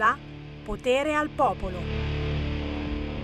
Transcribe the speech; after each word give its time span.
onda 0.00 0.16
Potere 0.64 1.14
al 1.14 1.28
Popolo. 1.28 1.78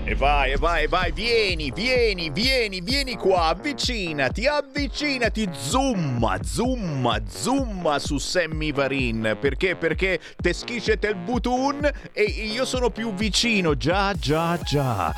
E 0.04 0.14
vai, 0.14 0.52
e 0.52 0.56
vai, 0.56 0.84
e 0.84 0.88
vai, 0.88 1.10
vieni, 1.10 1.72
vieni, 1.72 2.30
vieni, 2.30 2.80
vieni 2.80 3.16
qua, 3.16 3.46
avvicinati, 3.46 4.46
avvicinati, 4.46 5.48
zoom, 5.52 6.40
zoom, 6.42 7.26
zoom 7.26 7.96
su 7.96 8.18
Sammy 8.18 8.72
Varin. 8.72 9.36
Perché? 9.40 9.74
Perché 9.74 10.20
te 10.36 10.52
schiscete 10.52 11.08
il 11.08 11.16
button 11.16 11.90
e 12.12 12.22
io 12.22 12.64
sono 12.64 12.90
più 12.90 13.12
vicino, 13.14 13.76
già, 13.76 14.12
già, 14.12 14.56
già. 14.62 15.12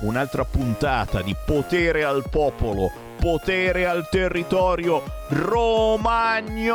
Un'altra 0.00 0.44
puntata 0.44 1.22
di 1.22 1.36
Potere 1.46 2.02
al 2.02 2.28
Popolo, 2.28 2.90
potere 3.20 3.86
al 3.86 4.08
territorio 4.10 5.04
romagnolo. 5.28 6.74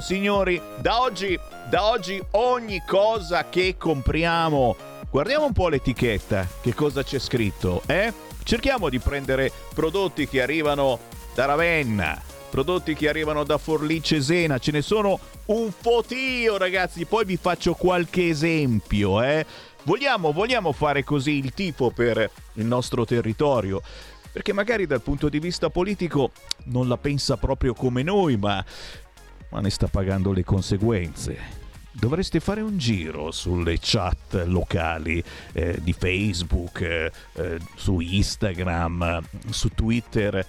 Signori, 0.00 0.58
da 0.80 1.02
oggi, 1.02 1.38
da 1.68 1.90
oggi 1.90 2.22
ogni 2.30 2.82
cosa 2.86 3.50
che 3.50 3.76
compriamo, 3.76 4.74
guardiamo 5.10 5.44
un 5.44 5.52
po' 5.52 5.68
l'etichetta, 5.68 6.48
che 6.62 6.72
cosa 6.72 7.02
c'è 7.02 7.18
scritto, 7.18 7.82
eh? 7.86 8.10
Cerchiamo 8.42 8.88
di 8.88 8.98
prendere 8.98 9.52
prodotti 9.74 10.26
che 10.26 10.40
arrivano 10.40 10.98
da 11.34 11.44
Ravenna, 11.44 12.22
prodotti 12.48 12.94
che 12.94 13.10
arrivano 13.10 13.44
da 13.44 13.58
Forlì 13.58 14.02
Cesena, 14.02 14.56
ce 14.56 14.72
ne 14.72 14.80
sono 14.80 15.18
un 15.46 15.70
fotio 15.70 16.56
ragazzi, 16.56 17.04
poi 17.04 17.26
vi 17.26 17.36
faccio 17.36 17.74
qualche 17.74 18.28
esempio, 18.28 19.22
eh? 19.22 19.44
Vogliamo, 19.82 20.32
vogliamo 20.32 20.72
fare 20.72 21.04
così 21.04 21.32
il 21.32 21.52
tifo 21.52 21.90
per 21.90 22.30
il 22.54 22.64
nostro 22.64 23.04
territorio? 23.04 23.82
perché 24.30 24.52
magari 24.52 24.86
dal 24.86 25.00
punto 25.00 25.30
di 25.30 25.40
vista 25.40 25.68
politico 25.68 26.30
non 26.64 26.86
la 26.86 26.98
pensa 26.98 27.36
proprio 27.38 27.74
come 27.74 28.04
noi, 28.04 28.36
ma, 28.36 28.64
ma 29.50 29.60
ne 29.60 29.70
sta 29.70 29.88
pagando 29.88 30.32
le 30.32 30.44
conseguenze. 30.44 31.57
Dovreste 31.98 32.38
fare 32.38 32.60
un 32.60 32.78
giro 32.78 33.32
sulle 33.32 33.78
chat 33.80 34.44
locali 34.46 35.20
eh, 35.52 35.80
di 35.82 35.92
Facebook, 35.92 36.80
eh, 36.80 37.10
eh, 37.32 37.58
su 37.74 37.98
Instagram, 37.98 39.20
su 39.50 39.70
Twitter. 39.70 40.46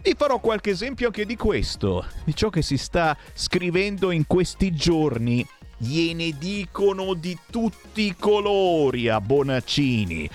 Vi 0.00 0.14
farò 0.16 0.38
qualche 0.38 0.70
esempio 0.70 1.06
anche 1.06 1.26
di 1.26 1.34
questo, 1.34 2.06
di 2.22 2.36
ciò 2.36 2.50
che 2.50 2.62
si 2.62 2.76
sta 2.76 3.16
scrivendo 3.34 4.12
in 4.12 4.28
questi 4.28 4.72
giorni. 4.72 5.44
Gliene 5.76 6.30
dicono 6.38 7.14
di 7.14 7.36
tutti 7.50 8.02
i 8.02 8.14
colori 8.16 9.08
a 9.08 9.20
Bonaccini. 9.20 10.30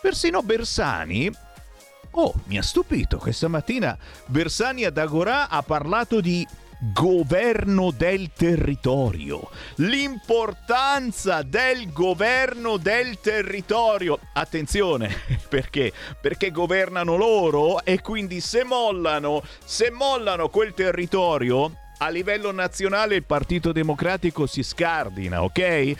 Persino 0.00 0.42
Bersani 0.42 1.30
Oh, 2.12 2.34
mi 2.46 2.58
ha 2.58 2.62
stupito, 2.62 3.18
questa 3.18 3.46
mattina 3.46 3.96
Bersani 4.26 4.84
ad 4.84 4.98
Agorà 4.98 5.48
ha 5.48 5.62
parlato 5.62 6.20
di 6.20 6.44
governo 6.80 7.90
del 7.90 8.30
territorio, 8.34 9.50
l'importanza 9.76 11.42
del 11.42 11.92
governo 11.92 12.78
del 12.78 13.20
territorio. 13.20 14.18
Attenzione, 14.32 15.14
perché? 15.48 15.92
Perché 16.20 16.50
governano 16.50 17.16
loro 17.16 17.84
e 17.84 18.00
quindi 18.00 18.40
se 18.40 18.64
mollano, 18.64 19.42
se 19.62 19.90
mollano 19.90 20.48
quel 20.48 20.72
territorio, 20.72 21.70
a 21.98 22.08
livello 22.08 22.50
nazionale 22.50 23.16
il 23.16 23.24
Partito 23.24 23.72
Democratico 23.72 24.46
si 24.46 24.62
scardina, 24.62 25.42
ok? 25.42 25.94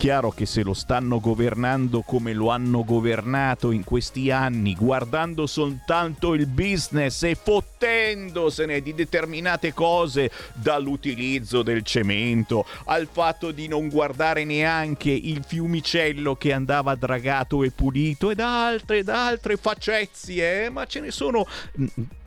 Chiaro 0.00 0.30
che 0.30 0.46
se 0.46 0.62
lo 0.62 0.72
stanno 0.72 1.20
governando 1.20 2.00
come 2.00 2.32
lo 2.32 2.48
hanno 2.48 2.84
governato 2.84 3.70
in 3.70 3.84
questi 3.84 4.30
anni, 4.30 4.74
guardando 4.74 5.46
soltanto 5.46 6.32
il 6.32 6.46
business 6.46 7.22
e 7.24 7.34
fottendosene 7.34 8.80
di 8.80 8.94
determinate 8.94 9.74
cose, 9.74 10.30
dall'utilizzo 10.54 11.60
del 11.60 11.82
cemento 11.82 12.64
al 12.86 13.08
fatto 13.12 13.50
di 13.50 13.68
non 13.68 13.90
guardare 13.90 14.44
neanche 14.46 15.10
il 15.10 15.44
fiumicello 15.46 16.34
che 16.34 16.54
andava 16.54 16.94
dragato 16.94 17.62
e 17.62 17.70
pulito 17.70 18.30
ed 18.30 18.40
altre 18.40 19.00
ed 19.00 19.10
altre 19.10 19.58
facezie, 19.58 20.64
eh? 20.64 20.70
ma 20.70 20.86
ce 20.86 21.00
ne 21.00 21.10
sono 21.10 21.46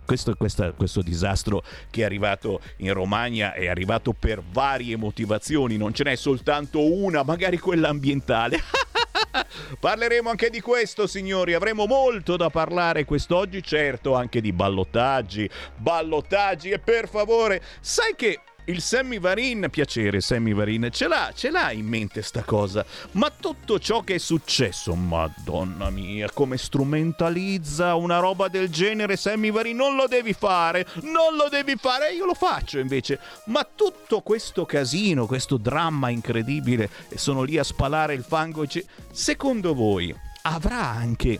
questo, 0.05 0.35
questa, 0.35 0.71
questo, 0.71 1.01
disastro 1.01 1.63
che 1.89 2.01
è 2.01 2.03
arrivato 2.05 2.61
in 2.77 2.93
Romagna 2.93 3.53
è 3.53 3.67
arrivato 3.67 4.13
per 4.13 4.41
varie 4.51 4.95
motivazioni, 4.97 5.77
non 5.77 5.93
ce 5.93 6.03
n'è 6.03 6.15
soltanto 6.15 6.93
una, 6.93 7.23
magari 7.23 7.57
quella 7.57 7.89
ambientale. 7.89 8.59
Parleremo 9.79 10.29
anche 10.29 10.49
di 10.49 10.61
questo, 10.61 11.07
signori. 11.07 11.53
Avremo 11.53 11.85
molto 11.85 12.37
da 12.37 12.49
parlare 12.49 13.05
quest'oggi, 13.05 13.61
certo, 13.63 14.15
anche 14.15 14.41
di 14.41 14.53
ballottaggi, 14.53 15.49
ballottaggi 15.75 16.69
e 16.69 16.79
per 16.79 17.07
favore, 17.07 17.61
sai 17.81 18.13
che 18.15 18.39
il 18.65 18.81
Sammy 18.81 19.19
Varin, 19.19 19.67
piacere 19.69 20.21
Sammy 20.21 20.53
Varin, 20.53 20.89
ce 20.91 21.07
l'ha, 21.07 21.31
ce 21.35 21.49
l'ha 21.49 21.71
in 21.71 21.85
mente 21.85 22.21
sta 22.21 22.43
cosa, 22.43 22.85
ma 23.11 23.31
tutto 23.37 23.79
ciò 23.79 24.01
che 24.01 24.15
è 24.15 24.17
successo, 24.17 24.95
madonna 24.95 25.89
mia, 25.89 26.29
come 26.31 26.57
strumentalizza 26.57 27.95
una 27.95 28.19
roba 28.19 28.47
del 28.47 28.69
genere 28.69 29.17
Sammy 29.17 29.51
Varin, 29.51 29.75
non 29.75 29.95
lo 29.95 30.07
devi 30.07 30.33
fare, 30.33 30.85
non 31.01 31.35
lo 31.35 31.49
devi 31.49 31.75
fare, 31.75 32.13
io 32.13 32.25
lo 32.25 32.33
faccio 32.33 32.79
invece, 32.79 33.19
ma 33.45 33.67
tutto 33.75 34.21
questo 34.21 34.65
casino, 34.65 35.25
questo 35.25 35.57
dramma 35.57 36.09
incredibile, 36.09 36.89
e 37.09 37.17
sono 37.17 37.43
lì 37.43 37.57
a 37.57 37.63
spalare 37.63 38.13
il 38.13 38.23
fango, 38.23 38.65
secondo 39.11 39.73
voi 39.73 40.15
avrà 40.43 40.89
anche 40.89 41.39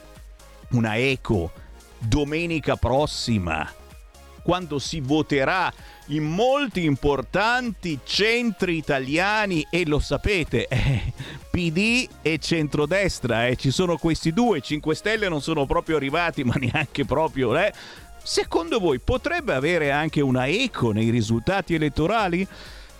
una 0.71 0.97
eco 0.97 1.51
domenica 1.99 2.75
prossima? 2.75 3.81
Quando 4.43 4.77
si 4.77 4.99
voterà 4.99 5.71
in 6.07 6.23
molti 6.23 6.83
importanti 6.83 7.99
centri 8.03 8.77
italiani 8.77 9.65
e 9.69 9.85
lo 9.87 9.99
sapete, 9.99 10.67
eh, 10.69 11.13
PD 11.49 12.07
e 12.21 12.37
centrodestra, 12.37 13.47
eh, 13.47 13.55
ci 13.55 13.71
sono 13.71 13.97
questi 13.97 14.33
due, 14.33 14.61
5 14.61 14.93
Stelle 14.93 15.29
non 15.29 15.41
sono 15.41 15.65
proprio 15.65 15.95
arrivati, 15.95 16.43
ma 16.43 16.53
neanche 16.55 17.05
proprio, 17.05 17.57
eh. 17.57 17.73
Secondo 18.25 18.79
voi 18.79 18.99
potrebbe 18.99 19.53
avere 19.53 19.91
anche 19.91 20.21
una 20.21 20.47
eco 20.47 20.91
nei 20.91 21.09
risultati 21.09 21.73
elettorali? 21.73 22.47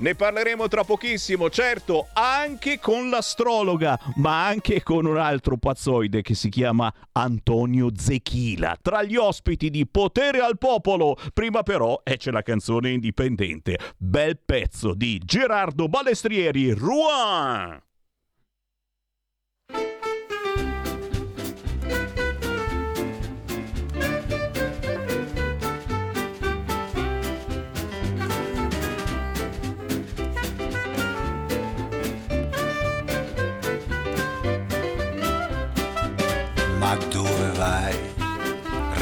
Ne 0.04 0.16
parleremo 0.16 0.68
tra 0.68 0.84
pochissimo, 0.84 1.50
certo, 1.50 2.10
anche 2.12 2.78
con 2.78 3.10
l'astrologa, 3.10 3.98
ma 4.16 4.46
anche 4.46 4.84
con 4.84 5.06
un 5.06 5.16
altro 5.16 5.56
pazzoide 5.56 6.22
che 6.22 6.36
si 6.36 6.50
chiama 6.50 6.94
Antonio 7.14 7.90
Zechila. 7.96 8.76
Tra 8.82 9.02
gli 9.04 9.16
ospiti 9.16 9.70
di 9.70 9.88
Potere 9.88 10.40
al 10.40 10.58
Popolo, 10.58 11.16
prima 11.34 11.64
però 11.64 12.02
eh, 12.04 12.18
c'è 12.18 12.32
la 12.32 12.42
canzone 12.42 12.90
indipendente. 12.90 13.80
Bel 13.96 14.38
pezzo 14.46 14.94
di 14.94 15.22
Gerardo 15.24 15.88
Balestrieri, 15.88 16.74
Rouen. 16.74 17.93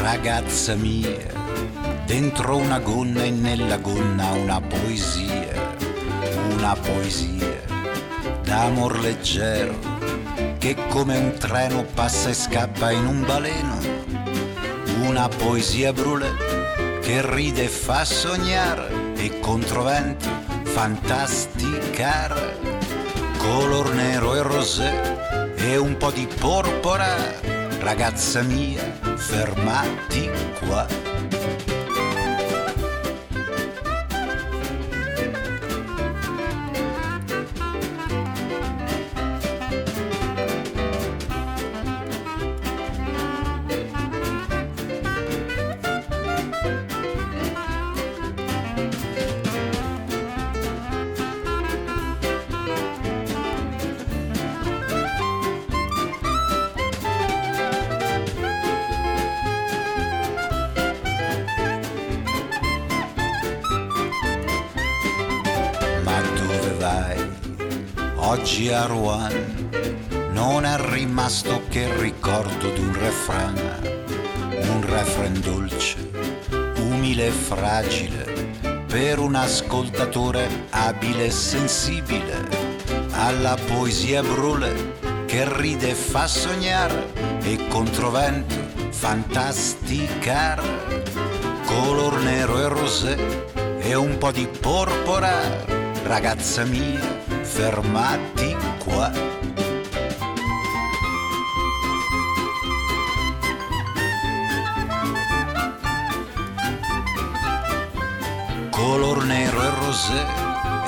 Ragazza 0.02 0.74
mia? 0.74 1.30
Dentro 2.04 2.56
una 2.56 2.80
gonna 2.80 3.22
e 3.22 3.30
nella 3.30 3.76
gonna 3.76 4.32
una 4.32 4.60
poesia, 4.60 5.76
una 6.50 6.74
poesia 6.74 7.62
d'amor 8.42 8.98
leggero 8.98 9.78
che 10.58 10.76
come 10.88 11.16
un 11.16 11.32
treno 11.38 11.84
passa 11.94 12.30
e 12.30 12.34
scappa 12.34 12.90
in 12.90 13.06
un 13.06 13.24
baleno. 13.24 13.78
Una 15.02 15.28
poesia 15.28 15.92
brûlée 15.92 17.00
che 17.00 17.22
ride 17.34 17.64
e 17.64 17.68
fa 17.68 18.04
sognare 18.04 19.14
e 19.14 19.38
controvento 19.38 20.28
fantasticare. 20.64 22.58
Color 23.38 23.94
nero 23.94 24.34
e 24.34 24.42
rosé 24.42 25.54
e 25.56 25.76
un 25.76 25.96
po' 25.96 26.10
di 26.10 26.28
porpora 26.38 27.16
ragazza 27.80 28.42
mia, 28.42 29.01
fermati 29.22 30.30
qua. 30.58 31.11
Rouen 68.86 69.68
non 70.32 70.64
è 70.64 70.76
rimasto 70.78 71.62
che 71.68 71.80
il 71.80 71.94
ricordo 71.94 72.70
di 72.70 72.80
un 72.80 72.92
refrain, 72.92 74.08
un 74.50 74.86
refrain 74.86 75.40
dolce, 75.40 76.10
umile 76.76 77.26
e 77.26 77.30
fragile, 77.30 78.56
per 78.86 79.18
un 79.18 79.34
ascoltatore 79.34 80.66
abile 80.70 81.26
e 81.26 81.30
sensibile, 81.30 82.48
alla 83.12 83.56
poesia 83.66 84.22
brule 84.22 85.00
che 85.26 85.44
ride 85.58 85.90
e 85.90 85.94
fa 85.94 86.26
sognare 86.26 87.12
e 87.42 87.66
controvento 87.68 88.54
fantasticare, 88.90 91.02
color 91.66 92.22
nero 92.22 92.58
e 92.58 92.68
rosé 92.68 93.46
e 93.80 93.94
un 93.94 94.16
po' 94.18 94.30
di 94.30 94.46
porpora, 94.46 95.64
ragazza 96.04 96.64
mia, 96.64 97.00
fermati 97.42 98.71
qua. 98.84 99.10
color 108.70 109.24
nero 109.24 109.62
e 109.62 109.70
rosé 109.84 110.22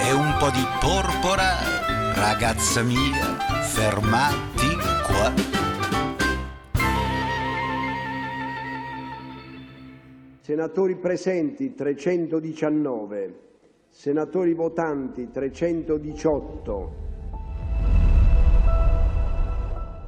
e 0.06 0.12
un 0.12 0.36
po' 0.38 0.50
di 0.50 0.64
porpora, 0.80 2.12
ragazza 2.14 2.82
mia, 2.82 3.36
fermati 3.62 4.76
qua. 5.06 5.32
Senatori 10.40 10.96
presenti 10.96 11.74
319, 11.74 13.40
senatori 13.88 14.52
votanti 14.54 15.30
318. 15.30 17.13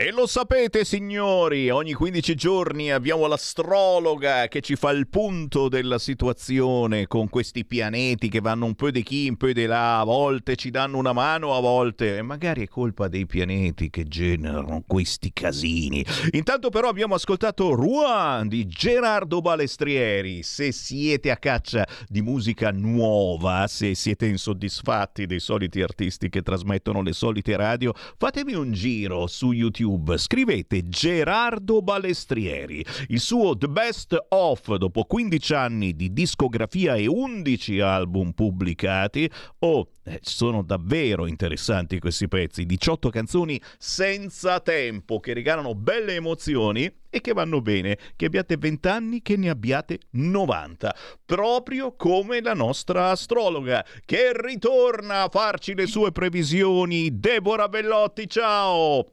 E 0.00 0.12
lo 0.12 0.28
sapete 0.28 0.84
signori, 0.84 1.70
ogni 1.70 1.92
15 1.92 2.36
giorni 2.36 2.92
abbiamo 2.92 3.26
l'astrologa 3.26 4.46
che 4.46 4.60
ci 4.60 4.76
fa 4.76 4.90
il 4.90 5.08
punto 5.08 5.68
della 5.68 5.98
situazione 5.98 7.08
con 7.08 7.28
questi 7.28 7.64
pianeti 7.64 8.28
che 8.28 8.38
vanno 8.38 8.66
un 8.66 8.76
po' 8.76 8.92
di 8.92 9.02
qui, 9.02 9.28
un 9.28 9.36
po' 9.36 9.50
di 9.50 9.66
là, 9.66 9.98
a 9.98 10.04
volte 10.04 10.54
ci 10.54 10.70
danno 10.70 10.98
una 10.98 11.12
mano, 11.12 11.56
a 11.56 11.58
volte 11.58 12.16
e 12.16 12.22
magari 12.22 12.62
è 12.62 12.68
colpa 12.68 13.08
dei 13.08 13.26
pianeti 13.26 13.90
che 13.90 14.04
generano 14.04 14.84
questi 14.86 15.32
casini. 15.32 16.06
Intanto 16.30 16.70
però 16.70 16.88
abbiamo 16.88 17.16
ascoltato 17.16 17.74
Rouen 17.74 18.46
di 18.46 18.68
Gerardo 18.68 19.40
Balestrieri. 19.40 20.44
Se 20.44 20.70
siete 20.70 21.32
a 21.32 21.36
caccia 21.38 21.84
di 22.06 22.22
musica 22.22 22.70
nuova, 22.70 23.66
se 23.66 23.96
siete 23.96 24.26
insoddisfatti 24.26 25.26
dei 25.26 25.40
soliti 25.40 25.82
artisti 25.82 26.28
che 26.28 26.42
trasmettono 26.42 27.02
le 27.02 27.12
solite 27.12 27.56
radio, 27.56 27.92
fatemi 28.16 28.54
un 28.54 28.70
giro 28.70 29.26
su 29.26 29.50
YouTube 29.50 29.86
YouTube, 29.88 30.18
scrivete 30.18 30.88
Gerardo 30.88 31.80
Balestrieri. 31.80 32.84
Il 33.08 33.20
suo 33.20 33.56
The 33.56 33.68
Best 33.68 34.16
Of, 34.28 34.74
dopo 34.76 35.04
15 35.04 35.54
anni 35.54 35.96
di 35.96 36.12
discografia 36.12 36.94
e 36.94 37.06
11 37.06 37.80
album 37.80 38.32
pubblicati, 38.32 39.30
oh, 39.60 39.88
eh, 40.04 40.20
sono 40.22 40.62
davvero 40.62 41.26
interessanti 41.26 41.98
questi 41.98 42.28
pezzi, 42.28 42.66
18 42.66 43.08
canzoni 43.08 43.60
senza 43.78 44.60
tempo 44.60 45.18
che 45.20 45.32
regalano 45.32 45.74
belle 45.74 46.14
emozioni 46.14 46.92
e 47.10 47.20
che 47.22 47.32
vanno 47.32 47.62
bene, 47.62 47.96
che 48.14 48.26
abbiate 48.26 48.58
20 48.58 48.88
anni, 48.88 49.22
che 49.22 49.36
ne 49.36 49.48
abbiate 49.48 50.00
90, 50.10 50.94
proprio 51.24 51.96
come 51.96 52.42
la 52.42 52.54
nostra 52.54 53.10
astrologa 53.10 53.84
che 54.04 54.32
ritorna 54.34 55.22
a 55.22 55.28
farci 55.30 55.74
le 55.74 55.86
sue 55.86 56.12
previsioni. 56.12 57.18
Deborah 57.18 57.68
Bellotti, 57.68 58.28
ciao! 58.28 59.12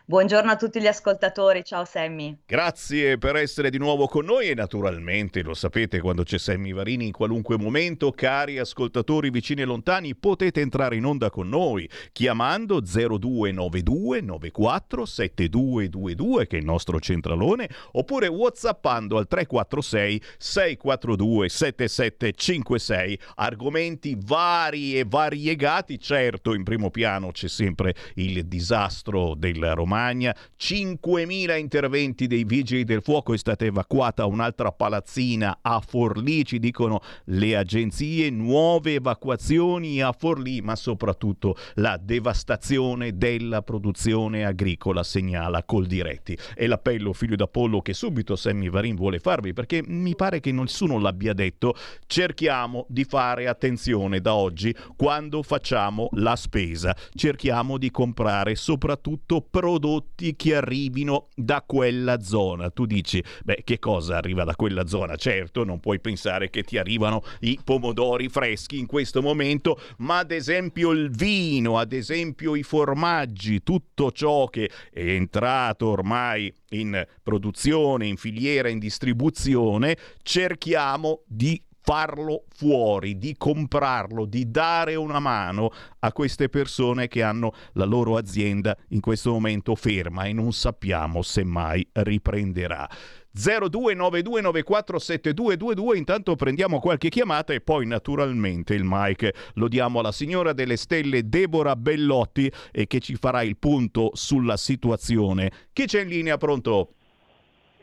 Buongiorno 0.11 0.51
a 0.51 0.57
tutti 0.57 0.81
gli 0.81 0.87
ascoltatori, 0.87 1.63
ciao 1.63 1.85
Sammy. 1.85 2.39
Grazie 2.45 3.17
per 3.17 3.37
essere 3.37 3.69
di 3.69 3.77
nuovo 3.77 4.07
con 4.07 4.25
noi 4.25 4.49
e 4.49 4.53
naturalmente 4.53 5.41
lo 5.41 5.53
sapete 5.53 6.01
quando 6.01 6.23
c'è 6.23 6.37
Sammy 6.37 6.73
Varini 6.73 7.05
in 7.05 7.13
qualunque 7.13 7.57
momento, 7.57 8.11
cari 8.11 8.59
ascoltatori 8.59 9.29
vicini 9.29 9.61
e 9.61 9.63
lontani, 9.63 10.13
potete 10.13 10.59
entrare 10.59 10.97
in 10.97 11.05
onda 11.05 11.29
con 11.29 11.47
noi 11.47 11.89
chiamando 12.11 12.81
0292 12.81 14.19
94 14.19 15.05
7222 15.05 16.45
che 16.45 16.57
è 16.57 16.59
il 16.59 16.65
nostro 16.65 16.99
centralone 16.99 17.69
oppure 17.93 18.27
whatsappando 18.27 19.17
al 19.17 19.29
346 19.29 20.21
642 20.37 21.47
7756 21.47 23.19
argomenti 23.35 24.17
vari 24.21 24.99
e 24.99 25.05
variegati, 25.07 25.97
certo 25.97 26.53
in 26.53 26.65
primo 26.65 26.89
piano 26.89 27.31
c'è 27.31 27.47
sempre 27.47 27.95
il 28.15 28.45
disastro 28.45 29.35
del 29.35 29.71
Romagna, 30.01 30.35
5.000 30.59 31.59
interventi 31.59 32.25
dei 32.25 32.43
vigili 32.43 32.83
del 32.83 33.03
fuoco, 33.03 33.33
è 33.33 33.37
stata 33.37 33.65
evacuata 33.65 34.25
un'altra 34.25 34.71
palazzina 34.71 35.59
a 35.61 35.79
Forlì, 35.79 36.43
ci 36.43 36.57
dicono 36.57 37.01
le 37.25 37.55
agenzie, 37.55 38.31
nuove 38.31 38.95
evacuazioni 38.95 40.01
a 40.01 40.11
Forlì, 40.11 40.61
ma 40.61 40.75
soprattutto 40.75 41.55
la 41.75 41.99
devastazione 42.01 43.15
della 43.15 43.61
produzione 43.61 44.43
agricola, 44.43 45.03
segnala 45.03 45.63
Coldiretti. 45.63 46.35
E 46.55 46.65
l'appello 46.65 47.13
figlio 47.13 47.35
d'Apollo 47.35 47.81
che 47.81 47.93
subito 47.93 48.35
Sammy 48.35 48.69
Varin 48.69 48.95
vuole 48.95 49.19
farvi, 49.19 49.53
perché 49.53 49.83
mi 49.85 50.15
pare 50.15 50.39
che 50.39 50.51
nessuno 50.51 50.97
l'abbia 50.97 51.33
detto, 51.33 51.75
cerchiamo 52.07 52.85
di 52.89 53.03
fare 53.03 53.47
attenzione 53.47 54.19
da 54.19 54.33
oggi 54.33 54.75
quando 54.95 55.43
facciamo 55.43 56.09
la 56.13 56.35
spesa, 56.35 56.95
cerchiamo 57.13 57.77
di 57.77 57.91
comprare 57.91 58.55
soprattutto 58.55 59.41
prodotti 59.41 59.89
che 60.35 60.55
arrivino 60.55 61.27
da 61.35 61.63
quella 61.65 62.21
zona. 62.21 62.69
Tu 62.69 62.85
dici, 62.85 63.23
beh, 63.43 63.61
che 63.63 63.79
cosa 63.79 64.17
arriva 64.17 64.43
da 64.43 64.55
quella 64.55 64.87
zona? 64.87 65.15
Certo, 65.15 65.63
non 65.63 65.79
puoi 65.79 65.99
pensare 65.99 66.49
che 66.49 66.63
ti 66.63 66.77
arrivano 66.77 67.23
i 67.41 67.59
pomodori 67.63 68.29
freschi 68.29 68.77
in 68.77 68.85
questo 68.85 69.21
momento, 69.21 69.79
ma 69.97 70.19
ad 70.19 70.31
esempio 70.31 70.91
il 70.91 71.09
vino, 71.09 71.77
ad 71.77 71.93
esempio 71.93 72.55
i 72.55 72.63
formaggi, 72.63 73.63
tutto 73.63 74.11
ciò 74.11 74.47
che 74.47 74.69
è 74.91 75.01
entrato 75.01 75.87
ormai 75.87 76.53
in 76.69 77.05
produzione, 77.21 78.07
in 78.07 78.17
filiera, 78.17 78.69
in 78.69 78.79
distribuzione, 78.79 79.97
cerchiamo 80.21 81.21
di 81.25 81.61
farlo 81.81 82.43
fuori, 82.55 83.17
di 83.17 83.35
comprarlo, 83.37 84.25
di 84.25 84.49
dare 84.49 84.95
una 84.95 85.19
mano 85.19 85.71
a 85.99 86.13
queste 86.13 86.49
persone 86.49 87.07
che 87.07 87.21
hanno 87.23 87.53
la 87.73 87.85
loro 87.85 88.17
azienda 88.17 88.75
in 88.89 88.99
questo 89.01 89.31
momento 89.31 89.75
ferma 89.75 90.25
e 90.25 90.33
non 90.33 90.51
sappiamo 90.53 91.21
se 91.21 91.43
mai 91.43 91.87
riprenderà. 91.93 92.89
0292947222 93.33 95.95
intanto 95.95 96.35
prendiamo 96.35 96.79
qualche 96.79 97.07
chiamata 97.09 97.53
e 97.53 97.61
poi 97.61 97.87
naturalmente 97.87 98.73
il 98.73 98.83
mic 98.83 99.51
lo 99.55 99.69
diamo 99.69 99.99
alla 99.99 100.11
signora 100.11 100.51
delle 100.53 100.75
stelle 100.75 101.29
Deborah 101.29 101.77
Bellotti 101.77 102.51
e 102.71 102.87
che 102.87 102.99
ci 102.99 103.15
farà 103.15 103.41
il 103.41 103.55
punto 103.57 104.09
sulla 104.13 104.57
situazione. 104.57 105.49
Chi 105.71 105.85
c'è 105.85 106.01
in 106.01 106.09
linea 106.09 106.35
pronto? 106.37 106.95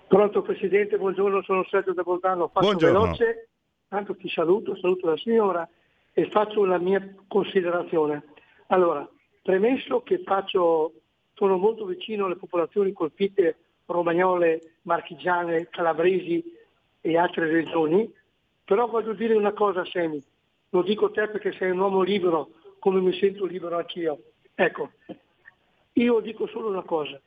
Pronto 0.06 0.42
Presidente, 0.42 0.98
buongiorno, 0.98 1.42
sono 1.42 1.64
Sergio 1.70 1.94
da 1.94 2.02
Bolzano, 2.02 2.48
faccio 2.48 2.66
Buongiorno. 2.66 3.00
veloce 3.00 3.48
Tanto 3.88 4.14
ti 4.16 4.28
saluto, 4.28 4.76
saluto 4.76 5.08
la 5.08 5.16
signora 5.16 5.68
e 6.12 6.28
faccio 6.28 6.64
la 6.66 6.78
mia 6.78 7.14
considerazione. 7.26 8.22
Allora, 8.66 9.08
premesso 9.42 10.02
che 10.02 10.22
faccio, 10.24 10.92
sono 11.32 11.56
molto 11.56 11.86
vicino 11.86 12.26
alle 12.26 12.36
popolazioni 12.36 12.92
colpite 12.92 13.56
romagnole, 13.86 14.74
marchigiane, 14.82 15.68
calabresi 15.70 16.44
e 17.00 17.16
altre 17.16 17.50
regioni, 17.50 18.12
però 18.62 18.86
voglio 18.86 19.14
dire 19.14 19.34
una 19.34 19.52
cosa 19.52 19.86
Semi, 19.86 20.22
lo 20.70 20.82
dico 20.82 21.06
a 21.06 21.10
te 21.10 21.28
perché 21.28 21.52
sei 21.52 21.70
un 21.70 21.78
uomo 21.78 22.02
libero, 22.02 22.50
come 22.80 23.00
mi 23.00 23.14
sento 23.14 23.46
libero 23.46 23.78
anch'io. 23.78 24.22
Ecco, 24.54 24.90
io 25.94 26.20
dico 26.20 26.46
solo 26.48 26.68
una 26.68 26.82
cosa, 26.82 27.18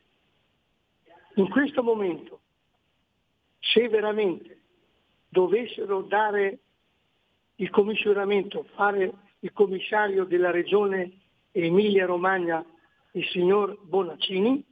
in 1.36 1.50
questo 1.50 1.82
momento, 1.82 2.40
se 3.58 3.90
veramente 3.90 4.61
dovessero 5.32 6.02
dare 6.02 6.60
il 7.56 7.70
commissionamento, 7.70 8.66
fare 8.76 9.14
il 9.40 9.54
commissario 9.54 10.26
della 10.26 10.52
regione 10.52 11.20
Emilia-Romagna, 11.52 12.64
il 13.14 13.26
signor 13.28 13.78
Bonaccini, 13.82 14.64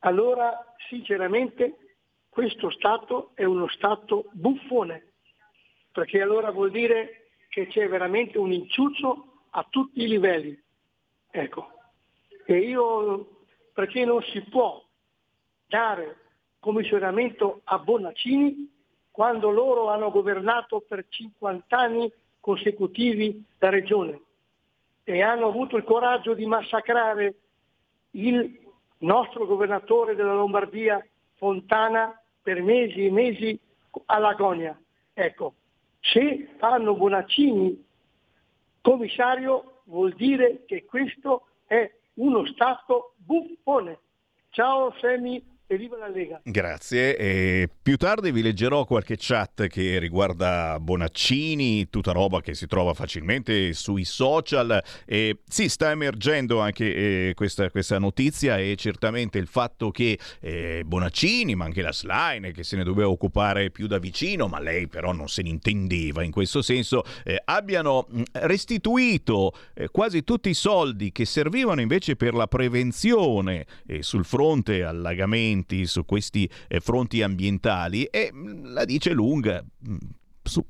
allora 0.00 0.74
sinceramente 0.88 1.96
questo 2.28 2.68
Stato 2.70 3.30
è 3.34 3.44
uno 3.44 3.68
Stato 3.68 4.28
buffone, 4.32 5.12
perché 5.92 6.20
allora 6.20 6.50
vuol 6.50 6.72
dire 6.72 7.28
che 7.48 7.68
c'è 7.68 7.88
veramente 7.88 8.38
un 8.38 8.52
inciuccio 8.52 9.42
a 9.50 9.64
tutti 9.70 10.02
i 10.02 10.08
livelli. 10.08 10.60
Ecco. 11.30 11.70
E 12.44 12.58
io, 12.58 13.44
perché 13.72 14.04
non 14.04 14.20
si 14.24 14.40
può 14.42 14.84
dare 15.68 16.16
commissionamento 16.58 17.60
a 17.64 17.78
Bonaccini 17.78 18.73
quando 19.14 19.48
loro 19.50 19.90
hanno 19.90 20.10
governato 20.10 20.80
per 20.80 21.06
50 21.08 21.78
anni 21.78 22.12
consecutivi 22.40 23.44
la 23.58 23.68
regione 23.68 24.20
e 25.04 25.22
hanno 25.22 25.46
avuto 25.46 25.76
il 25.76 25.84
coraggio 25.84 26.34
di 26.34 26.44
massacrare 26.46 27.34
il 28.10 28.58
nostro 28.98 29.46
governatore 29.46 30.16
della 30.16 30.34
Lombardia, 30.34 31.00
Fontana, 31.36 32.20
per 32.42 32.60
mesi 32.60 33.06
e 33.06 33.12
mesi 33.12 33.56
all'agonia. 34.06 34.76
Ecco, 35.12 35.54
se 36.00 36.48
fanno 36.58 36.96
Bonaccini 36.96 37.86
commissario 38.80 39.82
vuol 39.84 40.12
dire 40.14 40.64
che 40.66 40.84
questo 40.86 41.46
è 41.66 41.88
uno 42.14 42.44
Stato 42.46 43.12
buffone. 43.18 43.96
Ciao 44.50 44.92
Semi 44.98 45.53
e 45.66 45.78
viva 45.78 45.96
la 45.96 46.08
Lega. 46.08 46.40
Grazie. 46.44 47.16
E 47.16 47.68
più 47.82 47.96
tardi 47.96 48.30
vi 48.30 48.42
leggerò 48.42 48.84
qualche 48.84 49.16
chat 49.18 49.66
che 49.66 49.98
riguarda 49.98 50.78
Bonaccini, 50.78 51.88
tutta 51.88 52.12
roba 52.12 52.42
che 52.42 52.54
si 52.54 52.66
trova 52.66 52.92
facilmente 52.92 53.72
sui 53.72 54.04
social. 54.04 54.82
E 55.06 55.38
sì, 55.48 55.68
sta 55.70 55.90
emergendo 55.90 56.60
anche 56.60 57.28
eh, 57.28 57.32
questa, 57.34 57.70
questa, 57.70 57.98
notizia 57.98 58.58
e 58.58 58.74
certamente 58.76 59.38
il 59.38 59.46
fatto 59.46 59.90
che 59.90 60.18
eh, 60.40 60.82
Bonaccini, 60.84 61.54
ma 61.54 61.64
anche 61.64 61.80
la 61.80 61.92
Slime, 61.92 62.52
che 62.52 62.62
se 62.62 62.76
ne 62.76 62.84
doveva 62.84 63.08
occupare 63.08 63.70
più 63.70 63.86
da 63.86 63.98
vicino, 63.98 64.48
ma 64.48 64.60
lei 64.60 64.86
però 64.86 65.12
non 65.12 65.28
se 65.28 65.40
ne 65.42 65.48
intendeva 65.48 66.22
in 66.22 66.30
questo 66.30 66.60
senso, 66.60 67.04
eh, 67.24 67.40
abbiano 67.42 68.06
mm, 68.12 68.22
restituito 68.32 69.52
eh, 69.72 69.88
quasi 69.88 70.24
tutti 70.24 70.50
i 70.50 70.54
soldi 70.54 71.10
che 71.10 71.24
servivano 71.24 71.80
invece 71.80 72.16
per 72.16 72.34
la 72.34 72.46
prevenzione 72.46 73.64
eh, 73.86 74.02
sul 74.02 74.26
fronte 74.26 74.82
allagamenti 74.82 75.53
interventi 75.54 75.86
su 75.86 76.04
questi 76.04 76.48
eh, 76.68 76.80
fronti 76.80 77.22
ambientali 77.22 78.04
e 78.04 78.30
mm, 78.32 78.66
la 78.66 78.84
dice 78.84 79.12
lunga 79.12 79.62
mm, 79.62 79.96
su 80.42 80.64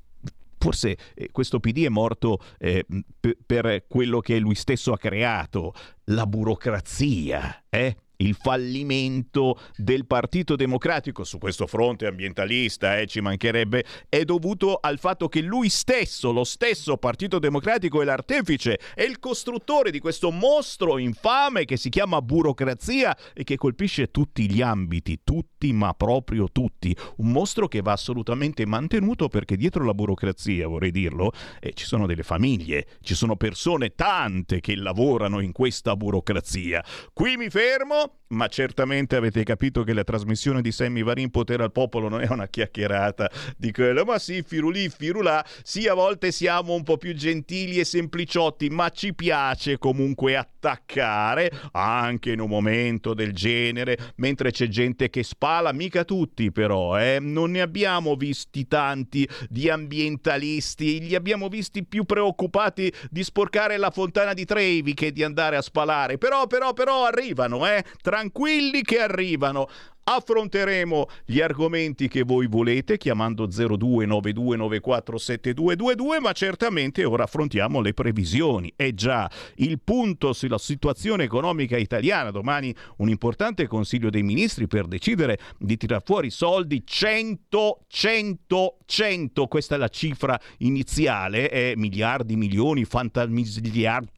forse 0.58 0.96
eh, 1.14 1.28
questo 1.30 1.60
PD 1.60 1.84
è 1.84 1.88
morto 1.88 2.38
eh, 2.58 2.86
p- 3.20 3.36
per 3.44 3.84
quello 3.86 4.20
che 4.20 4.38
lui 4.38 4.54
stesso 4.54 4.92
ha 4.92 4.98
creato, 4.98 5.74
la 6.04 6.26
burocrazia, 6.26 7.64
eh? 7.68 7.96
Il 8.16 8.34
fallimento 8.34 9.58
del 9.76 10.06
Partito 10.06 10.56
Democratico 10.56 11.24
su 11.24 11.38
questo 11.38 11.66
fronte 11.66 12.06
ambientalista, 12.06 12.98
eh, 12.98 13.06
ci 13.06 13.20
mancherebbe, 13.20 13.84
è 14.08 14.24
dovuto 14.24 14.78
al 14.80 14.98
fatto 14.98 15.28
che 15.28 15.40
lui 15.40 15.68
stesso, 15.68 16.32
lo 16.32 16.44
stesso 16.44 16.96
Partito 16.96 17.38
Democratico, 17.38 18.02
è 18.02 18.04
l'artefice, 18.04 18.78
è 18.94 19.02
il 19.02 19.18
costruttore 19.18 19.90
di 19.90 19.98
questo 19.98 20.30
mostro 20.30 20.98
infame 20.98 21.64
che 21.64 21.76
si 21.76 21.88
chiama 21.88 22.22
burocrazia 22.22 23.16
e 23.32 23.44
che 23.44 23.56
colpisce 23.56 24.10
tutti 24.10 24.50
gli 24.50 24.60
ambiti, 24.60 25.20
tutti, 25.24 25.72
ma 25.72 25.92
proprio 25.94 26.48
tutti. 26.50 26.96
Un 27.16 27.30
mostro 27.30 27.68
che 27.68 27.82
va 27.82 27.92
assolutamente 27.92 28.66
mantenuto 28.66 29.28
perché 29.28 29.56
dietro 29.56 29.84
la 29.84 29.94
burocrazia, 29.94 30.68
vorrei 30.68 30.90
dirlo, 30.90 31.32
eh, 31.60 31.72
ci 31.74 31.84
sono 31.84 32.06
delle 32.06 32.22
famiglie, 32.22 32.86
ci 33.00 33.14
sono 33.14 33.36
persone 33.36 33.94
tante 33.94 34.60
che 34.60 34.76
lavorano 34.76 35.40
in 35.40 35.52
questa 35.52 35.96
burocrazia. 35.96 36.84
Qui 37.12 37.36
mi 37.36 37.50
fermo 37.50 38.03
Now 38.04 38.10
ma 38.34 38.48
certamente 38.48 39.16
avete 39.16 39.42
capito 39.44 39.82
che 39.84 39.94
la 39.94 40.04
trasmissione 40.04 40.60
di 40.60 40.72
Sammy 40.72 41.02
Varin 41.02 41.30
Potere 41.30 41.62
al 41.62 41.72
Popolo 41.72 42.08
non 42.08 42.20
è 42.20 42.26
una 42.28 42.48
chiacchierata 42.48 43.30
di 43.56 43.72
quello, 43.72 44.04
ma 44.04 44.18
sì, 44.18 44.42
firulì, 44.46 44.88
firulà, 44.88 45.44
sì, 45.62 45.86
a 45.86 45.94
volte 45.94 46.32
siamo 46.32 46.74
un 46.74 46.82
po' 46.82 46.98
più 46.98 47.14
gentili 47.14 47.78
e 47.78 47.84
sempliciotti, 47.84 48.68
ma 48.68 48.90
ci 48.90 49.14
piace 49.14 49.78
comunque 49.78 50.36
attaccare, 50.36 51.50
anche 51.72 52.32
in 52.32 52.40
un 52.40 52.48
momento 52.48 53.14
del 53.14 53.32
genere, 53.32 53.96
mentre 54.16 54.50
c'è 54.50 54.66
gente 54.66 55.08
che 55.08 55.22
spala, 55.22 55.72
mica 55.72 56.04
tutti 56.04 56.50
però, 56.50 56.98
eh? 56.98 57.18
non 57.20 57.52
ne 57.52 57.60
abbiamo 57.60 58.16
visti 58.16 58.66
tanti 58.66 59.28
di 59.48 59.70
ambientalisti, 59.70 61.00
li 61.00 61.14
abbiamo 61.14 61.48
visti 61.48 61.84
più 61.84 62.04
preoccupati 62.04 62.92
di 63.10 63.22
sporcare 63.22 63.76
la 63.76 63.90
fontana 63.90 64.34
di 64.34 64.44
Trevi 64.44 64.94
che 64.94 65.12
di 65.12 65.22
andare 65.22 65.56
a 65.56 65.62
spalare, 65.62 66.18
però, 66.18 66.46
però, 66.46 66.72
però 66.72 67.06
arrivano, 67.06 67.66
eh? 67.66 67.84
tranquilli 68.02 68.23
che 68.82 69.00
arrivano. 69.00 69.68
Affronteremo 70.04 71.08
gli 71.24 71.40
argomenti 71.40 72.08
che 72.08 72.24
voi 72.24 72.46
volete 72.46 72.98
chiamando 72.98 73.46
0292947222, 73.46 76.20
ma 76.20 76.32
certamente 76.32 77.04
ora 77.04 77.24
affrontiamo 77.24 77.80
le 77.80 77.94
previsioni. 77.94 78.70
È 78.76 78.92
già 78.92 79.30
il 79.56 79.80
punto 79.82 80.34
sulla 80.34 80.58
situazione 80.58 81.24
economica 81.24 81.78
italiana. 81.78 82.30
Domani 82.30 82.74
un 82.98 83.08
importante 83.08 83.66
Consiglio 83.66 84.10
dei 84.10 84.22
Ministri 84.22 84.66
per 84.66 84.86
decidere 84.86 85.38
di 85.58 85.78
tirar 85.78 86.02
fuori 86.04 86.28
soldi 86.30 86.82
100, 86.84 87.84
100, 87.86 88.76
100. 88.84 89.46
Questa 89.46 89.76
è 89.76 89.78
la 89.78 89.88
cifra 89.88 90.38
iniziale, 90.58 91.48
è 91.48 91.72
miliardi, 91.76 92.36
milioni, 92.36 92.84
fantamiliardi. 92.84 94.10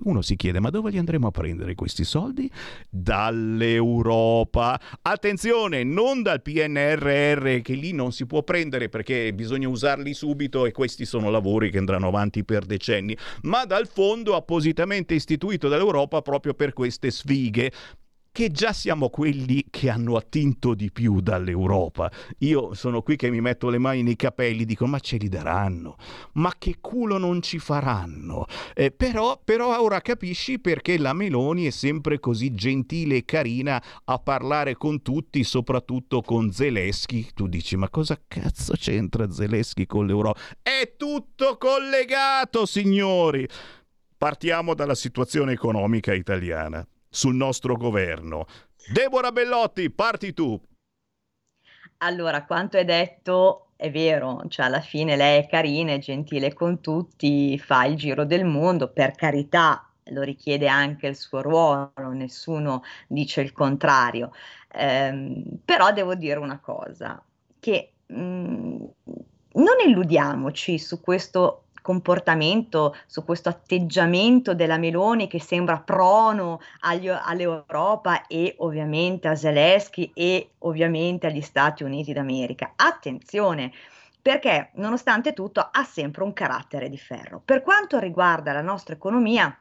Uno 0.00 0.22
si 0.22 0.34
chiede, 0.34 0.58
ma 0.58 0.70
dove 0.70 0.90
li 0.90 0.98
andremo 0.98 1.28
a 1.28 1.30
prendere 1.30 1.76
questi 1.76 2.02
soldi? 2.02 2.50
Dall'Europa 2.90 4.80
Attenzione, 5.02 5.84
non 5.84 6.22
dal 6.22 6.42
PNRR 6.42 7.60
che 7.60 7.74
lì 7.74 7.92
non 7.92 8.12
si 8.12 8.26
può 8.26 8.42
prendere 8.42 8.88
perché 8.88 9.32
bisogna 9.32 9.68
usarli 9.68 10.14
subito 10.14 10.66
e 10.66 10.72
questi 10.72 11.04
sono 11.04 11.30
lavori 11.30 11.70
che 11.70 11.78
andranno 11.78 12.08
avanti 12.08 12.44
per 12.44 12.64
decenni, 12.64 13.16
ma 13.42 13.64
dal 13.64 13.86
fondo 13.86 14.34
appositamente 14.34 15.14
istituito 15.14 15.68
dall'Europa 15.68 16.22
proprio 16.22 16.54
per 16.54 16.72
queste 16.72 17.10
sfighe 17.10 17.72
che 18.38 18.52
già 18.52 18.72
siamo 18.72 19.08
quelli 19.08 19.66
che 19.68 19.90
hanno 19.90 20.14
attinto 20.14 20.74
di 20.74 20.92
più 20.92 21.20
dall'Europa. 21.20 22.08
Io 22.38 22.72
sono 22.72 23.02
qui 23.02 23.16
che 23.16 23.30
mi 23.30 23.40
metto 23.40 23.68
le 23.68 23.78
mani 23.78 24.04
nei 24.04 24.14
capelli, 24.14 24.64
dico 24.64 24.86
ma 24.86 25.00
ce 25.00 25.16
li 25.16 25.28
daranno, 25.28 25.96
ma 26.34 26.52
che 26.56 26.76
culo 26.80 27.18
non 27.18 27.42
ci 27.42 27.58
faranno. 27.58 28.46
Eh, 28.76 28.92
però, 28.92 29.40
però 29.42 29.82
ora 29.82 30.00
capisci 30.00 30.60
perché 30.60 30.98
la 30.98 31.14
Meloni 31.14 31.64
è 31.64 31.70
sempre 31.70 32.20
così 32.20 32.54
gentile 32.54 33.16
e 33.16 33.24
carina 33.24 33.82
a 34.04 34.20
parlare 34.20 34.76
con 34.76 35.02
tutti, 35.02 35.42
soprattutto 35.42 36.20
con 36.20 36.52
Zelensky. 36.52 37.30
Tu 37.34 37.48
dici 37.48 37.74
ma 37.74 37.90
cosa 37.90 38.20
cazzo 38.24 38.74
c'entra 38.74 39.32
Zelensky 39.32 39.84
con 39.84 40.06
l'Europa? 40.06 40.38
È 40.62 40.94
tutto 40.96 41.56
collegato, 41.58 42.66
signori. 42.66 43.48
Partiamo 44.16 44.74
dalla 44.74 44.94
situazione 44.94 45.54
economica 45.54 46.14
italiana 46.14 46.86
sul 47.08 47.34
nostro 47.34 47.76
governo. 47.76 48.46
Deborah 48.92 49.32
Bellotti, 49.32 49.90
parti 49.90 50.32
tu. 50.32 50.60
Allora, 51.98 52.44
quanto 52.44 52.76
è 52.76 52.84
detto 52.84 53.68
è 53.78 53.92
vero, 53.92 54.42
cioè 54.48 54.66
alla 54.66 54.80
fine 54.80 55.14
lei 55.14 55.40
è 55.40 55.46
carina, 55.46 55.92
è 55.92 55.98
gentile 55.98 56.52
con 56.52 56.80
tutti, 56.80 57.56
fa 57.58 57.84
il 57.84 57.96
giro 57.96 58.24
del 58.24 58.44
mondo, 58.44 58.90
per 58.90 59.12
carità, 59.12 59.88
lo 60.10 60.22
richiede 60.22 60.66
anche 60.66 61.06
il 61.06 61.14
suo 61.14 61.42
ruolo, 61.42 61.92
nessuno 62.12 62.82
dice 63.06 63.40
il 63.40 63.52
contrario. 63.52 64.32
Eh, 64.72 65.44
però 65.64 65.92
devo 65.92 66.16
dire 66.16 66.40
una 66.40 66.58
cosa, 66.58 67.22
che 67.60 67.92
mh, 68.06 68.20
mm, 68.20 68.84
non 69.52 69.76
illudiamoci 69.86 70.76
su 70.78 71.00
questo 71.00 71.67
comportamento, 71.88 72.94
su 73.06 73.24
questo 73.24 73.48
atteggiamento 73.48 74.52
della 74.52 74.76
Meloni 74.76 75.26
che 75.26 75.40
sembra 75.40 75.78
prono 75.80 76.60
agli, 76.80 77.08
all'Europa 77.08 78.26
e 78.26 78.56
ovviamente 78.58 79.26
a 79.26 79.34
Zelensky 79.34 80.10
e 80.12 80.50
ovviamente 80.58 81.28
agli 81.28 81.40
Stati 81.40 81.84
Uniti 81.84 82.12
d'America. 82.12 82.74
Attenzione! 82.76 83.72
Perché 84.20 84.72
nonostante 84.74 85.32
tutto 85.32 85.66
ha 85.72 85.82
sempre 85.84 86.24
un 86.24 86.34
carattere 86.34 86.90
di 86.90 86.98
ferro. 86.98 87.40
Per 87.42 87.62
quanto 87.62 87.98
riguarda 87.98 88.52
la 88.52 88.60
nostra 88.60 88.94
economia, 88.94 89.58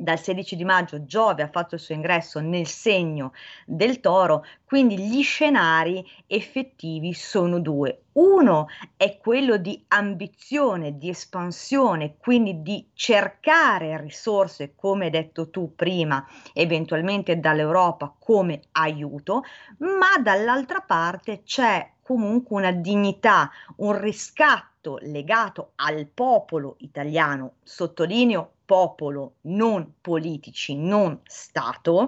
dal 0.00 0.18
16 0.18 0.56
di 0.56 0.64
maggio 0.64 1.04
Giove 1.04 1.42
ha 1.42 1.50
fatto 1.50 1.74
il 1.74 1.80
suo 1.80 1.94
ingresso 1.94 2.40
nel 2.40 2.66
segno 2.66 3.32
del 3.66 4.00
toro, 4.00 4.44
quindi 4.64 4.98
gli 4.98 5.22
scenari 5.22 6.04
effettivi 6.26 7.12
sono 7.12 7.60
due. 7.60 8.04
Uno 8.12 8.68
è 8.96 9.18
quello 9.18 9.58
di 9.58 9.84
ambizione, 9.88 10.96
di 10.96 11.10
espansione, 11.10 12.16
quindi 12.16 12.62
di 12.62 12.88
cercare 12.94 14.00
risorse, 14.00 14.74
come 14.74 15.04
hai 15.04 15.10
detto 15.10 15.50
tu 15.50 15.74
prima, 15.74 16.26
eventualmente 16.54 17.38
dall'Europa 17.38 18.14
come 18.18 18.62
aiuto, 18.72 19.42
ma 19.78 20.18
dall'altra 20.20 20.80
parte 20.80 21.42
c'è 21.42 21.92
comunque 22.00 22.56
una 22.56 22.72
dignità, 22.72 23.50
un 23.76 24.00
riscatto 24.00 24.98
legato 25.02 25.72
al 25.76 26.06
popolo 26.06 26.76
italiano, 26.78 27.56
sottolineo 27.62 28.54
popolo, 28.70 29.38
non 29.42 29.94
politici, 30.00 30.76
non 30.76 31.22
Stato, 31.24 32.06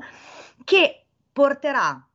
che 0.63 1.07
porterà 1.33 2.07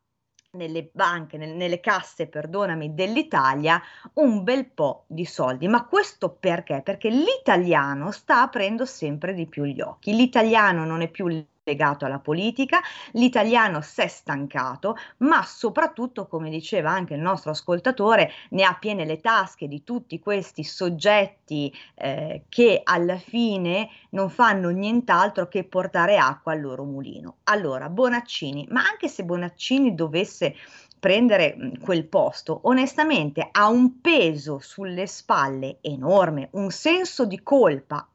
nelle 0.51 0.89
banche, 0.89 1.35
nel, 1.35 1.49
nelle 1.49 1.81
casse, 1.81 2.27
perdonami, 2.27 2.93
dell'Italia 2.93 3.81
un 4.13 4.45
bel 4.45 4.69
po' 4.69 5.03
di 5.07 5.25
soldi. 5.25 5.67
Ma 5.67 5.85
questo 5.85 6.29
perché? 6.29 6.81
Perché 6.81 7.09
l'italiano 7.09 8.11
sta 8.11 8.41
aprendo 8.41 8.85
sempre 8.85 9.33
di 9.33 9.47
più 9.47 9.65
gli 9.65 9.81
occhi. 9.81 10.15
L'italiano 10.15 10.85
non 10.85 11.01
è 11.01 11.09
più 11.09 11.27
legato 11.67 12.05
alla 12.05 12.19
politica, 12.19 12.79
l'italiano 13.11 13.81
si 13.81 14.01
è 14.01 14.07
stancato, 14.07 14.95
ma 15.17 15.43
soprattutto, 15.43 16.27
come 16.27 16.49
diceva 16.49 16.91
anche 16.91 17.13
il 17.13 17.19
nostro 17.19 17.51
ascoltatore, 17.51 18.31
ne 18.51 18.63
ha 18.63 18.75
piene 18.79 19.05
le 19.05 19.19
tasche 19.19 19.67
di 19.67 19.83
tutti 19.83 20.19
questi 20.19 20.63
soggetti 20.63 21.73
eh, 21.95 22.45
che 22.47 22.81
alla 22.83 23.17
fine 23.17 23.89
non 24.11 24.29
fanno 24.29 24.69
nient'altro 24.69 25.47
che 25.49 25.65
portare 25.65 26.17
acqua 26.17 26.53
al 26.53 26.61
loro 26.61 26.85
mulino. 26.85 27.37
Allora, 27.43 27.89
Bonaccini, 27.89 28.67
ma 28.69 28.83
anche 28.83 29.09
se 29.09 29.23
Bonaccini 29.25 29.93
dovesse 29.93 30.55
prendere 30.99 31.55
quel 31.81 32.05
posto, 32.05 32.61
onestamente 32.63 33.47
ha 33.51 33.67
un 33.67 34.01
peso 34.01 34.59
sulle 34.59 35.07
spalle 35.07 35.77
enorme, 35.81 36.49
un 36.53 36.71
senso 36.71 37.25
di 37.25 37.41
colpa 37.43 38.09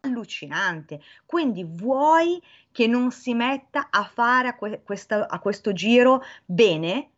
allucinante. 0.00 1.00
Quindi 1.26 1.64
vuoi 1.64 2.40
che 2.70 2.86
non 2.86 3.10
si 3.10 3.34
metta 3.34 3.88
a 3.90 4.04
fare 4.04 4.48
a, 4.48 4.56
que- 4.56 4.82
questa, 4.82 5.28
a 5.28 5.38
questo 5.40 5.72
giro 5.72 6.22
bene? 6.44 7.10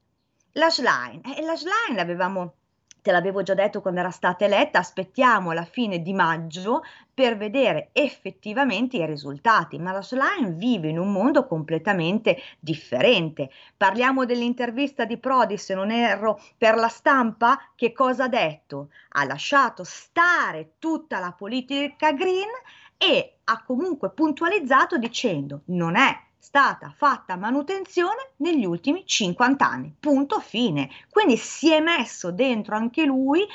La 0.53 0.71
Schlein, 0.71 1.21
e 1.25 1.39
eh, 1.39 1.43
la 1.43 1.55
Schlein 1.55 1.95
l'avevamo 1.95 2.55
te 3.03 3.13
l'avevo 3.13 3.43
già 3.43 3.55
detto 3.55 3.81
quando 3.81 4.01
era 4.01 4.11
stata 4.11 4.45
eletta, 4.45 4.79
aspettiamo 4.79 5.53
la 5.53 5.65
fine 5.65 6.03
di 6.03 6.13
maggio 6.13 6.83
per 7.13 7.37
vedere 7.37 7.91
effettivamente 7.93 8.97
i 8.97 9.07
risultati, 9.07 9.79
ma 9.79 9.93
la 9.93 10.03
Schlein 10.03 10.57
vive 10.57 10.89
in 10.89 10.99
un 10.99 11.13
mondo 11.13 11.47
completamente 11.47 12.39
differente. 12.59 13.51
Parliamo 13.77 14.25
dell'intervista 14.25 15.05
di 15.05 15.19
Prodi, 15.19 15.57
se 15.57 15.75
non 15.75 15.91
erro, 15.91 16.41
per 16.57 16.77
la 16.77 16.89
stampa, 16.89 17.59
che 17.75 17.93
cosa 17.93 18.25
ha 18.25 18.29
detto? 18.29 18.89
Ha 19.11 19.25
lasciato 19.25 19.85
stare 19.85 20.73
tutta 20.79 21.19
la 21.19 21.33
politica 21.33 22.13
green 22.13 22.49
e 22.97 23.39
ha 23.45 23.63
comunque 23.63 24.11
puntualizzato 24.11 24.99
dicendo 24.99 25.63
non 25.67 25.97
è 25.97 26.29
stata 26.41 26.93
fatta 26.97 27.37
manutenzione 27.37 28.33
negli 28.37 28.65
ultimi 28.65 29.07
50 29.07 29.65
anni. 29.65 29.95
Punto 30.01 30.41
fine. 30.41 30.89
Quindi 31.11 31.37
si 31.37 31.71
è 31.71 31.81
messo 31.81 32.33
dentro 32.33 32.75
anche 32.75 33.05
lui, 33.05 33.47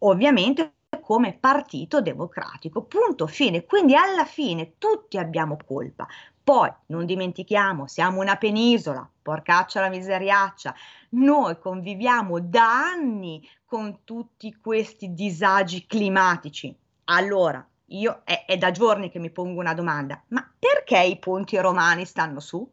ovviamente 0.00 0.74
come 1.00 1.32
partito 1.32 2.02
democratico. 2.02 2.82
Punto 2.82 3.26
fine. 3.26 3.64
Quindi 3.64 3.96
alla 3.96 4.26
fine 4.26 4.74
tutti 4.76 5.16
abbiamo 5.16 5.56
colpa. 5.66 6.06
Poi 6.44 6.70
non 6.86 7.06
dimentichiamo, 7.06 7.86
siamo 7.86 8.20
una 8.20 8.36
penisola, 8.36 9.08
porcaccia 9.22 9.80
la 9.80 9.88
miseriaccia, 9.88 10.74
noi 11.10 11.58
conviviamo 11.58 12.40
da 12.40 12.90
anni 12.90 13.48
con 13.64 14.00
tutti 14.04 14.54
questi 14.60 15.14
disagi 15.14 15.86
climatici. 15.86 16.76
Allora, 17.04 17.64
io 17.98 18.22
è, 18.24 18.44
è 18.46 18.56
da 18.58 18.70
giorni 18.70 19.10
che 19.10 19.18
mi 19.18 19.30
pongo 19.30 19.60
una 19.60 19.74
domanda, 19.74 20.22
ma 20.28 20.48
perché 20.58 21.00
i 21.02 21.18
ponti 21.18 21.56
romani 21.58 22.04
stanno 22.04 22.40
su? 22.40 22.70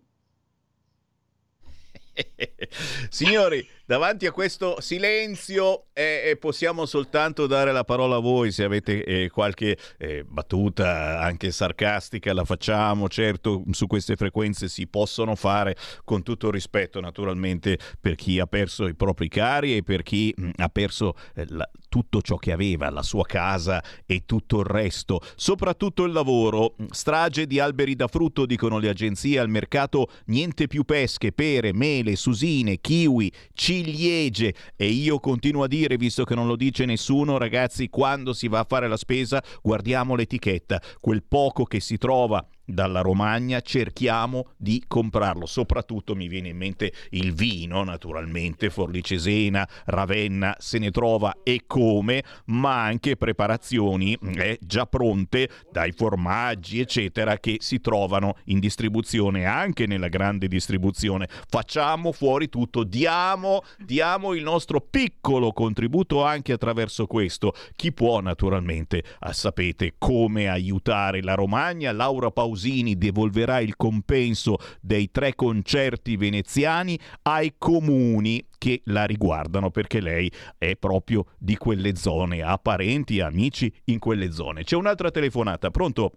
Signori, 3.10 3.68
davanti 3.90 4.28
a 4.28 4.32
questo 4.32 4.80
silenzio 4.82 5.86
eh, 5.94 6.38
possiamo 6.40 6.86
soltanto 6.86 7.48
dare 7.48 7.72
la 7.72 7.84
parola 7.84 8.18
a 8.18 8.20
voi 8.20 8.52
se 8.52 8.64
avete 8.64 9.04
eh, 9.04 9.30
qualche 9.32 9.80
eh, 9.98 10.24
battuta 10.28 11.20
anche 11.20 11.50
sarcastica 11.50 12.32
la 12.32 12.46
facciamo. 12.46 13.10
Certo 13.10 13.64
su 13.72 13.88
queste 13.88 14.16
frequenze 14.16 14.68
si 14.68 14.86
possono 14.86 15.34
fare 15.34 15.76
con 16.04 16.22
tutto 16.22 16.52
rispetto 16.52 17.00
naturalmente 17.00 17.80
per 18.00 18.14
chi 18.14 18.40
ha 18.40 18.46
perso 18.46 18.86
i 18.86 18.94
propri 18.94 19.28
cari 19.28 19.78
e 19.78 19.82
per 19.82 20.04
chi 20.04 20.32
mh, 20.38 20.50
ha 20.58 20.70
perso 20.70 21.16
eh, 21.34 21.46
la, 21.48 21.68
tutto 21.90 22.22
ciò 22.22 22.36
che 22.36 22.52
aveva 22.52 22.92
la 22.92 23.02
sua 23.02 23.26
casa 23.26 23.84
e 24.06 24.22
tutto 24.28 24.60
il 24.60 24.66
resto. 24.68 25.20
Soprattutto 25.36 26.04
il 26.04 26.12
lavoro. 26.12 26.76
Strage 26.92 27.48
di 27.48 27.60
alberi 27.60 27.96
da 27.96 28.08
frutto 28.08 28.46
dicono 28.46 28.78
le 28.78 28.90
agenzie. 28.90 29.40
Al 29.40 29.50
mercato 29.50 30.12
niente 30.26 30.68
più 30.68 30.84
pesche 30.84 31.32
pere 31.32 31.74
mele 31.74 32.16
susine 32.16 32.80
kiwi 32.80 33.34
cibo 33.56 33.78
ciliegie 33.84 34.54
e 34.76 34.88
io 34.88 35.20
continuo 35.20 35.64
a 35.64 35.68
dire, 35.68 35.98
visto 35.98 36.24
che 36.24 36.36
non 36.36 36.48
lo 36.48 36.56
dice 36.56 36.86
nessuno, 36.86 37.38
ragazzi, 37.38 37.90
quando 37.90 38.34
si 38.34 38.48
va 38.48 38.60
a 38.60 38.66
fare 38.68 38.88
la 38.88 38.98
spesa 38.98 39.44
guardiamo 39.62 40.16
l'etichetta, 40.16 40.82
quel 41.00 41.24
poco 41.24 41.64
che 41.64 41.80
si 41.80 41.98
trova 41.98 42.46
dalla 42.70 43.02
Romagna 43.02 43.62
cerchiamo 43.62 44.52
di 44.58 44.84
comprarlo. 44.88 45.46
Soprattutto 45.46 46.16
mi 46.16 46.28
viene 46.28 46.50
in 46.50 46.58
mente 46.58 46.94
il 47.12 47.34
vino, 47.34 47.84
naturalmente, 47.84 48.70
Forlicesena, 48.70 49.68
Ravenna, 49.86 50.56
se 50.60 50.78
ne 50.78 50.92
trova 50.92 51.38
e 51.44 51.64
come, 51.66 52.24
ma 52.46 52.84
anche 52.84 53.16
preparazioni 53.16 54.18
eh, 54.36 54.60
già 54.62 54.86
pronte 54.86 55.50
dai 55.72 55.92
formaggi, 55.92 56.80
eccetera, 56.80 57.38
che 57.38 57.58
si 57.60 57.82
trovano 57.82 58.38
in 58.46 58.60
distribuzione 58.60 59.46
anche 59.46 59.88
nella 59.88 60.08
grande 60.08 60.48
distribuzione. 60.48 61.28
Facciamo 61.48 62.12
fuori 62.12 62.50
tutto, 62.50 62.84
diamo, 62.84 63.64
diamo 63.84 64.34
il 64.34 64.44
nostro 64.44 64.82
piccolo 64.82 65.52
contributo 65.52 66.24
anche 66.24 66.54
attraverso 66.54 67.08
questo. 67.08 67.54
Chi 67.76 67.92
può, 67.92 68.20
naturalmente, 68.20 69.04
sapete 69.32 69.96
come 69.98 70.48
aiutare 70.48 71.22
la 71.22 71.34
Romagna, 71.34 71.92
Laura 71.92 72.30
Pausini 72.30 72.59
Pausini 72.60 72.98
devolverà 72.98 73.60
il 73.60 73.78
compenso 73.78 74.58
dei 74.82 75.12
tre 75.12 75.34
concerti 75.34 76.18
veneziani 76.18 77.00
ai 77.22 77.56
comuni 77.58 78.46
che 78.58 78.82
la 78.86 79.06
riguardano 79.06 79.70
perché 79.70 80.02
lei 80.02 80.30
è 80.58 80.76
proprio 80.76 81.24
di 81.38 81.56
quelle 81.56 81.96
zone, 81.96 82.42
ha 82.42 82.58
parenti, 82.58 83.22
amici 83.22 83.74
in 83.86 84.00
quelle 84.00 84.32
zone. 84.32 84.64
C'è 84.64 84.76
un'altra 84.76 85.10
telefonata, 85.10 85.72
pronto? 85.72 86.12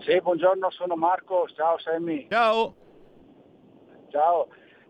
Sì, 0.00 0.20
buongiorno, 0.20 0.68
sono 0.72 0.96
Marco, 0.96 1.46
ciao 1.54 1.78
Sammy. 1.78 2.26
Ciao. 2.28 2.74
Ciao. 4.10 4.48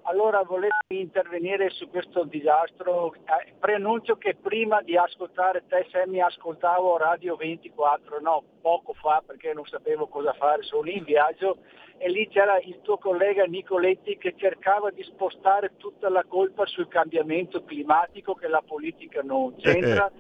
Allora 0.09 0.43
volevo 0.43 0.73
intervenire 0.89 1.69
su 1.69 1.91
questo 1.91 2.25
disastro. 2.25 3.13
Eh, 3.13 3.53
preannuncio 3.59 4.17
che 4.17 4.37
prima 4.41 4.81
di 4.81 4.97
ascoltare 4.97 5.65
te 5.69 5.87
Sammy 5.91 6.21
ascoltavo 6.21 6.97
Radio 6.97 7.37
24, 7.37 8.19
no, 8.19 8.43
poco 8.63 8.95
fa 8.95 9.23
perché 9.25 9.53
non 9.53 9.67
sapevo 9.67 10.07
cosa 10.07 10.33
fare, 10.33 10.63
sono 10.63 10.89
in 10.89 11.05
viaggio 11.05 11.59
e 11.99 12.09
lì 12.09 12.27
c'era 12.29 12.59
il 12.61 12.81
tuo 12.81 12.97
collega 12.97 13.45
Nicoletti 13.45 14.17
che 14.17 14.33
cercava 14.35 14.91
di 14.91 15.03
spostare 15.03 15.77
tutta 15.77 16.09
la 16.09 16.25
colpa 16.27 16.65
sul 16.65 16.89
cambiamento 16.89 17.63
climatico 17.65 18.33
che 18.33 18.49
la 18.49 18.63
politica 18.65 19.21
non 19.21 19.57
c'entra, 19.57 20.11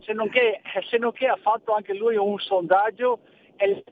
se 0.00 0.12
non 0.12 0.28
che, 0.28 0.60
se 0.88 0.98
non 0.98 1.12
che 1.12 1.28
ha 1.28 1.36
fatto 1.36 1.72
anche 1.72 1.94
lui 1.94 2.16
un 2.16 2.38
sondaggio 2.40 3.20
e 3.54 3.84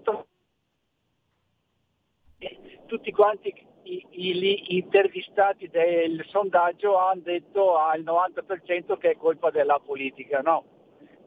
tutti 2.87 3.13
quanti 3.13 3.73
i, 3.85 4.07
i, 4.11 4.77
intervistati 4.77 5.69
del 5.69 6.25
sondaggio 6.29 6.97
hanno 6.97 7.23
detto 7.23 7.77
al 7.77 8.03
90% 8.03 8.97
che 8.99 9.11
è 9.11 9.17
colpa 9.17 9.51
della 9.51 9.81
politica, 9.85 10.41
no? 10.41 10.65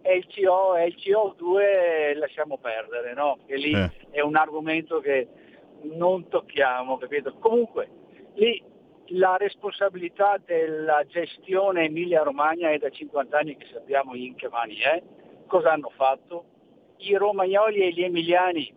E 0.02 0.17
il, 0.17 0.28
CO, 0.28 0.76
e 0.76 0.88
il 0.88 0.96
CO2 0.98 2.17
lasciamo 2.17 2.58
perdere, 2.58 3.13
no? 3.13 3.39
Che 3.46 3.56
lì 3.56 3.74
eh. 3.74 3.91
è 4.12 4.22
un 4.22 4.36
argomento 4.36 5.00
che 5.00 5.28
non 5.84 6.28
tocchiamo, 6.28 6.98
capito? 6.98 7.34
Comunque, 7.39 7.89
lì 8.36 8.63
la 9.12 9.38
responsabilità 9.38 10.39
della 10.43 11.04
gestione 11.08 11.86
Emilia 11.86 12.24
Romagna 12.24 12.72
è 12.72 12.78
da 12.78 12.89
50 12.89 13.38
anni 13.38 13.56
che 13.56 13.67
sappiamo 13.72 14.15
in 14.15 14.36
che 14.36 14.50
mani 14.50 14.78
è. 14.78 15.02
Cosa 15.46 15.72
hanno 15.72 15.91
fatto? 15.96 16.46
I 16.98 17.15
romagnoli 17.15 17.82
e 17.82 17.91
gli 17.91 18.04
emiliani 18.04 18.74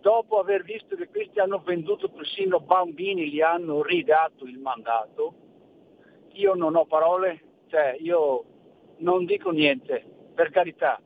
dopo 0.00 0.38
aver 0.38 0.62
visto 0.62 0.96
che 0.96 1.08
questi 1.08 1.40
hanno 1.40 1.58
venduto 1.58 2.08
persino 2.08 2.60
bambini, 2.60 3.30
gli 3.30 3.40
hanno 3.40 3.82
ridato 3.82 4.44
il 4.44 4.58
mandato, 4.58 5.34
io 6.32 6.54
non 6.54 6.76
ho 6.76 6.84
parole, 6.86 7.42
cioè 7.68 7.96
io 8.00 8.44
non 8.98 9.24
dico 9.24 9.50
niente, 9.50 10.04
per 10.34 10.50
carità. 10.50 11.00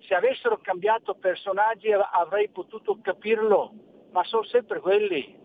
Se 0.00 0.14
avessero 0.14 0.58
cambiato 0.60 1.14
personaggi 1.14 1.90
avrei 1.92 2.48
potuto 2.48 2.98
capirlo, 3.00 3.72
ma 4.10 4.22
sono 4.24 4.44
sempre 4.44 4.80
quelli. 4.80 5.42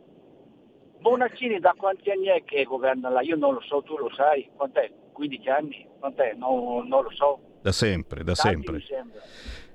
Bonaccini 0.99 1.59
da 1.59 1.73
quanti 1.77 2.11
anni 2.11 2.27
è 2.27 2.43
che 2.43 2.65
governa 2.65 3.09
là? 3.09 3.21
Io 3.21 3.37
non 3.37 3.53
lo 3.53 3.61
so, 3.61 3.81
tu 3.81 3.97
lo 3.97 4.11
sai. 4.13 4.49
Quant'è? 4.53 4.91
15 5.13 5.49
anni? 5.49 5.87
Quant'è? 5.97 6.33
No, 6.33 6.83
non 6.85 7.03
lo 7.03 7.11
so. 7.11 7.39
Da 7.61 7.71
sempre, 7.71 8.23
da 8.23 8.33
Tanti 8.33 8.81
sempre. 8.81 9.21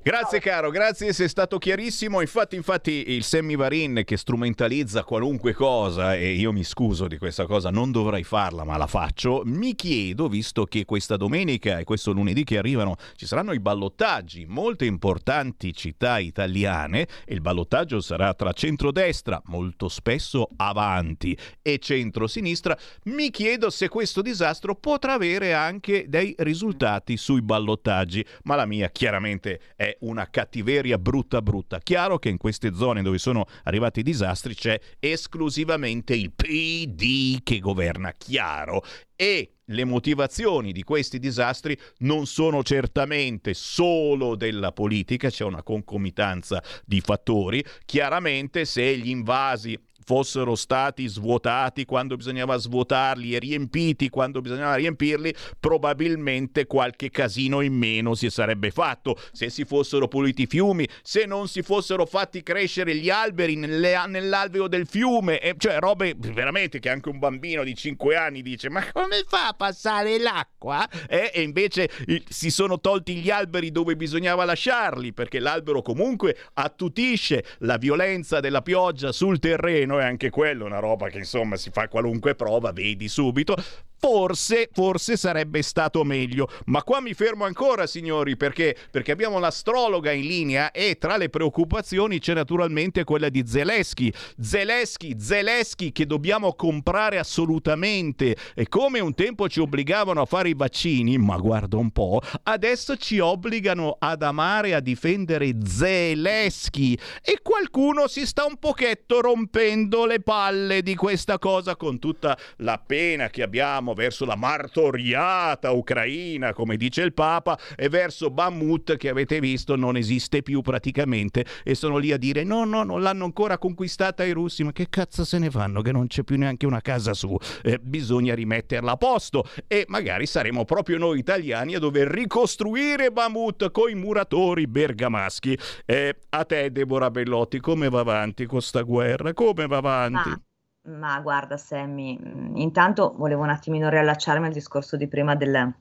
Grazie 0.05 0.39
caro, 0.39 0.69
grazie, 0.69 1.15
sei 1.15 1.31
stato 1.31 1.57
chiarissimo. 1.57 2.21
Infatti, 2.21 2.57
infatti 2.57 3.05
il 3.15 3.23
Sammy 3.23 3.57
Varin 3.57 4.03
che 4.05 4.19
strumentalizza 4.19 5.03
qualunque 5.03 5.55
cosa, 5.55 6.15
e 6.15 6.35
io 6.35 6.53
mi 6.53 6.63
scuso 6.63 7.09
di 7.09 7.17
questa 7.17 7.47
cosa, 7.47 7.71
non 7.71 7.91
dovrei 7.91 8.23
farla, 8.23 8.65
ma 8.65 8.77
la 8.77 8.87
faccio, 8.87 9.41
mi 9.47 9.75
chiedo, 9.75 10.29
visto 10.29 10.67
che 10.67 10.85
questa 10.85 11.17
domenica 11.17 11.79
e 11.79 11.85
questo 11.85 12.13
lunedì 12.13 12.45
che 12.45 12.59
arrivano 12.59 12.97
ci 13.17 13.25
saranno 13.25 13.55
i 13.55 13.61
ballottaggi 13.61 14.43
in 14.43 14.51
molte 14.51 14.85
importanti 14.85 15.73
città 15.73 16.19
italiane, 16.19 17.09
e 17.25 17.33
il 17.33 17.41
ballottaggio 17.41 18.03
sarà 18.03 18.35
tra 18.35 18.53
centrodestra, 18.53 19.41
molto 19.47 19.89
spesso 19.89 20.51
avanti, 20.57 21.35
e 21.63 21.79
centrosinistra, 21.79 22.77
mi 23.05 23.31
chiedo 23.31 23.71
se 23.71 23.89
questo 23.89 24.21
disastro 24.21 24.75
potrà 24.75 25.15
avere 25.15 25.55
anche 25.55 26.05
dei 26.09 26.35
risultati 26.41 27.17
sui 27.17 27.41
ballottaggi. 27.41 28.23
Ma 28.43 28.55
la 28.55 28.67
mia 28.67 28.91
chiaramente 28.91 29.61
è 29.75 29.93
una 30.01 30.29
cattiveria 30.31 30.99
brutta 30.99 31.43
brutta. 31.43 31.79
Chiaro 31.79 32.19
che 32.19 32.29
in 32.29 32.37
queste 32.37 32.75
zone 32.75 33.03
dove 33.03 33.19
sono 33.19 33.47
arrivati 33.65 34.01
i 34.01 34.03
disastri 34.03 34.55
c'è 34.55 34.79
esclusivamente 34.99 36.15
il 36.15 36.33
PD 36.33 37.43
che 37.43 37.59
governa, 37.59 38.13
chiaro. 38.13 38.83
E 39.17 39.55
le 39.69 39.85
motivazioni 39.85 40.73
di 40.73 40.83
questi 40.83 41.19
disastri 41.19 41.79
non 41.99 42.27
sono 42.27 42.63
certamente 42.63 43.55
solo 43.55 44.35
della 44.35 44.73
politica, 44.73 45.31
c'è 45.31 45.45
una 45.45 45.63
concomitanza 45.63 46.63
di 46.85 47.01
fattori. 47.01 47.65
Chiaramente 47.85 48.65
se 48.65 48.97
gli 48.99 49.09
invasi 49.09 49.79
fossero 50.05 50.55
stati 50.55 51.07
svuotati 51.07 51.85
quando 51.85 52.17
bisognava 52.17 52.57
svuotarli 52.57 53.35
e 53.35 53.39
riempiti 53.39 54.09
quando 54.09 54.41
bisognava 54.41 54.75
riempirli, 54.77 55.35
probabilmente 55.59 56.67
qualche 56.67 57.11
casino 57.11 57.61
in 57.61 57.75
meno 57.75 58.15
si 58.15 58.31
sarebbe 58.31 58.71
fatto. 58.71 59.19
Se 59.33 59.51
si 59.51 59.65
fossero 59.65 60.09
puliti 60.09 60.43
i 60.43 60.47
fiumi, 60.47 60.89
se 61.03 61.25
non 61.25 61.49
si 61.49 61.63
fossero 61.63 62.07
fatti 62.07 62.43
crescere 62.43 62.95
gli 62.97 63.11
alberi 63.11 63.57
nelle, 63.57 63.95
nell'alveo 64.07 64.69
del 64.69 64.87
fiume, 64.87 65.41
e 65.41 65.55
cioè 65.59 65.79
robe 65.79 66.15
veramente 66.17 66.79
che 66.79 66.91
anche 66.91 67.09
un 67.09 67.19
bambino 67.19 67.65
di 67.65 67.75
5 67.75 68.17
anni 68.17 68.43
dice 68.43 68.69
ma 68.69 68.85
come 68.93 69.25
fa 69.27 69.49
a 69.49 69.55
passare 69.55 70.19
l'acqua? 70.19 70.89
Eh? 71.09 71.31
E 71.35 71.43
invece 71.43 71.91
si 72.29 72.51
sono 72.51 72.81
tolti 72.81 73.17
gli 73.17 73.31
alberi 73.31 73.71
dove 73.71 73.97
bisognava 73.97 74.45
lasciarli 74.45 75.13
perché 75.13 75.39
l'albero 75.39 75.83
comunque 75.83 76.37
attutisce 76.55 77.45
la 77.59 77.77
violenza 77.77 78.41
della 78.41 78.63
pioggia 78.63 79.13
sul 79.13 79.39
terreno 79.39 79.94
è 79.99 80.05
anche 80.05 80.31
quello 80.31 80.65
una 80.65 80.79
roba 80.79 81.09
che 81.09 81.19
insomma 81.19 81.57
si 81.57 81.71
fa 81.71 81.89
qualunque 81.89 82.35
prova, 82.35 82.73
vedi 82.73 83.09
subito. 83.09 83.57
Forse, 84.05 84.69
forse 84.71 85.17
sarebbe 85.17 85.63
stato 85.63 86.05
meglio. 86.05 86.47
Ma 86.67 86.83
qua 86.83 87.01
mi 87.01 87.15
fermo 87.15 87.45
ancora, 87.47 87.87
signori, 87.87 88.37
perché? 88.37 88.77
Perché 88.91 89.13
abbiamo 89.13 89.39
l'astrologa 89.39 90.13
in 90.13 90.27
linea 90.27 90.73
e 90.73 90.99
tra 90.99 91.17
le 91.17 91.31
preoccupazioni 91.31 92.19
c'è 92.19 92.35
naturalmente 92.35 93.03
quella 93.05 93.31
di 93.31 93.45
Zelensky. 93.47 94.13
Zelensky, 94.39 95.19
Zelensky 95.19 95.91
che 95.91 96.05
dobbiamo 96.05 96.53
comprare 96.53 97.19
assolutamente. 97.19 98.37
E 98.55 98.69
come 98.69 99.01
un 99.01 99.15
tempo 99.15 99.49
ci 99.49 99.61
obbligavano 99.61 100.21
a 100.21 100.27
fare 100.27 100.51
i 100.51 100.55
vaccini, 100.55 101.17
ma 101.17 101.39
guarda 101.39 101.79
un 101.79 101.91
po', 101.91 102.21
adesso 102.43 102.97
ci 102.97 103.21
obbligano 103.21 103.97
ad 103.99 104.23
amare 104.23 104.75
a 104.75 104.81
difendere 104.81 105.51
Zelensky. 105.65 106.95
E 107.23 107.39
qualcuno 107.41 108.07
si 108.07 108.27
sta 108.27 108.45
un 108.45 108.59
pochetto 108.59 109.23
rompendo 109.23 109.84
le 109.89 110.21
palle 110.21 110.83
di 110.83 110.95
questa 110.95 111.39
cosa 111.39 111.77
con 111.77 111.99
tutta 111.99 112.37
la 112.59 112.83
pena 112.85 113.29
che 113.29 113.43
abbiamo 113.43 113.95
verso 113.95 114.25
la 114.25 114.35
martoriata 114.35 115.71
Ucraina, 115.71 116.53
come 116.53 116.77
dice 116.77 117.03
il 117.03 117.13
Papa, 117.13 117.59
e 117.77 117.89
verso 117.89 118.31
Bakhmut 118.31 118.97
che 118.97 119.09
avete 119.09 119.41
visto 119.41 119.77
non 119.77 119.97
esiste 119.97 120.43
più 120.43 120.63
praticamente 120.63 121.45
e 121.63 121.75
sono 121.75 121.99
lì 121.99 122.13
a 122.13 122.17
dire 122.17 122.45
no, 122.45 122.65
no, 122.65 122.83
non 122.83 123.03
l'hanno 123.03 123.25
ancora 123.25 123.59
conquistata 123.59 124.25
i 124.25 124.33
russi, 124.33 124.65
ma 124.65 124.73
che 124.73 124.89
cazzo 124.89 125.25
se 125.25 125.39
ne 125.39 125.51
fanno 125.51 125.83
che 125.83 125.93
non 125.93 126.07
c'è 126.07 126.23
più 126.23 126.37
neanche 126.37 126.67
una 126.67 126.81
casa 126.81 127.15
su, 127.15 127.37
eh, 127.63 127.79
bisogna 127.81 128.35
rimetterla 128.35 128.93
a 128.93 128.97
posto 128.97 129.45
e 129.67 129.85
magari 129.89 130.27
saremo 130.27 130.65
proprio 130.65 130.99
noi 130.99 131.19
italiani 131.19 131.75
a 131.75 131.79
dover 131.79 132.09
ricostruire 132.09 133.11
Bakhmut 133.11 133.71
con 133.71 133.91
i 133.91 133.95
muratori 133.95 134.67
bergamaschi. 134.67 135.59
Eh, 135.85 136.17
a 136.31 136.45
te 136.45 136.73
Deborah 136.73 137.11
Bellotti, 137.11 137.61
come 137.61 137.89
va 137.89 138.01
avanti 138.01 138.47
questa 138.47 138.83
guerra? 138.83 139.33
Come 139.33 139.67
va 139.67 139.74
avanti? 139.77 140.29
Ah. 140.29 140.41
Ma 140.87 141.19
guarda 141.21 141.57
Sammy, 141.57 142.19
mm, 142.19 142.57
intanto 142.57 143.15
volevo 143.17 143.43
un 143.43 143.49
attimino 143.49 143.89
riallacciarmi 143.89 144.47
al 144.47 144.53
discorso 144.53 144.97
di 144.99 145.09
prima 145.09 145.35
del, 145.35 145.73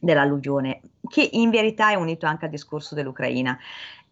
dell'alluvione, 0.00 0.80
che 1.08 1.28
in 1.32 1.50
verità 1.50 1.90
è 1.90 1.94
unito 1.94 2.26
anche 2.26 2.46
al 2.46 2.50
discorso 2.50 2.94
dell'Ucraina. 2.94 3.56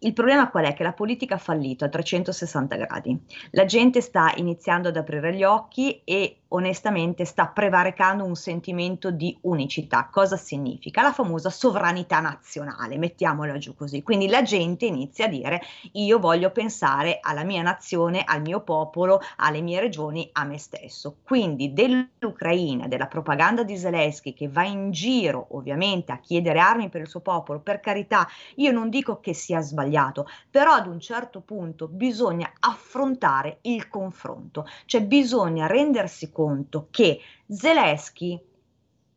Il 0.01 0.13
problema 0.13 0.49
qual 0.49 0.65
è? 0.65 0.75
Che 0.75 0.85
la 0.85 0.93
politica 0.93 1.35
ha 1.35 1.39
fallito 1.39 1.85
a 1.85 1.89
360 1.89 2.77
gradi. 2.77 3.19
La 3.51 3.65
gente 3.65 4.01
sta 4.01 4.33
iniziando 4.37 4.91
ad 4.91 4.97
aprire 4.97 5.35
gli 5.35 5.43
occhi 5.43 6.03
e 6.05 6.43
onestamente 6.51 7.25
sta 7.25 7.49
prevaricando 7.49 8.25
un 8.25 8.37
sentimento 8.37 9.11
di 9.11 9.37
unicità. 9.43 10.09
Cosa 10.11 10.37
significa? 10.37 11.03
La 11.03 11.13
famosa 11.13 11.51
sovranità 11.51 12.21
nazionale, 12.21 12.97
mettiamola 12.97 13.59
giù 13.59 13.75
così. 13.75 14.05
Quindi 14.05 14.29
la 14.29 14.43
gente 14.43 14.87
inizia 14.87 15.25
a 15.25 15.29
dire 15.29 15.61
io 15.95 16.21
voglio 16.21 16.53
pensare 16.53 17.19
alla 17.21 17.43
mia 17.43 17.63
nazione, 17.63 18.23
al 18.25 18.41
mio 18.41 18.61
popolo, 18.61 19.21
alle 19.39 19.61
mie 19.63 19.81
regioni, 19.81 20.29
a 20.33 20.45
me 20.45 20.59
stesso. 20.59 21.17
Quindi 21.25 21.73
dell'Ucraina, 21.73 22.87
della 22.87 23.09
propaganda 23.09 23.65
di 23.65 23.77
Zelensky 23.77 24.33
che 24.33 24.49
va 24.49 24.63
in 24.63 24.93
giro 24.93 25.49
ovviamente 25.51 26.13
a 26.13 26.21
chiedere 26.21 26.61
armi 26.61 26.89
per 26.89 27.01
il 27.01 27.09
suo 27.09 27.21
popolo, 27.21 27.59
per 27.59 27.81
carità, 27.81 28.29
io 28.55 28.71
non 28.71 28.91
dico 28.91 29.19
che 29.19 29.35
sia 29.35 29.61
sbagliato 29.61 29.87
sbagliato, 29.89 30.29
però 30.51 30.73
ad 30.73 30.87
un 30.87 31.01
certo 31.01 31.41
punto 31.41 31.89
bisogna 31.89 32.53
affrontare 32.61 33.59
il 33.63 33.89
confronto, 33.89 34.67
cioè 34.85 35.03
bisogna 35.03 35.67
rendersi 35.67 36.31
conto 36.31 36.89
che 36.91 37.21
Zelensky 37.49 38.41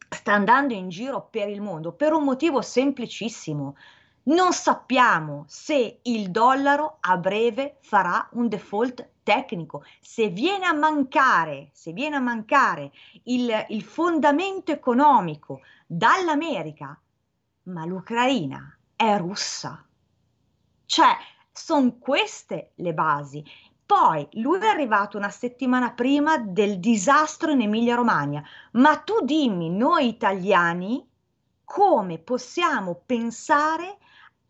sta 0.10 0.34
andando 0.34 0.74
in 0.74 0.90
giro 0.90 1.28
per 1.30 1.50
il 1.50 1.62
mondo 1.62 1.92
per 1.92 2.14
un 2.14 2.24
motivo 2.24 2.62
semplicissimo. 2.62 3.76
Non 4.24 4.54
sappiamo 4.54 5.46
se 5.48 6.00
il 6.04 6.30
dollaro 6.30 6.98
a 7.00 7.18
breve 7.18 7.78
farà 7.82 8.28
un 8.34 8.48
default 8.48 9.10
tecnico. 9.24 9.84
Se 10.00 10.28
viene 10.30 10.66
a 10.66 10.74
mancare, 10.74 11.70
se 11.74 11.92
viene 11.92 12.18
a 12.18 12.20
mancare 12.20 12.92
il, 13.24 13.50
il 13.70 13.82
fondamento 13.82 14.72
economico 14.72 15.62
dall'America, 15.88 17.00
ma 17.64 17.86
l'Ucraina 17.86 18.78
è 18.96 19.18
russa. 19.18 19.84
Cioè, 20.92 21.16
sono 21.54 21.96
queste 22.00 22.74
le 22.76 22.94
basi. 22.94 23.42
Poi 23.86 24.28
lui 24.34 24.60
è 24.60 24.68
arrivato 24.68 25.16
una 25.16 25.30
settimana 25.30 25.94
prima 25.94 26.38
del 26.38 26.82
disastro 26.82 27.52
in 27.54 27.62
Emilia-Romagna, 27.62 28.44
ma 28.74 28.98
tu 28.98 29.24
dimmi, 29.24 29.70
noi 29.70 30.10
italiani, 30.10 31.02
come 31.64 32.18
possiamo 32.18 33.04
pensare 33.06 34.00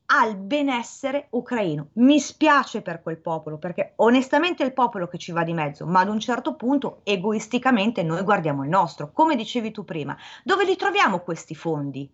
al 0.07 0.35
benessere 0.35 1.27
ucraino. 1.29 1.89
Mi 1.93 2.19
spiace 2.19 2.81
per 2.81 3.03
quel 3.03 3.19
popolo, 3.19 3.59
perché 3.59 3.93
onestamente 3.97 4.63
è 4.63 4.65
il 4.65 4.73
popolo 4.73 5.07
che 5.07 5.19
ci 5.19 5.31
va 5.31 5.43
di 5.43 5.53
mezzo, 5.53 5.85
ma 5.85 5.99
ad 5.99 6.09
un 6.09 6.19
certo 6.19 6.55
punto 6.55 7.01
egoisticamente 7.03 8.01
noi 8.01 8.23
guardiamo 8.23 8.63
il 8.63 8.69
nostro. 8.69 9.11
Come 9.11 9.35
dicevi 9.35 9.69
tu 9.69 9.85
prima, 9.85 10.17
dove 10.43 10.65
li 10.65 10.75
troviamo 10.75 11.19
questi 11.19 11.53
fondi? 11.53 12.11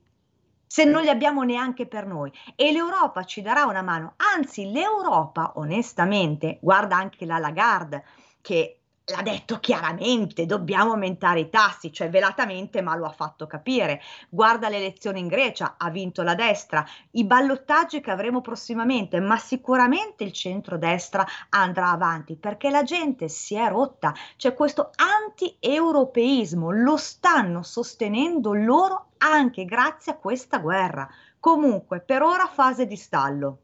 Se 0.67 0.84
non 0.84 1.01
li 1.01 1.10
abbiamo 1.10 1.43
neanche 1.43 1.88
per 1.88 2.06
noi. 2.06 2.32
E 2.56 2.71
l'Europa 2.71 3.23
ci 3.23 3.41
darà 3.41 3.65
una 3.65 3.82
mano, 3.82 4.13
anzi 4.36 4.71
l'Europa 4.71 5.53
onestamente, 5.56 6.60
guarda 6.62 6.97
anche 6.97 7.25
la 7.25 7.39
Lagarde 7.39 8.03
che 8.41 8.77
l'ha 9.10 9.22
detto 9.22 9.60
chiaramente, 9.60 10.46
dobbiamo 10.46 10.91
aumentare 10.91 11.39
i 11.41 11.50
tassi, 11.50 11.93
cioè 11.93 12.10
velatamente, 12.10 12.82
ma 12.82 12.96
lo 12.96 13.06
ha 13.06 13.12
fatto 13.12 13.48
capire. 13.48 14.02
Guarda 14.28 14.67
le 14.67 14.78
elezioni 14.78 15.20
in 15.22 15.28
Grecia, 15.28 15.76
ha 15.78 15.89
vinto 15.89 16.24
la 16.24 16.36
destra, 16.36 16.86
i 17.12 17.24
ballottaggi 17.24 18.02
che 18.02 18.12
avremo 18.12 18.41
prossimamente, 18.41 19.22
ma 19.22 19.38
sicuramente 19.38 20.26
il 20.26 20.34
centro-destra 20.34 21.26
andrà 21.50 21.91
avanti 21.91 22.36
perché 22.36 22.70
la 22.70 22.84
gente 22.84 23.30
si 23.30 23.56
è 23.56 23.70
rotta, 23.70 24.13
c'è 24.36 24.54
questo 24.54 24.91
anti-europeismo, 24.96 26.72
lo 26.72 26.98
stanno 26.98 27.63
sostenendo 27.63 28.54
loro 28.54 29.12
anche 29.20 29.63
grazie 29.63 30.12
a 30.12 30.17
questa 30.17 30.58
guerra. 30.60 31.08
Comunque, 31.39 32.02
per 32.02 32.24
ora 32.24 32.46
fase 32.48 32.86
di 32.86 32.98
stallo. 32.98 33.60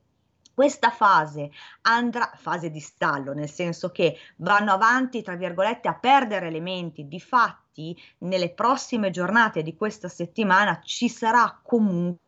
Questa 0.53 0.89
fase 0.91 1.51
andrà, 1.81 2.31
fase 2.35 2.69
di 2.69 2.79
stallo, 2.79 3.33
nel 3.33 3.49
senso 3.49 3.89
che 3.89 4.17
vanno 4.37 4.71
avanti, 4.71 5.21
tra 5.23 5.35
virgolette, 5.35 5.87
a 5.87 5.95
perdere 5.95 6.47
elementi, 6.47 7.07
di 7.07 7.19
fatti 7.19 7.99
nelle 8.19 8.53
prossime 8.53 9.09
giornate 9.09 9.63
di 9.63 9.75
questa 9.75 10.07
settimana 10.09 10.79
ci 10.83 11.09
sarà 11.09 11.59
comunque 11.63 12.21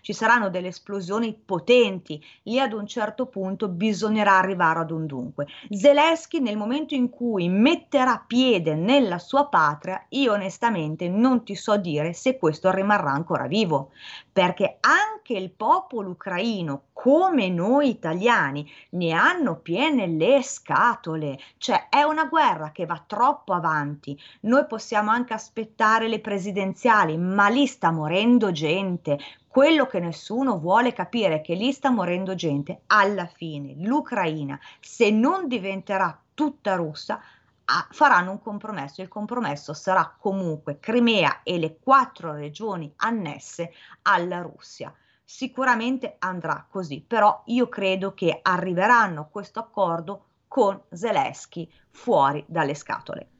ci 0.00 0.12
saranno 0.12 0.50
delle 0.50 0.68
esplosioni 0.68 1.34
potenti, 1.34 2.22
lì 2.44 2.60
ad 2.60 2.72
un 2.72 2.86
certo 2.86 3.26
punto 3.26 3.68
bisognerà 3.68 4.36
arrivare 4.36 4.80
ad 4.80 4.90
un 4.90 5.06
dunque. 5.06 5.46
Zelensky 5.70 6.40
nel 6.40 6.56
momento 6.56 6.94
in 6.94 7.08
cui 7.08 7.48
metterà 7.48 8.22
piede 8.24 8.74
nella 8.74 9.18
sua 9.18 9.46
patria, 9.46 10.04
io 10.10 10.32
onestamente 10.32 11.08
non 11.08 11.42
ti 11.44 11.54
so 11.54 11.76
dire 11.76 12.12
se 12.12 12.38
questo 12.38 12.70
rimarrà 12.70 13.10
ancora 13.10 13.46
vivo, 13.46 13.90
perché 14.32 14.78
anche 14.80 15.34
il 15.34 15.50
popolo 15.50 16.10
ucraino, 16.10 16.82
come 16.92 17.48
noi 17.48 17.88
italiani, 17.88 18.70
ne 18.90 19.12
hanno 19.12 19.56
piene 19.56 20.06
le 20.06 20.42
scatole, 20.42 21.38
cioè 21.58 21.88
è 21.88 22.02
una 22.02 22.24
guerra 22.26 22.70
che 22.70 22.86
va 22.86 23.02
troppo 23.04 23.52
avanti. 23.52 24.18
Noi 24.42 24.66
possiamo 24.66 25.10
anche 25.10 25.34
aspettare 25.34 26.08
le 26.08 26.20
presidenziali, 26.20 27.16
ma 27.16 27.48
lì 27.48 27.66
sta 27.66 27.90
morendo 27.90 28.52
gente. 28.52 29.18
Quello 29.54 29.86
che 29.86 30.00
nessuno 30.00 30.58
vuole 30.58 30.92
capire 30.92 31.36
è 31.36 31.40
che 31.40 31.54
lì 31.54 31.70
sta 31.70 31.90
morendo 31.90 32.34
gente. 32.34 32.80
Alla 32.86 33.26
fine 33.26 33.76
l'Ucraina, 33.76 34.58
se 34.80 35.10
non 35.12 35.46
diventerà 35.46 36.20
tutta 36.34 36.74
russa, 36.74 37.20
ah, 37.66 37.86
faranno 37.92 38.32
un 38.32 38.42
compromesso. 38.42 39.00
Il 39.00 39.06
compromesso 39.06 39.72
sarà 39.72 40.12
comunque 40.18 40.80
Crimea 40.80 41.42
e 41.44 41.60
le 41.60 41.78
quattro 41.80 42.32
regioni 42.32 42.92
annesse 42.96 43.70
alla 44.02 44.40
Russia. 44.40 44.92
Sicuramente 45.22 46.16
andrà 46.18 46.66
così, 46.68 47.00
però 47.06 47.44
io 47.46 47.68
credo 47.68 48.12
che 48.12 48.40
arriveranno 48.42 49.20
a 49.20 49.28
questo 49.30 49.60
accordo 49.60 50.24
con 50.48 50.82
Zelensky 50.90 51.70
fuori 51.90 52.44
dalle 52.48 52.74
scatole. 52.74 53.33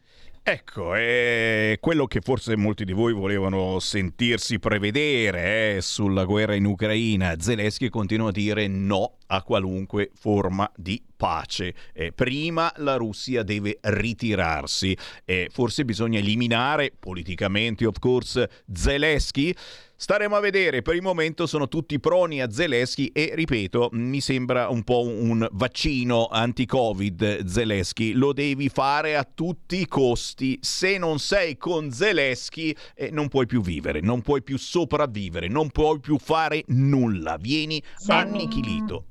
Ecco, 0.47 0.95
è 0.95 1.79
quello 1.81 2.05
che 2.07 2.21
forse 2.21 2.55
molti 2.55 2.85
di 2.85 2.93
voi 2.93 3.15
volevano 3.15 3.79
sentirsi 3.79 4.59
prevedere 4.59 5.77
eh, 5.77 5.81
sulla 5.81 6.27
guerra 6.27 6.55
in 6.55 6.67
Ucraina. 6.67 7.35
Zelensky 7.39 7.89
continua 7.89 8.29
a 8.29 8.31
dire 8.31 8.69
no 8.69 9.21
a 9.27 9.43
qualunque 9.43 10.11
forma 10.15 10.71
di 10.77 11.03
pace. 11.17 11.75
Eh, 11.93 12.13
prima 12.13 12.73
la 12.77 12.97
Russia 12.97 13.43
deve 13.43 13.79
ritirarsi. 13.81 14.97
Eh, 15.25 15.49
forse 15.51 15.85
bisogna 15.85 16.19
eliminare 16.19 16.93
politicamente, 16.99 17.87
of 17.87 17.99
course, 17.99 18.49
Zelensky. 18.73 19.55
Staremo 19.97 20.35
a 20.37 20.41
vedere, 20.41 20.83
per 20.83 20.97
il 20.97 21.03
momento 21.03 21.47
sono 21.47 21.69
tutti 21.69 21.99
proni 22.01 22.43
a 22.43 22.51
Zelensky 22.51 23.07
e 23.07 23.31
ripeto, 23.35 23.91
mi 23.93 24.21
sembra 24.21 24.69
un 24.69 24.83
po' 24.83 25.07
un 25.07 25.49
vaccino 25.53 26.27
anti-Covid 26.27 27.47
Zelensky, 27.47 28.13
lo 28.13 28.33
devi 28.33 28.69
fare 28.69 29.17
a 29.17 29.25
tutti 29.25 29.81
i 29.81 29.87
costi, 29.87 30.59
se 30.61 30.99
non 30.99 31.21
sei 31.21 31.57
con 31.57 31.91
Zelensky 31.93 32.75
eh, 32.95 33.11
non 33.13 33.29
puoi 33.29 33.47
più 33.47 33.63
vivere, 33.63 34.01
non 34.01 34.21
puoi 34.21 34.43
più 34.43 34.59
sopravvivere, 34.59 35.47
non 35.49 35.71
puoi 35.71 36.01
più 36.01 36.19
fare 36.19 36.65
nulla, 36.67 37.39
vieni 37.41 37.81
annichilito. 38.09 39.07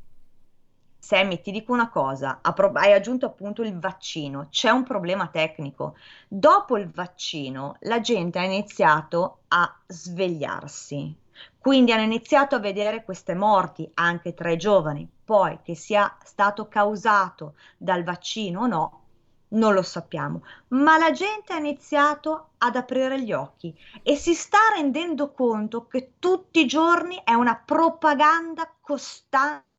Sammy, 1.04 1.42
ti 1.42 1.52
dico 1.52 1.74
una 1.74 1.90
cosa, 1.90 2.40
hai 2.42 2.94
aggiunto 2.94 3.26
appunto 3.26 3.62
il 3.62 3.78
vaccino, 3.78 4.48
c'è 4.50 4.70
un 4.70 4.84
problema 4.84 5.28
tecnico. 5.28 5.98
Dopo 6.30 6.78
il 6.78 6.90
vaccino 6.90 7.76
la 7.82 8.00
gente 8.00 8.40
ha 8.40 8.46
iniziato 8.46 9.40
a 9.50 9.82
svegliarsi, 9.86 11.14
quindi 11.60 11.92
hanno 11.92 12.04
iniziato 12.04 12.56
a 12.56 12.60
vedere 12.60 13.04
queste 13.04 13.36
morti 13.36 13.92
anche 13.96 14.34
tra 14.34 14.50
i 14.50 14.56
giovani. 14.56 15.06
Poi 15.26 15.60
che 15.62 15.76
sia 15.76 16.16
stato 16.24 16.70
causato 16.70 17.56
dal 17.76 18.06
vaccino 18.06 18.62
o 18.62 18.68
no, 18.68 19.02
non 19.50 19.74
lo 19.74 19.82
sappiamo, 19.82 20.42
ma 20.70 20.98
la 20.98 21.12
gente 21.12 21.52
ha 21.52 21.58
iniziato 21.58 22.52
ad 22.60 22.78
aprire 22.78 23.22
gli 23.22 23.34
occhi 23.34 23.78
e 24.02 24.16
si 24.16 24.34
sta 24.34 24.60
rendendo 24.74 25.34
conto 25.34 25.86
che 25.86 26.14
tutti 26.18 26.62
i 26.62 26.66
giorni 26.66 27.20
è 27.26 27.34
una 27.34 27.58
propaganda 27.58 28.74
costante 28.80 29.72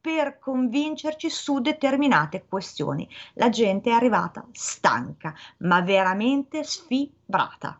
per 0.00 0.38
convincerci 0.38 1.28
su 1.28 1.60
determinate 1.60 2.44
questioni. 2.48 3.08
La 3.34 3.48
gente 3.48 3.90
è 3.90 3.92
arrivata 3.92 4.46
stanca, 4.52 5.34
ma 5.58 5.80
veramente 5.82 6.62
sfibrata. 6.64 7.78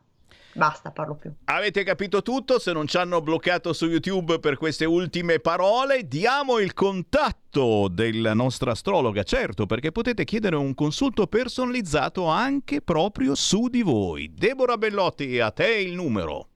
Basta, 0.52 0.90
parlo 0.90 1.14
più. 1.14 1.32
Avete 1.44 1.84
capito 1.84 2.22
tutto? 2.22 2.58
Se 2.58 2.72
non 2.72 2.88
ci 2.88 2.96
hanno 2.96 3.20
bloccato 3.20 3.72
su 3.72 3.86
YouTube 3.86 4.40
per 4.40 4.56
queste 4.56 4.84
ultime 4.84 5.38
parole, 5.38 6.08
diamo 6.08 6.58
il 6.58 6.74
contatto 6.74 7.86
della 7.88 8.34
nostra 8.34 8.72
astrologa, 8.72 9.22
certo, 9.22 9.66
perché 9.66 9.92
potete 9.92 10.24
chiedere 10.24 10.56
un 10.56 10.74
consulto 10.74 11.28
personalizzato 11.28 12.26
anche 12.26 12.82
proprio 12.82 13.36
su 13.36 13.68
di 13.68 13.82
voi. 13.82 14.34
Deborah 14.34 14.76
Bellotti, 14.76 15.38
a 15.38 15.52
te 15.52 15.68
il 15.68 15.94
numero. 15.94 16.48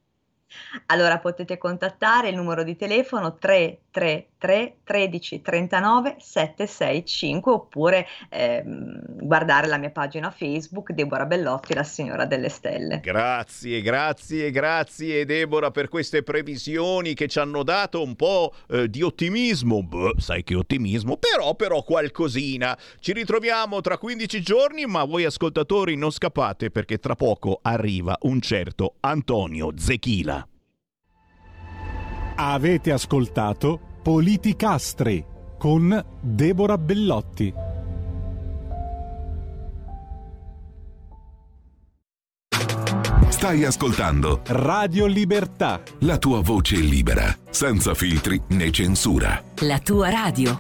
Allora 0.87 1.19
potete 1.19 1.57
contattare 1.57 2.29
il 2.29 2.37
numero 2.37 2.65
di 2.65 2.77
telefono 2.77 3.37
333 3.95 4.79
13 4.83 5.41
39 5.41 6.17
765 6.19 7.53
oppure 7.53 8.07
ehm, 8.29 9.25
guardare 9.25 9.69
la 9.69 9.79
mia 9.79 9.91
pagina 9.91 10.33
Facebook 10.33 10.91
Deborah 10.91 11.27
Bellotti, 11.27 11.75
la 11.75 11.85
signora 11.85 12.27
delle 12.27 12.49
stelle. 12.49 12.99
Grazie, 13.01 13.81
grazie, 13.83 14.51
grazie 14.51 15.25
Deborah 15.25 15.71
per 15.71 15.89
queste 15.89 16.25
previsioni 16.25 17.15
che 17.15 17.29
ci 17.29 17.39
hanno 17.39 17.63
dato 17.63 18.03
un 18.03 18.17
po' 18.17 18.53
eh, 18.69 18.91
di 18.91 19.03
ottimismo. 19.03 19.85
Beh, 19.85 20.15
sai 20.17 20.43
che 20.43 20.57
ottimismo, 20.57 21.17
però 21.17 21.55
però 21.55 21.85
qualcosina. 21.85 22.77
Ci 22.99 23.13
ritroviamo 23.13 23.81
tra 23.81 23.97
15 23.97 24.43
giorni, 24.43 24.87
ma 24.87 25.05
voi 25.05 25.25
ascoltatori 25.25 25.95
non 25.95 26.11
scappate 26.11 26.73
perché 26.73 26.99
tra 26.99 27.15
poco 27.15 27.61
arriva 27.63 28.19
un 28.23 28.41
certo 28.41 28.97
Antonio 29.01 29.73
Zechila. 29.77 30.49
Avete 32.37 32.91
ascoltato 32.91 33.79
Politicastri 34.03 35.25
con 35.57 36.05
Deborah 36.21 36.79
Bellotti. 36.79 37.55
Stai 43.29 43.65
ascoltando 43.65 44.41
Radio 44.47 45.07
Libertà. 45.07 45.81
La 46.01 46.19
tua 46.19 46.41
voce 46.41 46.75
libera, 46.77 47.33
senza 47.51 47.95
filtri 47.95 48.41
né 48.49 48.73
censura. 48.73 49.41
La 49.61 49.79
tua 49.79 50.11
radio. 50.11 50.59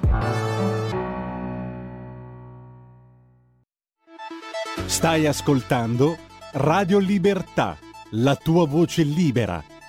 Stai 4.86 5.26
ascoltando 5.26 6.16
Radio 6.52 6.98
Libertà. 6.98 7.76
La 8.10 8.36
tua 8.36 8.64
voce 8.64 9.02
libera 9.02 9.72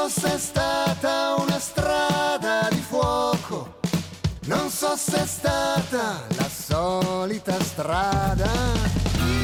So 0.00 0.20
se 0.20 0.34
è 0.34 0.38
stata 0.38 1.34
una 1.36 1.58
strada 1.58 2.68
di 2.70 2.80
fuoco, 2.80 3.80
non 4.46 4.70
so 4.70 4.96
se 4.96 5.22
è 5.22 5.26
stata 5.26 6.24
la 6.36 6.48
solita 6.48 7.62
strada, 7.62 8.50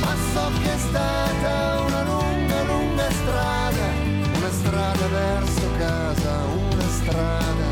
ma 0.00 0.14
so 0.32 0.50
che 0.62 0.72
è 0.72 0.78
stata 0.78 1.80
una 1.86 2.02
lunga, 2.04 2.62
lunga 2.62 3.10
strada, 3.10 3.86
una 4.34 4.50
strada 4.50 5.06
verso 5.08 5.70
casa, 5.76 6.44
una 6.72 6.88
strada 6.88 7.66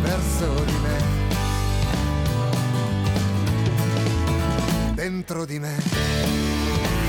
verso 0.00 0.64
di 0.64 0.78
me, 0.84 0.96
dentro 4.94 5.44
di 5.44 5.58
me. 5.58 7.01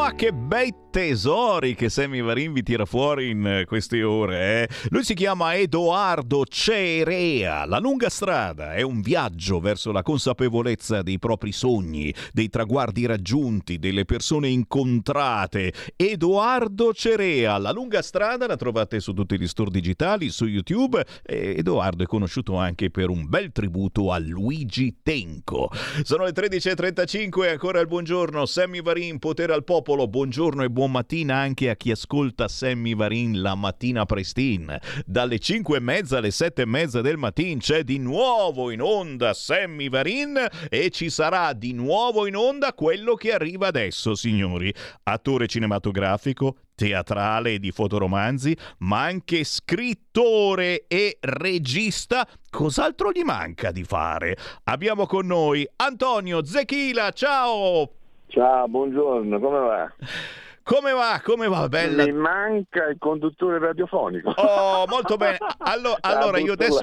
Ma 0.00 0.14
che 0.14 0.32
bei 0.32 0.69
tesori 0.90 1.76
che 1.76 1.88
Sammy 1.88 2.20
Varin 2.20 2.52
vi 2.52 2.64
tira 2.64 2.84
fuori 2.84 3.30
in 3.30 3.46
eh, 3.46 3.64
queste 3.64 4.02
ore. 4.02 4.62
Eh? 4.62 4.68
Lui 4.90 5.04
si 5.04 5.14
chiama 5.14 5.54
Edoardo 5.54 6.44
Cerea. 6.44 7.64
La 7.64 7.78
lunga 7.78 8.08
strada 8.08 8.74
è 8.74 8.82
un 8.82 9.00
viaggio 9.00 9.60
verso 9.60 9.92
la 9.92 10.02
consapevolezza 10.02 11.02
dei 11.02 11.20
propri 11.20 11.52
sogni, 11.52 12.12
dei 12.32 12.48
traguardi 12.48 13.06
raggiunti, 13.06 13.78
delle 13.78 14.04
persone 14.04 14.48
incontrate. 14.48 15.72
Edoardo 15.94 16.92
Cerea. 16.92 17.56
La 17.58 17.70
lunga 17.70 18.02
strada 18.02 18.48
la 18.48 18.56
trovate 18.56 18.98
su 18.98 19.12
tutti 19.12 19.38
gli 19.38 19.46
store 19.46 19.70
digitali, 19.70 20.28
su 20.30 20.46
YouTube. 20.46 21.06
E 21.22 21.54
Edoardo 21.56 22.02
è 22.02 22.06
conosciuto 22.06 22.56
anche 22.56 22.90
per 22.90 23.10
un 23.10 23.28
bel 23.28 23.52
tributo 23.52 24.10
a 24.10 24.18
Luigi 24.18 24.96
Tenco. 25.02 25.70
Sono 26.02 26.24
le 26.24 26.32
13.35 26.32 27.48
ancora 27.48 27.78
il 27.78 27.86
buongiorno. 27.86 28.44
Sammy 28.44 28.82
Varin, 28.82 29.20
potere 29.20 29.52
al 29.52 29.62
popolo. 29.62 30.08
Buongiorno 30.08 30.64
e 30.64 30.68
buon 30.80 30.92
mattina 30.92 31.36
anche 31.36 31.68
a 31.68 31.76
chi 31.76 31.90
ascolta 31.90 32.48
Sammy 32.48 32.94
Varin 32.94 33.42
la 33.42 33.54
mattina 33.54 34.06
prestin. 34.06 34.74
Dalle 35.04 35.38
5 35.38 35.76
e 35.76 35.80
mezza 35.80 36.16
alle 36.16 36.30
7 36.30 36.62
e 36.62 36.64
mezza 36.64 37.02
del 37.02 37.18
mattino 37.18 37.60
c'è 37.60 37.82
di 37.82 37.98
nuovo 37.98 38.70
in 38.70 38.80
onda 38.80 39.34
Sammy 39.34 39.90
Varin 39.90 40.38
e 40.70 40.88
ci 40.88 41.10
sarà 41.10 41.52
di 41.52 41.74
nuovo 41.74 42.26
in 42.26 42.34
onda 42.34 42.72
quello 42.72 43.14
che 43.14 43.34
arriva 43.34 43.66
adesso, 43.66 44.14
signori. 44.14 44.72
Attore 45.02 45.48
cinematografico, 45.48 46.56
teatrale 46.74 47.52
e 47.52 47.58
di 47.58 47.72
fotoromanzi, 47.72 48.56
ma 48.78 49.02
anche 49.02 49.44
scrittore 49.44 50.86
e 50.88 51.18
regista. 51.20 52.26
Cos'altro 52.48 53.10
gli 53.12 53.22
manca 53.22 53.70
di 53.70 53.84
fare? 53.84 54.34
Abbiamo 54.64 55.04
con 55.04 55.26
noi 55.26 55.68
Antonio 55.76 56.42
Zechila, 56.42 57.10
ciao! 57.10 57.90
Ciao, 58.28 58.66
buongiorno, 58.66 59.38
come 59.38 59.58
va? 59.58 59.92
Come 60.62 60.92
va? 60.92 61.20
Come 61.24 61.48
va? 61.48 61.68
Bella. 61.68 62.04
Mi 62.04 62.12
manca 62.12 62.86
il 62.86 62.96
conduttore 62.98 63.58
radiofonico. 63.58 64.30
Oh, 64.30 64.86
molto 64.88 65.16
bene. 65.16 65.38
Allo- 65.58 65.96
allora, 66.00 66.38
io 66.38 66.52
adesso, 66.52 66.80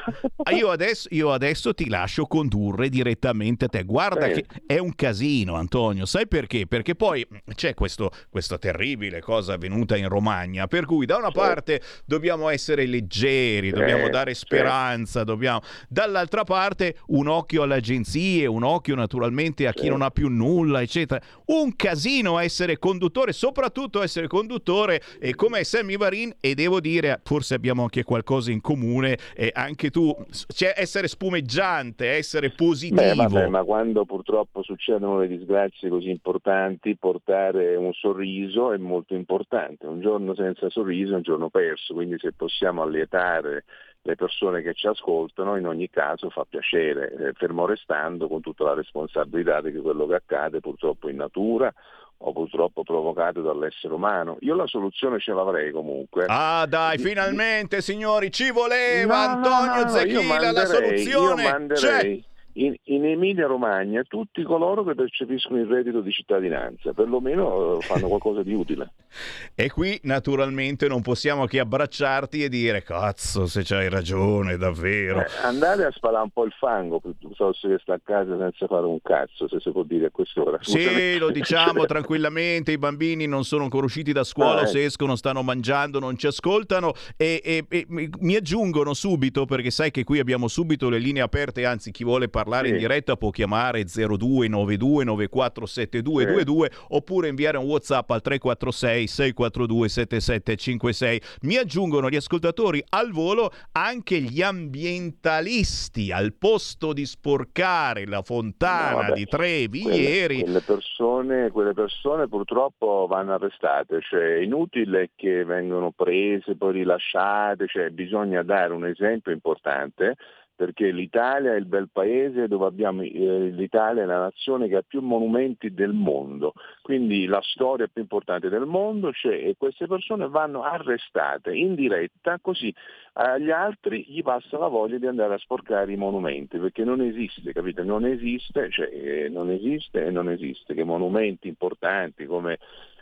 io, 0.52 0.72
adesso, 0.72 1.08
io 1.12 1.32
adesso 1.32 1.74
ti 1.74 1.88
lascio 1.88 2.26
condurre 2.26 2.90
direttamente 2.90 3.66
a 3.66 3.68
te. 3.70 3.84
Guarda 3.84 4.26
Sì. 4.34 4.42
che 4.42 4.46
è 4.66 4.78
un 4.80 4.94
casino, 4.96 5.56
Antonio. 5.56 6.06
Sai 6.06 6.28
perché? 6.28 6.66
Perché 6.68 6.96
poi 6.96 7.26
c'è 7.56 7.74
questo, 7.76 8.12
questa 8.30 8.58
terribile 8.58 9.22
cosa 9.22 9.54
avvenuta 9.54 9.96
in 9.96 10.10
Romagna, 10.10 10.68
per 10.68 10.86
cui 10.86 11.06
da 11.06 11.18
una 11.18 11.32
parte 11.32 11.82
dobbiamo 12.06 12.50
essere 12.50 12.86
leggeri, 12.88 13.70
dobbiamo 13.70 14.06
Sì, 14.06 14.10
dare 14.12 14.34
sì. 14.34 14.42
speranza, 14.42 15.24
dobbiamo... 15.24 15.62
dall'altra 15.88 16.44
parte 16.44 16.98
un 17.08 17.28
occhio 17.28 17.63
alle 17.63 17.76
agenzie, 17.76 18.48
un 18.48 18.63
occhio 18.63 18.96
naturalmente 18.96 19.68
a 19.68 19.72
chi 19.72 19.84
Sì. 19.84 19.90
non 19.90 20.02
ha 20.02 20.10
più 20.10 20.28
nulla, 20.30 20.82
eccetera. 20.82 21.22
Un 21.46 21.76
casino 21.76 22.40
essere 22.40 22.78
conduttore, 22.80 23.32
soprattutto 23.32 23.66
essere 24.01 24.27
conduttore 24.27 25.01
e 25.19 25.36
come 25.36 25.63
Sammy 25.63 25.97
Varin 25.97 26.34
e 26.39 26.53
devo 26.53 26.80
dire, 26.80 27.19
forse 27.23 27.56
abbiamo 27.56 27.84
anche 27.84 28.03
qualcosa 28.03 28.51
in 28.51 28.62
comune, 28.62 29.17
e 29.36 29.51
anche 29.53 29.89
tu, 29.89 30.15
cioè 30.47 30.73
essere 30.75 31.08
spumeggiante, 31.08 32.10
essere 32.10 32.51
positivo. 32.51 33.01
Beh, 33.01 33.13
vabbè, 33.15 33.47
ma 33.47 33.63
quando 33.63 34.06
purtroppo 34.06 34.63
succedono 34.63 35.19
le 35.19 35.27
disgrazie 35.27 35.89
così 35.89 36.10
importanti, 36.10 36.95
portare 36.95 37.75
un 37.75 37.93
sorriso 37.93 38.71
è 38.71 38.77
molto 38.77 39.13
importante. 39.13 39.86
Un 39.86 40.01
giorno 40.01 40.36
senza 40.36 40.69
sorriso 40.69 41.13
è 41.13 41.17
un 41.17 41.21
giorno 41.21 41.49
perso, 41.49 41.93
quindi 41.93 42.17
se 42.19 42.32
possiamo 42.34 42.82
allietare 42.82 43.65
le 44.01 44.15
persone 44.15 44.62
che 44.62 44.73
ci 44.73 44.88
ascoltano, 44.88 45.58
in 45.58 45.67
ogni 45.67 45.89
caso 45.89 46.30
fa 46.30 46.45
piacere, 46.47 47.12
eh, 47.12 47.34
fermo 47.34 47.65
restando 47.65 48.30
con 48.30 48.39
tutta 48.39 48.63
la 48.63 48.73
responsabilità 48.73 49.60
di 49.60 49.73
quello 49.73 50.08
che 50.08 50.15
accade 50.15 50.62
purtroppo 50.62 51.10
in 51.10 51.17
natura 51.17 51.73
o 52.19 52.34
purtroppo 52.34 52.84
provocato 52.84 53.41
dall'essere 53.41 53.93
umano. 53.93 54.38
Io 54.41 54.56
la 54.56 54.65
soluzione 54.67 55.19
ce 55.19 55.34
l'avrei 55.34 55.71
comunque. 55.71 56.25
Ah 56.27 56.65
dai, 56.67 56.97
finalmente 56.97 57.82
signori, 57.82 58.32
ci 58.32 58.51
voleva 58.51 59.27
No, 59.27 59.32
Antonio 59.32 59.75
no, 59.75 59.84
no, 59.84 59.89
Zechila, 59.89 60.51
la 60.51 60.65
soluzione 60.65 61.43
Io 61.43 61.49
manderei 61.49 62.21
c'è. 62.21 62.36
In, 62.58 62.76
in 62.86 63.06
Emilia 63.06 63.46
Romagna 63.48 64.04
tutti 64.04 64.41
coloro 64.43 64.84
che 64.84 64.96
percepiscono 64.96 65.60
il 65.60 65.67
reddito 65.67 66.02
di 66.02 66.12
cittadinanza, 66.12 66.93
perlomeno 66.93 67.78
eh, 67.78 67.82
fanno 67.82 68.08
qualcosa 68.08 68.43
di 68.43 68.54
utile. 68.54 68.91
E 69.60 69.72
qui 69.72 70.00
naturalmente 70.04 70.88
non 70.88 71.02
possiamo 71.02 71.46
che 71.46 71.60
abbracciarti 71.60 72.43
e 72.43 72.50
dire 72.50 72.84
cazzo 72.84 73.48
se 73.48 73.63
c'hai 73.63 73.89
ragione 73.89 74.58
davvero. 74.58 75.22
Eh, 75.22 75.26
andate 75.43 75.86
a 75.86 75.91
spalare 75.91 76.26
un 76.26 76.30
po' 76.30 76.43
il 76.46 76.52
fango 76.52 77.00
piuttosto 77.00 77.67
che 77.67 77.80
sta 77.82 77.96
a 77.96 78.00
casa 78.04 78.38
senza 78.38 78.67
fare 78.67 78.86
un 78.86 79.00
cazzo, 79.02 79.48
se 79.48 79.60
si 79.60 79.72
può 79.72 79.82
dire 79.82 80.08
a 80.08 80.10
quest'ora. 80.12 80.60
Sì, 80.62 80.82
Scusami. 80.82 81.17
lo 81.17 81.32
diciamo 81.32 81.86
tranquillamente, 81.88 82.72
i 82.72 82.78
bambini 82.78 83.26
non 83.26 83.43
sono 83.46 83.63
ancora 83.63 83.86
usciti 83.86 84.12
da 84.12 84.24
scuola, 84.24 84.62
Ah, 84.62 84.65
se 84.67 84.84
escono 84.84 85.15
stanno 85.15 85.41
mangiando, 85.41 85.98
non 85.98 86.15
ci 86.17 86.28
ascoltano 86.28 86.93
e, 87.15 87.41
e- 87.43 87.65
e 87.67 87.86
mi 87.88 88.36
aggiungono 88.36 88.93
subito, 88.93 89.46
perché 89.46 89.72
sai 89.72 89.89
che 89.89 90.04
qui 90.04 90.20
abbiamo 90.20 90.48
subito 90.48 90.89
le 90.89 91.00
linee 91.00 91.24
aperte, 91.24 91.65
anzi 91.65 91.89
chi 91.91 92.04
vuole 92.04 92.28
parlare 92.28 92.47
Sì. 92.66 92.70
in 92.72 92.78
diretta 92.78 93.16
può 93.16 93.30
chiamare 93.30 93.84
0292 93.84 95.04
947222 95.04 96.72
oppure 96.90 97.28
inviare 97.28 97.58
un 97.58 97.66
WhatsApp 97.66 98.10
al 98.12 98.22
346 98.22 99.08
642 99.08 99.90
7756. 99.90 101.22
Mi 101.42 101.58
aggiungono 101.58 102.10
gli 102.10 102.16
ascoltatori 102.16 102.84
al 102.89 103.12
volo 103.12 103.52
anche 103.74 104.20
gli 104.20 104.41
ambientalisti 104.41 106.12
al 106.12 106.34
posto 106.34 106.93
di 106.93 107.06
sporcare 107.06 108.06
la 108.06 108.22
fontana 108.22 109.08
No, 109.08 109.14
di 109.14 109.26
Trevi 109.26 109.82
Quelle, 109.82 109.98
ieri. 109.98 110.41
quelle 110.41 110.62
persone, 110.62 111.52
quelle 111.52 111.74
persone 111.74 112.28
purtroppo 112.28 113.06
vanno 113.10 113.34
arrestate, 113.34 114.00
cioè 114.02 114.36
è 114.38 114.41
inutile 114.41 115.12
che 115.16 115.43
vengono 115.43 115.91
prese, 115.91 116.56
poi 116.56 116.74
rilasciate, 116.74 117.68
cioè 117.68 117.89
bisogna 117.89 118.43
dare 118.43 118.74
un 118.74 118.86
esempio 118.86 119.32
importante 119.32 120.16
perché 120.58 120.91
l'Italia 120.91 121.53
è 121.53 121.55
il 121.55 121.68
bel 121.68 121.88
paese 121.93 122.47
dove 122.47 122.66
abbiamo, 122.66 123.03
eh, 123.03 123.49
l'Italia 123.49 124.01
è 124.01 124.05
la 124.08 124.18
nazione 124.18 124.68
che 124.68 124.78
ha 124.78 124.84
più 124.86 125.01
monumenti 125.01 125.72
del 125.72 125.93
mondo, 125.93 126.53
quindi 126.82 127.28
la 127.28 127.41
storia 127.43 127.86
più 127.86 128.01
importante 128.01 128.49
del 128.49 128.66
mondo 128.66 129.12
c'è 129.12 129.30
e 129.30 129.55
queste 129.55 129.86
persone 129.86 130.28
vanno 130.28 130.64
arrestate 130.64 131.53
in 131.53 131.76
diretta 131.76 132.39
così 132.41 132.74
agli 133.14 133.51
altri 133.51 134.03
gli 134.08 134.24
passa 134.24 134.58
la 134.58 134.68
voglia 134.68 134.97
di 134.97 135.05
andare 135.05 135.36
a 135.36 135.38
sporcare 135.38 135.91
i 135.91 135.95
monumenti 135.95 136.58
perché 136.58 136.84
non 136.84 137.01
esiste, 137.01 137.53
capite? 137.53 137.84
Non 137.84 138.03
esiste, 138.03 138.72
cioè, 138.72 138.89
eh, 138.91 139.30
non 139.30 139.51
esiste 139.51 140.05
e 140.05 140.10
non 140.10 140.28
esiste 140.28 140.74
che 140.74 140.84
monumenti 140.84 141.47
importanti 141.47 142.26
come 142.26 142.58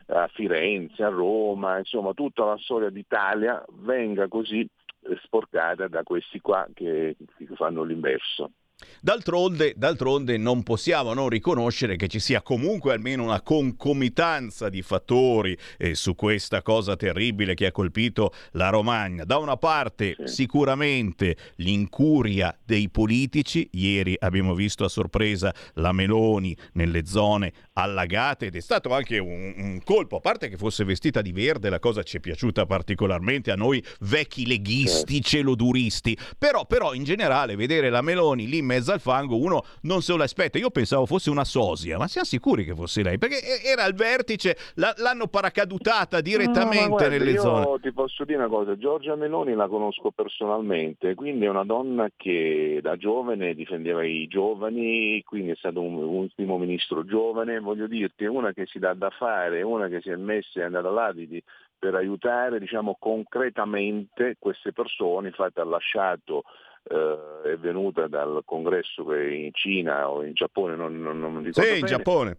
a 0.08 0.28
Firenze, 0.28 1.04
a 1.04 1.10
Roma, 1.10 1.78
insomma 1.78 2.14
tutta 2.14 2.44
la 2.44 2.58
storia 2.58 2.90
d'Italia 2.90 3.64
venga 3.80 4.28
così 4.28 4.60
eh, 4.60 4.85
sporcata 5.24 5.88
da 5.88 6.04
questi 6.04 6.40
qua 6.40 6.68
che, 6.74 7.16
fanno 7.56 7.84
l'inverso. 7.84 8.52
D'altronde, 9.00 9.74
d'altronde, 9.78 10.36
non 10.36 10.62
possiamo 10.64 11.14
non 11.14 11.30
riconoscere 11.30 11.96
che 11.96 12.08
ci 12.08 12.20
sia 12.20 12.42
comunque 12.42 12.92
almeno 12.92 13.24
una 13.24 13.42
concomitanza 13.42 14.68
di 14.68 14.82
fattori 14.82 15.58
eh, 15.78 15.96
su 15.96 16.14
questa 16.16 16.62
cosa 16.62 16.96
terribile 16.98 17.54
che 17.54 17.68
ha 17.68 17.72
colpito 17.72 18.34
la 18.52 18.70
Romagna. 18.70 19.24
Da 19.24 19.38
una 19.38 19.56
parte 19.56 20.16
sì. 20.18 20.34
sicuramente 20.34 21.38
l'incuria 21.58 22.58
dei 22.66 22.90
politici, 22.90 23.70
ieri 23.74 24.16
abbiamo 24.20 24.54
visto 24.56 24.84
a 24.84 24.90
sorpresa 24.90 25.54
la 25.76 25.94
Meloni 25.94 26.58
nelle 26.74 27.06
zone 27.06 27.54
allagate 27.74 28.48
ed 28.48 28.56
è 28.56 28.60
stato 28.60 28.94
anche 28.94 29.20
un, 29.20 29.54
un 29.56 29.82
colpo, 29.84 30.18
a 30.18 30.20
parte 30.20 30.50
che 30.50 30.58
fosse 30.58 30.84
vestita 30.84 31.22
di 31.22 31.32
verde, 31.32 31.70
la 31.70 31.80
cosa 31.80 32.04
ci 32.04 32.18
è 32.18 32.20
piaciuta 32.20 32.66
particolarmente 32.66 33.52
a 33.52 33.56
noi 33.56 33.84
vecchi 34.00 34.46
leghisti, 34.46 35.22
celoduristi, 35.22 36.18
però, 36.38 36.66
però 36.66 36.94
in 36.94 37.04
generale 37.04 37.56
vedere 37.56 37.90
la 37.90 38.02
Meloni 38.02 38.48
lì 38.48 38.64
in 38.66 38.68
mezzo 38.68 38.92
al 38.92 39.00
fango 39.00 39.38
uno 39.38 39.64
non 39.82 40.02
se 40.02 40.16
lo 40.16 40.24
aspetta. 40.24 40.58
Io 40.58 40.72
pensavo 40.72 41.06
fosse 41.06 41.30
una 41.30 41.46
sosia, 41.46 41.98
ma 41.98 42.08
siamo 42.08 42.26
sicuri 42.26 42.66
che 42.66 42.74
fosse 42.74 43.04
lei? 43.04 43.18
Perché 43.18 43.38
era 43.64 43.84
al 43.84 43.94
vertice, 43.94 44.58
l'hanno 44.76 45.28
paracadutata 45.28 46.20
direttamente 46.20 46.82
no, 46.82 46.90
guarda, 46.90 47.10
nelle 47.10 47.32
io 47.32 47.42
zone. 47.42 47.66
Io 47.66 47.80
ti 47.80 47.94
posso 47.94 48.26
dire 48.26 48.40
una 48.40 48.48
cosa, 48.48 48.78
Giorgia 48.78 49.16
Meloni 49.16 49.54
la 49.54 49.68
conosco 49.68 50.12
personalmente, 50.12 51.14
quindi 51.14 51.46
è 51.46 51.50
una 51.50 51.64
donna 51.64 52.10
che 52.16 52.80
da 52.82 52.98
giovane 52.98 53.54
difendeva 53.54 54.04
i 54.04 54.28
giovani, 54.28 55.22
quindi 55.24 55.52
è 55.52 55.56
stato 55.56 55.82
un, 55.82 55.96
un 55.96 56.16
ultimo 56.16 56.58
ministro 56.58 57.06
giovane, 57.06 57.60
voglio 57.60 57.88
dirti, 57.88 58.26
una 58.26 58.52
che 58.52 58.66
si 58.66 58.80
dà 58.80 58.94
da 58.94 59.10
fare, 59.12 59.62
una 59.62 59.88
che 59.88 60.02
si 60.02 60.10
è 60.10 60.16
messa 60.16 60.60
e 60.60 60.62
è 60.62 60.66
andata 60.66 60.90
là 60.90 61.12
di, 61.14 61.42
per 61.78 61.96
aiutare 61.96 62.60
diciamo, 62.60 62.98
concretamente 63.00 64.36
queste 64.40 64.72
persone, 64.72 65.28
infatti 65.28 65.60
ha 65.60 65.66
lasciato 65.66 66.44
eh, 66.88 67.52
è 67.52 67.58
venuta 67.58 68.08
dal 68.08 68.42
congresso 68.46 69.12
in 69.14 69.52
Cina 69.54 70.10
o 70.10 70.24
in 70.24 70.34
Giappone, 70.34 70.76
non, 70.76 71.02
non, 71.02 71.20
non 71.20 71.44
ricordo. 71.44 71.70
Sì, 71.70 71.80
in 71.80 71.86
Giappone. 71.86 72.38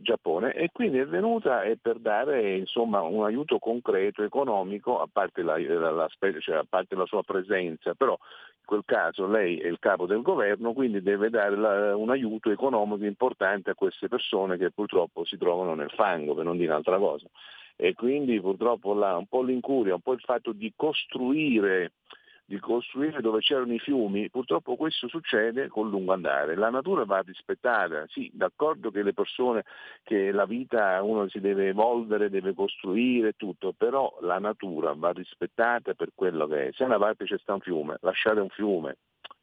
Giappone 0.00 0.54
e 0.54 0.70
quindi 0.72 0.98
è 0.98 1.06
venuta 1.06 1.62
per 1.80 1.98
dare 1.98 2.56
insomma, 2.56 3.02
un 3.02 3.24
aiuto 3.24 3.58
concreto 3.58 4.22
economico 4.22 5.00
a 5.00 5.08
parte 5.10 5.42
la, 5.42 5.56
la, 5.56 5.90
la, 5.90 6.08
cioè, 6.40 6.56
a 6.56 6.66
parte 6.68 6.96
la, 6.96 7.06
sua 7.06 7.22
presenza, 7.22 7.94
però 7.94 8.12
in 8.12 8.64
quel 8.64 8.82
caso 8.84 9.26
lei 9.28 9.58
è 9.58 9.68
il 9.68 9.78
capo 9.78 10.06
del 10.06 10.22
governo, 10.22 10.72
quindi 10.72 11.02
deve 11.02 11.30
dare 11.30 11.92
un 11.92 12.10
aiuto 12.10 12.50
economico 12.50 13.04
importante 13.04 13.70
a 13.70 13.74
queste 13.74 14.08
persone 14.08 14.56
che 14.56 14.72
purtroppo 14.72 15.24
si 15.24 15.36
trovano 15.36 15.74
nel 15.74 15.90
fango, 15.90 16.34
per 16.34 16.44
non 16.44 16.56
dire 16.56 16.72
altra 16.72 16.98
cosa. 16.98 17.26
E 17.76 17.94
quindi 17.94 18.40
purtroppo 18.40 18.94
là, 18.94 19.16
un 19.16 19.26
po' 19.26 19.42
l'incuria, 19.42 19.94
un 19.94 20.00
po' 20.00 20.12
il 20.12 20.20
fatto 20.20 20.52
di 20.52 20.72
costruire 20.74 21.92
di 22.46 22.58
costruire 22.58 23.20
dove 23.20 23.40
c'erano 23.40 23.72
i 23.72 23.78
fiumi, 23.78 24.28
purtroppo 24.28 24.76
questo 24.76 25.08
succede 25.08 25.68
col 25.68 25.88
lungo 25.88 26.12
andare. 26.12 26.54
La 26.56 26.70
natura 26.70 27.04
va 27.04 27.20
rispettata, 27.20 28.04
sì, 28.08 28.30
d'accordo 28.32 28.90
che 28.90 29.02
le 29.02 29.12
persone, 29.12 29.64
che 30.02 30.30
la 30.30 30.44
vita 30.44 31.02
uno 31.02 31.28
si 31.28 31.40
deve 31.40 31.68
evolvere, 31.68 32.28
deve 32.28 32.54
costruire 32.54 33.32
tutto, 33.32 33.72
però 33.72 34.18
la 34.20 34.38
natura 34.38 34.92
va 34.94 35.10
rispettata 35.12 35.94
per 35.94 36.10
quello 36.14 36.46
che 36.46 36.68
è. 36.68 36.72
Se 36.72 36.82
a 36.82 36.86
una 36.86 36.98
parte 36.98 37.24
c'è 37.24 37.38
sta 37.38 37.54
un 37.54 37.60
fiume, 37.60 37.96
lasciate 38.00 38.40
un 38.40 38.50
fiume, 38.50 38.96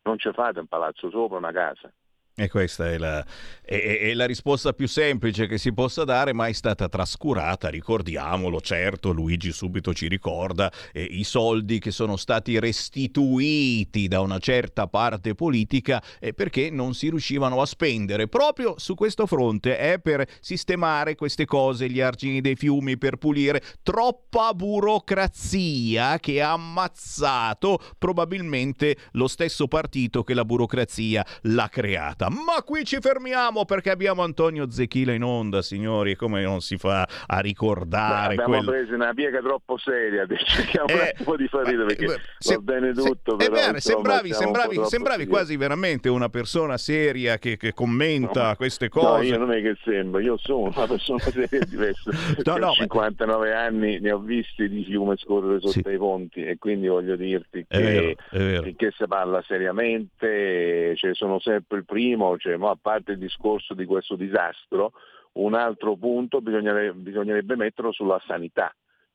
non 0.04 0.18
ci 0.18 0.32
fate 0.32 0.60
un 0.60 0.68
palazzo 0.68 1.10
sopra 1.10 1.38
una 1.38 1.52
casa. 1.52 1.92
E 2.34 2.48
questa 2.48 2.90
è 2.90 2.98
la, 2.98 3.24
è, 3.62 4.00
è 4.00 4.14
la, 4.14 4.26
risposta 4.26 4.72
più 4.72 4.88
semplice 4.88 5.48
che 5.48 5.58
si 5.58 5.74
possa 5.74 6.06
dare, 6.06 6.32
ma 6.34 6.48
è 6.48 6.54
stata 6.54 6.88
trascurata, 6.88 7.68
ricordiamolo, 7.68 8.62
certo, 8.62 9.12
Luigi 9.12 9.52
subito 9.52 9.94
ci 9.94 10.08
ricorda 10.08 10.72
eh, 10.94 11.04
i 11.04 11.26
soldi 11.26 11.80
che 11.80 11.92
sono 11.92 12.16
stati 12.16 12.58
restituiti 12.58 14.08
da 14.08 14.22
una 14.22 14.40
certa 14.40 14.88
parte 14.88 15.36
politica 15.36 16.02
eh, 16.20 16.34
perché 16.34 16.70
non 16.70 16.94
si 16.94 17.10
riuscivano 17.10 17.60
a 17.60 17.66
spendere. 17.66 18.30
Proprio 18.30 18.76
su 18.78 18.96
questo 18.96 19.26
fronte, 19.26 19.78
eh, 19.78 20.00
per 20.00 20.26
sistemare 20.40 21.16
queste 21.16 21.44
cose, 21.44 21.90
gli 21.90 22.00
argini 22.00 22.40
dei 22.40 22.56
fiumi, 22.56 22.98
per 22.98 23.18
pulire. 23.18 23.62
Troppa 23.84 24.54
burocrazia 24.54 26.18
che 26.18 26.42
ha 26.42 26.54
ammazzato 26.54 27.78
probabilmente 27.98 28.96
lo 29.12 29.28
stesso 29.28 29.68
partito 29.68 30.24
che 30.24 30.34
la 30.34 30.46
burocrazia 30.46 31.26
l'ha 31.42 31.68
creata 31.68 32.21
puntata. 32.22 32.30
Ma 32.30 32.62
qui 32.64 32.84
ci 32.86 32.98
fermiamo 33.00 33.66
perché 33.66 33.90
abbiamo 33.90 34.22
Antonio 34.22 34.70
Zechila 34.70 35.14
in 35.14 35.24
onda, 35.24 35.62
signori. 35.62 36.16
Come 36.16 36.44
non 36.44 36.62
si 36.62 36.78
fa 36.78 37.08
a 37.26 37.40
ricordare? 37.40 38.36
Beh, 38.36 38.44
abbiamo 38.44 38.64
quello... 38.64 38.72
preso 38.72 38.96
una 38.96 39.14
piega 39.14 39.40
troppo 39.40 39.78
seria. 39.78 40.28
Cerchiamo 40.28 40.88
eh, 40.88 40.94
un 40.94 41.00
attimo 41.00 41.36
di 41.36 41.48
far 41.48 41.66
ridere 41.66 41.96
perché 41.96 42.22
se, 42.38 42.56
va 42.56 42.62
bene 42.62 42.94
tutto. 42.94 43.38
Se, 43.40 43.50
però, 43.50 43.66
bene, 43.66 43.80
sembravi, 43.80 44.34
sembravi, 44.34 44.82
sembravi 44.86 45.26
quasi 45.28 45.56
veramente 45.56 46.10
una 46.10 46.30
persona 46.30 46.78
seria 46.78 47.38
che, 47.38 47.58
che 47.58 47.74
commenta 47.74 48.50
no, 48.50 48.56
queste 48.56 48.90
cose. 48.90 49.30
No, 49.30 49.34
io 49.34 49.38
non 49.38 49.52
è 49.52 49.62
che 49.62 49.78
sembra, 49.84 50.22
io 50.22 50.38
sono 50.38 50.72
una 50.76 50.88
persona 50.88 51.20
seria 51.20 51.66
diversa. 51.66 52.12
no, 52.44 52.58
no, 52.58 52.68
ho 52.70 52.74
59 52.74 53.50
ma... 53.50 53.60
anni, 53.62 54.00
ne 54.00 54.12
ho 54.12 54.20
visti 54.20 54.70
di 54.70 54.84
fiume 54.84 55.16
scorrere 55.18 55.60
sotto 55.60 55.90
sì. 55.90 55.94
i 55.94 55.98
ponti 55.98 56.44
e 56.44 56.58
quindi 56.58 56.88
voglio 56.88 57.16
dirti 57.16 57.66
che, 57.68 57.80
vero, 57.80 58.14
vero. 58.32 58.74
che 58.76 58.92
si 58.96 59.08
parla 59.08 59.44
seriamente, 59.48 60.94
cioè, 60.96 61.14
sono 61.14 61.40
sempre 61.40 61.78
il 61.78 61.86
primo 61.86 62.11
primo, 62.12 62.38
cioè, 62.38 62.58
a 62.60 62.78
parte 62.80 63.14
il 63.14 63.18
discorso 63.18 63.74
di 63.74 63.86
questo 63.86 64.16
disastro, 64.16 64.92
un 65.34 65.54
altro 65.54 65.96
punto 65.96 66.42
bisognerebbe, 66.42 67.00
bisognerebbe 67.00 67.56
metterlo 67.56 67.92
sulla 67.92 68.22
sanità. 68.26 68.74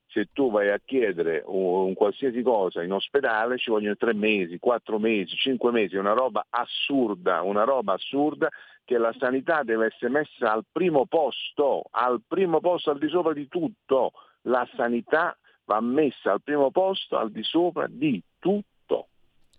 Se 0.09 0.29
tu 0.33 0.51
vai 0.51 0.71
a 0.71 0.81
chiedere 0.83 1.43
un, 1.47 1.89
un, 1.89 1.95
qualsiasi 1.95 2.41
cosa 2.41 2.83
in 2.83 2.93
ospedale 2.93 3.59
ci 3.59 3.71
vogliono 3.71 3.97
tre 3.97 4.15
mesi, 4.15 4.59
quattro 4.59 4.99
mesi, 4.99 5.37
cinque 5.37 5.73
mesi, 5.73 5.97
è 5.97 5.99
una 5.99 6.15
roba 6.15 6.47
assurda, 6.49 7.43
una 7.43 7.65
roba 7.65 7.95
assurda 7.95 8.49
che 8.85 8.97
la 8.99 9.15
sanità 9.19 9.63
deve 9.63 9.87
essere 9.87 10.11
messa 10.11 10.53
al 10.53 10.65
primo 10.71 11.07
posto, 11.07 11.83
al 11.91 12.23
primo 12.27 12.61
posto, 12.61 12.91
al 12.91 12.99
di 12.99 13.09
sopra 13.09 13.35
di 13.35 13.49
tutto. 13.49 14.13
La 14.43 14.67
sanità 14.77 15.37
va 15.65 15.81
messa 15.81 16.33
al 16.33 16.43
primo 16.43 16.71
posto, 16.71 17.19
al 17.19 17.31
di 17.31 17.43
sopra 17.43 17.87
di 17.89 18.23
tutto 18.39 18.76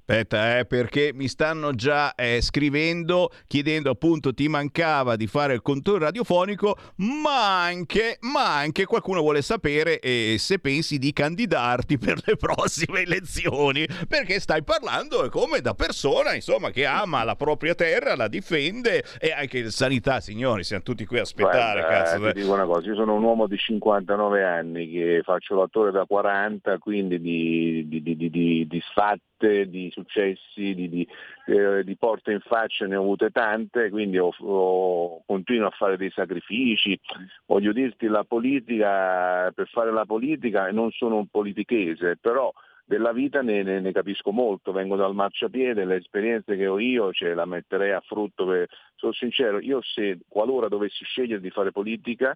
Aspetta, 0.10 0.60
eh, 0.60 0.66
perché 0.66 1.12
mi 1.14 1.28
stanno 1.28 1.74
già 1.74 2.16
eh, 2.16 2.40
scrivendo, 2.40 3.30
chiedendo 3.46 3.90
appunto 3.90 4.34
ti 4.34 4.48
mancava 4.48 5.18
di 5.18 5.28
fare 5.28 5.54
il 5.54 5.62
controllo 5.62 6.06
radiofonico, 6.06 6.78
ma 7.00 7.66
anche, 7.66 8.18
ma 8.22 8.56
anche 8.56 8.86
qualcuno 8.86 9.20
vuole 9.20 9.42
sapere 9.42 10.00
eh, 10.00 10.38
se 10.40 10.60
pensi 10.60 10.98
di 10.98 11.12
candidarti 11.12 11.98
per 12.00 12.22
le 12.26 12.38
prossime 12.38 13.02
elezioni, 13.02 13.86
perché 14.08 14.40
stai 14.40 14.64
parlando 14.64 15.28
come 15.30 15.60
da 15.60 15.74
persona, 15.74 16.34
insomma, 16.36 16.70
che 16.70 16.86
ama 16.86 17.26
la 17.26 17.36
propria 17.36 17.76
terra, 17.76 18.16
la 18.16 18.30
difende 18.30 19.04
e 19.20 19.34
anche 19.34 19.70
sanità, 19.72 20.22
signori, 20.22 20.64
siamo 20.64 20.84
tutti 20.84 21.06
qui 21.06 21.20
a 21.20 21.24
aspettare. 21.24 21.82
Guarda, 21.82 22.04
cazzo. 22.04 22.32
Ti 22.32 22.40
dico 22.40 22.54
una 22.54 22.64
cosa, 22.64 22.88
io 22.88 22.96
sono 22.96 23.14
un 23.14 23.24
uomo 23.24 23.46
di 23.46 23.58
59 23.58 24.42
anni 24.42 24.90
che 24.90 25.20
faccio 25.26 25.56
l'attore 25.56 25.92
da 25.92 26.06
40, 26.06 26.78
quindi 26.78 27.20
di, 27.20 27.86
di, 27.90 28.02
di, 28.02 28.16
di, 28.16 28.66
di 28.66 28.84
sfatti 28.90 29.37
di 29.38 29.90
successi, 29.92 30.74
di, 30.74 30.90
di, 30.90 31.08
eh, 31.46 31.84
di, 31.84 31.96
porte 31.96 32.32
in 32.32 32.40
faccia 32.40 32.86
ne 32.88 32.96
ho 32.96 33.02
avute 33.02 33.30
tante, 33.30 33.90
quindi 33.90 34.18
ho, 34.18 34.34
ho, 34.40 35.24
continuo 35.26 35.68
a 35.68 35.72
fare 35.72 35.98
dei 35.98 36.12
sacrifici. 36.12 37.00
Voglio 37.46 37.72
dirti, 37.72 38.08
la 38.08 38.24
politica, 38.24 39.52
per 39.54 39.68
fare 39.68 39.92
la 39.92 40.06
politica, 40.06 40.72
non 40.72 40.92
sono 40.92 41.18
un 41.18 41.28
politichese, 41.28 42.18
però 42.18 42.52
della 42.84 43.12
vita 43.12 43.42
ne, 43.42 43.64
ne, 43.64 43.80
ne, 43.80 43.92
capisco 43.92 44.32
molto, 44.32 44.72
vengo 44.72 44.96
dal 44.96 45.14
marciapiede, 45.14 45.86
le 45.86 45.98
esperienze 45.98 46.56
che 46.56 46.68
ho 46.68 46.80
io 46.80 47.12
ce 47.12 47.34
la 47.34 47.46
metterei 47.46 47.92
a 47.92 48.02
frutto, 48.02 48.46
per, 48.46 48.68
sono 48.96 49.12
sincero, 49.14 49.60
io 49.60 49.82
se 49.82 50.20
qualora 50.28 50.68
dovessi 50.68 51.04
scegliere 51.04 51.42
di 51.42 51.50
fare 51.50 51.72
politica 51.72 52.36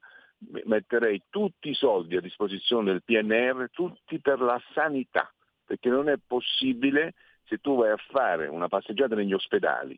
metterei 0.66 1.22
tutti 1.30 1.70
i 1.70 1.74
soldi 1.74 2.16
a 2.16 2.22
disposizione 2.22 2.92
del 2.92 3.04
PNR, 3.04 3.70
tutti 3.72 4.20
per 4.20 4.40
la 4.40 4.60
sanità 4.74 5.32
perché 5.72 5.88
non 5.88 6.10
è 6.10 6.16
possibile 6.18 7.14
se 7.46 7.60
tu 7.60 7.78
vai 7.78 7.92
a 7.92 7.98
fare 8.10 8.48
una 8.48 8.68
passeggiata 8.68 9.16
negli 9.16 9.32
ospedali, 9.32 9.98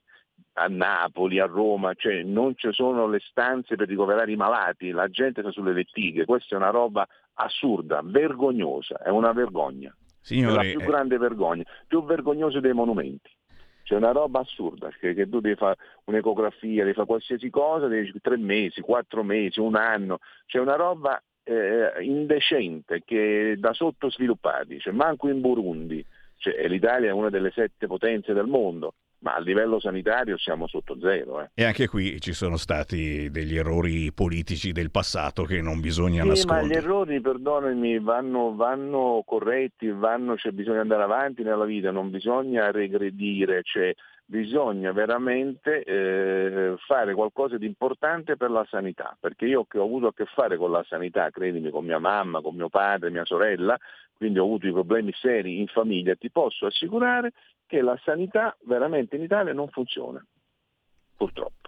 a 0.53 0.67
Napoli, 0.67 1.39
a 1.39 1.47
Roma, 1.47 1.95
cioè 1.95 2.21
non 2.21 2.55
ci 2.55 2.71
sono 2.71 3.07
le 3.07 3.19
stanze 3.19 3.75
per 3.75 3.87
ricoverare 3.87 4.31
i 4.31 4.35
malati, 4.35 4.91
la 4.91 5.07
gente 5.07 5.41
sta 5.41 5.49
sulle 5.49 5.73
lettighe, 5.73 6.25
questa 6.25 6.53
è 6.53 6.59
una 6.59 6.69
roba 6.69 7.07
assurda, 7.33 8.01
vergognosa, 8.03 9.01
è 9.01 9.09
una 9.09 9.31
vergogna. 9.31 9.95
Signori, 10.21 10.53
è 10.53 10.55
la 10.73 10.77
più 10.77 10.87
grande 10.87 11.17
vergogna, 11.17 11.63
più 11.87 12.03
vergognosa 12.05 12.59
dei 12.59 12.73
monumenti. 12.73 13.31
C'è 13.81 13.95
una 13.95 14.11
roba 14.11 14.41
assurda, 14.41 14.89
che, 14.89 15.15
che 15.15 15.27
tu 15.27 15.39
devi 15.39 15.55
fare 15.55 15.77
un'ecografia, 16.03 16.83
devi 16.83 16.93
fare 16.93 17.07
qualsiasi 17.07 17.49
cosa, 17.49 17.87
devi 17.87 18.13
tre 18.21 18.37
mesi, 18.37 18.79
quattro 18.81 19.23
mesi, 19.23 19.59
un 19.59 19.75
anno, 19.75 20.19
c'è 20.45 20.59
una 20.59 20.75
roba 20.75 21.19
eh, 21.43 22.03
indecente 22.03 23.01
che 23.05 23.55
da 23.57 23.73
sottosviluppati, 23.73 24.79
cioè 24.79 24.93
manco 24.93 25.27
in 25.29 25.41
Burundi, 25.41 26.05
cioè, 26.37 26.67
l'Italia 26.67 27.09
è 27.09 27.13
una 27.13 27.29
delle 27.29 27.51
sette 27.51 27.87
potenze 27.87 28.33
del 28.33 28.47
mondo, 28.47 28.95
ma 29.19 29.35
a 29.35 29.39
livello 29.39 29.79
sanitario 29.79 30.37
siamo 30.37 30.67
sotto 30.67 30.97
zero. 30.99 31.41
Eh. 31.41 31.49
E 31.53 31.63
anche 31.63 31.87
qui 31.87 32.19
ci 32.19 32.33
sono 32.33 32.57
stati 32.57 33.29
degli 33.31 33.55
errori 33.55 34.11
politici 34.11 34.73
del 34.73 34.91
passato 34.91 35.43
che 35.43 35.61
non 35.61 35.79
bisogna 35.79 36.23
sì, 36.23 36.27
nascondere. 36.27 36.67
Ma 36.67 36.73
gli 36.73 36.77
errori, 36.77 37.21
perdonami, 37.21 37.99
vanno, 37.99 38.55
vanno 38.55 39.23
corretti, 39.25 39.89
vanno, 39.89 40.35
cioè, 40.35 40.51
bisogna 40.51 40.81
andare 40.81 41.03
avanti 41.03 41.43
nella 41.43 41.65
vita, 41.65 41.91
non 41.91 42.09
bisogna 42.09 42.71
regredire. 42.71 43.61
Cioè, 43.63 43.93
bisogna 44.25 44.91
veramente 44.91 45.83
eh, 45.83 46.75
fare 46.85 47.13
qualcosa 47.13 47.57
di 47.57 47.65
importante 47.65 48.37
per 48.37 48.51
la 48.51 48.65
sanità, 48.69 49.15
perché 49.19 49.45
io 49.45 49.65
che 49.65 49.77
ho 49.77 49.83
avuto 49.83 50.07
a 50.07 50.13
che 50.13 50.25
fare 50.25 50.57
con 50.57 50.71
la 50.71 50.83
sanità, 50.87 51.29
credimi, 51.29 51.69
con 51.69 51.85
mia 51.85 51.99
mamma, 51.99 52.41
con 52.41 52.55
mio 52.55 52.69
padre, 52.69 53.09
mia 53.09 53.25
sorella, 53.25 53.77
quindi 54.15 54.39
ho 54.39 54.43
avuto 54.43 54.67
i 54.67 54.71
problemi 54.71 55.11
seri 55.13 55.59
in 55.59 55.67
famiglia, 55.67 56.15
ti 56.15 56.29
posso 56.29 56.65
assicurare 56.65 57.33
che 57.65 57.81
la 57.81 57.99
sanità 58.03 58.55
veramente 58.65 59.15
in 59.15 59.23
Italia 59.23 59.53
non 59.53 59.67
funziona, 59.69 60.23
purtroppo. 61.17 61.62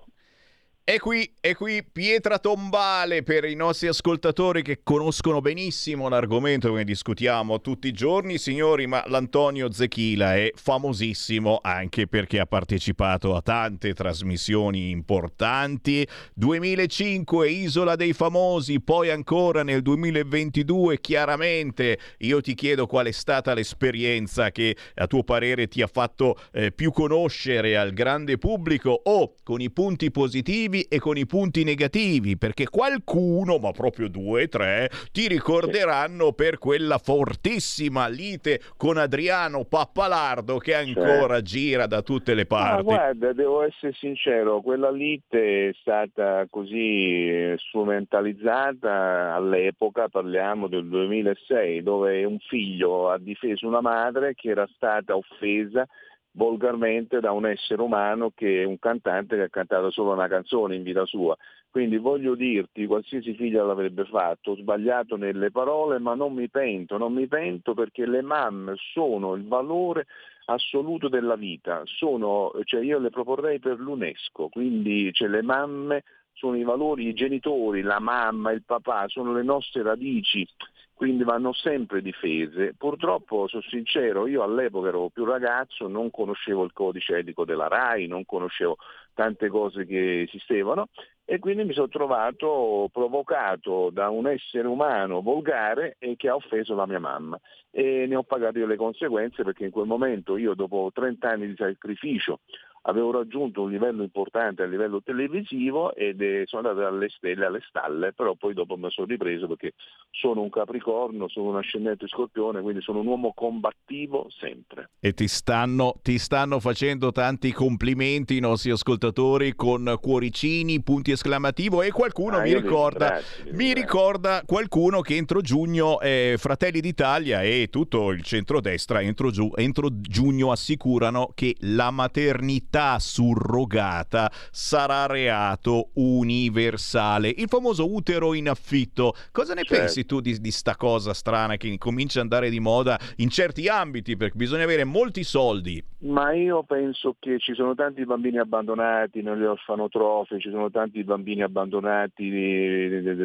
E 0.88 1.00
qui, 1.00 1.28
e 1.42 1.56
qui 1.56 1.84
pietra 1.84 2.38
tombale 2.38 3.24
per 3.24 3.44
i 3.46 3.56
nostri 3.56 3.88
ascoltatori 3.88 4.62
che 4.62 4.82
conoscono 4.84 5.42
benissimo 5.42 6.10
l'argomento 6.10 6.72
che 6.74 6.84
discutiamo 6.84 7.60
tutti 7.60 7.88
i 7.88 7.92
giorni, 7.92 8.38
signori, 8.38 8.86
ma 8.86 9.04
l'Antonio 9.08 9.72
Zechila 9.72 10.36
è 10.36 10.52
famosissimo 10.54 11.60
anche 11.64 12.06
perché 12.06 12.40
ha 12.40 12.46
partecipato 12.46 13.36
a 13.36 13.42
tante 13.42 13.96
trasmissioni 13.96 14.92
importanti. 14.92 16.08
2005 16.36 17.50
Isola 17.50 17.96
dei 17.96 18.14
Famosi, 18.14 18.80
poi 18.80 19.10
ancora 19.10 19.64
nel 19.64 19.82
2022 19.82 21.02
chiaramente 21.02 21.98
io 22.20 22.42
ti 22.42 22.54
chiedo 22.54 22.86
qual 22.86 23.08
è 23.08 23.12
stata 23.12 23.56
l'esperienza 23.56 24.52
che 24.52 24.78
a 24.94 25.08
tuo 25.08 25.24
parere 25.24 25.68
ti 25.68 25.82
ha 25.82 25.88
fatto 25.88 26.38
eh, 26.54 26.72
più 26.72 26.92
conoscere 26.92 27.76
al 27.76 27.92
grande 27.92 28.38
pubblico 28.38 29.02
o 29.06 29.34
con 29.42 29.62
i 29.62 29.72
punti 29.72 30.12
positivi 30.12 30.74
positivi 30.76 30.88
e 30.90 31.00
con 31.00 31.18
i 31.18 31.26
punti 31.26 31.64
negativi, 31.64 32.38
perché 32.38 32.68
qualcuno, 32.68 33.58
ma 33.58 33.72
proprio 33.72 34.10
due, 34.10 34.48
tre, 34.48 34.90
ti 35.12 35.28
ricorderanno 35.28 36.34
per 36.34 36.58
quella 36.58 36.98
fortissima 36.98 38.08
lite 38.08 38.60
con 38.78 38.98
Adriano 38.98 39.64
Pappalardo 39.64 40.58
che 40.58 40.76
ancora 40.76 41.42
gira 41.42 41.88
da 41.88 42.02
tutte 42.02 42.34
le 42.34 42.46
parti. 42.46 42.76
Ma 42.76 42.96
guarda, 42.96 43.34
devo 43.34 43.64
essere 43.64 43.94
sincero, 43.94 44.62
quella 44.62 44.92
lite 44.92 45.70
è 45.70 45.76
stata 45.80 46.46
così 46.50 47.54
strumentalizzata 47.58 49.34
all'epoca, 49.34 50.10
parliamo 50.10 50.68
del 50.68 50.88
2006, 50.88 51.84
dove 51.84 52.24
un 52.26 52.40
figlio 52.40 53.10
ha 53.10 53.18
difeso 53.18 53.68
una 53.68 53.82
madre 53.82 54.34
che 54.36 54.50
era 54.50 54.68
stata 54.76 55.16
offesa 55.16 55.88
volgarmente 56.36 57.20
da 57.20 57.32
un 57.32 57.46
essere 57.46 57.82
umano 57.82 58.32
che 58.34 58.62
è 58.62 58.66
un 58.66 58.80
cantante 58.80 59.36
che 59.36 59.44
ha 59.44 59.50
cantato 59.50 59.90
solo 59.92 60.14
una 60.14 60.28
canzone 60.28 60.76
in 60.76 60.84
vita 60.84 61.06
sua. 61.06 61.36
Quindi 61.70 61.98
voglio 61.98 62.36
dirti, 62.36 62.86
qualsiasi 62.86 63.34
figlio 63.34 63.66
l'avrebbe 63.66 64.06
fatto, 64.06 64.52
ho 64.52 64.56
sbagliato 64.56 65.18
nelle 65.18 65.52
parole, 65.52 66.00
ma 66.00 66.16
non 66.16 66.34
mi 66.34 66.50
pento, 66.50 66.98
non 66.98 67.14
mi 67.14 67.28
pento 67.28 67.74
perché 67.74 68.06
le 68.06 68.22
mamme 68.22 68.76
sono 68.94 69.34
il 69.36 69.46
valore 69.46 70.06
assoluto 70.46 71.10
della 71.10 71.36
vita, 71.36 71.82
sono, 71.86 72.52
cioè 72.64 72.82
io 72.82 73.00
le 73.00 73.10
proporrei 73.10 73.60
per 73.60 73.80
l'UNESCO, 73.80 74.48
quindi 74.50 75.12
cioè 75.12 75.28
le 75.28 75.42
mamme 75.42 76.04
sono 76.34 76.56
i 76.56 76.64
valori, 76.64 77.08
i 77.08 77.14
genitori, 77.14 77.82
la 77.82 78.00
mamma, 78.00 78.52
il 78.52 78.64
papà, 78.64 79.06
sono 79.08 79.34
le 79.34 79.44
nostre 79.44 79.82
radici 79.82 80.48
quindi 80.96 81.26
vanno 81.26 81.52
sempre 81.52 82.02
difese. 82.02 82.74
Purtroppo, 82.78 83.48
sono 83.48 83.62
sincero, 83.64 84.28
io 84.28 84.42
all'epoca 84.44 84.88
ero 84.88 85.10
più 85.10 85.26
ragazzo, 85.26 85.88
non 85.90 86.10
conoscevo 86.10 86.64
il 86.64 86.72
codice 86.72 87.18
etico 87.18 87.44
della 87.44 87.68
RAI, 87.68 88.08
non 88.08 88.26
conoscevo 88.26 88.78
tante 89.14 89.50
cose 89.50 89.86
che 89.86 90.22
esistevano 90.22 90.88
e 91.26 91.40
quindi 91.40 91.64
mi 91.64 91.74
sono 91.74 91.90
trovato 91.90 92.88
provocato 92.92 93.90
da 93.92 94.10
un 94.10 94.28
essere 94.28 94.68
umano 94.68 95.22
volgare 95.22 95.96
e 96.00 96.16
che 96.16 96.30
ha 96.30 96.36
offeso 96.36 96.76
la 96.76 96.86
mia 96.86 97.00
mamma 97.00 97.40
e 97.72 98.06
ne 98.08 98.16
ho 98.16 98.24
pagato 98.24 98.60
io 98.60 98.68
le 98.68 98.76
conseguenze 98.76 99.44
perché 99.44 99.66
in 99.66 99.72
quel 99.72 99.88
momento 99.88 100.38
io 100.38 100.54
dopo 100.54 100.92
30 100.94 101.30
anni 101.30 101.48
di 101.48 101.56
sacrificio 101.56 102.42
avevo 102.88 103.12
raggiunto 103.12 103.62
un 103.62 103.72
livello 103.72 104.04
importante 104.04 104.64
a 104.64 104.66
livello 104.66 105.02
televisivo 105.02 105.94
ed 105.96 106.22
è, 106.22 106.44
sono 106.46 106.68
andato 106.68 106.90
dalle 106.90 107.10
stelle 107.10 107.46
alle 107.46 107.62
stalle, 107.68 108.14
però 108.14 108.36
poi 108.36 108.54
dopo 108.54 108.76
mi 108.78 108.90
sono 108.90 109.08
ripreso 109.08 109.48
perché 109.48 109.74
sono 110.12 110.42
un 110.42 110.50
capricorno, 110.50 111.28
sono 111.28 111.50
un 111.50 111.58
ascendente 111.58 112.08
scorpione, 112.08 112.62
quindi 112.62 112.82
sono 112.82 113.00
un 113.00 113.08
uomo 113.08 113.34
combattivo 113.34 114.28
sempre. 114.30 114.90
E 115.00 115.14
ti 115.14 115.28
stanno, 115.28 115.96
ti 116.02 116.18
stanno 116.18 116.60
facendo 116.60 117.12
tanti 117.12 117.52
complimenti 117.52 118.38
i 118.38 118.40
nostri 118.40 118.72
ascoltatori 118.72 119.56
con 119.56 119.98
cuoricini, 120.00 120.82
punti 120.82 121.12
esclamativo 121.12 121.82
e 121.82 121.92
qualcuno 121.92 122.38
ah, 122.38 122.42
mi, 122.42 122.54
ricorda, 122.54 123.20
mi 123.52 123.74
ricorda 123.74 124.44
qualcuno 124.46 125.02
che 125.02 125.16
entro 125.16 125.42
giugno 125.42 126.00
eh, 126.02 126.36
Fratelli 126.38 126.82
d'Italia 126.82 127.42
e 127.42 127.68
tutto 127.72 128.12
il 128.12 128.22
centrodestra 128.22 129.02
entro, 129.02 129.32
giu, 129.32 129.52
entro 129.56 129.90
giugno 129.92 130.52
assicurano 130.52 131.32
che 131.34 131.56
la 131.62 131.90
maternità 131.90 132.75
maternità 132.76 133.00
surrogata 133.00 134.30
sarà 134.52 135.06
reato 135.06 135.90
universale. 135.94 137.30
Il 137.30 137.48
famoso 137.48 137.92
utero 137.92 138.34
in 138.34 138.50
affitto. 138.50 139.14
Cosa 139.32 139.54
ne 139.54 139.64
certo. 139.64 139.84
pensi 139.84 140.06
tu 140.06 140.20
di, 140.20 140.40
di 140.40 140.52
sta 140.52 140.76
cosa 140.76 141.14
strana 141.14 141.56
che 141.56 141.78
comincia 141.78 142.20
ad 142.20 142.26
andare 142.26 142.50
di 142.50 142.60
moda 142.60 143.00
in 143.18 143.30
certi 143.30 143.68
ambiti? 143.68 144.18
Perché 144.18 144.36
bisogna 144.36 144.64
avere 144.64 144.84
molti 144.84 145.24
soldi. 145.24 145.84
Ma 146.00 146.34
io 146.34 146.64
penso 146.64 147.16
che 147.18 147.40
ci 147.40 147.54
sono 147.56 147.74
tanti 147.74 148.06
bambini 148.06 148.38
abbandonati 148.38 149.22
negli 149.22 149.44
orfanotrofi, 149.44 150.40
ci 150.40 150.52
sono 150.52 150.70
tanti 150.70 151.04
bambini 151.04 151.42
abbandonati 151.42 152.30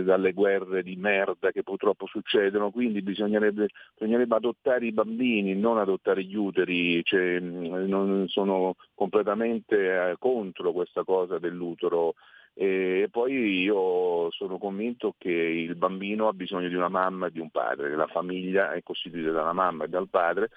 dalle 0.05 0.33
guerre 0.33 0.83
di 0.83 0.97
merda 0.97 1.51
che 1.51 1.63
purtroppo 1.63 2.07
succedono, 2.07 2.71
quindi 2.71 3.03
bisognerebbe, 3.03 3.69
bisognerebbe 3.99 4.35
adottare 4.35 4.87
i 4.87 4.93
bambini, 4.93 5.55
non 5.55 5.77
adottare 5.77 6.25
gli 6.25 6.37
uteri, 6.37 7.03
cioè, 7.05 7.39
non 7.39 8.25
sono 8.29 8.77
completamente 8.95 9.40
assolutamente 9.41 10.11
eh, 10.11 10.17
contro 10.19 10.73
questa 10.73 11.05
cosa 11.05 11.39
dell'utero 11.39 12.15
e 12.53 13.09
poi 13.11 13.63
io 13.63 14.31
sono 14.33 14.59
convinto 14.59 15.15
che 15.17 15.31
il 15.31 15.77
bambino 15.77 16.29
ha 16.29 16.33
bisogno 16.33 16.69
di 16.69 16.75
una 16.75 16.89
mamma 16.89 17.29
e 17.29 17.31
di 17.31 17.39
un 17.39 17.49
padre, 17.49 17.95
la 17.95 18.09
famiglia 18.09 18.73
è 18.73 18.83
costituita 18.83 19.31
da 19.31 19.43
una 19.43 19.53
mamma 19.53 19.85
e 19.85 19.89
dal 19.89 20.09
padre. 20.09 20.51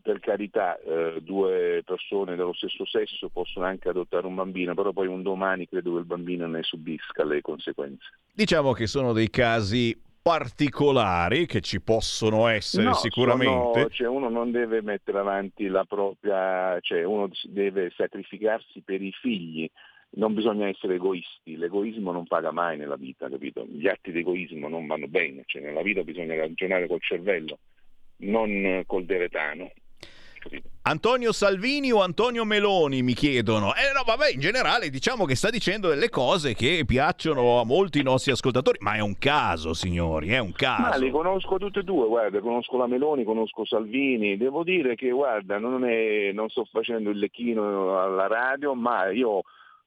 Per 0.00 0.20
carità, 0.20 0.78
eh, 0.78 1.18
due 1.20 1.82
persone 1.84 2.36
dello 2.36 2.54
stesso 2.54 2.86
sesso 2.86 3.28
possono 3.28 3.66
anche 3.66 3.90
adottare 3.90 4.26
un 4.26 4.34
bambino, 4.34 4.72
però 4.72 4.92
poi 4.92 5.06
un 5.08 5.20
domani 5.20 5.68
credo 5.68 5.92
che 5.92 5.98
il 5.98 6.06
bambino 6.06 6.46
ne 6.46 6.62
subisca 6.62 7.24
le 7.24 7.42
conseguenze. 7.42 8.06
Diciamo 8.32 8.72
che 8.72 8.86
sono 8.86 9.12
dei 9.12 9.28
casi 9.28 9.94
particolari 10.22 11.46
che 11.46 11.60
ci 11.60 11.80
possono 11.80 12.46
essere 12.46 12.84
no, 12.84 12.94
sicuramente. 12.94 13.80
Sono, 13.80 13.88
cioè 13.90 14.08
uno 14.08 14.28
non 14.28 14.52
deve 14.52 14.80
mettere 14.80 15.18
avanti 15.18 15.66
la 15.66 15.84
propria, 15.84 16.78
cioè 16.80 17.02
uno 17.02 17.28
deve 17.42 17.92
sacrificarsi 17.96 18.80
per 18.82 19.02
i 19.02 19.10
figli, 19.10 19.68
non 20.14 20.34
bisogna 20.34 20.68
essere 20.68 20.94
egoisti, 20.94 21.56
l'egoismo 21.56 22.12
non 22.12 22.26
paga 22.26 22.52
mai 22.52 22.76
nella 22.78 22.96
vita, 22.96 23.28
capito? 23.28 23.66
Gli 23.68 23.88
atti 23.88 24.12
di 24.12 24.20
egoismo 24.20 24.68
non 24.68 24.86
vanno 24.86 25.08
bene, 25.08 25.42
cioè 25.46 25.62
nella 25.62 25.82
vita 25.82 26.02
bisogna 26.02 26.36
ragionare 26.36 26.86
col 26.86 27.02
cervello, 27.02 27.58
non 28.18 28.82
col 28.86 29.04
deretano. 29.04 29.72
Antonio 30.84 31.30
Salvini 31.30 31.92
o 31.92 32.02
Antonio 32.02 32.44
Meloni 32.44 33.02
mi 33.02 33.14
chiedono. 33.14 33.68
Eh 33.74 33.92
no, 33.94 34.02
vabbè, 34.04 34.32
in 34.32 34.40
generale 34.40 34.90
diciamo 34.90 35.24
che 35.24 35.36
sta 35.36 35.48
dicendo 35.48 35.88
delle 35.88 36.08
cose 36.08 36.54
che 36.54 36.82
piacciono 36.84 37.60
a 37.60 37.64
molti 37.64 38.02
nostri 38.02 38.32
ascoltatori, 38.32 38.78
ma 38.80 38.94
è 38.94 39.00
un 39.00 39.16
caso, 39.18 39.74
signori, 39.74 40.30
è 40.30 40.38
un 40.38 40.52
caso. 40.52 40.82
Ma 40.82 40.96
li 40.96 41.10
conosco 41.10 41.56
tutte 41.58 41.80
e 41.80 41.82
due, 41.84 42.08
guarda, 42.08 42.40
conosco 42.40 42.76
la 42.76 42.88
Meloni, 42.88 43.22
conosco 43.22 43.64
Salvini. 43.64 44.36
Devo 44.36 44.64
dire 44.64 44.96
che, 44.96 45.10
guarda, 45.10 45.58
non, 45.58 45.84
è, 45.84 46.32
non 46.32 46.48
sto 46.48 46.66
facendo 46.70 47.10
il 47.10 47.18
lecchino 47.18 48.00
alla 48.00 48.26
radio, 48.26 48.74
ma 48.74 49.08
io 49.10 49.42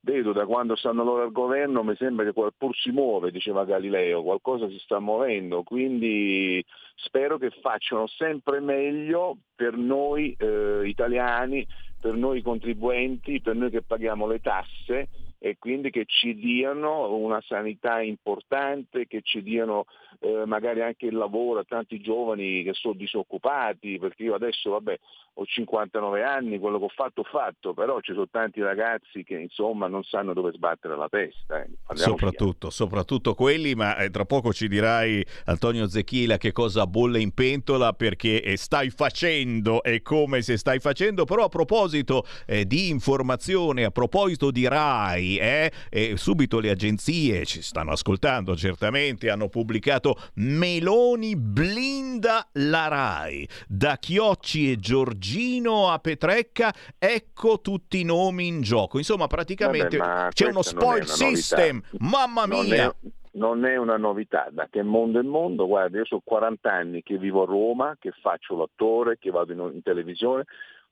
vedo 0.05 0.31
da 0.31 0.45
quando 0.45 0.75
stanno 0.75 1.03
loro 1.03 1.23
al 1.23 1.31
governo, 1.31 1.83
mi 1.83 1.95
sembra 1.97 2.23
che 2.23 2.31
pur 2.31 2.75
si 2.75 2.91
muove, 2.91 3.31
diceva 3.31 3.65
Galileo, 3.65 4.21
qualcosa 4.21 4.69
si 4.69 4.77
sta 4.79 4.99
muovendo, 4.99 5.63
quindi 5.63 6.63
spero 6.95 7.37
che 7.37 7.51
facciano 7.61 8.07
sempre 8.07 8.59
meglio 8.59 9.37
per 9.55 9.75
noi 9.75 10.35
eh, 10.37 10.81
italiani, 10.85 11.65
per 11.99 12.13
noi 12.13 12.41
contribuenti, 12.41 13.41
per 13.41 13.55
noi 13.55 13.69
che 13.69 13.81
paghiamo 13.81 14.27
le 14.27 14.39
tasse 14.39 15.09
e 15.45 15.57
quindi 15.59 15.91
che 15.91 16.05
ci 16.07 16.33
diano 16.33 17.13
una 17.15 17.39
sanità 17.45 18.01
importante, 18.01 19.05
che 19.05 19.21
ci 19.21 19.43
diano 19.43 19.85
eh, 20.21 20.43
magari 20.47 20.81
anche 20.81 21.05
il 21.05 21.15
lavoro 21.15 21.59
a 21.59 21.65
tanti 21.67 22.01
giovani 22.01 22.63
che 22.63 22.73
sono 22.73 22.95
disoccupati, 22.95 23.99
perché 23.99 24.23
io 24.23 24.33
adesso 24.33 24.71
vabbè 24.71 24.97
ho 25.37 25.45
59 25.45 26.23
anni, 26.23 26.57
quello 26.57 26.79
che 26.79 26.85
ho 26.85 26.91
fatto 26.95 27.21
ho 27.21 27.25
fatto, 27.25 27.73
però 27.73 27.99
ci 27.99 28.13
sono 28.13 28.27
tanti 28.31 28.61
ragazzi 28.61 29.23
che 29.23 29.35
insomma 29.35 29.87
non 29.87 30.03
sanno 30.03 30.33
dove 30.33 30.51
sbattere 30.53 30.95
la 30.95 31.09
testa. 31.09 31.61
Eh. 31.61 31.69
Soprattutto, 31.93 32.69
soprattutto, 32.69 33.33
quelli, 33.33 33.75
ma 33.75 33.97
eh, 33.97 34.09
tra 34.09 34.25
poco 34.25 34.53
ci 34.53 34.67
dirai 34.67 35.23
Antonio 35.45 35.87
Zecchila 35.87 36.37
che 36.37 36.53
cosa 36.53 36.87
bolle 36.87 37.19
in 37.19 37.33
pentola 37.33 37.91
perché 37.93 38.41
eh, 38.41 38.55
stai 38.55 38.89
facendo 38.89 39.83
e 39.83 40.01
come 40.01 40.41
se 40.41 40.57
stai 40.57 40.79
facendo, 40.79 41.25
però 41.25 41.43
a 41.43 41.49
proposito 41.49 42.23
eh, 42.47 42.65
di 42.65 42.89
informazione, 42.89 43.83
a 43.83 43.91
proposito 43.91 44.51
di 44.51 44.67
RAI, 44.67 45.34
Eh? 45.37 45.71
E 45.89 46.17
subito 46.17 46.59
le 46.59 46.69
agenzie 46.69 47.45
ci 47.45 47.61
stanno 47.61 47.91
ascoltando 47.91 48.55
certamente, 48.55 49.29
hanno 49.29 49.49
pubblicato 49.49 50.15
Meloni 50.35 51.35
blinda 51.35 52.47
la 52.53 52.87
Rai. 52.87 53.47
Da 53.67 53.97
Chiocci 53.97 54.71
e 54.71 54.77
Giorgino 54.77 55.89
a 55.89 55.99
Petrecca, 55.99 56.73
ecco 56.97 57.61
tutti 57.61 57.99
i 57.99 58.03
nomi 58.03 58.47
in 58.47 58.61
gioco. 58.61 58.97
Insomma, 58.97 59.27
praticamente 59.27 59.97
Vabbè, 59.97 60.29
c'è 60.29 60.47
uno 60.47 60.61
spoil 60.61 61.05
system. 61.05 61.81
Mamma 61.99 62.45
mia! 62.45 62.93
non 63.35 63.65
è 63.65 63.75
una 63.75 63.97
novità, 63.97 64.47
da 64.51 64.67
che 64.69 64.81
mondo 64.81 65.19
è 65.19 65.23
mondo, 65.23 65.67
guarda, 65.67 65.97
io 65.97 66.05
sono 66.05 66.21
40 66.23 66.71
anni 66.71 67.03
che 67.03 67.17
vivo 67.17 67.43
a 67.43 67.45
Roma, 67.45 67.95
che 67.99 68.11
faccio 68.21 68.55
l'attore, 68.55 69.17
che 69.17 69.29
vado 69.29 69.51
in, 69.51 69.59
in 69.73 69.81
televisione, 69.81 70.45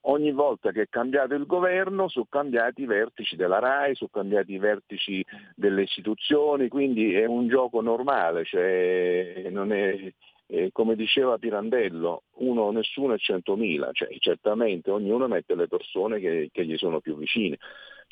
ogni 0.03 0.31
volta 0.31 0.71
che 0.71 0.83
è 0.83 0.89
cambiato 0.89 1.33
il 1.35 1.45
governo 1.45 2.07
sono 2.07 2.27
cambiati 2.29 2.81
i 2.81 2.85
vertici 2.85 3.35
della 3.35 3.59
RAI, 3.59 3.95
sono 3.95 4.09
cambiati 4.11 4.53
i 4.53 4.59
vertici 4.59 5.23
delle 5.55 5.83
istituzioni, 5.83 6.67
quindi 6.67 7.13
è 7.13 7.25
un 7.25 7.47
gioco 7.47 7.81
normale, 7.81 8.43
cioè 8.45 9.47
non 9.49 9.71
è, 9.71 10.13
eh, 10.47 10.69
come 10.71 10.95
diceva 10.95 11.37
Pirandello, 11.37 12.23
uno 12.35 12.71
nessuno 12.71 13.13
è 13.13 13.17
centomila, 13.17 13.89
cioè 13.91 14.09
certamente 14.19 14.91
ognuno 14.91 15.27
mette 15.27 15.55
le 15.55 15.67
persone 15.67 16.19
che, 16.19 16.49
che 16.51 16.65
gli 16.65 16.77
sono 16.77 16.99
più 16.99 17.17
vicine. 17.17 17.57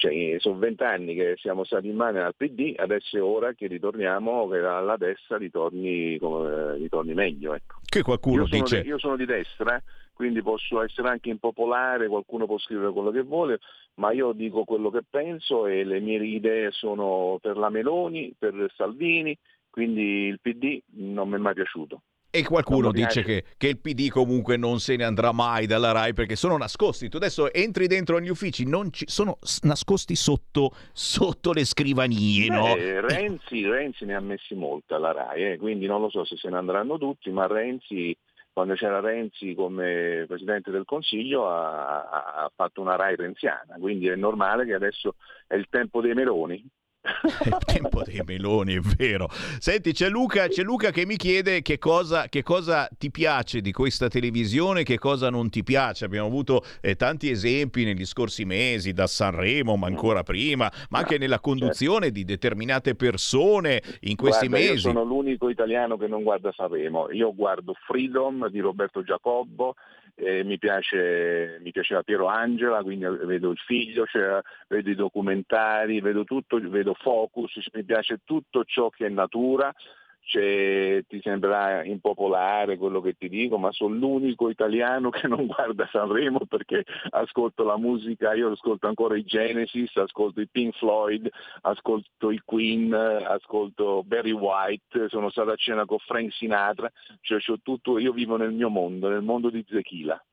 Cioè, 0.02 0.38
sono 0.40 0.58
vent'anni 0.58 1.14
che 1.14 1.36
siamo 1.38 1.64
stati 1.64 1.88
in 1.88 1.96
mano 1.96 2.24
al 2.26 2.34
PD, 2.36 2.74
adesso 2.76 3.18
è 3.18 3.22
ora 3.22 3.54
che 3.54 3.68
ritorniamo, 3.68 4.48
che 4.48 4.58
alla 4.58 4.98
destra 4.98 5.38
ritorni, 5.38 6.18
ritorni 6.18 7.14
meglio. 7.14 7.54
Ecco. 7.54 7.82
Che 7.86 8.02
qualcuno 8.02 8.42
io, 8.42 8.48
sono 8.48 8.62
dice... 8.64 8.82
di, 8.82 8.88
io 8.88 8.98
sono 8.98 9.16
di 9.16 9.26
destra, 9.26 9.80
quindi 10.22 10.44
posso 10.44 10.84
essere 10.84 11.10
anche 11.10 11.30
impopolare, 11.32 12.08
qualcuno 12.08 12.46
può 12.46 12.60
scrivere 12.60 12.92
quello 12.92 13.10
che 13.10 13.24
vuole, 13.24 13.58
ma 13.96 14.12
io 14.12 14.34
dico 14.34 14.66
quello 14.66 14.92
che 14.92 15.02
penso 15.10 15.66
e 15.66 15.84
le 15.84 16.00
mie 16.00 16.24
idee 16.24 16.70
sono 16.70 17.40
per 17.42 17.58
la 17.58 17.70
Meloni, 17.72 18.32
per 18.38 18.72
Salvini, 18.76 19.36
quindi 19.72 20.28
il 20.28 20.40
PD 20.40 20.80
non 20.98 21.28
mi 21.28 21.38
è 21.38 21.40
mai 21.40 21.56
piaciuto. 21.56 22.02
E 22.30 22.44
qualcuno 22.44 22.92
dice 22.92 23.24
che, 23.24 23.44
che 23.58 23.68
il 23.68 23.80
PD 23.80 24.10
comunque 24.10 24.58
non 24.58 24.80
se 24.80 24.96
ne 24.96 25.06
andrà 25.06 25.32
mai 25.32 25.66
dalla 25.66 25.92
RAI 25.92 26.14
perché 26.14 26.36
sono 26.36 26.56
nascosti. 26.56 27.10
Tu 27.10 27.18
adesso 27.18 27.52
entri 27.52 27.88
dentro 27.88 28.18
agli 28.18 28.30
uffici, 28.30 28.64
non 28.64 28.94
ci- 28.94 29.06
sono 29.08 29.38
s- 29.42 29.62
nascosti 29.64 30.16
sotto, 30.16 30.70
sotto 30.94 31.52
le 31.52 31.66
scrivanie, 31.66 32.48
no? 32.48 32.76
Beh, 32.76 33.02
Renzi, 33.02 33.66
Renzi 33.68 34.06
ne 34.06 34.14
ha 34.14 34.20
messi 34.22 34.54
molta 34.54 35.00
la 35.00 35.12
RAI, 35.12 35.54
eh, 35.54 35.58
quindi 35.58 35.88
non 35.88 36.00
lo 36.00 36.10
so 36.12 36.24
se 36.24 36.38
se 36.38 36.48
ne 36.50 36.58
andranno 36.58 36.98
tutti, 37.00 37.32
ma 37.32 37.48
Renzi, 37.48 38.16
quando 38.62 38.76
c'era 38.76 39.00
Renzi 39.00 39.56
come 39.56 40.26
Presidente 40.28 40.70
del 40.70 40.86
Consiglio, 40.86 41.50
ha, 41.50 42.44
ha- 42.44 42.52
fatto 42.56 42.80
una 42.80 42.96
RAI 42.96 43.16
renziana, 43.16 43.78
quindi 43.80 44.08
è 44.08 44.16
normale 44.16 44.66
che 44.66 44.76
adesso 44.76 45.16
è 45.48 45.56
il 45.56 45.66
tempo 45.68 46.00
dei 46.00 46.14
Meloni. 46.14 46.64
È 47.02 47.48
il 47.48 47.58
tempo 47.66 48.04
dei 48.04 48.22
meloni, 48.24 48.76
è 48.76 48.80
vero. 48.80 49.28
Senti, 49.60 49.92
c'è 49.92 50.08
Luca, 50.08 50.48
c'è 50.48 50.62
Luca 50.62 50.92
che 50.92 51.06
mi 51.08 51.16
chiede 51.18 51.64
che 51.64 51.80
cosa, 51.80 52.28
che 52.30 52.44
cosa 52.44 52.88
ti 52.96 53.10
piace 53.10 53.62
di 53.62 53.72
questa 53.72 54.08
televisione, 54.08 54.84
che 54.84 55.00
cosa 55.00 55.32
non 55.32 55.50
ti 55.50 55.64
piace. 55.64 56.06
Abbiamo 56.06 56.28
avuto 56.28 56.64
eh, 56.80 56.96
tanti 56.96 57.30
esempi 57.30 57.84
negli 57.86 58.06
scorsi 58.06 58.46
mesi, 58.46 58.94
da 58.94 59.08
Sanremo, 59.08 59.76
ma 59.78 59.88
ancora 59.88 60.22
prima, 60.22 60.72
ma 60.90 61.00
anche 61.00 61.18
nella 61.18 61.40
conduzione 61.40 62.12
di 62.12 62.24
determinate 62.24 62.94
persone 62.94 63.82
in 64.02 64.16
questi 64.16 64.48
Guarda, 64.48 64.66
Io 64.66 64.72
mesi. 64.74 64.82
sono 64.84 65.04
l'unico 65.04 65.50
italiano 65.50 65.98
che 65.98 66.08
non 66.08 66.22
guarda 66.22 66.52
Sanremo. 66.56 67.10
Io 67.12 67.34
guardo 67.34 67.74
Freedom 67.88 68.48
di 68.50 68.60
Roberto 68.60 69.04
Giacobbo, 69.04 69.76
eh, 70.16 70.44
mi, 70.44 70.58
piace, 70.58 71.60
mi 71.62 71.72
piaceva 71.72 72.04
Piero 72.04 72.28
Angela, 72.28 72.82
quindi 72.84 73.06
vedo 73.26 73.52
il 73.52 73.58
figlio, 73.58 74.06
cioè, 74.06 74.40
vedo 74.68 74.90
i 74.90 74.96
documentari, 74.96 76.02
vedo 76.02 76.24
tutto, 76.24 76.60
vedo 76.60 76.94
Focus, 76.94 77.70
mi 77.74 77.84
piace 77.84 78.20
tutto 78.24 78.64
ciò 78.64 78.90
che 78.90 79.06
è 79.06 79.10
natura. 79.10 79.74
Cioè, 80.24 81.04
ti 81.08 81.20
sembrerà 81.22 81.84
impopolare 81.84 82.78
quello 82.78 83.02
che 83.02 83.16
ti 83.18 83.28
dico, 83.28 83.58
ma 83.58 83.72
sono 83.72 83.96
l'unico 83.96 84.50
italiano 84.50 85.10
che 85.10 85.28
non 85.28 85.46
guarda 85.46 85.88
Sanremo 85.92 86.46
perché 86.48 86.86
ascolto 87.10 87.64
la 87.64 87.78
musica, 87.78 88.34
io 88.34 88.52
ascolto 88.52 88.88
ancora 88.88 89.18
i 89.18 89.24
Genesis, 89.24 89.96
ascolto 89.98 90.40
i 90.40 90.48
Pink 90.48 90.76
Floyd, 90.78 91.30
ascolto 91.62 92.32
i 92.32 92.42
Queen, 92.46 92.94
ascolto 92.94 94.04
Barry 94.04 94.32
White, 94.32 95.10
sono 95.10 95.30
stato 95.30 95.52
a 95.52 95.56
cena 95.56 95.86
con 95.86 95.98
Frank 96.00 96.32
Sinatra, 96.32 96.90
cioè 97.22 97.40
tutto, 97.62 97.98
io 97.98 98.14
vivo 98.14 98.38
nel 98.38 98.52
mio 98.52 98.70
mondo, 98.70 99.10
nel 99.10 99.22
mondo 99.22 99.50
di 99.50 99.66
Zechila. 99.68 100.24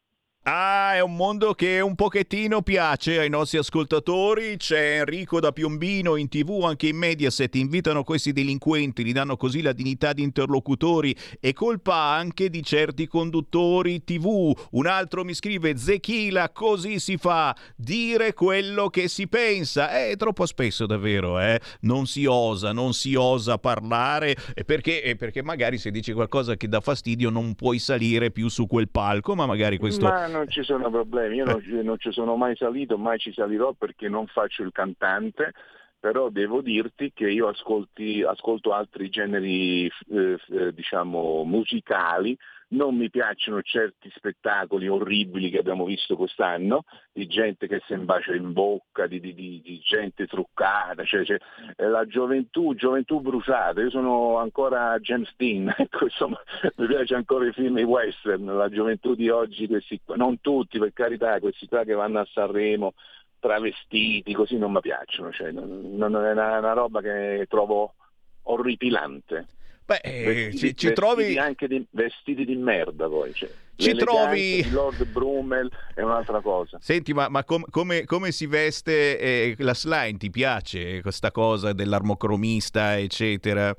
Ah, 0.51 0.95
è 0.95 1.01
un 1.01 1.15
mondo 1.15 1.53
che 1.53 1.81
un 1.81 1.95
pochettino 1.95 2.63
piace 2.63 3.19
ai 3.19 3.29
nostri 3.29 3.59
ascoltatori. 3.59 4.57
C'è 4.57 5.01
Enrico 5.01 5.41
da 5.41 5.53
Piombino 5.53 6.17
in 6.17 6.31
tv, 6.31 6.65
anche 6.65 6.89
in 6.89 6.97
Mediaset. 6.97 7.55
Invitano 7.57 8.03
questi 8.03 8.33
delinquenti, 8.33 9.05
gli 9.05 9.13
danno 9.13 9.37
così 9.37 9.61
la 9.61 9.75
dignità 9.75 10.15
di 10.15 10.23
interlocutori. 10.23 11.15
E 11.39 11.53
colpa 11.53 11.97
anche 11.97 12.49
di 12.49 12.63
certi 12.63 13.07
conduttori 13.07 14.03
tv. 14.03 14.59
Un 14.71 14.87
altro 14.87 15.23
mi 15.23 15.35
scrive: 15.35 15.77
Zechila, 15.77 16.49
così 16.49 16.99
si 16.99 17.19
fa. 17.19 17.55
Dire 17.77 18.33
quello 18.33 18.89
che 18.89 19.09
si 19.09 19.29
pensa. 19.29 20.03
Eh, 20.03 20.17
troppo 20.17 20.47
spesso, 20.47 20.87
davvero, 20.87 21.39
eh. 21.39 21.61
Non 21.81 22.07
si 22.07 22.25
osa, 22.25 22.73
non 22.73 22.95
si 22.95 23.15
osa 23.15 23.59
parlare. 23.59 24.35
Perché, 24.65 25.15
perché 25.19 25.43
magari 25.43 25.77
se 25.77 25.91
dici 25.91 26.15
qualcosa 26.15 26.57
che 26.57 26.69
dà 26.69 26.81
fastidio 26.81 27.29
non 27.29 27.55
puoi 27.55 27.79
salire 27.79 28.31
più 28.31 28.49
su 28.49 28.67
quel 28.67 28.89
palco, 28.89 29.35
ma 29.35 29.45
magari 29.45 29.77
questo. 29.77 30.07
Ma 30.07 30.37
non 30.39 30.49
ci 30.49 30.63
sono 30.63 30.91
problemi, 30.91 31.37
io 31.37 31.45
non, 31.45 31.63
non 31.83 31.99
ci 31.99 32.13
sono 32.13 32.37
mai 32.37 32.57
salito, 32.57 32.97
mai 32.97 33.19
ci 33.19 33.33
salirò 33.33 33.73
perché 33.73 34.09
non 34.09 34.27
faccio 34.27 34.63
il 34.63 34.73
cantante, 34.73 35.53
però 35.99 36.29
devo 36.31 36.61
dirti 36.61 37.13
che 37.13 37.29
io 37.29 37.49
ascolti- 37.49 38.23
ascolto 38.23 38.73
altri 38.73 39.09
generi 39.09 39.87
eh, 39.87 40.39
eh, 40.51 40.73
diciamo 40.73 41.45
musicali, 41.45 42.37
non 42.71 42.97
mi 42.97 43.09
piacciono 43.09 43.63
certi 43.63 44.11
spettacoli 44.15 44.89
orribili 44.89 45.49
che 45.51 45.59
abbiamo 45.59 45.85
visto 45.85 46.17
quest'anno, 46.17 46.85
di 47.13 47.27
gente 47.27 47.67
che 47.67 47.81
si 47.87 47.95
imbacia 47.95 48.35
in 48.35 48.53
bocca, 48.53 49.07
di, 49.07 49.21
di- 49.21 49.35
di- 49.35 49.61
di 49.63 49.79
gente 49.81 50.27
truccata, 50.27 51.03
cioè, 51.05 51.25
cioè, 51.25 51.39
eh, 51.77 51.87
la 51.87 52.05
gioventù, 52.07 52.75
gioventù 52.75 53.21
bruciata, 53.21 53.81
io 53.81 53.91
sono 53.91 54.37
ancora 54.39 54.99
James 54.99 55.33
Dean, 55.37 55.73
ecco, 55.79 56.05
insomma, 56.05 56.39
mi 56.77 56.87
piace 56.87 57.15
ancora 57.15 57.47
i 57.47 57.53
film 57.53 57.79
western, 57.79 58.45
la 58.45 58.69
gioventù 58.69 59.15
di 59.15 59.31
oggi, 59.31 59.67
questi 59.67 59.99
non 60.17 60.41
tutti 60.41 60.79
per 60.79 60.93
carità, 60.93 61.39
questi 61.41 61.67
qua 61.67 61.85
che 61.85 61.95
vanno 61.95 62.21
a 62.21 62.29
Sanremo 62.31 62.93
travestiti, 63.41 64.35
così 64.35 64.59
non 64.59 64.73
mi 64.73 64.81
piacciono, 64.81 65.33
cioè, 65.33 65.53
non, 65.53 65.95
non- 65.95 66.15
è 66.17 66.33
una, 66.33 66.59
una 66.59 66.73
roba 66.73 67.01
che 67.01 67.47
trovo 67.49 67.95
orripilante. 68.43 69.47
Beh, 69.89 70.01
eh, 70.03 70.23
Vestiti- 70.25 70.51
ci, 70.51 70.59
ci 70.59 70.67
vestiti 70.89 70.93
trovi. 70.93 71.39
anche 71.39 71.67
di, 71.67 71.83
vestiti 71.93 72.45
di 72.45 72.55
merda 72.57 73.09
poi. 73.09 73.33
Cioè. 73.33 73.49
Ci 73.75 73.95
trovi- 73.95 74.63
di 74.63 74.71
Lord 74.71 75.03
Brummel 75.07 75.71
è 75.95 76.03
un'altra 76.03 76.43
cosa. 76.43 76.77
Senti, 76.79 77.15
ma, 77.15 77.29
ma 77.31 77.43
com- 77.45 77.65
come, 77.71 78.05
come 78.05 78.31
si 78.31 78.47
veste 78.47 79.19
eh, 79.19 79.55
la 79.61 79.73
slime? 79.73 80.19
Ti 80.19 80.29
piace 80.29 81.01
questa 81.01 81.31
cosa 81.31 81.73
dell'armocromista, 81.73 82.99
eccetera? 82.99 83.75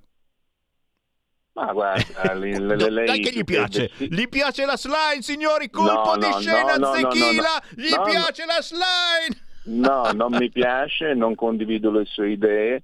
Ma 1.53 1.73
guarda, 1.73 2.33
le- 2.33 2.57
le- 2.59 2.75
le- 2.75 2.89
lei 2.89 3.05
Dai 3.05 3.19
che 3.19 3.31
gli 3.31 3.43
piace? 3.43 3.81
vesti- 3.89 4.07
Gli 4.11 4.27
piace 4.29 4.65
la 4.65 4.77
slime, 4.77 5.21
signori? 5.21 5.69
Colpo 5.69 6.15
No, 6.15 6.17
di 6.17 6.27
no, 6.27 6.39
scena 6.39 6.75
no, 6.75 6.91
no. 6.93 6.97
Gli 7.75 7.93
piace 8.03 8.45
la 8.45 8.61
slime! 8.61 9.41
No, 9.65 10.11
non 10.13 10.35
mi 10.35 10.49
piace, 10.49 11.13
non 11.13 11.35
condivido 11.35 11.91
le 11.91 12.05
sue 12.05 12.31
idee 12.31 12.81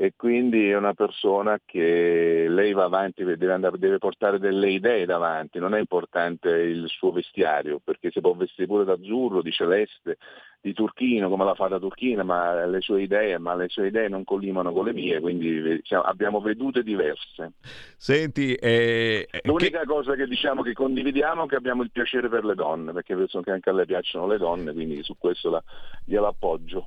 e 0.00 0.12
quindi 0.14 0.70
è 0.70 0.76
una 0.76 0.94
persona 0.94 1.58
che 1.64 2.46
lei 2.48 2.72
va 2.72 2.84
avanti, 2.84 3.24
deve, 3.24 3.52
andare- 3.52 3.78
deve 3.78 3.98
portare 3.98 4.38
delle 4.38 4.70
idee 4.70 5.04
davanti, 5.06 5.58
non 5.58 5.74
è 5.74 5.80
importante 5.80 6.50
il 6.50 6.86
suo 6.86 7.10
vestiario, 7.10 7.80
perché 7.82 8.12
si 8.12 8.20
può 8.20 8.32
vestire 8.34 8.68
pure 8.68 8.84
d'azzurro, 8.84 9.42
di 9.42 9.50
celeste, 9.50 10.18
di 10.60 10.72
turchino, 10.72 11.28
come 11.28 11.44
la 11.44 11.54
fa 11.54 11.68
da 11.68 11.78
turchina, 11.78 12.24
ma 12.24 12.66
le 12.66 12.80
sue 12.80 13.02
idee, 13.02 13.38
ma 13.38 13.54
le 13.54 13.68
sue 13.68 13.88
idee 13.88 14.08
non 14.08 14.24
collimano 14.24 14.72
con 14.72 14.86
le 14.86 14.92
mie, 14.92 15.20
quindi 15.20 15.80
siamo- 15.84 16.02
abbiamo 16.02 16.40
vedute 16.40 16.82
diverse. 16.82 17.52
Senti, 17.96 18.54
eh, 18.54 19.28
eh, 19.30 19.40
L'unica 19.44 19.84
cosa 19.84 20.14
che 20.14 20.26
diciamo 20.26 20.62
che 20.62 20.72
condividiamo 20.72 21.44
è 21.44 21.48
che 21.48 21.54
abbiamo 21.54 21.82
il 21.82 21.90
piacere 21.92 22.28
per 22.28 22.44
le 22.44 22.54
donne, 22.56 22.92
perché 22.92 23.14
penso 23.14 23.40
che 23.40 23.52
anche 23.52 23.70
a 23.70 23.72
lei 23.72 23.86
piacciono 23.86 24.26
le 24.26 24.36
donne, 24.38 24.72
quindi 24.72 25.02
su 25.04 25.16
questo 25.16 25.48
la, 25.50 25.62
gliela 26.04 26.28
appoggio. 26.28 26.86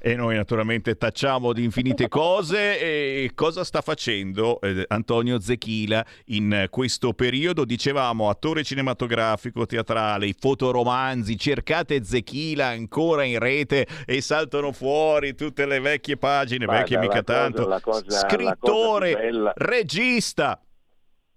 E 0.00 0.14
noi 0.16 0.36
naturalmente 0.36 0.96
tacciamo 0.96 1.52
di 1.52 1.64
infinite 1.64 2.08
cose. 2.08 2.78
E 3.10 3.32
cosa 3.34 3.64
sta 3.64 3.80
facendo 3.80 4.60
eh, 4.60 4.84
Antonio 4.88 5.40
Zechila 5.40 6.04
in 6.26 6.66
questo 6.70 7.12
periodo? 7.12 7.64
Dicevamo 7.64 8.28
attore 8.28 8.62
cinematografico, 8.62 9.66
teatrale, 9.66 10.26
i 10.26 10.34
fotoromanzi. 10.38 11.36
Cercate 11.36 12.02
Zechila 12.04 12.66
ancora 12.66 13.09
in 13.24 13.38
rete 13.38 13.86
e 14.06 14.20
saltano 14.20 14.72
fuori 14.72 15.34
tutte 15.34 15.66
le 15.66 15.80
vecchie 15.80 16.16
pagine, 16.16 16.64
Guarda, 16.64 16.82
vecchie 16.82 16.98
mica 16.98 17.14
la 17.16 17.22
cosa- 17.22 17.38
tanto. 17.40 17.68
la 17.68 17.80
cosa- 17.80 18.04
la 18.06 18.12
Scrittore, 18.28 19.12
bella- 19.14 19.52
regista. 19.56 20.60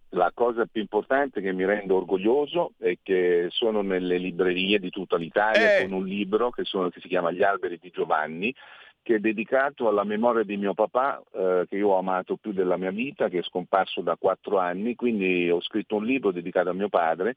La 0.10 0.32
cosa 0.32 0.68
più 0.72 0.80
importante 0.80 1.42
che 1.42 1.52
mi 1.54 1.66
rende 1.66 1.92
orgoglioso 1.92 2.74
è 2.80 2.98
che 3.02 3.48
sono 3.50 3.82
nelle 3.82 4.18
librerie 4.18 4.78
di 4.78 4.92
tutta 4.92 5.18
l'Italia 5.18 5.78
Eh. 5.78 5.82
con 5.84 5.94
un 5.94 6.06
libro 6.06 6.52
che, 6.52 6.66
sono- 6.66 6.90
che 6.90 7.00
si 7.00 7.08
chiama 7.08 7.32
Gli 7.32 7.42
alberi 7.42 7.80
di 7.82 7.90
Giovanni, 7.92 8.54
che 9.02 9.16
è 9.16 9.20
dedicato 9.20 9.88
alla 9.88 10.04
memoria 10.04 10.44
di 10.44 10.56
mio 10.56 10.76
papà, 10.76 11.20
eh, 11.34 11.66
che 11.68 11.78
io 11.78 11.90
ho 11.90 11.98
amato 11.98 12.36
più 12.38 12.54
della 12.54 12.78
mia 12.78 12.92
vita, 12.92 13.28
che 13.28 13.40
è 13.40 13.44
scomparso 13.44 14.02
da 14.02 14.16
quattro 14.16 14.60
anni, 14.60 14.94
quindi 14.96 15.50
ho 15.50 15.60
scritto 15.62 15.96
un 15.96 16.06
libro 16.06 16.32
dedicato 16.32 16.70
a 16.70 16.74
mio 16.74 16.90
padre, 16.90 17.34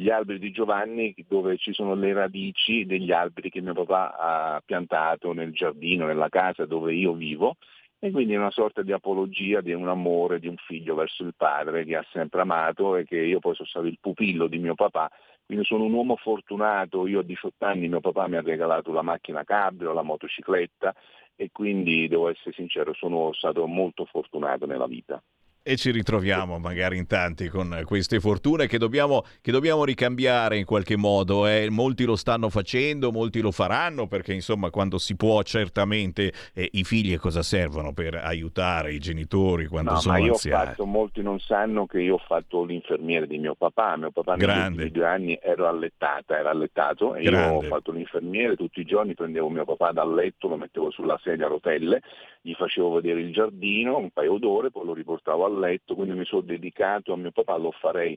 Gli 0.00 0.08
alberi 0.08 0.38
di 0.38 0.50
Giovanni, 0.50 1.14
dove 1.28 1.58
ci 1.58 1.74
sono 1.74 1.94
le 1.94 2.14
radici 2.14 2.86
degli 2.86 3.12
alberi 3.12 3.50
che 3.50 3.60
mio 3.60 3.74
papà 3.74 4.16
ha 4.16 4.62
piantato 4.64 5.34
nel 5.34 5.52
giardino, 5.52 6.06
nella 6.06 6.30
casa 6.30 6.64
dove 6.64 6.94
io 6.94 7.12
vivo, 7.12 7.56
e 7.98 8.10
quindi 8.10 8.32
è 8.32 8.38
una 8.38 8.50
sorta 8.50 8.80
di 8.80 8.92
apologia 8.92 9.60
di 9.60 9.74
un 9.74 9.88
amore 9.88 10.40
di 10.40 10.48
un 10.48 10.56
figlio 10.56 10.94
verso 10.94 11.22
il 11.22 11.34
padre 11.36 11.84
che 11.84 11.96
ha 11.96 12.06
sempre 12.12 12.40
amato 12.40 12.96
e 12.96 13.04
che 13.04 13.18
io 13.18 13.40
poi 13.40 13.54
sono 13.54 13.68
stato 13.68 13.84
il 13.84 13.98
pupillo 14.00 14.46
di 14.46 14.56
mio 14.56 14.74
papà. 14.74 15.10
Quindi 15.44 15.66
sono 15.66 15.84
un 15.84 15.92
uomo 15.92 16.16
fortunato, 16.16 17.06
io 17.06 17.18
a 17.20 17.22
18 17.22 17.62
anni 17.66 17.88
mio 17.88 18.00
papà 18.00 18.26
mi 18.26 18.36
ha 18.36 18.40
regalato 18.40 18.92
la 18.92 19.02
macchina 19.02 19.44
cabrio, 19.44 19.92
la 19.92 20.00
motocicletta 20.00 20.94
e 21.36 21.50
quindi 21.52 22.08
devo 22.08 22.30
essere 22.30 22.52
sincero, 22.54 22.94
sono 22.94 23.34
stato 23.34 23.66
molto 23.66 24.06
fortunato 24.06 24.64
nella 24.64 24.86
vita. 24.86 25.22
E 25.70 25.76
ci 25.76 25.92
ritroviamo 25.92 26.58
magari 26.58 26.96
in 26.96 27.06
tanti 27.06 27.46
con 27.46 27.82
queste 27.84 28.18
fortune 28.18 28.66
che 28.66 28.76
dobbiamo, 28.76 29.22
che 29.40 29.52
dobbiamo 29.52 29.84
ricambiare 29.84 30.56
in 30.56 30.64
qualche 30.64 30.96
modo. 30.96 31.46
Eh. 31.46 31.68
Molti 31.70 32.02
lo 32.02 32.16
stanno 32.16 32.48
facendo, 32.48 33.12
molti 33.12 33.38
lo 33.38 33.52
faranno 33.52 34.08
perché 34.08 34.32
insomma 34.32 34.70
quando 34.70 34.98
si 34.98 35.14
può 35.14 35.40
certamente 35.44 36.32
eh, 36.54 36.68
i 36.72 36.82
figli 36.82 37.12
a 37.12 37.20
cosa 37.20 37.44
servono 37.44 37.92
per 37.92 38.16
aiutare 38.16 38.92
i 38.94 38.98
genitori 38.98 39.68
quando 39.68 39.92
no, 39.92 40.00
sono 40.00 40.14
ma 40.14 40.24
io 40.24 40.32
anziani. 40.32 40.60
Ho 40.60 40.66
fatto, 40.70 40.86
molti 40.86 41.22
non 41.22 41.38
sanno 41.38 41.86
che 41.86 42.00
io 42.00 42.14
ho 42.14 42.22
fatto 42.26 42.64
l'infermiere 42.64 43.28
di 43.28 43.38
mio 43.38 43.54
papà. 43.54 43.96
Mio 43.96 44.10
papà 44.10 44.34
negli 44.34 44.90
due 44.90 45.06
anni 45.06 45.38
ero 45.40 45.68
allettata, 45.68 46.36
era 46.36 46.50
allettato 46.50 47.14
e 47.14 47.22
io 47.22 47.30
Grande. 47.30 47.66
ho 47.66 47.68
fatto 47.68 47.92
l'infermiere 47.92 48.56
tutti 48.56 48.80
i 48.80 48.84
giorni, 48.84 49.14
prendevo 49.14 49.48
mio 49.48 49.64
papà 49.64 49.92
dal 49.92 50.12
letto, 50.12 50.48
lo 50.48 50.56
mettevo 50.56 50.90
sulla 50.90 51.16
sedia 51.22 51.46
a 51.46 51.48
rotelle, 51.48 52.02
gli 52.40 52.54
facevo 52.54 52.92
vedere 52.92 53.20
il 53.20 53.32
giardino 53.32 53.98
un 53.98 54.10
paio 54.10 54.38
d'ore, 54.38 54.70
poi 54.70 54.86
lo 54.86 54.94
riportavo 54.94 55.44
a 55.44 55.48
letto, 55.48 55.94
quindi 55.94 56.14
mi 56.14 56.24
sono 56.24 56.42
dedicato 56.42 57.12
a 57.12 57.16
mio 57.16 57.32
papà, 57.32 57.56
lo 57.56 57.70
farei 57.72 58.16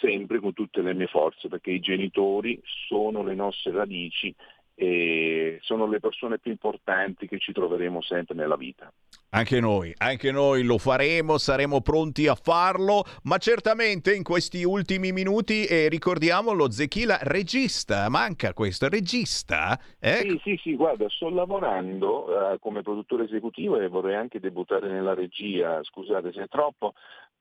sempre 0.00 0.40
con 0.40 0.52
tutte 0.52 0.82
le 0.82 0.94
mie 0.94 1.06
forze, 1.06 1.48
perché 1.48 1.70
i 1.70 1.80
genitori 1.80 2.60
sono 2.88 3.22
le 3.22 3.34
nostre 3.34 3.72
radici 3.72 4.34
e 4.74 5.58
sono 5.62 5.86
le 5.86 6.00
persone 6.00 6.38
più 6.38 6.50
importanti 6.50 7.28
che 7.28 7.38
ci 7.38 7.52
troveremo 7.52 8.02
sempre 8.02 8.34
nella 8.34 8.56
vita. 8.56 8.92
Anche 9.30 9.60
noi, 9.60 9.92
anche 9.96 10.30
noi 10.30 10.62
lo 10.62 10.78
faremo, 10.78 11.38
saremo 11.38 11.80
pronti 11.80 12.28
a 12.28 12.34
farlo, 12.34 13.04
ma 13.24 13.36
certamente 13.38 14.14
in 14.14 14.22
questi 14.22 14.62
ultimi 14.62 15.12
minuti 15.12 15.64
eh, 15.64 15.88
ricordiamo 15.88 16.52
lo 16.52 16.70
Zechila 16.70 17.18
regista, 17.22 18.08
manca 18.08 18.52
questo 18.52 18.88
regista. 18.88 19.78
Eh? 19.98 20.20
Sì, 20.28 20.40
sì, 20.42 20.60
sì, 20.62 20.76
guarda, 20.76 21.08
sto 21.08 21.30
lavorando 21.30 22.52
eh, 22.52 22.58
come 22.60 22.82
produttore 22.82 23.24
esecutivo 23.24 23.78
e 23.78 23.88
vorrei 23.88 24.14
anche 24.14 24.38
debuttare 24.38 24.88
nella 24.88 25.14
regia, 25.14 25.82
scusate 25.82 26.32
se 26.32 26.42
è 26.42 26.48
troppo, 26.48 26.94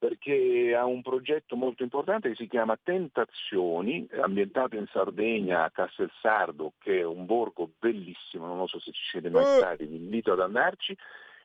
perché 0.03 0.75
ha 0.75 0.83
un 0.83 1.01
progetto 1.01 1.55
molto 1.55 1.81
importante 1.81 2.27
che 2.27 2.35
si 2.35 2.49
chiama 2.49 2.77
Tentazioni, 2.81 4.05
ambientato 4.21 4.75
in 4.75 4.85
Sardegna, 4.91 5.63
a 5.63 5.71
Castelsardo, 5.71 6.73
che 6.79 6.99
è 6.99 7.03
un 7.05 7.25
borgo 7.25 7.69
bellissimo, 7.79 8.45
non 8.45 8.57
lo 8.57 8.67
so 8.67 8.81
se 8.81 8.91
ci 8.91 9.01
siete 9.05 9.29
mai 9.29 9.43
Eh. 9.45 9.57
stati, 9.59 9.85
vi 9.85 9.95
invito 9.95 10.33
ad 10.33 10.41
andarci, 10.41 10.93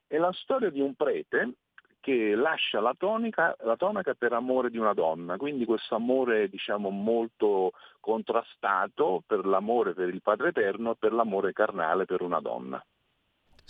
è 0.08 0.16
la 0.16 0.32
storia 0.32 0.70
di 0.70 0.80
un 0.80 0.94
prete 0.96 1.52
che 2.00 2.34
lascia 2.34 2.80
la 2.80 2.94
tonica, 2.98 3.54
la 3.60 3.76
tonaca 3.76 4.14
per 4.14 4.32
amore 4.32 4.70
di 4.70 4.78
una 4.78 4.92
donna, 4.92 5.36
quindi 5.36 5.64
questo 5.64 5.94
amore 5.94 6.48
diciamo 6.48 6.90
molto 6.90 7.70
contrastato 8.00 9.22
per 9.24 9.46
l'amore 9.46 9.94
per 9.94 10.08
il 10.08 10.20
Padre 10.20 10.48
Eterno 10.48 10.92
e 10.92 10.96
per 10.98 11.12
l'amore 11.12 11.52
carnale 11.52 12.06
per 12.06 12.22
una 12.22 12.40
donna. 12.40 12.84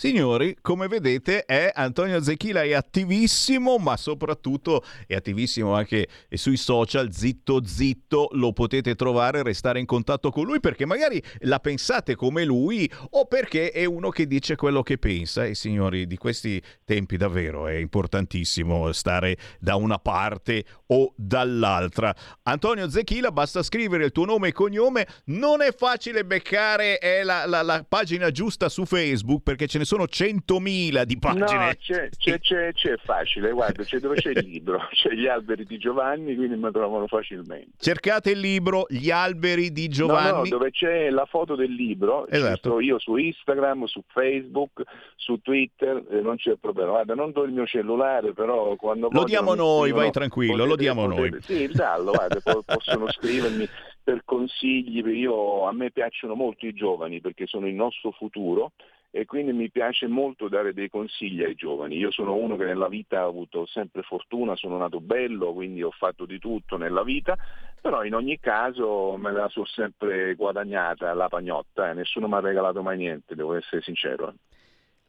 Signori, 0.01 0.57
come 0.61 0.87
vedete, 0.87 1.45
è 1.45 1.73
Antonio 1.75 2.23
Zechila 2.23 2.63
è 2.63 2.73
attivissimo, 2.73 3.79
ma 3.79 3.97
soprattutto 3.97 4.85
è 5.09 5.17
attivissimo 5.17 5.75
anche 5.75 6.07
sui 6.31 6.57
social. 6.57 7.13
Zitto, 7.13 7.65
zitto, 7.67 8.29
lo 8.35 8.53
potete 8.53 8.95
trovare, 8.95 9.43
restare 9.43 9.81
in 9.81 9.87
contatto 9.87 10.31
con 10.31 10.45
lui 10.45 10.61
perché 10.61 10.87
magari 10.87 11.21
la 11.41 11.59
pensate 11.59 12.15
come 12.15 12.45
lui 12.45 12.89
o 13.11 13.25
perché 13.25 13.73
è 13.73 13.87
uno 13.87 14.11
che 14.11 14.29
dice 14.29 14.55
quello 14.55 14.85
che 14.85 14.99
pensa. 14.99 15.45
E 15.45 15.57
signori, 15.57 16.07
di 16.07 16.17
questi 16.17 16.63
tempi 16.85 17.17
davvero 17.17 17.67
è 17.67 17.75
importantissimo 17.75 18.93
stare 18.93 19.37
da 19.59 19.75
una 19.75 19.99
parte 19.99 20.65
o 20.87 21.13
dall'altra. 21.17 22.15
Antonio 22.45 22.89
Zechila, 22.89 23.33
basta 23.33 23.65
scrivere 23.65 24.05
il 24.05 24.13
tuo 24.13 24.27
nome 24.27 24.49
e 24.49 24.53
cognome. 24.53 25.09
Non 25.25 25.61
è 25.61 25.75
facile 25.77 26.25
beccare 26.25 26.99
è 26.99 27.25
la, 27.25 27.47
la- 27.47 27.63
la 27.63 27.85
pagina 27.87 28.31
giusta 28.31 28.69
su 28.69 28.85
Facebook 28.85 29.43
perché 29.43 29.67
ce 29.67 29.79
ne 29.79 29.87
sono 29.89 30.05
100.000 30.05 31.03
di 31.05 31.18
pagine. 31.18 31.45
No, 31.66 31.72
c'è, 31.78 32.11
c'è, 32.11 32.39
c'è, 32.39 32.72
c'è 32.74 32.97
facile, 33.03 33.51
guarda, 33.53 33.82
c'è 33.84 33.99
dove 34.01 34.16
c'è 34.16 34.30
il 34.32 34.47
libro, 34.47 34.86
c'è 34.93 35.11
gli 35.11 35.26
alberi 35.26 35.64
di 35.64 35.78
Giovanni, 35.78 36.36
quindi 36.36 36.57
mi 36.57 36.70
trovano 36.70 37.07
facilmente. 37.07 37.70
Cercate 37.78 38.32
il 38.32 38.39
libro 38.41 38.84
Gli 38.91 39.11
alberi 39.11 39.72
di 39.72 39.86
No, 39.86 39.93
Giovanni. 39.95 40.51
no, 40.51 40.57
dove 40.59 40.70
c'è 40.70 41.09
la 41.09 41.24
foto 41.24 41.55
del 41.57 41.72
libro, 41.72 42.26
Esatto. 42.28 42.80
io 42.80 42.99
su 42.99 43.16
Instagram, 43.16 43.84
su 43.86 44.03
Facebook, 44.09 44.82
su 45.16 45.41
Twitter, 45.41 46.05
eh, 46.11 46.20
non 46.20 46.36
c'è 46.36 46.57
problema. 46.61 46.91
Guarda, 46.91 47.14
non 47.14 47.32
do 47.32 47.45
il 47.45 47.53
mio 47.53 47.64
cellulare, 47.66 48.34
però 48.34 48.76
quando 48.76 49.09
Lo 49.11 49.24
diamo 49.24 49.55
noi, 49.55 49.91
vai 49.93 50.11
tranquillo, 50.11 50.53
lo 50.66 50.74
potete- 50.74 50.82
diamo 50.82 51.07
potete- 51.09 51.30
noi. 51.30 51.41
Sì, 51.43 51.66
dallo, 51.74 52.12
guarda, 52.12 52.41
po- 52.43 52.62
possono 52.62 53.11
scrivermi 53.11 53.66
per 54.03 54.22
consigli, 54.24 55.03
io, 55.07 55.66
a 55.66 55.72
me 55.72 55.91
piacciono 55.91 56.34
molto 56.34 56.66
i 56.66 56.72
giovani 56.74 57.20
perché 57.20 57.47
sono 57.47 57.66
il 57.66 57.74
nostro 57.74 58.11
futuro 58.12 58.72
e 59.11 59.25
quindi 59.25 59.53
mi 59.53 59.71
piace 59.71 60.07
molto 60.07 60.49
dare 60.49 60.75
dei 60.75 60.91
consigli 60.91 61.43
ai 61.43 61.55
giovani. 61.55 61.97
Io 61.97 62.11
sono 62.11 62.35
uno 62.35 62.57
che 62.57 62.65
nella 62.65 62.89
vita 62.89 63.21
ha 63.21 63.25
avuto 63.25 63.65
sempre 63.67 64.03
fortuna, 64.03 64.55
sono 64.55 64.77
nato 64.77 65.01
bello, 65.01 65.53
quindi 65.53 65.83
ho 65.83 65.91
fatto 65.91 66.27
di 66.27 66.39
tutto 66.39 66.77
nella 66.77 67.03
vita, 67.03 67.37
però 67.81 68.05
in 68.05 68.15
ogni 68.15 68.39
caso 68.39 69.17
me 69.17 69.33
la 69.33 69.49
sono 69.49 69.67
sempre 69.67 70.35
guadagnata 70.35 71.15
la 71.15 71.29
pagnotta, 71.29 71.91
eh, 71.91 71.95
nessuno 71.95 72.29
mi 72.29 72.35
ha 72.35 72.41
regalato 72.41 72.83
mai 72.83 72.99
niente, 72.99 73.35
devo 73.35 73.55
essere 73.55 73.81
sincero. 73.83 74.35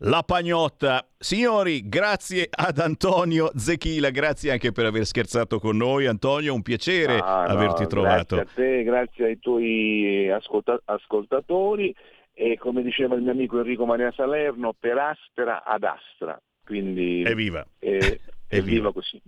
La 0.03 0.23
pagnotta. 0.23 1.05
Signori, 1.17 1.89
grazie 1.89 2.47
ad 2.49 2.79
Antonio 2.79 3.51
Zechila, 3.53 4.11
grazie 4.11 4.51
anche 4.51 4.71
per 4.71 4.85
aver 4.85 5.05
scherzato 5.05 5.59
con 5.59 5.75
noi. 5.75 6.05
Antonio, 6.05 6.53
un 6.53 6.61
piacere 6.61 7.17
Ah, 7.17 7.43
no, 7.45 7.53
averti 7.53 7.85
trovato. 7.85 8.37
Grazie 8.37 8.61
a 8.61 8.65
te, 8.65 8.83
grazie 8.83 9.25
ai 9.25 9.39
tuoi 9.39 10.29
ascolta- 10.31 10.79
ascoltatori 10.85 11.93
e 12.41 12.57
come 12.57 12.81
diceva 12.81 13.15
il 13.15 13.21
mio 13.21 13.31
amico 13.31 13.57
Enrico 13.57 13.85
Maria 13.85 14.13
Salerno, 14.15 14.73
per 14.79 14.97
aspera 14.97 15.61
ad 15.65 15.83
astra. 15.83 16.41
Quindi 16.63 17.21
Evviva. 17.23 17.65
eh, 17.79 18.21
Evviva. 18.47 18.93
così. 18.93 19.21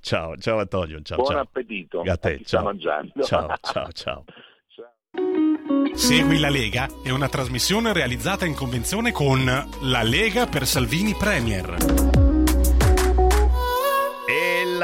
Ciao, 0.00 0.36
ciao 0.36 0.58
Antonio, 0.58 1.00
ciao 1.00 1.16
Buon 1.16 1.30
ciao. 1.32 1.40
appetito 1.40 2.00
A 2.02 2.16
te, 2.18 2.34
sta 2.42 2.44
ciao. 2.58 2.64
mangiando. 2.64 3.22
Ciao, 3.22 3.54
ciao, 3.62 3.88
ciao. 3.92 4.24
Segui 5.94 6.38
la 6.38 6.50
Lega 6.50 6.86
è 7.02 7.10
una 7.10 7.28
trasmissione 7.28 7.92
realizzata 7.94 8.44
in 8.44 8.54
convenzione 8.54 9.12
con 9.12 9.44
La 9.44 10.02
Lega 10.02 10.46
per 10.46 10.66
Salvini 10.66 11.14
Premier. 11.18 12.27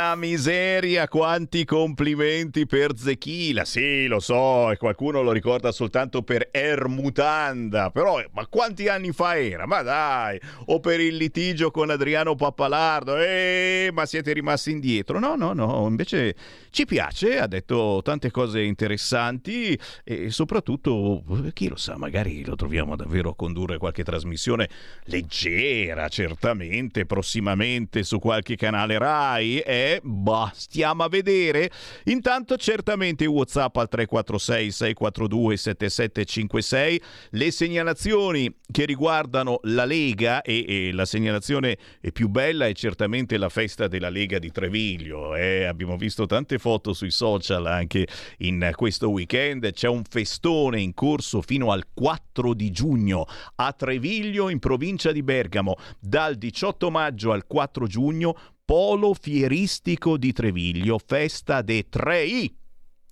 La 0.05 0.17
miseria, 0.17 1.09
quanti 1.09 1.65
complimenti 1.65 2.67
per 2.67 2.93
Zechila. 2.95 3.65
Sì, 3.65 4.07
lo 4.07 4.21
so, 4.21 4.71
e 4.71 4.77
qualcuno 4.77 5.23
lo 5.23 5.33
ricorda 5.33 5.73
soltanto 5.73 6.23
per 6.23 6.51
Ermutanda, 6.53 7.91
però 7.91 8.23
ma 8.33 8.47
quanti 8.47 8.87
anni 8.87 9.13
fa 9.13 9.39
era? 9.39 9.67
Ma 9.67 9.81
dai, 9.81 10.39
o 10.67 10.79
per 10.79 11.01
il 11.01 11.17
litigio 11.17 11.71
con 11.71 11.89
Adriano 11.89 12.35
Pappalardo. 12.35 13.17
Eh, 13.17 13.89
ma 13.95 14.05
siete 14.05 14.35
rimasti 14.35 14.73
indietro. 14.73 15.19
No, 15.19 15.37
no, 15.37 15.55
no, 15.55 15.87
invece 15.89 16.35
ci 16.69 16.85
piace, 16.85 17.39
ha 17.39 17.47
detto 17.47 18.01
tante 18.05 18.31
cose 18.31 18.61
interessanti 18.61 19.79
e 20.05 20.31
soprattutto 20.31 21.25
chi 21.55 21.69
lo 21.69 21.77
sa, 21.77 21.97
magari 21.97 22.45
lo 22.45 22.57
troviamo 22.57 22.95
davvero 22.95 23.31
a 23.31 23.35
condurre 23.35 23.79
qualche 23.79 24.05
trasmissione 24.05 24.69
leggera, 25.05 26.09
certamente, 26.09 27.07
prossimamente 27.07 28.03
su 28.03 28.19
qualche 28.19 28.57
canale 28.57 28.99
Rai 28.99 29.61
e 29.95 30.01
bah, 30.03 30.51
stiamo 30.55 31.05
a 31.05 31.09
vedere. 31.09 31.71
Intanto 32.05 32.57
certamente 32.57 33.27
WhatsApp 33.27 33.77
al 33.77 33.89
346 33.89 34.71
642 34.71 35.57
7756, 35.57 37.03
le 37.31 37.51
segnalazioni 37.51 38.55
che 38.71 38.85
riguardano 38.85 39.61
la 39.63 39.85
Lega 39.85 40.43
e, 40.43 40.65
e 40.67 40.93
la 40.93 41.05
segnalazione 41.05 41.77
più 42.13 42.29
bella 42.29 42.67
è 42.67 42.73
certamente 42.73 43.37
la 43.37 43.49
festa 43.49 43.89
della 43.89 44.09
Lega 44.09 44.39
di 44.39 44.51
Treviglio. 44.51 45.35
eh. 45.35 45.65
Abbiamo 45.65 45.97
visto 45.97 46.27
tante 46.27 46.59
foto 46.59 46.93
sui 46.93 47.11
social 47.11 47.67
anche 47.67 48.07
in 48.39 48.71
questo 48.75 49.11
weekend. 49.11 49.73
C'è 49.73 49.89
un 49.89 50.03
festone 50.05 50.81
in 50.81 50.95
corso 50.95 51.41
fino 51.43 51.71
al 51.71 51.85
4 51.93 52.55
di 52.55 52.71
giugno 52.71 53.27
a 53.57 53.73
Treviglio 53.73 54.49
in 54.49 54.59
provincia 54.59 55.13
di 55.13 55.23
Bergamo. 55.23 55.77
Dal 56.01 56.37
18 56.37 56.91
maggio 56.91 57.33
al 57.33 57.47
4 57.47 57.87
giugno 57.87 58.37
Polo 58.67 59.13
Fieristico 59.13 60.17
di 60.17 60.33
Treviglio, 60.33 60.99
festa 60.99 61.61
de 61.61 61.87
3I. 61.87 62.51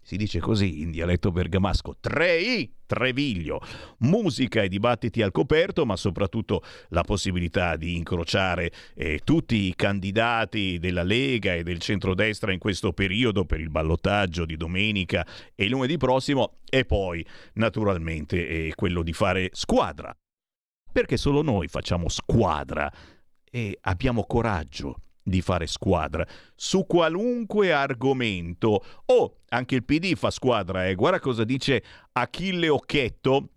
si 0.01 0.17
dice 0.17 0.41
così 0.41 0.81
in 0.81 0.91
dialetto 0.91 1.31
bergamasco, 1.31 1.97
3i, 2.03 2.71
Treviglio. 2.87 3.61
Musica 3.99 4.63
e 4.63 4.69
dibattiti 4.69 5.21
al 5.21 5.31
coperto, 5.31 5.85
ma 5.85 5.95
soprattutto 5.97 6.63
la 6.89 7.03
possibilità 7.03 7.77
di 7.77 7.97
incrociare 7.97 8.73
eh, 8.95 9.21
tutti 9.23 9.67
i 9.67 9.75
candidati 9.77 10.79
della 10.79 11.03
Lega 11.03 11.53
e 11.53 11.63
del 11.63 11.81
centrodestra 11.81 12.51
in 12.51 12.59
questo 12.59 12.95
periodo 12.95 13.45
per 13.45 13.61
il 13.61 13.69
ballottaggio 13.69 14.47
di 14.47 14.57
domenica 14.57 15.27
e 15.55 15.69
lunedì 15.69 15.99
prossimo 15.99 16.61
e 16.71 16.87
poi 16.87 17.25
naturalmente 17.55 18.49
eh, 18.49 18.73
quello 18.75 19.03
di 19.03 19.13
fare 19.13 19.51
squadra. 19.53 20.17
Perché 20.91 21.19
solo 21.19 21.43
noi 21.43 21.69
facciamo 21.69 22.09
squadra 22.09 22.91
e 23.51 23.77
abbiamo 23.83 24.25
coraggio 24.25 24.97
di 25.23 25.41
fare 25.41 25.67
squadra 25.67 26.27
su 26.55 26.85
qualunque 26.87 27.73
argomento. 27.73 28.85
Oh, 29.07 29.37
anche 29.49 29.75
il 29.75 29.85
PD 29.85 30.15
fa 30.15 30.31
squadra, 30.31 30.89
eh. 30.89 30.95
Guarda 30.95 31.21
cosa 31.21 31.45
dice 31.45 31.83
Achille 32.13 32.69
Occhetto. 32.69 33.49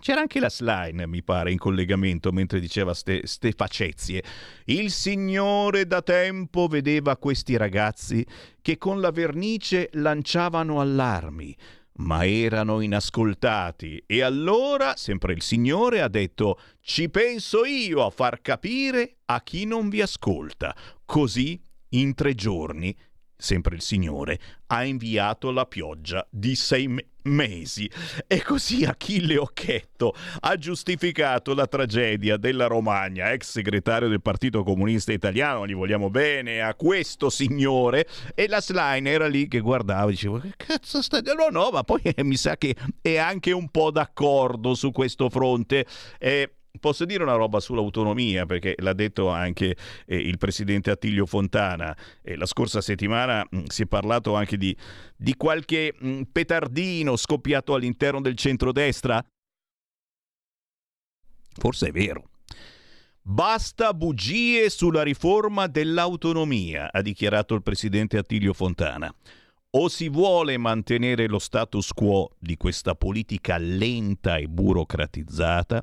C'era 0.00 0.20
anche 0.20 0.40
la 0.40 0.50
slime, 0.50 1.06
mi 1.06 1.22
pare, 1.22 1.52
in 1.52 1.58
collegamento 1.58 2.32
mentre 2.32 2.58
diceva 2.58 2.92
ste, 2.92 3.24
ste 3.26 3.52
facezie. 3.52 4.24
Il 4.64 4.90
Signore 4.90 5.86
da 5.86 6.02
tempo 6.02 6.66
vedeva 6.66 7.16
questi 7.16 7.56
ragazzi 7.56 8.26
che 8.60 8.78
con 8.78 9.00
la 9.00 9.12
vernice 9.12 9.90
lanciavano 9.92 10.80
allarmi 10.80 11.56
ma 11.94 12.26
erano 12.26 12.80
inascoltati 12.80 14.02
e 14.06 14.22
allora, 14.22 14.96
sempre 14.96 15.32
il 15.32 15.42
Signore 15.42 16.00
ha 16.00 16.08
detto, 16.08 16.58
ci 16.80 17.08
penso 17.10 17.64
io 17.64 18.04
a 18.04 18.10
far 18.10 18.40
capire 18.40 19.18
a 19.26 19.42
chi 19.42 19.64
non 19.64 19.88
vi 19.88 20.00
ascolta. 20.00 20.74
Così, 21.04 21.60
in 21.90 22.14
tre 22.14 22.34
giorni, 22.34 22.96
sempre 23.42 23.74
il 23.74 23.82
Signore, 23.82 24.38
ha 24.68 24.84
inviato 24.84 25.50
la 25.50 25.66
pioggia 25.66 26.26
di 26.30 26.54
sei 26.54 26.86
me- 26.88 27.06
mesi. 27.24 27.90
E 28.26 28.42
così 28.42 28.84
Achille 28.84 29.36
Occhetto 29.36 30.14
ha 30.40 30.56
giustificato 30.56 31.54
la 31.54 31.66
tragedia 31.66 32.36
della 32.36 32.66
Romagna, 32.66 33.32
ex 33.32 33.50
segretario 33.50 34.08
del 34.08 34.22
Partito 34.22 34.62
Comunista 34.62 35.12
Italiano, 35.12 35.66
gli 35.66 35.74
vogliamo 35.74 36.10
bene 36.10 36.62
a 36.62 36.74
questo 36.74 37.30
signore, 37.30 38.06
e 38.34 38.48
la 38.48 38.60
Slime 38.60 39.10
era 39.10 39.26
lì 39.26 39.48
che 39.48 39.60
guardava 39.60 40.08
e 40.08 40.12
diceva 40.12 40.40
che 40.40 40.54
cazzo 40.56 41.02
sta... 41.02 41.20
No, 41.20 41.48
no, 41.50 41.70
ma 41.70 41.82
poi 41.82 42.00
eh, 42.02 42.22
mi 42.24 42.36
sa 42.36 42.56
che 42.56 42.74
è 43.00 43.16
anche 43.16 43.52
un 43.52 43.68
po' 43.70 43.90
d'accordo 43.90 44.74
su 44.74 44.90
questo 44.90 45.28
fronte. 45.28 45.86
Eh, 46.18 46.54
Posso 46.80 47.04
dire 47.04 47.22
una 47.22 47.34
roba 47.34 47.60
sull'autonomia, 47.60 48.46
perché 48.46 48.74
l'ha 48.78 48.94
detto 48.94 49.28
anche 49.28 49.76
eh, 50.06 50.16
il 50.16 50.38
presidente 50.38 50.90
Attilio 50.90 51.26
Fontana. 51.26 51.96
Eh, 52.22 52.36
la 52.36 52.46
scorsa 52.46 52.80
settimana 52.80 53.46
mh, 53.48 53.58
mm, 53.58 53.64
si 53.66 53.82
è 53.82 53.86
parlato 53.86 54.34
anche 54.34 54.56
di, 54.56 54.74
di 55.14 55.34
qualche 55.36 55.94
mh, 55.98 56.08
mm, 56.08 56.22
petardino 56.32 57.16
scoppiato 57.16 57.74
all'interno 57.74 58.20
del 58.20 58.36
centrodestra. 58.36 59.22
Forse 61.58 61.88
è 61.88 61.92
vero. 61.92 62.30
Basta 63.24 63.94
bugie 63.94 64.68
sulla 64.68 65.02
riforma 65.02 65.68
dell'autonomia, 65.68 66.90
ha 66.90 67.02
dichiarato 67.02 67.54
il 67.54 67.62
presidente 67.62 68.16
Attilio 68.16 68.52
Fontana. 68.52 69.14
O 69.74 69.88
si 69.88 70.08
vuole 70.08 70.58
mantenere 70.58 71.28
lo 71.28 71.38
status 71.38 71.92
quo 71.92 72.30
di 72.38 72.56
questa 72.56 72.94
politica 72.94 73.58
lenta 73.58 74.38
e 74.38 74.48
burocratizzata, 74.48 75.82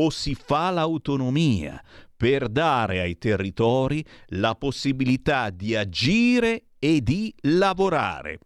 o 0.00 0.10
si 0.10 0.34
fa 0.34 0.70
l'autonomia 0.70 1.82
per 2.16 2.48
dare 2.48 3.00
ai 3.00 3.18
territori 3.18 4.04
la 4.28 4.54
possibilità 4.54 5.50
di 5.50 5.74
agire 5.74 6.64
e 6.78 7.02
di 7.02 7.34
lavorare. 7.42 8.38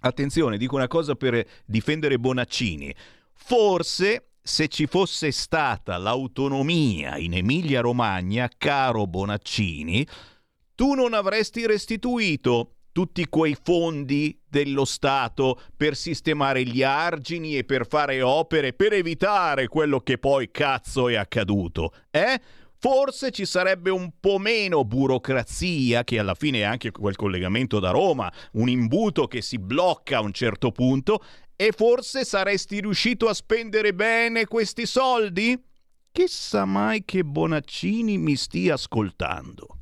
Attenzione, 0.00 0.58
dico 0.58 0.76
una 0.76 0.88
cosa 0.88 1.14
per 1.14 1.46
difendere 1.64 2.18
Bonaccini. 2.18 2.94
Forse 3.32 4.32
se 4.42 4.68
ci 4.68 4.86
fosse 4.86 5.30
stata 5.30 5.96
l'autonomia 5.98 7.16
in 7.16 7.34
Emilia-Romagna, 7.34 8.50
caro 8.56 9.06
Bonaccini, 9.06 10.06
tu 10.74 10.94
non 10.94 11.14
avresti 11.14 11.66
restituito 11.66 12.76
tutti 12.92 13.26
quei 13.26 13.56
fondi 13.60 14.38
dello 14.46 14.84
Stato 14.84 15.60
per 15.76 15.96
sistemare 15.96 16.62
gli 16.64 16.82
argini 16.82 17.56
e 17.56 17.64
per 17.64 17.86
fare 17.86 18.22
opere 18.22 18.74
per 18.74 18.92
evitare 18.92 19.66
quello 19.66 20.00
che 20.00 20.18
poi 20.18 20.50
cazzo 20.50 21.08
è 21.08 21.16
accaduto, 21.16 21.92
eh? 22.10 22.40
Forse 22.78 23.30
ci 23.30 23.44
sarebbe 23.46 23.90
un 23.90 24.14
po' 24.18 24.38
meno 24.38 24.84
burocrazia, 24.84 26.02
che 26.02 26.18
alla 26.18 26.34
fine 26.34 26.58
è 26.58 26.62
anche 26.62 26.90
quel 26.90 27.14
collegamento 27.14 27.78
da 27.78 27.90
Roma, 27.90 28.30
un 28.54 28.68
imbuto 28.68 29.28
che 29.28 29.40
si 29.40 29.56
blocca 29.60 30.16
a 30.16 30.20
un 30.20 30.32
certo 30.32 30.72
punto, 30.72 31.22
e 31.54 31.70
forse 31.70 32.24
saresti 32.24 32.80
riuscito 32.80 33.28
a 33.28 33.34
spendere 33.34 33.94
bene 33.94 34.46
questi 34.46 34.84
soldi? 34.84 35.56
Chissà 36.10 36.64
mai 36.64 37.04
che 37.04 37.22
Bonaccini 37.22 38.18
mi 38.18 38.34
stia 38.34 38.74
ascoltando. 38.74 39.81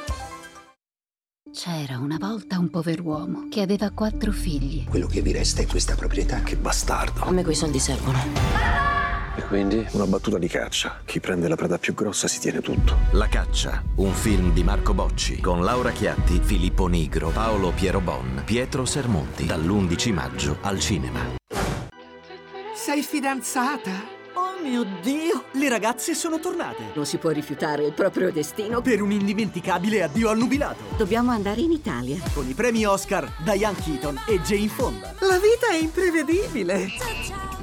C'era 1.53 1.97
una 1.97 2.15
volta 2.17 2.57
un 2.57 2.69
pover'uomo 2.69 3.47
che 3.49 3.59
aveva 3.59 3.91
quattro 3.91 4.31
figli. 4.31 4.85
Quello 4.85 5.07
che 5.07 5.21
vi 5.21 5.33
resta 5.33 5.61
è 5.61 5.67
questa 5.67 5.95
proprietà. 5.95 6.39
Che 6.43 6.55
bastardo. 6.55 7.23
A 7.23 7.31
me 7.31 7.43
quei 7.43 7.55
soldi 7.55 7.77
servono. 7.77 8.17
E 9.35 9.41
quindi 9.47 9.85
una 9.91 10.07
battuta 10.07 10.37
di 10.37 10.47
caccia. 10.47 11.01
Chi 11.03 11.19
prende 11.19 11.49
la 11.49 11.57
preda 11.57 11.77
più 11.77 11.93
grossa 11.93 12.29
si 12.29 12.39
tiene 12.39 12.61
tutto. 12.61 12.95
La 13.11 13.27
caccia, 13.27 13.83
un 13.95 14.13
film 14.13 14.53
di 14.53 14.63
Marco 14.63 14.93
Bocci 14.93 15.41
con 15.41 15.61
Laura 15.61 15.91
Chiatti, 15.91 16.39
Filippo 16.41 16.87
Nigro, 16.87 17.31
Paolo 17.31 17.71
Piero 17.71 17.99
Bon, 17.99 18.43
Pietro 18.45 18.85
Sermonti, 18.85 19.45
dall'11 19.45 20.13
maggio 20.13 20.57
al 20.61 20.79
cinema. 20.79 21.19
Sei 22.73 23.01
fidanzata? 23.03 24.20
Oh 24.33 24.61
mio 24.61 24.85
Dio, 25.01 25.43
le 25.53 25.67
ragazze 25.67 26.13
sono 26.13 26.39
tornate. 26.39 26.91
Non 26.93 27.05
si 27.05 27.17
può 27.17 27.31
rifiutare 27.31 27.85
il 27.85 27.91
proprio 27.91 28.31
destino. 28.31 28.81
Per 28.81 29.01
un 29.01 29.11
indimenticabile 29.11 30.03
addio 30.03 30.29
al 30.29 30.37
nubilato. 30.37 30.83
Dobbiamo 30.95 31.31
andare 31.31 31.59
in 31.59 31.71
Italia. 31.71 32.17
Con 32.33 32.47
i 32.47 32.53
premi 32.53 32.85
Oscar, 32.85 33.29
Diane 33.43 33.75
Keaton 33.83 34.21
e 34.27 34.39
Jane 34.39 34.69
Fonda. 34.69 35.13
La 35.19 35.37
vita 35.37 35.67
è 35.69 35.75
imprevedibile. 35.75 36.87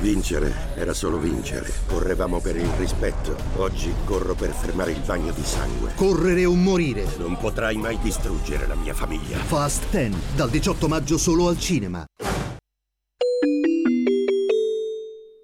Vincere 0.00 0.52
era 0.74 0.92
solo 0.92 1.18
vincere. 1.18 1.72
Correvamo 1.86 2.40
per 2.40 2.56
il 2.56 2.68
rispetto. 2.76 3.34
Oggi 3.56 3.92
corro 4.04 4.34
per 4.34 4.50
fermare 4.50 4.92
il 4.92 5.00
bagno 5.00 5.32
di 5.32 5.42
sangue. 5.42 5.92
Correre 5.94 6.44
o 6.44 6.54
morire. 6.54 7.06
Non 7.18 7.38
potrai 7.38 7.76
mai 7.76 7.98
distruggere 7.98 8.66
la 8.66 8.74
mia 8.74 8.92
famiglia. 8.92 9.38
Fast 9.38 9.88
10, 9.90 10.14
dal 10.34 10.50
18 10.50 10.88
maggio 10.88 11.16
solo 11.16 11.48
al 11.48 11.58
cinema. 11.58 12.04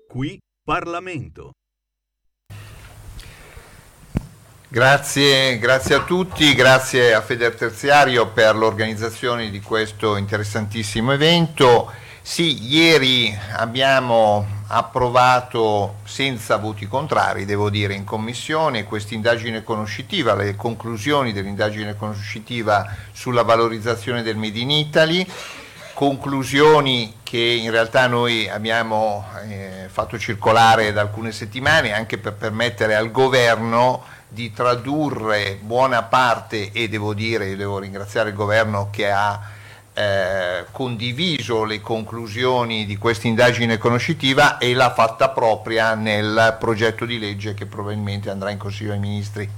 Qui 0.07 0.39
Parlamento. 0.63 1.53
Grazie, 4.69 5.59
grazie, 5.59 5.95
a 5.95 6.05
tutti, 6.05 6.55
grazie 6.55 7.13
a 7.13 7.21
Feder 7.21 7.55
Terziario 7.55 8.29
per 8.29 8.57
l'organizzazione 8.57 9.51
di 9.51 9.61
questo 9.61 10.17
interessantissimo 10.17 11.13
evento. 11.13 11.93
Sì, 12.25 12.69
ieri 12.69 13.37
abbiamo 13.57 14.47
approvato 14.69 15.97
senza 16.05 16.57
voti 16.57 16.87
contrari, 16.87 17.45
devo 17.45 17.69
dire, 17.69 17.95
in 17.95 18.05
commissione 18.05 18.85
questa 18.85 19.15
indagine 19.15 19.65
conoscitiva, 19.65 20.37
le 20.37 20.55
conclusioni 20.55 21.33
dell'indagine 21.33 21.97
conoscitiva 21.97 22.89
sulla 23.11 23.43
valorizzazione 23.43 24.23
del 24.23 24.37
Made 24.37 24.59
in 24.59 24.71
Italy 24.71 25.27
conclusioni 25.95 27.19
che 27.23 27.39
in 27.39 27.71
realtà 27.71 28.07
noi 28.07 28.49
abbiamo 28.49 29.27
eh, 29.47 29.89
fatto 29.89 30.19
circolare 30.19 30.93
da 30.93 31.03
alcune 31.03 31.33
settimane 31.33 31.93
anche 31.93 32.19
per 32.19 32.33
permettere 32.33 32.95
al 32.95 33.11
governo 33.11 34.03
di 34.27 34.53
tradurre 34.53 35.59
buona 35.61 36.03
parte 36.05 36.73
e 36.73 36.89
devo 36.89 37.13
dire, 37.15 37.55
devo 37.57 37.79
ringraziare 37.79 38.31
il 38.31 38.35
governo 38.35 38.89
che 38.91 39.11
ha 39.11 39.39
eh, 39.95 40.65
condiviso 40.71 41.65
le 41.65 41.81
conclusioni 41.81 42.87
di 42.87 42.97
questa 42.97 43.27
indagine 43.27 43.79
conoscitiva 43.79 44.59
e 44.59 44.75
l'ha 44.75 44.93
fatta 44.93 45.29
propria 45.29 45.95
nel 45.95 46.57
progetto 46.59 47.05
di 47.05 47.19
legge 47.19 47.55
che 47.55 47.67
probabilmente 47.67 48.31
andrà 48.31 48.51
in 48.51 48.59
Consiglio 48.59 48.91
dei 48.91 49.01
Ministri 49.01 49.49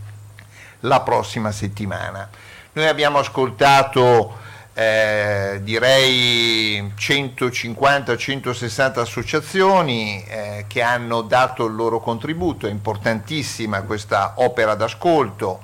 la 0.80 1.01
prossima 1.01 1.53
settimana. 1.53 2.28
Noi 2.72 2.89
abbiamo 2.89 3.18
ascoltato 3.18 4.43
eh, 4.74 5.61
direi 5.62 6.93
150-160 6.99 8.99
associazioni 8.99 10.24
eh, 10.24 10.64
che 10.66 10.82
hanno 10.82 11.22
dato 11.22 11.66
il 11.66 11.76
loro 11.76 12.01
contributo, 12.01 12.66
è 12.66 12.70
importantissima 12.70 13.82
questa 13.82 14.32
opera 14.37 14.74
d'ascolto, 14.74 15.61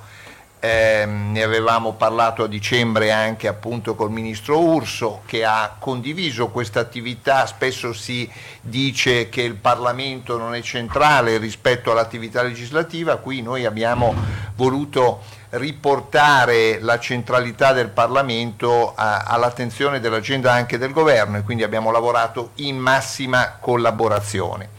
eh, 0.60 1.06
ne 1.06 1.42
avevamo 1.42 1.94
parlato 1.94 2.44
a 2.44 2.46
dicembre 2.46 3.10
anche 3.10 3.48
appunto 3.48 3.94
col 3.94 4.10
ministro 4.10 4.60
Urso 4.60 5.22
che 5.24 5.44
ha 5.44 5.74
condiviso 5.78 6.48
questa 6.48 6.80
attività, 6.80 7.46
spesso 7.46 7.94
si 7.94 8.30
dice 8.60 9.30
che 9.30 9.40
il 9.40 9.54
Parlamento 9.54 10.36
non 10.36 10.54
è 10.54 10.60
centrale 10.60 11.38
rispetto 11.38 11.90
all'attività 11.90 12.42
legislativa, 12.42 13.16
qui 13.16 13.40
noi 13.40 13.64
abbiamo 13.64 14.14
voluto 14.54 15.22
riportare 15.50 16.78
la 16.80 16.98
centralità 16.98 17.72
del 17.72 17.88
Parlamento 17.88 18.92
a, 18.94 19.22
all'attenzione 19.22 19.98
dell'agenda 19.98 20.52
anche 20.52 20.76
del 20.78 20.92
governo 20.92 21.38
e 21.38 21.42
quindi 21.42 21.62
abbiamo 21.62 21.90
lavorato 21.90 22.50
in 22.56 22.76
massima 22.76 23.56
collaborazione. 23.58 24.78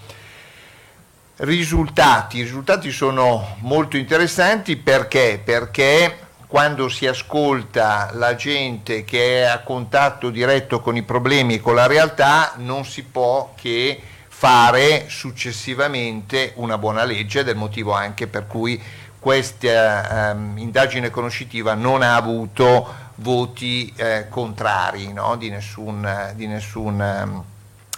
Risultati, 1.43 2.37
I 2.37 2.43
risultati 2.43 2.91
sono 2.91 3.55
molto 3.61 3.97
interessanti 3.97 4.75
perché? 4.75 5.41
Perché 5.43 6.27
quando 6.45 6.87
si 6.87 7.07
ascolta 7.07 8.11
la 8.13 8.35
gente 8.35 9.03
che 9.03 9.41
è 9.41 9.45
a 9.45 9.61
contatto 9.61 10.29
diretto 10.29 10.81
con 10.81 10.95
i 10.97 11.01
problemi 11.01 11.55
e 11.55 11.59
con 11.59 11.73
la 11.73 11.87
realtà 11.87 12.53
non 12.57 12.85
si 12.85 13.01
può 13.01 13.53
che 13.55 13.99
fare 14.27 15.09
successivamente 15.09 16.51
una 16.57 16.77
buona 16.77 17.05
legge, 17.05 17.43
del 17.43 17.55
motivo 17.55 17.93
anche 17.93 18.27
per 18.27 18.45
cui 18.45 18.79
questa 19.17 20.29
ehm, 20.29 20.59
indagine 20.59 21.09
conoscitiva 21.09 21.73
non 21.73 22.03
ha 22.03 22.17
avuto 22.17 22.87
voti 23.15 23.91
eh, 23.95 24.27
contrari 24.29 25.11
no? 25.11 25.35
di 25.37 25.49
nessun, 25.49 26.33
di 26.35 26.45
nessun 26.45 26.99
um, 26.99 27.43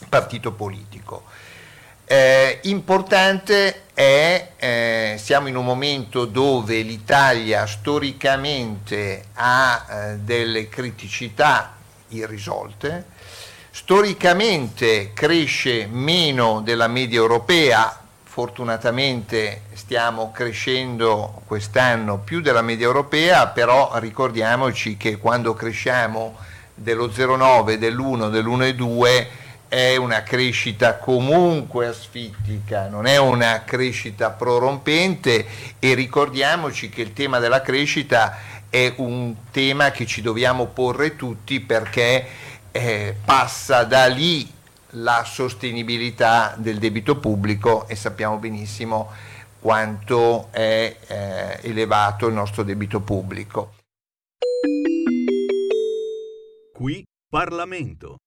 partito 0.08 0.54
politico. 0.54 1.24
Eh, 2.06 2.60
importante 2.64 3.84
è, 3.94 4.52
eh, 4.58 5.16
siamo 5.18 5.48
in 5.48 5.56
un 5.56 5.64
momento 5.64 6.26
dove 6.26 6.82
l'Italia 6.82 7.66
storicamente 7.66 9.26
ha 9.34 9.86
eh, 9.88 10.18
delle 10.18 10.68
criticità 10.68 11.76
irrisolte, 12.10 13.06
storicamente 13.72 15.14
cresce 15.14 15.88
meno 15.90 16.62
della 16.62 16.88
media 16.88 17.20
europea, 17.20 17.98
fortunatamente 18.24 19.62
stiamo 19.74 20.32
crescendo 20.32 21.42
quest'anno 21.46 22.18
più 22.18 22.42
della 22.42 22.62
media 22.62 22.86
europea, 22.86 23.48
però 23.48 23.92
ricordiamoci 23.96 24.98
che 24.98 25.18
quando 25.18 25.54
cresciamo 25.54 26.36
dello 26.74 27.08
0,9, 27.08 27.76
dell'1, 27.76 28.30
dell'1,2 28.30 29.28
è 29.74 29.96
una 29.96 30.22
crescita 30.22 30.98
comunque 30.98 31.88
asfittica, 31.88 32.88
non 32.90 33.08
è 33.08 33.18
una 33.18 33.64
crescita 33.64 34.30
prorompente 34.30 35.48
e 35.80 35.96
ricordiamoci 35.96 36.90
che 36.90 37.02
il 37.02 37.12
tema 37.12 37.40
della 37.40 37.64
crescita 37.64 38.38
è 38.70 38.94
un 38.98 39.34
tema 39.50 39.90
che 39.90 40.06
ci 40.06 40.22
dobbiamo 40.22 40.68
porre 40.68 41.16
tutti 41.16 41.60
perché 41.60 42.24
eh, 42.70 43.16
passa 43.26 43.84
da 43.84 44.06
lì 44.06 44.48
la 44.92 45.24
sostenibilità 45.26 46.54
del 46.56 46.78
debito 46.78 47.18
pubblico 47.18 47.88
e 47.88 47.96
sappiamo 47.96 48.38
benissimo 48.38 49.10
quanto 49.60 50.50
è 50.52 50.96
eh, 51.08 51.60
elevato 51.64 52.28
il 52.28 52.36
nostro 52.36 52.62
debito 52.62 53.00
pubblico. 53.00 53.74
Qui 56.74 57.04
Parlamento. 57.28 58.18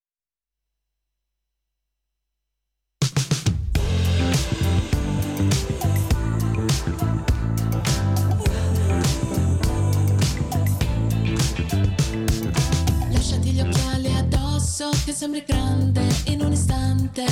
Che 15.07 15.13
sembri 15.13 15.45
grande 15.47 16.05
in 16.25 16.41
un 16.41 16.51
istante. 16.51 17.25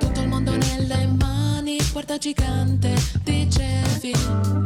Tutto 0.00 0.20
il 0.20 0.26
mondo 0.26 0.56
nelle 0.56 1.06
mani, 1.06 1.78
guarda 1.92 2.18
gigante. 2.18 2.92
Dicevi, 3.22 4.12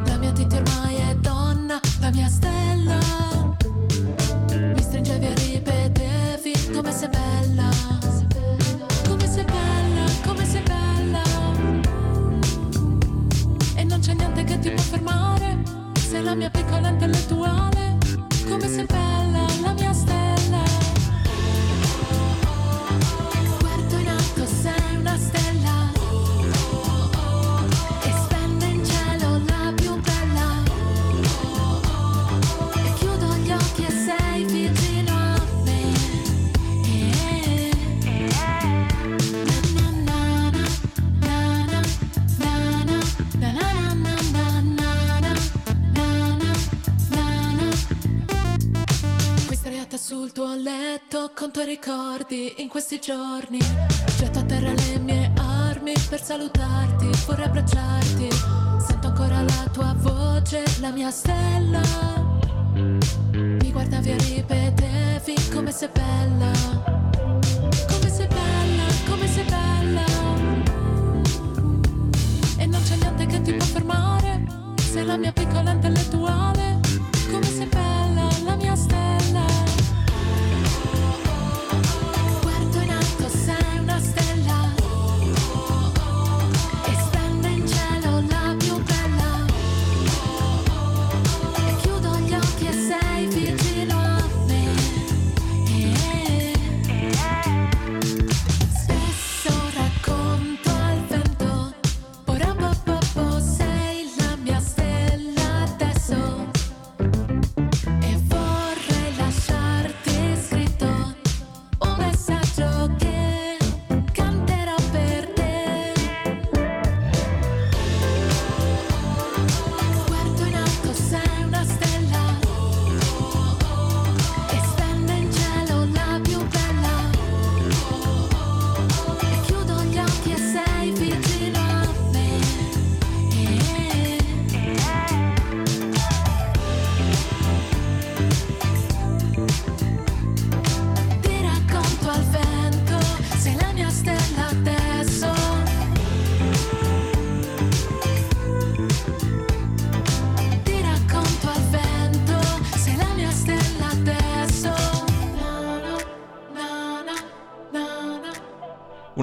la 0.07 0.17
mia 0.17 0.33
Titti 0.33 0.57
ormai 0.57 0.95
è 0.95 1.15
donna, 1.17 1.79
la 2.01 2.11
mia 2.13 2.29
stella. 2.29 2.99
Mi 4.55 4.81
stringevi 4.81 5.27
e 5.27 5.35
ripetevi 5.35 6.71
come 6.73 6.93
sei 6.93 7.09
bella. 7.11 7.69
Come 9.07 9.29
sei 9.29 9.45
bella, 9.45 10.05
come 10.25 10.47
sei 10.47 10.63
bella. 10.63 11.23
E 13.75 13.85
non 13.85 14.01
c'è 14.01 14.15
niente 14.15 14.45
che 14.45 14.59
ti 14.61 14.71
può 14.71 14.83
fermare. 14.83 15.63
Sei 16.09 16.23
la 16.23 16.35
mia 16.35 16.49
piccola 16.49 16.89
intellettuale. 16.89 17.99
Come 18.49 18.67
sei 18.67 18.87
bella, 18.87 19.06
sdraiata 49.97 49.99
sul 49.99 50.33
tuo 50.33 50.55
letto 50.55 51.33
con 51.35 51.51
tuoi 51.51 51.65
ricordi 51.65 52.55
in 52.59 52.69
questi 52.69 53.01
giorni. 53.01 53.59
Getto 54.17 54.39
a 54.39 54.43
terra 54.45 54.73
le 54.73 54.99
mie 54.99 55.33
armi 55.37 55.95
per 56.09 56.23
salutarti, 56.23 57.09
vorrei 57.27 57.47
abbracciarti. 57.47 58.29
Sento 58.87 59.09
ancora 59.09 59.43
la 59.43 59.69
tua 59.73 59.95
voce, 59.97 60.63
la 60.81 60.91
mia 60.91 61.11
stella. 61.11 61.81
Mi 62.75 63.73
guardavi 63.73 64.11
e 64.11 64.17
ripetevi 64.17 65.35
come 65.53 65.73
sei 65.73 65.89
bella. 65.93 66.51
Come 67.89 68.11
sei 68.11 68.27
bella, 68.27 68.85
come 69.09 69.27
sei 69.27 69.45
bella. 69.45 70.05
E 72.59 72.67
non 72.67 72.83
c'è 72.83 72.97
niente 72.97 73.27
che 73.27 73.43
ti 73.43 73.53
può 73.53 73.67
fermare 73.67 74.45
Sei 74.77 75.05
la 75.05 75.17
mia 75.17 75.33
piccola 75.33 75.71
intellettuale 75.73 76.86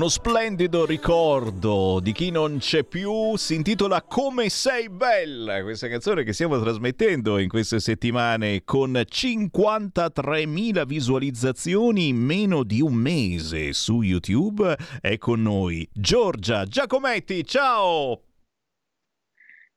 Uno 0.03 0.11
splendido 0.11 0.85
ricordo 0.85 2.01
di 2.01 2.11
chi 2.11 2.29
non 2.29 2.57
c'è 2.57 2.83
più 2.83 3.37
si 3.37 3.55
intitola 3.55 4.01
Come 4.01 4.49
sei 4.49 4.89
bella, 4.89 5.63
questa 5.63 5.87
canzone 5.87 6.25
che 6.25 6.33
stiamo 6.33 6.59
trasmettendo 6.59 7.37
in 7.37 7.47
queste 7.47 7.79
settimane 7.79 8.65
con 8.65 8.91
53.000 8.91 10.85
visualizzazioni 10.85 12.09
in 12.09 12.17
meno 12.17 12.63
di 12.63 12.81
un 12.81 12.95
mese 12.95 13.71
su 13.71 14.01
YouTube. 14.01 14.75
È 14.99 15.17
con 15.17 15.41
noi 15.41 15.87
Giorgia 15.93 16.65
Giacometti, 16.65 17.45
ciao! 17.45 18.23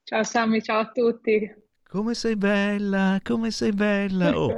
Ciao 0.02 0.24
Sammy, 0.24 0.60
ciao 0.60 0.80
a 0.80 0.90
tutti. 0.90 1.65
Come 1.96 2.12
sei 2.12 2.36
bella, 2.36 3.20
come 3.22 3.50
sei 3.50 3.72
bella. 3.72 4.24
Oh, 4.36 4.54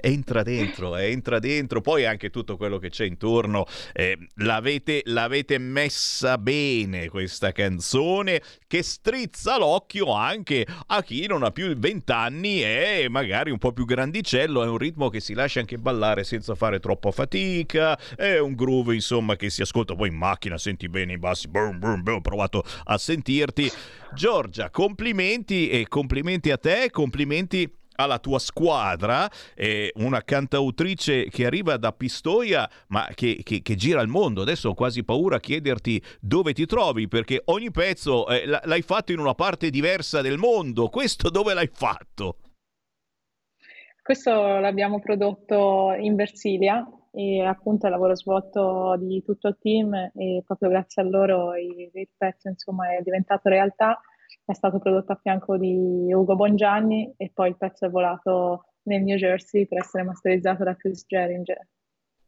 entra 0.00 0.44
dentro, 0.44 0.96
eh, 0.96 1.10
entra 1.10 1.40
dentro. 1.40 1.80
Poi 1.80 2.04
anche 2.04 2.30
tutto 2.30 2.56
quello 2.56 2.78
che 2.78 2.88
c'è 2.88 3.04
intorno. 3.04 3.66
Eh, 3.92 4.16
l'avete, 4.36 5.02
l'avete 5.06 5.58
messa 5.58 6.38
bene 6.38 7.08
questa 7.08 7.50
canzone 7.50 8.40
che 8.68 8.84
strizza 8.84 9.58
l'occhio 9.58 10.12
anche 10.12 10.64
a 10.86 11.02
chi 11.02 11.26
non 11.26 11.42
ha 11.42 11.50
più 11.50 11.76
20 11.76 12.12
anni 12.12 12.62
e 12.62 13.08
magari 13.10 13.50
un 13.50 13.58
po' 13.58 13.72
più 13.72 13.84
grandicello. 13.84 14.62
È 14.62 14.68
un 14.68 14.78
ritmo 14.78 15.08
che 15.08 15.18
si 15.18 15.34
lascia 15.34 15.58
anche 15.58 15.78
ballare 15.78 16.22
senza 16.22 16.54
fare 16.54 16.78
troppa 16.78 17.10
fatica. 17.10 17.98
È 18.14 18.38
un 18.38 18.54
groove, 18.54 18.94
insomma, 18.94 19.34
che 19.34 19.50
si 19.50 19.62
ascolta 19.62 19.96
poi 19.96 20.10
in 20.10 20.16
macchina, 20.16 20.56
senti 20.56 20.88
bene 20.88 21.14
i 21.14 21.18
bassi. 21.18 21.48
Boom, 21.48 21.80
boom, 21.80 22.02
boom, 22.04 22.18
ho 22.18 22.20
provato 22.20 22.62
a 22.84 22.96
sentirti. 22.96 23.68
Giorgia, 24.14 24.70
complimenti 24.70 25.68
e 25.68 25.86
complimenti 25.86 26.50
a 26.50 26.56
te, 26.56 26.67
complimenti 26.90 27.70
alla 28.00 28.18
tua 28.18 28.38
squadra, 28.38 29.28
eh, 29.54 29.92
una 29.96 30.22
cantautrice 30.22 31.28
che 31.28 31.46
arriva 31.46 31.76
da 31.76 31.92
Pistoia 31.92 32.68
ma 32.88 33.08
che, 33.14 33.40
che, 33.42 33.60
che, 33.60 33.74
gira 33.74 34.00
il 34.00 34.08
mondo. 34.08 34.42
Adesso 34.42 34.70
ho 34.70 34.74
quasi 34.74 35.04
paura 35.04 35.36
a 35.36 35.40
chiederti 35.40 36.02
dove 36.20 36.52
ti 36.52 36.64
trovi 36.64 37.08
perché 37.08 37.42
ogni 37.46 37.70
pezzo 37.70 38.28
eh, 38.28 38.46
l'hai 38.46 38.82
fatto 38.82 39.12
in 39.12 39.18
una 39.18 39.34
parte 39.34 39.70
diversa 39.70 40.20
del 40.20 40.38
mondo. 40.38 40.88
Questo 40.88 41.28
dove 41.28 41.54
l'hai 41.54 41.70
fatto? 41.72 42.36
Questo 44.00 44.30
l'abbiamo 44.58 45.00
prodotto 45.00 45.94
in 45.98 46.14
Versilia 46.14 46.86
e 47.12 47.42
appunto 47.42 47.86
il 47.86 47.92
lavoro 47.92 48.14
svolto 48.14 48.96
di 48.98 49.22
tutto 49.24 49.48
il 49.48 49.58
team 49.60 49.92
e 50.14 50.42
proprio 50.46 50.68
grazie 50.68 51.02
a 51.02 51.04
loro 51.04 51.56
il, 51.56 51.90
il 51.92 52.08
pezzo 52.16 52.48
insomma 52.48 52.96
è 52.96 53.02
diventato 53.02 53.48
realtà 53.48 54.00
è 54.50 54.54
stato 54.54 54.78
prodotto 54.78 55.12
a 55.12 55.18
fianco 55.20 55.58
di 55.58 56.10
Ugo 56.10 56.34
Bongianni 56.34 57.12
e 57.18 57.30
poi 57.34 57.50
il 57.50 57.58
pezzo 57.58 57.84
è 57.84 57.90
volato 57.90 58.64
nel 58.84 59.02
New 59.02 59.18
Jersey 59.18 59.66
per 59.66 59.80
essere 59.80 60.04
masterizzato 60.04 60.64
da 60.64 60.74
Chris 60.74 61.04
Geringer. 61.06 61.68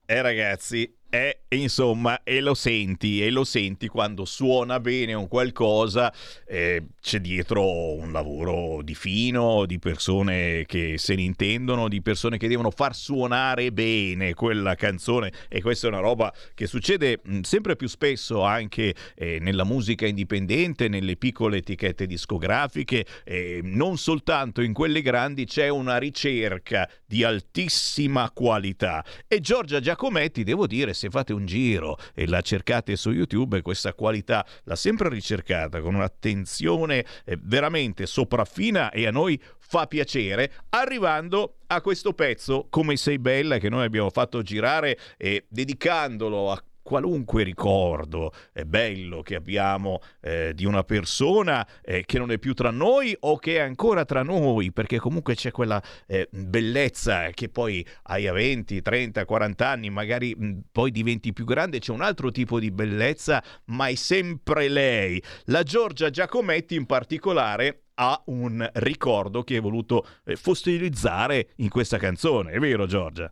Eh 0.04 0.20
ragazzi, 0.20 0.99
e 1.10 1.40
insomma, 1.56 2.22
e 2.22 2.40
lo 2.40 2.54
senti, 2.54 3.20
e 3.20 3.30
lo 3.30 3.42
senti 3.42 3.88
quando 3.88 4.24
suona 4.24 4.78
bene 4.78 5.12
un 5.12 5.26
qualcosa, 5.26 6.14
eh, 6.46 6.84
c'è 7.00 7.18
dietro 7.18 7.94
un 7.94 8.12
lavoro 8.12 8.80
di 8.82 8.94
fino, 8.94 9.66
di 9.66 9.80
persone 9.80 10.64
che 10.66 10.98
se 10.98 11.16
ne 11.16 11.22
intendono, 11.22 11.88
di 11.88 12.00
persone 12.00 12.38
che 12.38 12.46
devono 12.46 12.70
far 12.70 12.94
suonare 12.94 13.72
bene 13.72 14.34
quella 14.34 14.76
canzone. 14.76 15.32
E 15.48 15.60
questa 15.60 15.88
è 15.88 15.90
una 15.90 15.98
roba 15.98 16.32
che 16.54 16.68
succede 16.68 17.18
mh, 17.20 17.40
sempre 17.40 17.74
più 17.74 17.88
spesso 17.88 18.42
anche 18.42 18.94
eh, 19.16 19.38
nella 19.40 19.64
musica 19.64 20.06
indipendente, 20.06 20.86
nelle 20.86 21.16
piccole 21.16 21.56
etichette 21.56 22.06
discografiche, 22.06 23.04
eh, 23.24 23.60
non 23.64 23.98
soltanto 23.98 24.62
in 24.62 24.72
quelle 24.72 25.02
grandi 25.02 25.44
c'è 25.44 25.68
una 25.68 25.98
ricerca 25.98 26.88
di 27.04 27.24
altissima 27.24 28.30
qualità. 28.30 29.04
E 29.26 29.40
Giorgia 29.40 29.80
Giacometti, 29.80 30.44
devo 30.44 30.68
dire, 30.68 30.94
se 31.00 31.08
fate 31.08 31.32
un 31.32 31.46
giro 31.46 31.96
e 32.14 32.26
la 32.26 32.42
cercate 32.42 32.94
su 32.94 33.10
YouTube, 33.10 33.62
questa 33.62 33.94
qualità 33.94 34.46
l'ha 34.64 34.76
sempre 34.76 35.08
ricercata 35.08 35.80
con 35.80 35.94
un'attenzione 35.94 37.06
eh, 37.24 37.38
veramente 37.40 38.04
sopraffina 38.04 38.90
e 38.90 39.06
a 39.06 39.10
noi 39.10 39.40
fa 39.58 39.86
piacere, 39.86 40.52
arrivando 40.70 41.56
a 41.68 41.80
questo 41.80 42.12
pezzo 42.12 42.66
Come 42.68 42.96
sei 42.96 43.18
bella 43.18 43.58
che 43.58 43.70
noi 43.70 43.84
abbiamo 43.84 44.10
fatto 44.10 44.42
girare 44.42 44.98
e 45.16 45.46
dedicandolo 45.48 46.50
a 46.50 46.62
qualunque 46.90 47.44
ricordo 47.44 48.32
eh, 48.52 48.66
bello 48.66 49.22
che 49.22 49.36
abbiamo 49.36 50.00
eh, 50.20 50.50
di 50.56 50.64
una 50.64 50.82
persona 50.82 51.64
eh, 51.82 52.02
che 52.04 52.18
non 52.18 52.32
è 52.32 52.38
più 52.40 52.52
tra 52.52 52.72
noi 52.72 53.16
o 53.20 53.38
che 53.38 53.58
è 53.58 53.60
ancora 53.60 54.04
tra 54.04 54.24
noi, 54.24 54.72
perché 54.72 54.98
comunque 54.98 55.36
c'è 55.36 55.52
quella 55.52 55.80
eh, 56.08 56.28
bellezza 56.32 57.30
che 57.30 57.48
poi 57.48 57.86
hai 58.02 58.26
a 58.26 58.32
20, 58.32 58.82
30, 58.82 59.24
40 59.24 59.68
anni, 59.68 59.88
magari 59.88 60.34
mh, 60.34 60.62
poi 60.72 60.90
diventi 60.90 61.32
più 61.32 61.44
grande, 61.44 61.78
c'è 61.78 61.92
un 61.92 62.00
altro 62.00 62.32
tipo 62.32 62.58
di 62.58 62.72
bellezza, 62.72 63.40
ma 63.66 63.86
è 63.86 63.94
sempre 63.94 64.66
lei. 64.66 65.22
La 65.44 65.62
Giorgia 65.62 66.10
Giacometti 66.10 66.74
in 66.74 66.86
particolare 66.86 67.84
ha 67.94 68.20
un 68.26 68.68
ricordo 68.74 69.44
che 69.44 69.54
hai 69.54 69.60
voluto 69.60 70.04
eh, 70.24 70.34
fossilizzare 70.34 71.50
in 71.58 71.68
questa 71.68 71.98
canzone, 71.98 72.50
è 72.50 72.58
vero 72.58 72.86
Giorgia? 72.86 73.30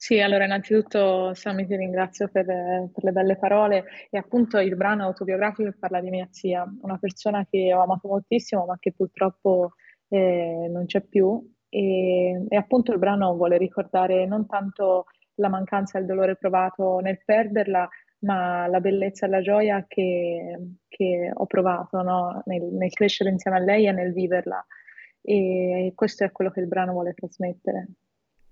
Sì, 0.00 0.20
allora 0.20 0.44
innanzitutto 0.44 1.34
Sammy 1.34 1.66
ti 1.66 1.74
ringrazio 1.74 2.28
per, 2.28 2.46
per, 2.46 3.02
le 3.02 3.10
belle 3.10 3.36
parole 3.36 3.84
e 4.10 4.16
appunto 4.16 4.58
il 4.60 4.76
brano 4.76 5.02
autobiografico 5.02 5.74
parla 5.76 6.00
di 6.00 6.08
mia 6.08 6.28
zia, 6.30 6.64
una 6.82 6.98
persona 6.98 7.44
che 7.50 7.74
ho 7.74 7.82
amato 7.82 8.06
moltissimo 8.06 8.64
ma 8.64 8.76
che 8.78 8.92
purtroppo 8.92 9.72
eh, 10.08 10.68
non 10.70 10.86
c'è 10.86 11.00
più 11.00 11.44
e, 11.68 12.46
e, 12.48 12.56
appunto 12.56 12.92
il 12.92 13.00
brano 13.00 13.34
vuole 13.34 13.58
ricordare 13.58 14.24
non 14.24 14.46
tanto 14.46 15.06
la 15.34 15.48
mancanza 15.48 15.98
e 15.98 16.02
il 16.02 16.06
dolore 16.06 16.36
provato 16.36 17.00
nel 17.00 17.20
perderla 17.24 17.88
ma 18.20 18.68
la 18.68 18.80
bellezza 18.80 19.26
e 19.26 19.28
la 19.30 19.40
gioia 19.40 19.84
che, 19.88 20.58
che 20.86 21.30
ho 21.34 21.46
provato 21.46 22.02
no? 22.02 22.42
nel, 22.46 22.62
nel 22.62 22.92
crescere 22.92 23.30
insieme 23.30 23.56
a 23.56 23.60
lei 23.60 23.86
e 23.88 23.92
nel 23.92 24.12
viverla 24.12 24.64
e 25.22 25.92
questo 25.96 26.22
è 26.22 26.30
quello 26.30 26.52
che 26.52 26.60
il 26.60 26.68
brano 26.68 26.92
vuole 26.92 27.14
trasmettere. 27.14 27.88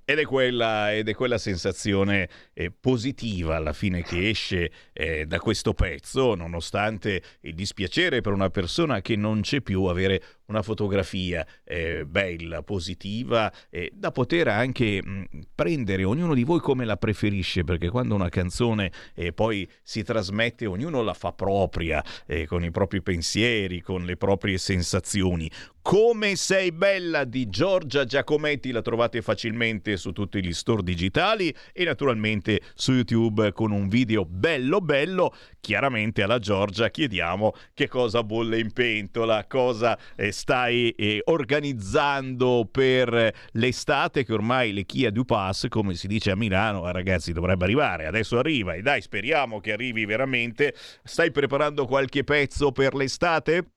Ed 0.09 0.21
è 0.21 0.25
quella, 0.25 0.95
ed 0.95 1.09
è 1.09 1.15
quella 1.15 1.37
sensazione 1.37 2.29
eh, 2.53 2.71
positiva 2.71 3.57
alla 3.57 3.73
fine 3.73 4.05
che 4.05 4.29
esce 4.29 4.71
eh, 4.93 5.27
da 5.27 5.41
questo 5.41 5.75
pezzo, 5.75 6.37
nonostante 6.37 7.21
il 7.41 7.57
dispiacere 7.57 8.21
per 8.21 8.33
una 8.33 8.49
persona 8.49 9.01
che 9.01 9.17
non 9.17 9.41
c'è 9.41 9.63
più 9.63 9.83
avere 9.87 10.23
una 10.47 10.63
fotografia 10.63 11.47
eh, 11.65 12.05
bella, 12.07 12.63
positiva, 12.63 13.53
da 13.93 14.11
poter 14.11 14.49
anche 14.49 15.03
mh, 15.03 15.25
prendere 15.55 16.05
ognuno 16.05 16.35
di 16.35 16.45
voi 16.45 16.61
come 16.61 16.85
la 16.85 16.97
preferisce, 16.97 17.65
perché 17.65 17.89
quando 17.89 18.15
una 18.15 18.29
canzone 18.29 18.91
eh, 19.15 19.33
poi 19.33 19.69
si 19.83 20.03
trasmette, 20.03 20.67
ognuno 20.67 21.03
la 21.03 21.15
fa 21.15 21.33
propria, 21.33 22.05
eh, 22.27 22.47
con 22.47 22.65
i 22.65 22.71
propri 22.71 23.03
pensieri, 23.03 23.81
con 23.81 24.05
le 24.05 24.17
proprie 24.17 24.59
sensazioni. 24.59 25.51
Come 25.87 26.35
sei 26.35 26.73
bella 26.73 27.23
di 27.23 27.49
Giorgia 27.49 28.05
Giacometti 28.05 28.73
la 28.73 28.83
trovate 28.83 29.23
facilmente 29.23 29.97
su 29.97 30.11
tutti 30.11 30.45
gli 30.45 30.53
store 30.53 30.83
digitali 30.83 31.55
e 31.73 31.85
naturalmente 31.85 32.61
su 32.75 32.93
YouTube 32.93 33.53
con 33.53 33.71
un 33.71 33.87
video 33.87 34.25
bello 34.25 34.81
bello. 34.81 35.33
Chiaramente 35.61 36.23
alla 36.23 36.41
Giorgia 36.41 36.91
chiediamo 36.91 37.53
che 37.73 37.87
cosa 37.87 38.25
bolle 38.25 38.59
in 38.59 38.73
pentola, 38.73 39.47
cosa 39.47 39.97
eh, 40.17 40.33
stai 40.37 40.91
eh, 40.91 41.23
organizzando 41.25 42.69
per 42.71 43.33
l'estate 43.53 44.23
che 44.23 44.33
ormai 44.33 44.73
le 44.73 44.85
Chia 44.85 45.11
du 45.11 45.25
Pass, 45.25 45.67
come 45.69 45.95
si 45.95 46.07
dice 46.07 46.31
a 46.31 46.37
Milano, 46.37 46.87
eh, 46.87 46.93
ragazzi, 46.93 47.33
dovrebbe 47.33 47.65
arrivare. 47.65 48.07
Adesso 48.07 48.39
arriva 48.39 48.75
e 48.75 48.83
dai, 48.83 49.01
speriamo 49.01 49.61
che 49.61 49.73
arrivi 49.73 50.05
veramente. 50.05 50.75
Stai 51.03 51.31
preparando 51.31 51.87
qualche 51.87 52.23
pezzo 52.23 52.71
per 52.71 52.95
l'estate? 52.95 53.71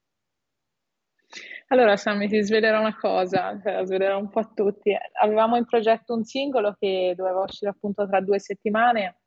Allora, 1.67 1.95
Sammy, 1.95 2.27
ti 2.27 2.41
svelerò 2.41 2.79
una 2.79 2.97
cosa, 2.97 3.57
cioè, 3.63 3.85
svelerò 3.85 4.17
un 4.17 4.29
po' 4.29 4.39
a 4.39 4.51
tutti. 4.53 4.91
Avevamo 5.21 5.55
in 5.55 5.65
progetto 5.65 6.13
un 6.13 6.25
singolo 6.25 6.75
che 6.77 7.13
doveva 7.15 7.41
uscire 7.41 7.71
appunto 7.71 8.07
tra 8.07 8.19
due 8.21 8.39
settimane, 8.39 9.19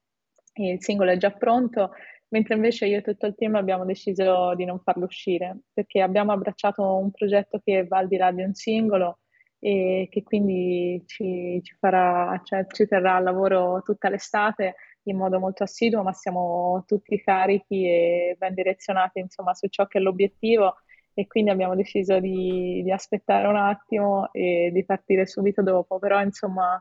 il 0.55 0.83
singolo 0.83 1.13
è 1.13 1.17
già 1.17 1.31
pronto, 1.31 1.93
mentre 2.33 2.55
invece 2.55 2.87
io 2.87 2.99
e 2.99 3.03
tutto 3.03 3.27
il 3.27 3.35
team 3.37 3.55
abbiamo 3.57 3.85
deciso 3.85 4.55
di 4.55 4.65
non 4.65 4.81
farlo 4.81 5.05
uscire, 5.05 5.61
perché 5.73 6.01
abbiamo 6.01 6.33
abbracciato 6.33 6.97
un 6.97 7.11
progetto 7.11 7.61
che 7.63 7.87
va 7.87 7.99
al 7.99 8.09
di 8.09 8.17
là 8.17 8.33
di 8.33 8.43
un 8.43 8.55
singolo 8.55 9.21
e 9.59 10.09
che 10.11 10.23
quindi 10.23 11.03
ci, 11.07 11.61
ci, 11.63 11.77
farà, 11.79 12.41
cioè, 12.43 12.67
ci 12.69 12.87
terrà 12.87 13.17
al 13.17 13.23
lavoro 13.23 13.83
tutta 13.83 14.09
l'estate 14.09 14.75
in 15.05 15.17
modo 15.17 15.39
molto 15.39 15.63
assiduo, 15.65 16.03
ma 16.03 16.13
siamo 16.13 16.85
tutti 16.87 17.21
carichi 17.21 17.87
e 17.87 18.35
ben 18.39 18.55
direzionati 18.55 19.21
insomma, 19.21 19.55
su 19.55 19.69
ciò 19.69 19.87
che 19.87 19.99
è 19.99 20.01
l'obiettivo. 20.01 20.77
E 21.15 21.27
quindi 21.27 21.51
abbiamo 21.51 21.75
deciso 21.75 22.19
di, 22.21 22.81
di 22.83 22.91
aspettare 22.91 23.47
un 23.47 23.57
attimo 23.57 24.33
e 24.33 24.71
di 24.73 24.83
partire 24.85 25.27
subito 25.27 25.63
dopo, 25.63 25.99
però 25.99 26.23
insomma 26.23 26.81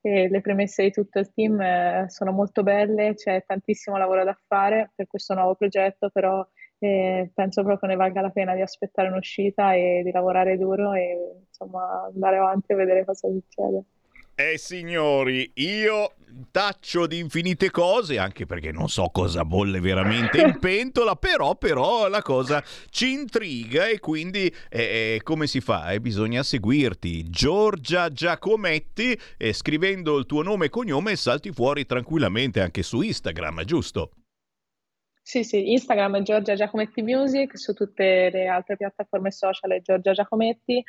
eh, 0.00 0.28
le 0.28 0.40
premesse 0.40 0.84
di 0.84 0.90
tutto 0.90 1.18
il 1.18 1.32
team 1.32 1.60
eh, 1.60 2.06
sono 2.08 2.32
molto 2.32 2.62
belle, 2.62 3.14
c'è 3.14 3.44
tantissimo 3.46 3.96
lavoro 3.96 4.24
da 4.24 4.38
fare 4.46 4.92
per 4.94 5.06
questo 5.06 5.34
nuovo 5.34 5.54
progetto, 5.54 6.10
però 6.10 6.46
eh, 6.78 7.30
penso 7.34 7.62
proprio 7.64 7.88
ne 7.88 7.96
valga 7.96 8.20
la 8.20 8.30
pena 8.30 8.54
di 8.54 8.60
aspettare 8.60 9.08
un'uscita 9.08 9.74
e 9.74 10.02
di 10.04 10.10
lavorare 10.12 10.56
duro 10.56 10.92
e 10.92 11.42
insomma 11.48 12.04
andare 12.12 12.36
avanti 12.38 12.72
e 12.72 12.76
vedere 12.76 13.04
cosa 13.04 13.28
succede. 13.28 13.84
Eh 14.40 14.56
signori, 14.56 15.50
io 15.54 16.12
cartaccio 16.58 17.06
di 17.06 17.18
infinite 17.18 17.70
cose, 17.70 18.18
anche 18.18 18.46
perché 18.46 18.72
non 18.72 18.88
so 18.88 19.08
cosa 19.12 19.44
bolle 19.44 19.80
veramente 19.80 20.40
in 20.40 20.58
pentola, 20.60 21.16
però, 21.16 21.56
però 21.56 22.08
la 22.08 22.22
cosa 22.22 22.62
ci 22.90 23.12
intriga 23.12 23.86
e 23.86 23.98
quindi 23.98 24.52
eh, 24.68 25.20
come 25.22 25.46
si 25.46 25.60
fa? 25.60 25.90
Eh, 25.90 26.00
bisogna 26.00 26.42
seguirti. 26.42 27.28
Giorgia 27.28 28.10
Giacometti, 28.10 29.18
eh, 29.36 29.52
scrivendo 29.52 30.16
il 30.18 30.26
tuo 30.26 30.42
nome 30.42 30.66
e 30.66 30.70
cognome 30.70 31.16
salti 31.16 31.52
fuori 31.52 31.86
tranquillamente 31.86 32.60
anche 32.60 32.82
su 32.82 33.00
Instagram, 33.00 33.64
giusto? 33.64 34.12
Sì, 35.22 35.44
sì, 35.44 35.72
Instagram 35.72 36.18
è 36.18 36.22
Giorgia 36.22 36.54
Giacometti 36.54 37.02
Music, 37.02 37.58
su 37.58 37.74
tutte 37.74 38.30
le 38.32 38.46
altre 38.46 38.76
piattaforme 38.76 39.30
social 39.30 39.72
è 39.72 39.80
Giorgia 39.82 40.12
Giacometti 40.12 40.82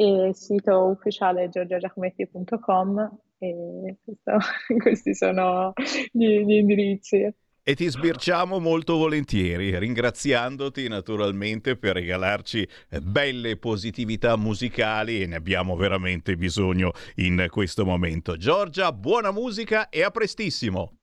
e 0.00 0.32
sito 0.32 0.86
ufficiale 0.86 1.50
giorgiagiacometti.com 1.50 3.18
e 3.36 3.96
questo, 4.02 4.32
questi 4.82 5.14
sono 5.14 5.74
gli, 6.10 6.38
gli 6.42 6.52
indirizzi. 6.52 7.30
E 7.62 7.74
ti 7.74 7.86
sbirciamo 7.86 8.58
molto 8.58 8.96
volentieri, 8.96 9.78
ringraziandoti 9.78 10.88
naturalmente 10.88 11.76
per 11.76 11.96
regalarci 11.96 12.66
belle 13.02 13.58
positività 13.58 14.36
musicali 14.36 15.20
e 15.20 15.26
ne 15.26 15.36
abbiamo 15.36 15.76
veramente 15.76 16.34
bisogno 16.34 16.92
in 17.16 17.46
questo 17.50 17.84
momento. 17.84 18.38
Giorgia, 18.38 18.92
buona 18.92 19.30
musica 19.30 19.90
e 19.90 20.02
a 20.02 20.10
prestissimo! 20.10 20.99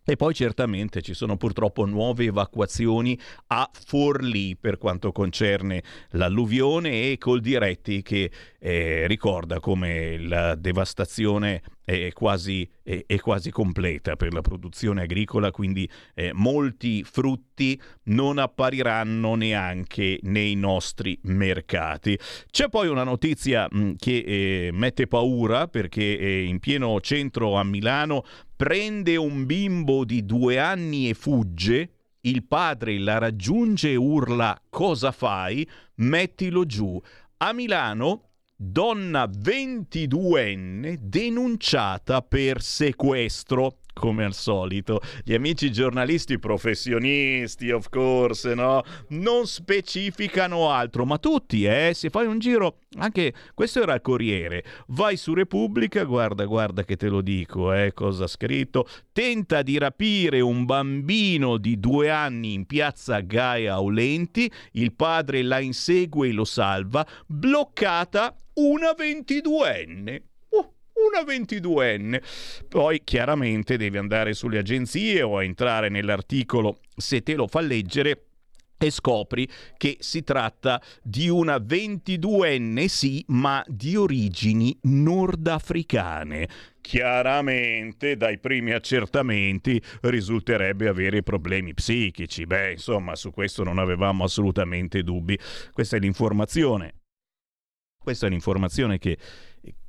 e 0.08 0.14
poi 0.14 0.34
certamente 0.34 1.02
ci 1.02 1.14
sono 1.14 1.36
purtroppo 1.36 1.84
nuove 1.84 2.26
evacuazioni 2.26 3.18
a 3.48 3.68
Forlì 3.72 4.54
per 4.54 4.78
quanto 4.78 5.10
concerne 5.10 5.82
l'alluvione 6.10 7.10
e 7.10 7.18
Coldiretti 7.18 8.02
che 8.02 8.30
eh, 8.66 9.06
ricorda 9.06 9.60
come 9.60 10.18
la 10.18 10.56
devastazione 10.56 11.62
è 11.84 12.10
quasi, 12.12 12.68
è, 12.82 13.04
è 13.06 13.20
quasi, 13.20 13.52
completa 13.52 14.16
per 14.16 14.32
la 14.32 14.40
produzione 14.40 15.02
agricola, 15.02 15.52
quindi 15.52 15.88
eh, 16.14 16.32
molti 16.32 17.04
frutti 17.04 17.80
non 18.06 18.38
appariranno 18.38 19.36
neanche 19.36 20.18
nei 20.22 20.56
nostri 20.56 21.16
mercati. 21.22 22.18
C'è 22.50 22.68
poi 22.68 22.88
una 22.88 23.04
notizia 23.04 23.68
mh, 23.70 23.92
che 23.98 24.16
eh, 24.26 24.70
mette 24.72 25.06
paura 25.06 25.68
perché 25.68 26.18
eh, 26.18 26.42
in 26.42 26.58
pieno 26.58 27.00
centro 27.00 27.54
a 27.54 27.62
Milano 27.62 28.24
prende 28.56 29.14
un 29.14 29.46
bimbo 29.46 30.04
di 30.04 30.24
due 30.24 30.58
anni 30.58 31.08
e 31.08 31.14
fugge. 31.14 31.90
Il 32.22 32.42
padre 32.42 32.98
la 32.98 33.18
raggiunge 33.18 33.92
e 33.92 33.94
urla 33.94 34.60
cosa 34.68 35.12
fai? 35.12 35.64
Mettilo 35.98 36.66
giù. 36.66 37.00
A 37.38 37.52
Milano 37.52 38.25
donna 38.58 39.26
22enne 39.26 40.96
denunciata 40.98 42.22
per 42.22 42.62
sequestro 42.62 43.80
come 43.98 44.24
al 44.24 44.34
solito. 44.34 45.00
Gli 45.24 45.32
amici 45.32 45.72
giornalisti 45.72 46.38
professionisti, 46.38 47.70
of 47.70 47.88
course, 47.88 48.54
no? 48.54 48.82
Non 49.08 49.46
specificano 49.46 50.70
altro, 50.70 51.06
ma 51.06 51.16
tutti, 51.16 51.64
eh? 51.64 51.92
Se 51.94 52.10
fai 52.10 52.26
un 52.26 52.38
giro, 52.38 52.80
anche 52.98 53.32
questo 53.54 53.82
era 53.82 53.94
il 53.94 54.02
Corriere. 54.02 54.64
Vai 54.88 55.16
su 55.16 55.32
Repubblica, 55.32 56.04
guarda, 56.04 56.44
guarda 56.44 56.84
che 56.84 56.96
te 56.96 57.08
lo 57.08 57.22
dico, 57.22 57.72
eh? 57.72 57.92
Cosa 57.94 58.24
ha 58.24 58.28
scritto? 58.28 58.86
Tenta 59.12 59.62
di 59.62 59.78
rapire 59.78 60.40
un 60.40 60.66
bambino 60.66 61.56
di 61.56 61.80
due 61.80 62.10
anni 62.10 62.52
in 62.52 62.66
piazza 62.66 63.20
Gaia 63.20 63.74
Aulenti, 63.74 64.50
il 64.72 64.92
padre 64.92 65.42
la 65.42 65.58
insegue 65.58 66.28
e 66.28 66.32
lo 66.32 66.44
salva, 66.44 67.06
bloccata 67.26 68.36
una 68.54 68.90
22enne 68.90 70.20
una 70.96 71.22
22enne. 71.22 72.22
Poi 72.68 73.02
chiaramente 73.04 73.76
devi 73.76 73.98
andare 73.98 74.34
sulle 74.34 74.58
agenzie 74.58 75.22
o 75.22 75.42
entrare 75.42 75.88
nell'articolo 75.88 76.80
se 76.96 77.22
te 77.22 77.34
lo 77.34 77.46
fa 77.46 77.60
leggere 77.60 78.26
e 78.78 78.90
scopri 78.90 79.48
che 79.76 79.96
si 80.00 80.22
tratta 80.22 80.82
di 81.02 81.28
una 81.28 81.56
22enne, 81.56 82.86
sì, 82.86 83.24
ma 83.28 83.64
di 83.66 83.96
origini 83.96 84.76
nordafricane. 84.82 86.48
Chiaramente 86.80 88.16
dai 88.16 88.38
primi 88.38 88.72
accertamenti 88.72 89.80
risulterebbe 90.02 90.88
avere 90.88 91.22
problemi 91.22 91.74
psichici. 91.74 92.44
Beh, 92.44 92.72
insomma, 92.72 93.16
su 93.16 93.30
questo 93.32 93.64
non 93.64 93.78
avevamo 93.78 94.24
assolutamente 94.24 95.02
dubbi. 95.02 95.38
Questa 95.72 95.96
è 95.96 95.98
l'informazione. 95.98 96.94
Questa 97.98 98.28
è 98.28 98.30
l'informazione 98.30 98.98
che 98.98 99.18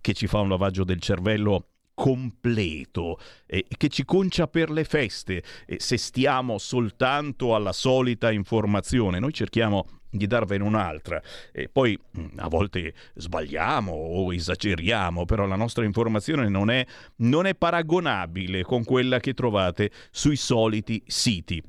che 0.01 0.13
ci 0.13 0.27
fa 0.27 0.39
un 0.39 0.49
lavaggio 0.49 0.83
del 0.83 0.99
cervello 0.99 1.69
completo 1.93 3.17
e 3.47 3.65
eh, 3.67 3.75
che 3.75 3.87
ci 3.89 4.05
concia 4.05 4.47
per 4.47 4.69
le 4.69 4.83
feste. 4.83 5.43
E 5.65 5.77
se 5.79 5.97
stiamo 5.97 6.59
soltanto 6.59 7.55
alla 7.55 7.73
solita 7.73 8.31
informazione 8.31 9.17
noi 9.17 9.33
cerchiamo 9.33 9.87
di 10.09 10.27
darvene 10.27 10.63
un'altra. 10.63 11.21
E 11.51 11.69
poi 11.69 11.97
mm, 12.19 12.37
a 12.37 12.47
volte 12.47 12.93
sbagliamo 13.15 13.91
o 13.91 14.31
esageriamo 14.31 15.25
però 15.25 15.47
la 15.47 15.55
nostra 15.55 15.85
informazione 15.85 16.49
non 16.49 16.69
è, 16.69 16.85
non 17.17 17.47
è 17.47 17.55
paragonabile 17.55 18.63
con 18.63 18.83
quella 18.83 19.19
che 19.19 19.33
trovate 19.33 19.91
sui 20.11 20.35
soliti 20.35 21.01
siti. 21.07 21.61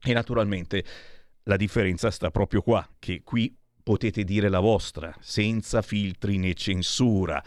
E 0.00 0.12
naturalmente 0.14 0.82
la 1.44 1.56
differenza 1.56 2.10
sta 2.10 2.30
proprio 2.30 2.62
qua 2.62 2.88
che 2.98 3.22
qui 3.22 3.54
potete 3.88 4.22
dire 4.22 4.50
la 4.50 4.60
vostra 4.60 5.14
senza 5.18 5.80
filtri 5.80 6.36
né 6.36 6.52
censura 6.52 7.42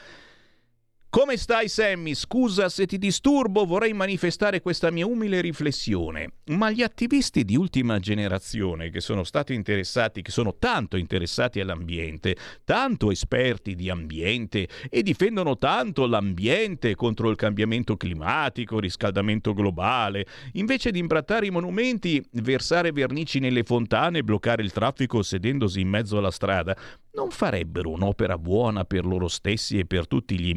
Come 1.13 1.35
stai 1.35 1.67
Sammy? 1.67 2.15
Scusa 2.15 2.69
se 2.69 2.85
ti 2.85 2.97
disturbo, 2.97 3.65
vorrei 3.65 3.91
manifestare 3.91 4.61
questa 4.61 4.91
mia 4.91 5.05
umile 5.05 5.41
riflessione. 5.41 6.35
Ma 6.51 6.71
gli 6.71 6.81
attivisti 6.81 7.43
di 7.43 7.57
ultima 7.57 7.99
generazione 7.99 8.89
che 8.89 9.01
sono 9.01 9.25
stati 9.25 9.53
interessati, 9.53 10.21
che 10.21 10.31
sono 10.31 10.55
tanto 10.57 10.95
interessati 10.95 11.59
all'ambiente, 11.59 12.37
tanto 12.63 13.11
esperti 13.11 13.75
di 13.75 13.89
ambiente 13.89 14.69
e 14.89 15.03
difendono 15.03 15.57
tanto 15.57 16.07
l'ambiente 16.07 16.95
contro 16.95 17.29
il 17.29 17.35
cambiamento 17.35 17.97
climatico, 17.97 18.79
riscaldamento 18.79 19.53
globale, 19.53 20.25
invece 20.53 20.91
di 20.91 20.99
imbrattare 20.99 21.45
i 21.45 21.51
monumenti, 21.51 22.25
versare 22.35 22.93
vernici 22.93 23.39
nelle 23.39 23.63
fontane, 23.63 24.23
bloccare 24.23 24.63
il 24.63 24.71
traffico 24.71 25.21
sedendosi 25.23 25.81
in 25.81 25.89
mezzo 25.89 26.17
alla 26.17 26.31
strada, 26.31 26.73
non 27.13 27.29
farebbero 27.29 27.89
un'opera 27.89 28.37
buona 28.37 28.85
per 28.85 29.05
loro 29.05 29.27
stessi 29.27 29.77
e 29.77 29.85
per 29.85 30.07
tutti 30.07 30.39
gli 30.39 30.47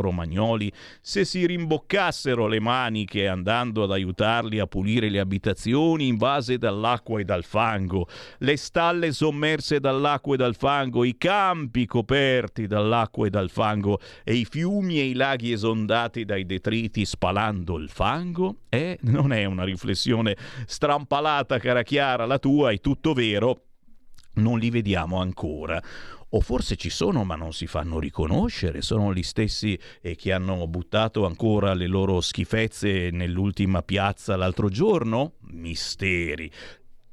emiliano-romagnoli 0.00 0.72
se 1.00 1.24
si 1.24 1.46
rimboccassero 1.46 2.46
le 2.46 2.60
maniche 2.60 3.28
andando 3.28 3.84
ad 3.84 3.92
aiutarli 3.92 4.58
a 4.58 4.66
pulire 4.66 5.10
le 5.10 5.20
abitazioni 5.20 6.08
invase 6.08 6.58
dall'acqua 6.58 7.20
e 7.20 7.24
dal 7.24 7.44
fango, 7.44 8.08
le 8.38 8.56
stalle 8.56 9.12
sommerse 9.12 9.78
dall'acqua 9.78 10.34
e 10.34 10.38
dal 10.38 10.56
fango, 10.56 11.04
i 11.04 11.16
campi 11.16 11.86
coperti 11.86 12.66
dall'acqua 12.66 13.26
e 13.26 13.30
dal 13.30 13.50
fango 13.50 14.00
e 14.24 14.34
i 14.34 14.44
fiumi 14.44 14.98
e 14.98 15.04
i 15.04 15.14
laghi 15.14 15.52
esondati 15.52 16.24
dai 16.24 16.46
detriti 16.46 17.04
spalando 17.04 17.76
il 17.76 17.90
fango? 17.90 18.56
Eh, 18.68 18.98
non 19.02 19.32
è 19.32 19.44
una 19.44 19.64
riflessione 19.64 20.36
strampalata, 20.66 21.58
cara 21.58 21.82
Chiara, 21.82 22.24
la 22.24 22.38
tua, 22.38 22.70
è 22.70 22.80
tutto 22.80 23.12
vero 23.12 23.64
non 24.32 24.58
li 24.58 24.70
vediamo 24.70 25.20
ancora. 25.20 25.82
O 26.30 26.40
forse 26.40 26.76
ci 26.76 26.90
sono 26.90 27.24
ma 27.24 27.34
non 27.34 27.52
si 27.52 27.66
fanno 27.66 27.98
riconoscere, 27.98 28.82
sono 28.82 29.12
gli 29.12 29.22
stessi 29.22 29.78
eh, 30.00 30.14
che 30.14 30.32
hanno 30.32 30.66
buttato 30.68 31.26
ancora 31.26 31.74
le 31.74 31.86
loro 31.86 32.20
schifezze 32.20 33.10
nell'ultima 33.10 33.82
piazza 33.82 34.36
l'altro 34.36 34.68
giorno? 34.68 35.34
Misteri. 35.50 36.50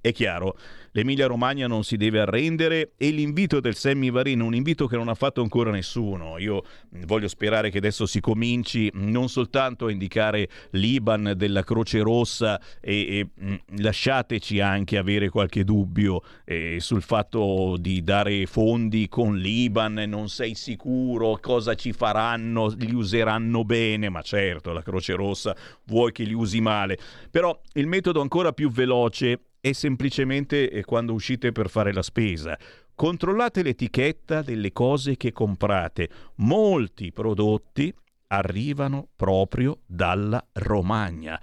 È 0.08 0.14
chiaro, 0.14 0.58
l'Emilia 0.92 1.28
Romagna 1.28 1.68
non 1.68 1.84
si 1.84 1.98
deve 1.98 2.22
arrendere 2.22 2.94
e 2.96 3.10
l'invito 3.10 3.60
del 3.60 3.76
Sammy 3.76 4.10
Varin, 4.10 4.40
un 4.40 4.56
invito 4.56 4.88
che 4.88 4.96
non 4.96 5.10
ha 5.10 5.16
fatto 5.16 5.42
ancora 5.42 5.70
nessuno. 5.70 6.38
Io 6.38 6.64
voglio 7.06 7.28
sperare 7.28 7.70
che 7.70 7.80
adesso 7.80 8.06
si 8.06 8.22
cominci 8.22 8.90
non 8.94 9.28
soltanto 9.28 9.88
a 9.88 9.92
indicare 9.92 10.48
l'Iban 10.70 11.34
della 11.36 11.62
Croce 11.66 12.00
Rossa 12.00 12.58
e, 12.80 13.28
e 13.36 13.62
lasciateci 13.80 14.62
anche 14.62 14.98
avere 14.98 15.28
qualche 15.28 15.66
dubbio 15.66 16.22
eh, 16.46 16.78
sul 16.80 17.02
fatto 17.02 17.76
di 17.78 18.02
dare 18.02 18.46
fondi 18.46 19.10
con 19.10 19.36
l'Iban, 19.36 20.06
non 20.08 20.30
sei 20.30 20.56
sicuro 20.56 21.38
cosa 21.42 21.76
ci 21.76 21.92
faranno, 21.92 22.74
li 22.78 22.94
useranno 22.94 23.66
bene, 23.66 24.08
ma 24.08 24.22
certo 24.22 24.72
la 24.72 24.84
Croce 24.84 25.16
Rossa 25.16 25.54
vuoi 25.88 26.14
che 26.14 26.24
li 26.24 26.34
usi 26.34 26.62
male. 26.62 26.98
Però 27.30 27.60
il 27.74 27.88
metodo 27.88 28.22
ancora 28.22 28.54
più 28.54 28.72
veloce 28.72 29.42
è 29.69 29.73
semplicemente 29.73 30.69
eh, 30.69 30.84
quando 30.84 31.14
uscite 31.14 31.52
per 31.52 31.69
fare 31.69 31.94
la 31.94 32.02
spesa. 32.02 32.57
Controllate 32.95 33.64
l'etichetta 33.64 34.41
delle 34.41 34.72
cose 34.72 35.18
che 35.18 35.31
comprate. 35.31 36.10
Molti 36.38 37.11
prodotti 37.11 37.94
arrivano 38.27 39.10
proprio 39.15 39.80
dalla 39.85 40.45
Romagna. 40.53 41.39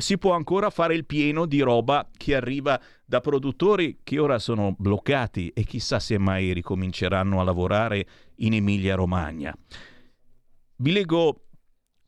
Si 0.00 0.16
può 0.16 0.34
ancora 0.34 0.70
fare 0.70 0.94
il 0.94 1.06
pieno 1.06 1.44
di 1.44 1.60
roba 1.60 2.08
che 2.16 2.36
arriva 2.36 2.80
da 3.04 3.20
produttori 3.20 3.98
che 4.04 4.18
ora 4.18 4.38
sono 4.38 4.74
bloccati 4.78 5.50
e 5.54 5.64
chissà 5.64 5.98
se 5.98 6.18
mai 6.18 6.52
ricominceranno 6.52 7.40
a 7.40 7.44
lavorare 7.44 8.06
in 8.36 8.54
Emilia 8.54 8.94
Romagna. 8.94 9.56
Vi 10.76 10.92
leggo 10.92 11.47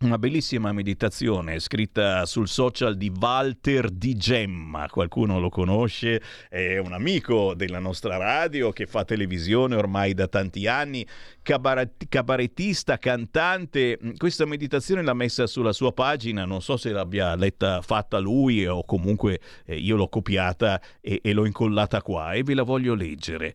una 0.03 0.17
bellissima 0.17 0.73
meditazione 0.73 1.59
scritta 1.59 2.25
sul 2.25 2.49
social 2.49 2.97
di 2.97 3.13
Walter 3.15 3.91
Di 3.91 4.17
Gemma, 4.17 4.89
qualcuno 4.89 5.39
lo 5.39 5.51
conosce, 5.51 6.23
è 6.49 6.79
un 6.79 6.95
amico 6.95 7.53
della 7.53 7.81
nostra 7.81 8.17
radio 8.17 8.71
che 8.71 8.87
fa 8.87 9.05
televisione 9.05 9.75
ormai 9.75 10.15
da 10.15 10.27
tanti 10.27 10.67
anni, 10.67 11.07
cabaret- 11.43 12.09
cabarettista, 12.09 12.97
cantante. 12.97 13.99
Questa 14.17 14.47
meditazione 14.47 15.03
l'ha 15.03 15.13
messa 15.13 15.47
sulla 15.47 15.75
sua 15.75 15.93
pagina, 15.93 16.47
non 16.47 16.63
so 16.63 16.79
se 16.79 16.93
l'abbia 16.93 17.35
letta 17.35 17.83
fatta 17.83 18.19
lui 18.19 18.67
o 18.67 18.83
comunque 18.85 19.39
eh, 19.67 19.77
io 19.77 19.97
l'ho 19.97 20.09
copiata 20.09 20.81
e, 21.03 21.21
e 21.23 21.33
l'ho 21.35 21.45
incollata 21.45 22.01
qua 22.01 22.33
e 22.33 22.43
ve 22.43 22.55
la 22.55 22.63
voglio 22.63 22.95
leggere. 22.95 23.55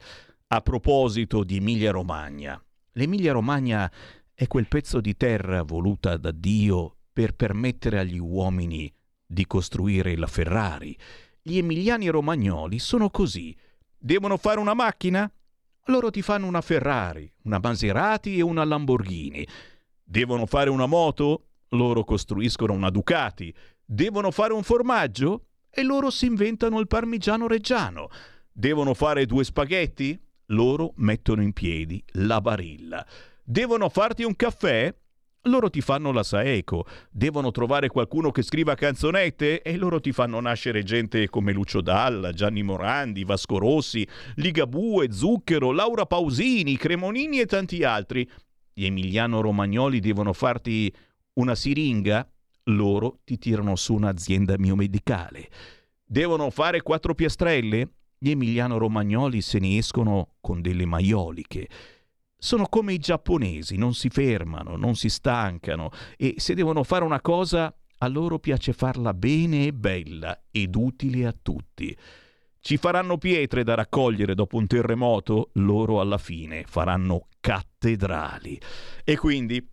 A 0.49 0.61
proposito 0.61 1.43
di 1.43 1.55
Emilia 1.57 1.89
Romagna. 1.89 2.61
L'Emilia 2.97 3.34
Romagna 3.34 3.91
è 4.35 4.47
quel 4.47 4.67
pezzo 4.67 4.99
di 4.99 5.15
terra 5.15 5.63
voluta 5.63 6.17
da 6.17 6.31
Dio 6.31 6.97
per 7.13 7.33
permettere 7.33 7.99
agli 7.99 8.19
uomini 8.19 8.93
di 9.25 9.47
costruire 9.47 10.17
la 10.17 10.27
Ferrari. 10.27 10.95
Gli 11.41 11.57
emiliani 11.57 12.09
romagnoli 12.09 12.77
sono 12.77 13.09
così. 13.09 13.55
Devono 13.97 14.35
fare 14.35 14.59
una 14.59 14.73
macchina? 14.73 15.31
Loro 15.85 16.11
ti 16.11 16.21
fanno 16.21 16.47
una 16.47 16.59
Ferrari, 16.59 17.31
una 17.43 17.59
Maserati 17.63 18.37
e 18.37 18.41
una 18.41 18.65
Lamborghini. 18.65 19.47
Devono 20.03 20.45
fare 20.45 20.69
una 20.69 20.85
moto? 20.85 21.47
Loro 21.69 22.03
costruiscono 22.03 22.73
una 22.73 22.89
Ducati. 22.89 23.55
Devono 23.85 24.31
fare 24.31 24.51
un 24.51 24.63
formaggio? 24.63 25.45
E 25.69 25.81
loro 25.81 26.09
si 26.09 26.25
inventano 26.25 26.79
il 26.79 26.87
parmigiano 26.87 27.47
reggiano. 27.47 28.09
Devono 28.51 28.93
fare 28.93 29.25
due 29.25 29.45
spaghetti? 29.45 30.19
Loro 30.47 30.91
mettono 30.97 31.41
in 31.41 31.53
piedi 31.53 32.03
la 32.13 32.41
barilla. 32.41 33.05
Devono 33.47 33.89
farti 33.89 34.23
un 34.23 34.35
caffè? 34.35 34.91
Loro 35.43 35.69
ti 35.69 35.80
fanno 35.80 36.11
la 36.11 36.23
Saeco. 36.23 36.88
Devono 37.11 37.51
trovare 37.51 37.89
qualcuno 37.89 38.31
che 38.31 38.41
scriva 38.41 38.73
canzonette? 38.73 39.61
E 39.61 39.77
loro 39.77 39.99
ti 40.01 40.11
fanno 40.11 40.39
nascere 40.39 40.81
gente 40.81 41.30
come 41.30 41.53
Lucio 41.53 41.81
Dalla, 41.81 42.31
Gianni 42.31 42.63
Morandi, 42.63 43.23
Vasco 43.23 43.59
Rossi, 43.59 44.07
Ligabue, 44.38 45.11
Zucchero, 45.11 45.72
Laura 45.72 46.07
Pausini, 46.07 46.76
Cremonini 46.76 47.39
e 47.39 47.45
tanti 47.45 47.84
altri. 47.84 48.27
Gli 48.73 48.85
Emiliano 48.85 49.41
Romagnoli 49.41 49.99
devono 49.99 50.34
farti 50.34 50.91
una 51.34 51.53
siringa? 51.53 52.27
Loro 52.69 53.19
ti 53.23 53.38
tirano 53.38 53.76
su 53.76 53.93
un'azienda 53.93 54.55
biomedicale. 54.55 55.49
Devono 56.03 56.49
fare 56.49 56.81
quattro 56.81 57.13
piastrelle? 57.13 57.89
Gli 58.17 58.31
Emiliano 58.31 58.80
Romagnoli 58.80 59.41
se 59.41 59.59
ne 59.59 59.77
escono 59.77 60.30
con 60.41 60.61
delle 60.61 60.88
maioliche. 60.88 61.67
Sono 62.37 62.67
come 62.67 62.93
i 62.93 62.99
giapponesi, 62.99 63.77
non 63.77 63.93
si 63.93 64.09
fermano, 64.09 64.75
non 64.75 64.95
si 64.95 65.09
stancano 65.09 65.89
e 66.17 66.35
se 66.37 66.53
devono 66.53 66.83
fare 66.83 67.03
una 67.03 67.21
cosa 67.21 67.73
a 67.99 68.07
loro 68.07 68.39
piace 68.39 68.73
farla 68.73 69.13
bene 69.13 69.67
e 69.67 69.73
bella 69.73 70.43
ed 70.51 70.75
utile 70.75 71.25
a 71.25 71.35
tutti. 71.39 71.95
Ci 72.59 72.77
faranno 72.77 73.17
pietre 73.17 73.63
da 73.63 73.75
raccogliere 73.75 74.33
dopo 74.33 74.57
un 74.57 74.65
terremoto? 74.65 75.51
Loro 75.53 76.01
alla 76.01 76.17
fine 76.17 76.63
faranno 76.67 77.27
cattedrali. 77.39 78.59
E 79.03 79.17
quindi, 79.17 79.63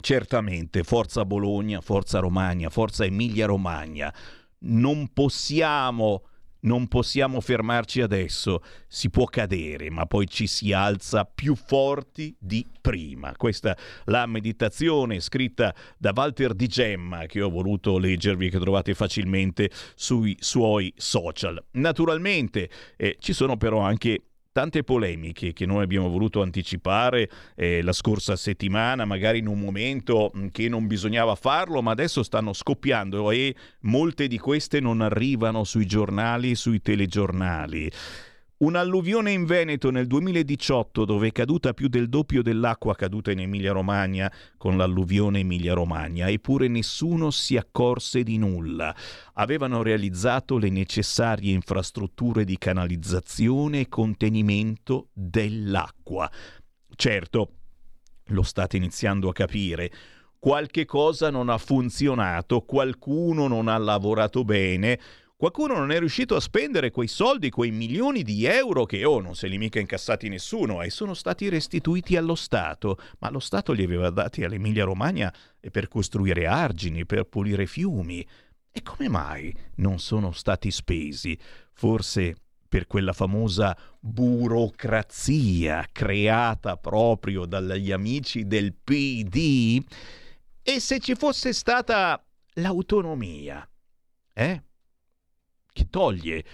certamente, 0.00 0.82
forza 0.82 1.26
Bologna, 1.26 1.82
forza 1.82 2.20
Romagna, 2.20 2.70
forza 2.70 3.04
Emilia 3.04 3.44
Romagna. 3.44 4.12
Non 4.60 5.12
possiamo 5.12 6.22
non 6.62 6.88
possiamo 6.88 7.40
fermarci 7.40 8.00
adesso, 8.00 8.62
si 8.86 9.10
può 9.10 9.24
cadere, 9.24 9.90
ma 9.90 10.06
poi 10.06 10.26
ci 10.26 10.46
si 10.46 10.72
alza 10.72 11.24
più 11.24 11.54
forti 11.54 12.34
di 12.38 12.66
prima. 12.80 13.34
Questa 13.36 13.74
è 13.74 13.80
la 14.06 14.26
meditazione 14.26 15.20
scritta 15.20 15.74
da 15.96 16.12
Walter 16.14 16.54
Di 16.54 16.66
Gemma 16.66 17.26
che 17.26 17.40
ho 17.40 17.50
voluto 17.50 17.98
leggervi, 17.98 18.50
che 18.50 18.58
trovate 18.58 18.94
facilmente 18.94 19.70
sui 19.94 20.36
suoi 20.38 20.92
social. 20.96 21.62
Naturalmente 21.72 22.68
eh, 22.96 23.16
ci 23.20 23.32
sono 23.32 23.56
però 23.56 23.80
anche 23.80 24.20
tante 24.52 24.84
polemiche 24.84 25.52
che 25.52 25.66
noi 25.66 25.82
abbiamo 25.82 26.08
voluto 26.08 26.42
anticipare 26.42 27.28
eh, 27.56 27.82
la 27.82 27.92
scorsa 27.92 28.36
settimana, 28.36 29.04
magari 29.04 29.38
in 29.38 29.48
un 29.48 29.58
momento 29.58 30.30
mm, 30.36 30.48
che 30.52 30.68
non 30.68 30.86
bisognava 30.86 31.34
farlo, 31.34 31.82
ma 31.82 31.90
adesso 31.90 32.22
stanno 32.22 32.52
scoppiando 32.52 33.30
e 33.30 33.54
molte 33.80 34.28
di 34.28 34.38
queste 34.38 34.78
non 34.78 35.00
arrivano 35.00 35.64
sui 35.64 35.86
giornali, 35.86 36.54
sui 36.54 36.80
telegiornali. 36.80 37.90
Un'alluvione 38.62 39.32
in 39.32 39.44
Veneto 39.44 39.90
nel 39.90 40.06
2018 40.06 41.04
dove 41.04 41.26
è 41.26 41.32
caduta 41.32 41.74
più 41.74 41.88
del 41.88 42.08
doppio 42.08 42.42
dell'acqua 42.42 42.94
caduta 42.94 43.32
in 43.32 43.40
Emilia-Romagna 43.40 44.32
con 44.56 44.76
l'alluvione 44.76 45.40
Emilia-Romagna, 45.40 46.28
eppure 46.28 46.68
nessuno 46.68 47.32
si 47.32 47.56
accorse 47.56 48.22
di 48.22 48.38
nulla. 48.38 48.94
Avevano 49.34 49.82
realizzato 49.82 50.58
le 50.58 50.70
necessarie 50.70 51.52
infrastrutture 51.52 52.44
di 52.44 52.56
canalizzazione 52.56 53.80
e 53.80 53.88
contenimento 53.88 55.08
dell'acqua. 55.12 56.30
Certo, 56.94 57.52
lo 58.26 58.42
state 58.44 58.76
iniziando 58.76 59.28
a 59.28 59.32
capire, 59.32 59.90
qualche 60.38 60.84
cosa 60.84 61.30
non 61.30 61.48
ha 61.48 61.58
funzionato, 61.58 62.60
qualcuno 62.60 63.48
non 63.48 63.66
ha 63.66 63.78
lavorato 63.78 64.44
bene, 64.44 65.00
Qualcuno 65.42 65.74
non 65.74 65.90
è 65.90 65.98
riuscito 65.98 66.36
a 66.36 66.40
spendere 66.40 66.92
quei 66.92 67.08
soldi, 67.08 67.50
quei 67.50 67.72
milioni 67.72 68.22
di 68.22 68.44
euro 68.44 68.84
che 68.84 69.04
oh, 69.04 69.20
non 69.20 69.34
se 69.34 69.48
li 69.48 69.58
mica 69.58 69.80
incassati 69.80 70.28
nessuno 70.28 70.82
e 70.82 70.90
sono 70.90 71.14
stati 71.14 71.48
restituiti 71.48 72.14
allo 72.14 72.36
Stato, 72.36 72.96
ma 73.18 73.28
lo 73.28 73.40
Stato 73.40 73.72
li 73.72 73.82
aveva 73.82 74.10
dati 74.10 74.44
all'Emilia 74.44 74.84
Romagna 74.84 75.34
per 75.72 75.88
costruire 75.88 76.46
argini, 76.46 77.04
per 77.06 77.24
pulire 77.24 77.66
fiumi. 77.66 78.24
E 78.70 78.82
come 78.82 79.08
mai 79.08 79.52
non 79.78 79.98
sono 79.98 80.30
stati 80.30 80.70
spesi? 80.70 81.36
Forse 81.72 82.36
per 82.68 82.86
quella 82.86 83.12
famosa 83.12 83.76
burocrazia 83.98 85.88
creata 85.90 86.76
proprio 86.76 87.46
dagli 87.46 87.90
amici 87.90 88.46
del 88.46 88.74
PD? 88.74 89.82
E 90.62 90.78
se 90.78 91.00
ci 91.00 91.16
fosse 91.16 91.52
stata 91.52 92.24
l'autonomia, 92.52 93.68
eh? 94.34 94.62
Che 95.72 95.88
toglie 95.88 96.44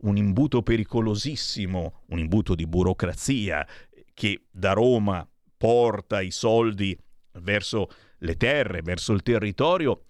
un 0.00 0.16
imbuto 0.16 0.62
pericolosissimo, 0.62 2.02
un 2.06 2.18
imbuto 2.18 2.54
di 2.54 2.66
burocrazia 2.66 3.66
che 4.14 4.44
da 4.50 4.72
Roma 4.72 5.28
porta 5.56 6.20
i 6.20 6.30
soldi 6.30 6.96
verso 7.40 7.88
le 8.18 8.36
terre, 8.36 8.82
verso 8.82 9.12
il 9.12 9.22
territorio, 9.22 10.04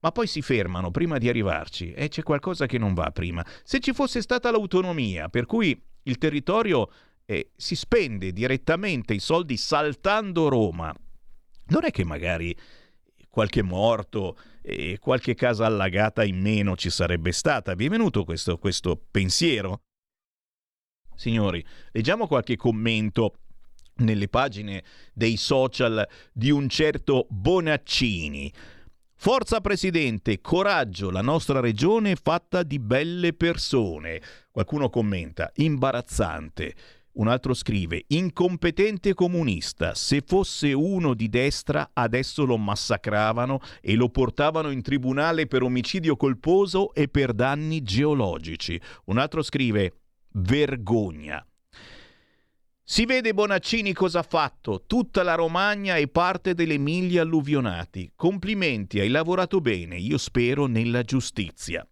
ma 0.00 0.12
poi 0.12 0.26
si 0.26 0.42
fermano 0.42 0.90
prima 0.90 1.18
di 1.18 1.28
arrivarci 1.28 1.92
e 1.92 2.08
c'è 2.08 2.22
qualcosa 2.22 2.66
che 2.66 2.78
non 2.78 2.94
va 2.94 3.10
prima. 3.10 3.44
Se 3.62 3.80
ci 3.80 3.92
fosse 3.92 4.22
stata 4.22 4.50
l'autonomia, 4.50 5.28
per 5.28 5.46
cui 5.46 5.80
il 6.04 6.18
territorio 6.18 6.90
eh, 7.24 7.50
si 7.56 7.74
spende 7.74 8.32
direttamente 8.32 9.14
i 9.14 9.18
soldi 9.18 9.56
saltando 9.56 10.48
Roma, 10.48 10.94
non 11.66 11.84
è 11.84 11.90
che 11.90 12.04
magari 12.04 12.56
qualche 13.28 13.62
morto 13.62 14.38
e 14.68 14.98
qualche 14.98 15.34
casa 15.34 15.64
allagata 15.64 16.22
in 16.24 16.38
meno 16.38 16.76
ci 16.76 16.90
sarebbe 16.90 17.32
stata. 17.32 17.74
Vi 17.74 17.86
è 17.86 17.88
venuto 17.88 18.24
questo, 18.24 18.58
questo 18.58 19.00
pensiero? 19.10 19.80
Signori, 21.14 21.64
leggiamo 21.92 22.26
qualche 22.26 22.56
commento 22.56 23.38
nelle 23.96 24.28
pagine 24.28 24.84
dei 25.14 25.36
social 25.36 26.06
di 26.32 26.50
un 26.50 26.68
certo 26.68 27.26
Bonaccini. 27.30 28.52
Forza 29.14 29.60
Presidente, 29.60 30.40
coraggio, 30.40 31.10
la 31.10 31.22
nostra 31.22 31.58
regione 31.58 32.12
è 32.12 32.16
fatta 32.16 32.62
di 32.62 32.78
belle 32.78 33.32
persone. 33.32 34.20
Qualcuno 34.50 34.90
commenta, 34.90 35.50
imbarazzante. 35.56 36.74
Un 37.18 37.26
altro 37.26 37.52
scrive, 37.52 38.04
incompetente 38.08 39.12
comunista, 39.12 39.94
se 39.94 40.22
fosse 40.24 40.72
uno 40.72 41.14
di 41.14 41.28
destra 41.28 41.90
adesso 41.92 42.44
lo 42.44 42.56
massacravano 42.56 43.58
e 43.80 43.96
lo 43.96 44.08
portavano 44.08 44.70
in 44.70 44.82
tribunale 44.82 45.48
per 45.48 45.62
omicidio 45.62 46.14
colposo 46.14 46.94
e 46.94 47.08
per 47.08 47.32
danni 47.32 47.82
geologici. 47.82 48.80
Un 49.06 49.18
altro 49.18 49.42
scrive, 49.42 49.94
vergogna. 50.34 51.44
Si 52.84 53.04
vede 53.04 53.34
Bonaccini 53.34 53.92
cosa 53.92 54.20
ha 54.20 54.22
fatto, 54.22 54.84
tutta 54.86 55.24
la 55.24 55.34
Romagna 55.34 55.96
e 55.96 56.06
parte 56.06 56.54
dell'Emilia 56.54 57.22
alluvionati. 57.22 58.12
Complimenti, 58.14 59.00
hai 59.00 59.08
lavorato 59.08 59.60
bene, 59.60 59.96
io 59.96 60.18
spero 60.18 60.66
nella 60.66 61.02
giustizia. 61.02 61.84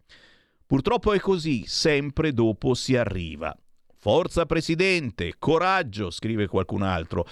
Purtroppo 0.64 1.12
è 1.12 1.18
così, 1.18 1.64
sempre 1.66 2.32
dopo 2.32 2.74
si 2.74 2.96
arriva. 2.96 3.56
Forza 4.06 4.46
Presidente, 4.46 5.34
coraggio, 5.36 6.10
scrive 6.10 6.46
qualcun 6.46 6.82
altro. 6.82 7.26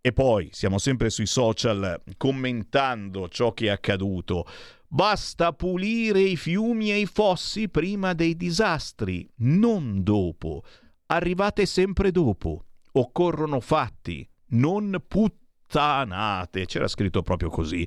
E 0.00 0.12
poi 0.12 0.50
siamo 0.52 0.78
sempre 0.78 1.10
sui 1.10 1.26
social 1.26 2.00
commentando 2.16 3.28
ciò 3.28 3.52
che 3.52 3.66
è 3.66 3.70
accaduto. 3.70 4.46
Basta 4.86 5.52
pulire 5.52 6.20
i 6.20 6.36
fiumi 6.36 6.92
e 6.92 7.00
i 7.00 7.06
fossi 7.06 7.68
prima 7.68 8.12
dei 8.12 8.36
disastri, 8.36 9.28
non 9.38 10.04
dopo. 10.04 10.62
Arrivate 11.06 11.66
sempre 11.66 12.12
dopo. 12.12 12.66
Occorrono 12.92 13.58
fatti, 13.58 14.24
non 14.50 15.02
puttanate. 15.04 16.66
C'era 16.66 16.86
scritto 16.86 17.22
proprio 17.22 17.50
così. 17.50 17.84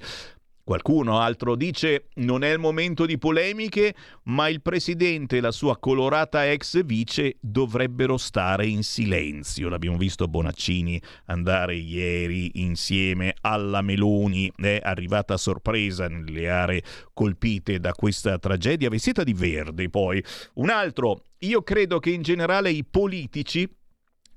Qualcuno 0.66 1.20
altro 1.20 1.56
dice 1.56 2.08
non 2.16 2.44
è 2.44 2.52
il 2.52 2.58
momento 2.58 3.06
di 3.06 3.20
polemiche, 3.20 3.94
ma 4.24 4.48
il 4.50 4.64
presidente 4.64 5.38
e 5.38 5.40
la 5.40 5.52
sua 5.52 5.78
colorata 5.78 6.50
ex 6.52 6.84
vice 6.84 7.38
dovrebbero 7.40 8.18
stare 8.18 8.66
in 8.66 8.82
silenzio. 8.82 9.70
L'abbiamo 9.70 9.98
visto 9.98 10.28
Bonaccini 10.28 11.00
andare 11.26 11.76
ieri 11.76 12.50
insieme 12.56 13.36
alla 13.42 13.84
Meloni, 13.84 14.52
è 14.56 14.80
arrivata 14.82 15.36
a 15.36 15.38
sorpresa 15.38 16.08
nelle 16.08 16.50
aree 16.50 16.82
colpite 17.14 17.80
da 17.80 17.94
questa 17.94 18.40
tragedia 18.40 18.90
vestita 18.90 19.24
di 19.24 19.34
verde. 19.34 19.88
Poi 19.92 20.24
un 20.56 20.72
altro, 20.72 21.26
io 21.42 21.62
credo 21.62 22.00
che 22.00 22.10
in 22.10 22.24
generale 22.24 22.72
i 22.72 22.84
politici 22.84 23.72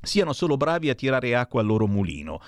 siano 0.02 0.34
solo 0.34 0.58
bravi 0.58 0.90
a 0.90 0.94
tirare 0.94 1.34
acqua 1.34 1.62
al 1.62 1.66
loro 1.66 1.86
mulino. 1.86 2.38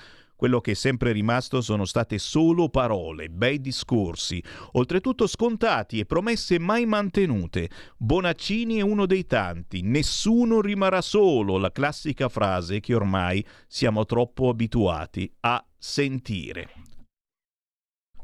Quello 0.41 0.63
che 0.63 0.71
è 0.71 0.75
sempre 0.75 1.13
rimasto 1.13 1.61
sono 1.61 1.85
state 1.85 2.17
solo 2.17 2.71
parole, 2.71 3.29
bei 3.29 3.61
discorsi, 3.61 4.43
oltretutto 4.73 5.27
scontati 5.27 5.99
e 5.99 6.07
promesse 6.07 6.59
mai 6.59 6.87
mantenute. 6.87 7.69
Bonaccini 7.99 8.77
è 8.77 8.81
uno 8.81 9.05
dei 9.05 9.27
tanti, 9.27 9.83
nessuno 9.83 10.63
rimarrà 10.63 11.03
solo, 11.03 11.59
la 11.59 11.71
classica 11.71 12.31
frase 12.31 12.81
che 12.81 12.95
ormai 12.95 13.45
siamo 13.67 14.07
troppo 14.07 14.49
abituati 14.49 15.31
a 15.41 15.63
sentire. 15.77 16.71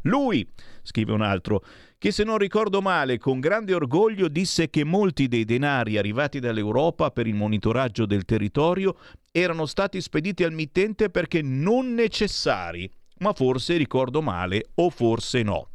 Lui, 0.04 0.48
scrive 0.86 1.12
un 1.12 1.20
altro, 1.20 1.62
che 1.98 2.12
se 2.12 2.24
non 2.24 2.38
ricordo 2.38 2.80
male 2.80 3.18
con 3.18 3.40
grande 3.40 3.74
orgoglio 3.74 4.28
disse 4.28 4.70
che 4.70 4.84
molti 4.84 5.28
dei 5.28 5.44
denari 5.44 5.98
arrivati 5.98 6.38
dall'Europa 6.38 7.10
per 7.10 7.26
il 7.26 7.34
monitoraggio 7.34 8.06
del 8.06 8.24
territorio 8.24 8.96
erano 9.32 9.66
stati 9.66 10.00
spediti 10.00 10.44
al 10.44 10.52
mittente 10.52 11.10
perché 11.10 11.42
non 11.42 11.92
necessari, 11.92 12.90
ma 13.18 13.32
forse 13.32 13.76
ricordo 13.76 14.22
male 14.22 14.66
o 14.76 14.88
forse 14.90 15.42
no. 15.42 15.70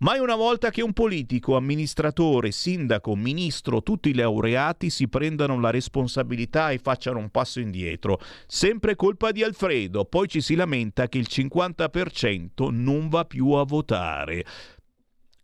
Mai 0.00 0.20
una 0.20 0.36
volta 0.36 0.70
che 0.70 0.80
un 0.80 0.92
politico, 0.92 1.56
amministratore, 1.56 2.52
sindaco, 2.52 3.16
ministro, 3.16 3.82
tutti 3.82 4.10
i 4.10 4.14
laureati 4.14 4.90
si 4.90 5.08
prendano 5.08 5.58
la 5.58 5.70
responsabilità 5.70 6.70
e 6.70 6.78
facciano 6.78 7.18
un 7.18 7.30
passo 7.30 7.58
indietro. 7.58 8.20
Sempre 8.46 8.94
colpa 8.94 9.32
di 9.32 9.42
Alfredo, 9.42 10.04
poi 10.04 10.28
ci 10.28 10.40
si 10.40 10.54
lamenta 10.54 11.08
che 11.08 11.18
il 11.18 11.26
50% 11.28 12.70
non 12.70 13.08
va 13.08 13.24
più 13.24 13.50
a 13.50 13.64
votare. 13.64 14.44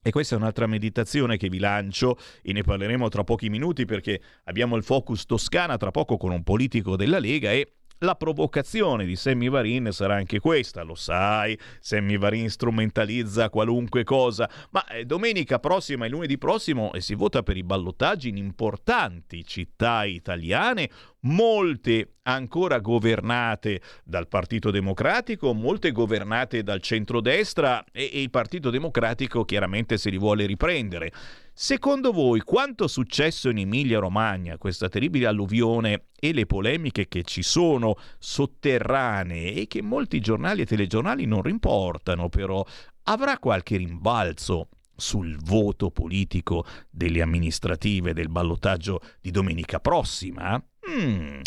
E 0.01 0.11
questa 0.13 0.37
è 0.37 0.39
un'altra 0.39 0.69
meditazione 0.69 1.37
che 1.37 1.49
vi 1.49 1.59
lancio 1.59 2.17
e 2.41 2.53
ne 2.53 2.63
parleremo 2.63 3.09
tra 3.09 3.25
pochi 3.25 3.49
minuti 3.49 3.87
perché 3.87 4.21
abbiamo 4.45 4.77
il 4.77 4.85
focus 4.85 5.27
Toscana 5.27 5.77
tra 5.79 5.91
poco 5.91 6.17
con 6.17 6.31
un 6.31 6.45
politico 6.45 6.95
della 6.95 7.19
Lega 7.19 7.51
e 7.51 7.73
la 7.99 8.15
provocazione 8.17 9.05
di 9.05 9.17
Sammy 9.17 9.49
Varin 9.49 9.89
sarà 9.91 10.15
anche 10.15 10.39
questa, 10.39 10.83
lo 10.83 10.95
sai, 10.95 11.59
Sammy 11.81 12.19
Varin 12.19 12.51
strumentalizza 12.51 13.49
qualunque 13.51 14.05
cosa, 14.05 14.49
ma 14.71 14.87
eh, 14.87 15.05
domenica 15.05 15.59
prossima 15.59 16.05
e 16.05 16.09
lunedì 16.09 16.37
prossimo 16.39 16.93
eh, 16.93 17.01
si 17.01 17.15
vota 17.15 17.43
per 17.43 17.57
i 17.57 17.63
ballottaggi 17.63 18.29
in 18.29 18.37
importanti 18.37 19.45
città 19.45 20.05
italiane, 20.05 20.91
molte 21.21 22.17
ancora 22.25 22.79
governate 22.79 23.81
dal 24.05 24.29
Partito 24.29 24.71
Democratico, 24.71 25.53
molte 25.55 25.93
governate 25.93 26.63
dal 26.63 26.81
centrodestra 26.81 27.85
e, 27.93 28.11
e 28.13 28.23
il 28.23 28.31
Partito 28.31 28.71
Democratico 28.71 29.45
chiaramente 29.45 29.97
se 29.97 30.11
li 30.11 30.19
vuole 30.19 30.47
riprendere. 30.47 31.13
Secondo 31.57 32.11
voi 32.11 32.41
quanto 32.41 32.89
successo 32.89 33.49
in 33.49 33.59
Emilia-Romagna, 33.59 34.59
questa 34.59 34.89
terribile 34.89 35.27
alluvione 35.27 36.07
e 36.19 36.33
le 36.33 36.47
polemiche 36.47 37.07
che 37.07 37.23
ci 37.23 37.45
sono 37.45 37.95
sotterranee 38.19 39.55
e 39.55 39.67
che 39.69 39.81
molti 39.81 40.19
giornali 40.19 40.63
e 40.63 40.67
telegiornali 40.67 41.27
non 41.27 41.43
rimportano 41.43 42.29
però, 42.29 42.67
avrà 43.05 43.39
qualche 43.39 43.77
rimbalzo 43.77 44.67
sul 44.97 45.37
voto 45.45 45.91
politico 45.93 46.67
delle 46.91 47.23
amministrative 47.23 48.13
del 48.15 48.29
ballottaggio 48.31 49.01
di 49.21 49.31
domenica 49.31 49.79
prossima? 49.79 50.61
Hmm. 50.91 51.41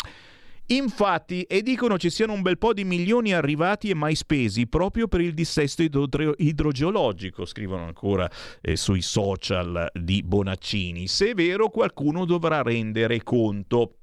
Infatti, 0.70 1.42
e 1.44 1.62
dicono 1.62 1.96
ci 1.96 2.10
siano 2.10 2.34
un 2.34 2.42
bel 2.42 2.58
po' 2.58 2.74
di 2.74 2.84
milioni 2.84 3.32
arrivati 3.32 3.88
e 3.88 3.94
mai 3.94 4.14
spesi 4.14 4.66
proprio 4.66 5.08
per 5.08 5.22
il 5.22 5.32
dissesto 5.32 5.82
idro- 5.82 6.34
idrogeologico, 6.36 7.46
scrivono 7.46 7.84
ancora 7.84 8.30
eh, 8.60 8.76
sui 8.76 9.00
social 9.00 9.90
di 9.94 10.22
Bonaccini. 10.22 11.08
Se 11.08 11.30
è 11.30 11.34
vero, 11.34 11.70
qualcuno 11.70 12.26
dovrà 12.26 12.60
rendere 12.60 13.22
conto. 13.22 13.94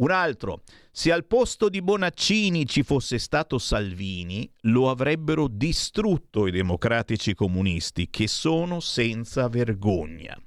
Un 0.00 0.10
altro, 0.10 0.62
se 0.90 1.10
al 1.10 1.24
posto 1.24 1.70
di 1.70 1.80
Bonaccini 1.80 2.66
ci 2.66 2.82
fosse 2.82 3.18
stato 3.18 3.56
Salvini, 3.56 4.50
lo 4.62 4.90
avrebbero 4.90 5.46
distrutto 5.48 6.46
i 6.46 6.50
democratici 6.50 7.34
comunisti, 7.34 8.10
che 8.10 8.28
sono 8.28 8.80
senza 8.80 9.48
vergogna. 9.48 10.38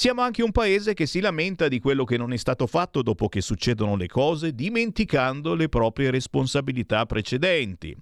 Siamo 0.00 0.22
anche 0.22 0.42
un 0.42 0.50
paese 0.50 0.94
che 0.94 1.04
si 1.04 1.20
lamenta 1.20 1.68
di 1.68 1.78
quello 1.78 2.04
che 2.04 2.16
non 2.16 2.32
è 2.32 2.38
stato 2.38 2.66
fatto 2.66 3.02
dopo 3.02 3.28
che 3.28 3.42
succedono 3.42 3.96
le 3.96 4.06
cose, 4.06 4.54
dimenticando 4.54 5.52
le 5.54 5.68
proprie 5.68 6.10
responsabilità 6.10 7.04
precedenti. 7.04 7.94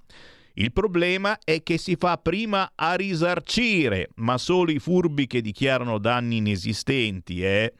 Il 0.53 0.70
problema 0.70 1.41
è 1.43 1.61
che 1.65 1.77
si 1.77 1.97
fa 1.97 2.16
prima 2.16 2.70
a 2.77 2.95
risarcire, 2.95 4.11
ma 4.19 4.39
solo 4.39 4.70
i 4.70 4.79
furbi 4.79 5.27
che 5.27 5.41
dichiarano 5.41 5.99
danni 5.99 6.37
inesistenti, 6.37 7.43
eh? 7.43 7.75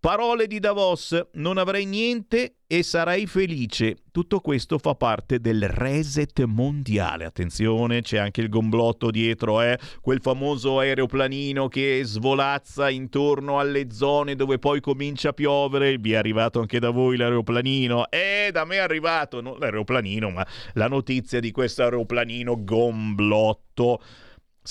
Parole 0.00 0.46
di 0.46 0.60
Davos, 0.60 1.20
non 1.32 1.58
avrai 1.58 1.84
niente 1.84 2.58
e 2.68 2.84
sarai 2.84 3.26
felice. 3.26 3.96
Tutto 4.12 4.38
questo 4.38 4.78
fa 4.78 4.94
parte 4.94 5.40
del 5.40 5.68
reset 5.68 6.44
mondiale. 6.44 7.24
Attenzione, 7.24 8.02
c'è 8.02 8.18
anche 8.18 8.40
il 8.40 8.48
gomblotto 8.48 9.10
dietro, 9.10 9.60
eh? 9.60 9.76
quel 10.00 10.20
famoso 10.20 10.78
aeroplanino 10.78 11.66
che 11.66 12.02
svolazza 12.04 12.88
intorno 12.88 13.58
alle 13.58 13.90
zone 13.90 14.36
dove 14.36 14.60
poi 14.60 14.80
comincia 14.80 15.30
a 15.30 15.32
piovere. 15.32 15.98
Vi 15.98 16.12
è 16.12 16.16
arrivato 16.16 16.60
anche 16.60 16.78
da 16.78 16.90
voi 16.90 17.16
l'aeroplanino? 17.16 18.08
Eh, 18.08 18.50
da 18.52 18.64
me 18.64 18.76
è 18.76 18.78
arrivato, 18.78 19.40
non 19.40 19.58
l'aeroplanino, 19.58 20.30
ma 20.30 20.46
la 20.74 20.86
notizia 20.86 21.40
di 21.40 21.50
questo 21.50 21.82
aeroplanino 21.82 22.62
gomblotto 22.62 24.00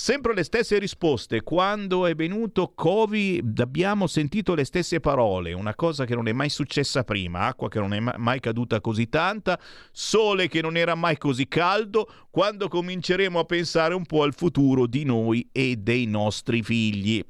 Sempre 0.00 0.32
le 0.32 0.44
stesse 0.44 0.78
risposte. 0.78 1.42
Quando 1.42 2.06
è 2.06 2.14
venuto 2.14 2.70
Covid 2.72 3.58
abbiamo 3.58 4.06
sentito 4.06 4.54
le 4.54 4.62
stesse 4.62 5.00
parole, 5.00 5.52
una 5.52 5.74
cosa 5.74 6.04
che 6.04 6.14
non 6.14 6.28
è 6.28 6.32
mai 6.32 6.50
successa 6.50 7.02
prima, 7.02 7.46
acqua 7.46 7.68
che 7.68 7.80
non 7.80 7.92
è 7.92 7.98
mai 7.98 8.38
caduta 8.38 8.80
così 8.80 9.08
tanta, 9.08 9.60
sole 9.90 10.46
che 10.46 10.62
non 10.62 10.76
era 10.76 10.94
mai 10.94 11.18
così 11.18 11.48
caldo, 11.48 12.08
quando 12.30 12.68
cominceremo 12.68 13.40
a 13.40 13.44
pensare 13.44 13.92
un 13.92 14.06
po' 14.06 14.22
al 14.22 14.34
futuro 14.34 14.86
di 14.86 15.02
noi 15.02 15.48
e 15.50 15.74
dei 15.74 16.06
nostri 16.06 16.62
figli. 16.62 17.20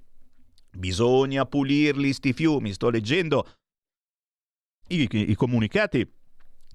Bisogna 0.71 1.47
pulirli 1.47 2.13
sti 2.13 2.35
fiumi, 2.35 2.75
sto 2.75 2.91
leggendo 2.91 3.49
i, 4.89 5.09
i 5.11 5.35
comunicati 5.35 6.07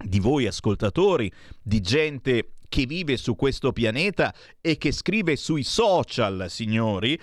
di 0.04 0.18
voi 0.18 0.48
ascoltatori, 0.48 1.30
di 1.62 1.80
gente 1.80 2.54
che 2.74 2.86
vive 2.86 3.16
su 3.16 3.36
questo 3.36 3.70
pianeta 3.70 4.34
e 4.60 4.76
che 4.78 4.90
scrive 4.90 5.36
sui 5.36 5.62
social, 5.62 6.46
signori. 6.48 7.16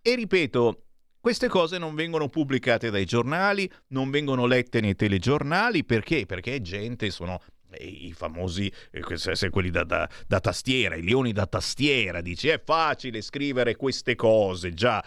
E 0.00 0.14
ripeto, 0.14 0.84
queste 1.20 1.48
cose 1.48 1.76
non 1.76 1.94
vengono 1.94 2.30
pubblicate 2.30 2.88
dai 2.88 3.04
giornali, 3.04 3.70
non 3.88 4.08
vengono 4.08 4.46
lette 4.46 4.80
nei 4.80 4.94
telegiornali, 4.94 5.84
perché? 5.84 6.24
Perché 6.24 6.62
gente 6.62 7.10
sono 7.10 7.42
i 7.78 8.14
famosi, 8.14 8.72
eh, 8.90 9.16
se 9.18 9.50
quelli 9.50 9.68
da, 9.68 9.84
da, 9.84 10.08
da, 10.26 10.40
tastiera, 10.40 10.94
i 10.94 11.02
leoni 11.02 11.32
da 11.32 11.44
tastiera, 11.44 12.22
dice 12.22 12.54
è 12.54 12.62
facile 12.64 13.20
scrivere 13.20 13.76
queste 13.76 14.14
cose, 14.14 14.72
già. 14.72 15.04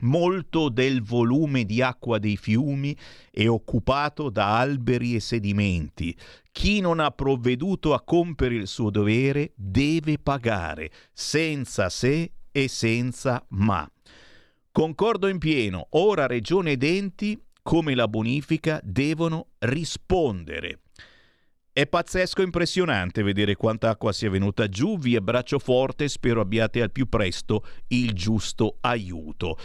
Molto 0.00 0.68
del 0.68 1.02
volume 1.02 1.64
di 1.64 1.82
acqua 1.82 2.18
dei 2.18 2.36
fiumi 2.36 2.96
è 3.30 3.46
occupato 3.46 4.30
da 4.30 4.58
alberi 4.58 5.14
e 5.14 5.20
sedimenti 5.20 6.16
chi 6.52 6.80
non 6.80 7.00
ha 7.00 7.10
provveduto 7.10 7.94
a 7.94 8.02
compiere 8.02 8.54
il 8.56 8.66
suo 8.66 8.90
dovere 8.90 9.52
deve 9.54 10.18
pagare, 10.18 10.90
senza 11.12 11.88
se 11.88 12.32
e 12.50 12.68
senza 12.68 13.44
ma. 13.50 13.88
Concordo 14.72 15.28
in 15.28 15.38
pieno, 15.38 15.86
ora 15.90 16.26
Regione 16.26 16.72
ed 16.72 16.82
enti, 16.82 17.40
come 17.62 17.94
la 17.94 18.08
bonifica, 18.08 18.80
devono 18.82 19.48
rispondere. 19.58 20.80
È 21.72 21.86
pazzesco 21.86 22.42
impressionante 22.42 23.22
vedere 23.22 23.54
quanta 23.54 23.90
acqua 23.90 24.12
sia 24.12 24.28
venuta 24.28 24.68
giù, 24.68 24.98
vi 24.98 25.14
abbraccio 25.14 25.58
forte 25.58 26.04
e 26.04 26.08
spero 26.08 26.40
abbiate 26.40 26.82
al 26.82 26.90
più 26.90 27.08
presto 27.08 27.64
il 27.88 28.12
giusto 28.12 28.78
aiuto. 28.80 29.56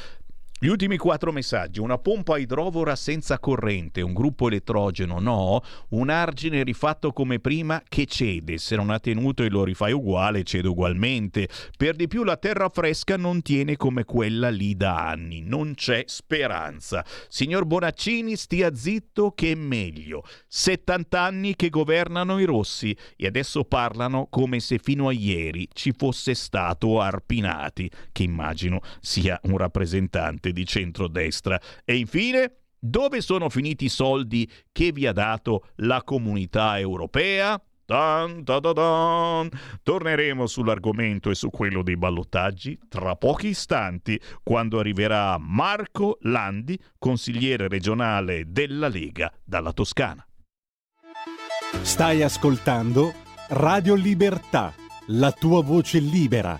Gli 0.66 0.70
ultimi 0.70 0.98
quattro 0.98 1.32
messaggi, 1.32 1.80
una 1.80 2.00
pompa 2.00 2.40
idrovora 2.40 2.96
senza 2.96 3.38
corrente, 3.38 4.02
un 4.02 4.14
gruppo 4.14 4.48
elettrogeno 4.48 5.20
no, 5.20 5.62
un 5.90 6.10
argine 6.10 6.64
rifatto 6.64 7.14
come 7.14 7.40
prima 7.40 7.84
che 7.88 8.08
cede, 8.08 8.58
se 8.58 8.76
non 8.76 8.90
ha 8.90 8.98
tenuto 8.98 9.44
e 9.44 9.50
lo 9.50 9.64
rifai 9.64 9.92
uguale 9.92 10.42
cede 10.42 10.68
ugualmente. 10.68 11.48
Per 11.78 11.96
di 11.96 12.08
più 12.08 12.24
la 12.24 12.38
terra 12.38 12.68
fresca 12.70 13.16
non 13.16 13.44
tiene 13.44 13.76
come 13.76 14.06
quella 14.06 14.50
lì 14.50 14.76
da 14.76 15.08
anni, 15.08 15.44
non 15.44 15.76
c'è 15.76 16.02
speranza. 16.08 17.06
Signor 17.28 17.66
Bonaccini 17.66 18.36
stia 18.36 18.74
zitto 18.74 19.34
che 19.36 19.52
è 19.52 19.56
meglio. 19.56 20.24
70 20.48 21.22
anni 21.22 21.56
che 21.56 21.70
governano 21.70 22.40
i 22.40 22.46
rossi 22.46 22.98
e 23.16 23.28
adesso 23.28 23.66
parlano 23.66 24.26
come 24.32 24.60
se 24.60 24.80
fino 24.80 25.10
a 25.10 25.12
ieri 25.12 25.70
ci 25.74 25.94
fosse 25.96 26.34
stato 26.34 27.02
Arpinati, 27.02 27.88
che 28.12 28.24
immagino 28.24 28.80
sia 29.00 29.40
un 29.44 29.58
rappresentante 29.60 30.54
di 30.56 30.66
centrodestra. 30.66 31.62
E 31.84 31.98
infine, 31.98 32.52
dove 32.80 33.22
sono 33.22 33.50
finiti 33.50 33.86
i 33.86 33.90
soldi 33.90 34.50
che 34.72 34.92
vi 34.92 35.06
ha 35.06 35.12
dato 35.12 35.68
la 35.78 36.02
comunità 36.04 36.80
europea? 36.80 37.62
Dan, 37.86 38.44
da, 38.44 38.60
da, 38.60 38.74
dan. 38.74 39.50
Torneremo 39.84 40.48
sull'argomento 40.48 41.30
e 41.30 41.36
su 41.36 41.52
quello 41.52 41.84
dei 41.84 41.98
ballottaggi 41.98 42.80
tra 42.88 43.16
pochi 43.16 43.50
istanti, 43.50 44.20
quando 44.42 44.80
arriverà 44.80 45.38
Marco 45.38 46.18
Landi, 46.22 46.80
consigliere 46.98 47.68
regionale 47.68 48.46
della 48.48 48.88
Lega 48.88 49.32
dalla 49.44 49.72
Toscana. 49.72 50.26
Stai 51.82 52.24
ascoltando 52.24 53.14
Radio 53.50 53.94
Libertà, 53.94 54.74
la 55.08 55.32
tua 55.32 55.62
voce 55.62 56.00
libera 56.00 56.60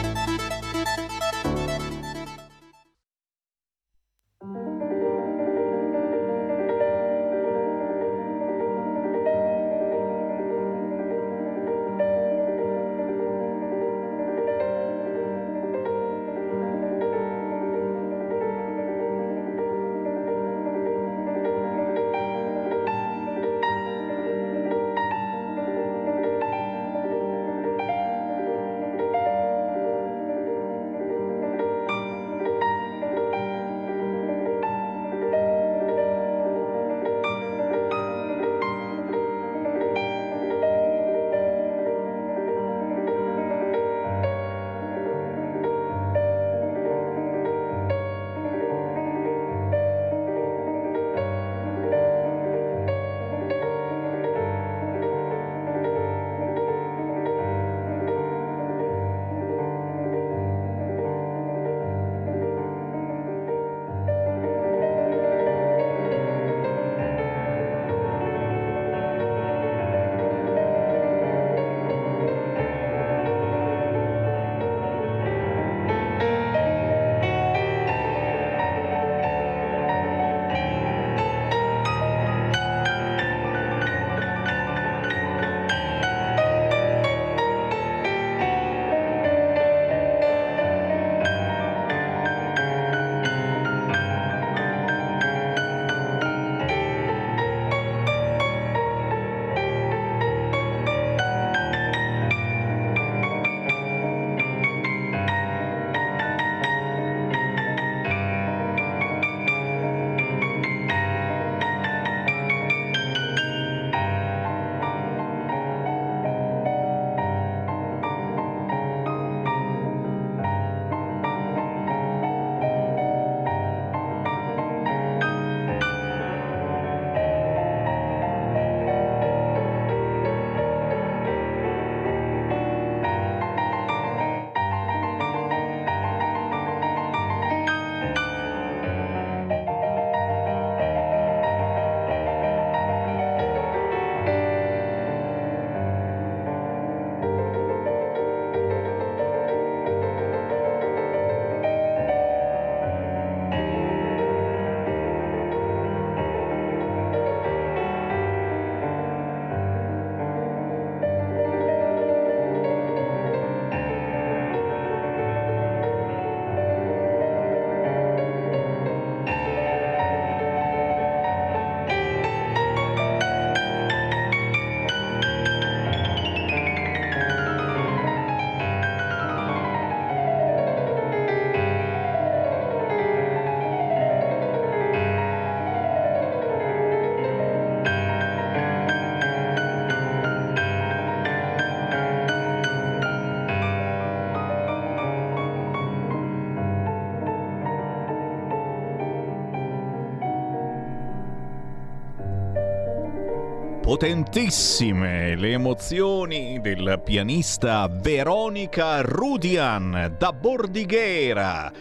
Potentissime 204.01 205.35
le 205.35 205.51
emozioni 205.51 206.59
del 206.59 206.99
pianista 207.05 207.87
Veronica 207.87 209.01
Rudian 209.01 210.15
da 210.17 210.33
Bordighera. 210.33 211.71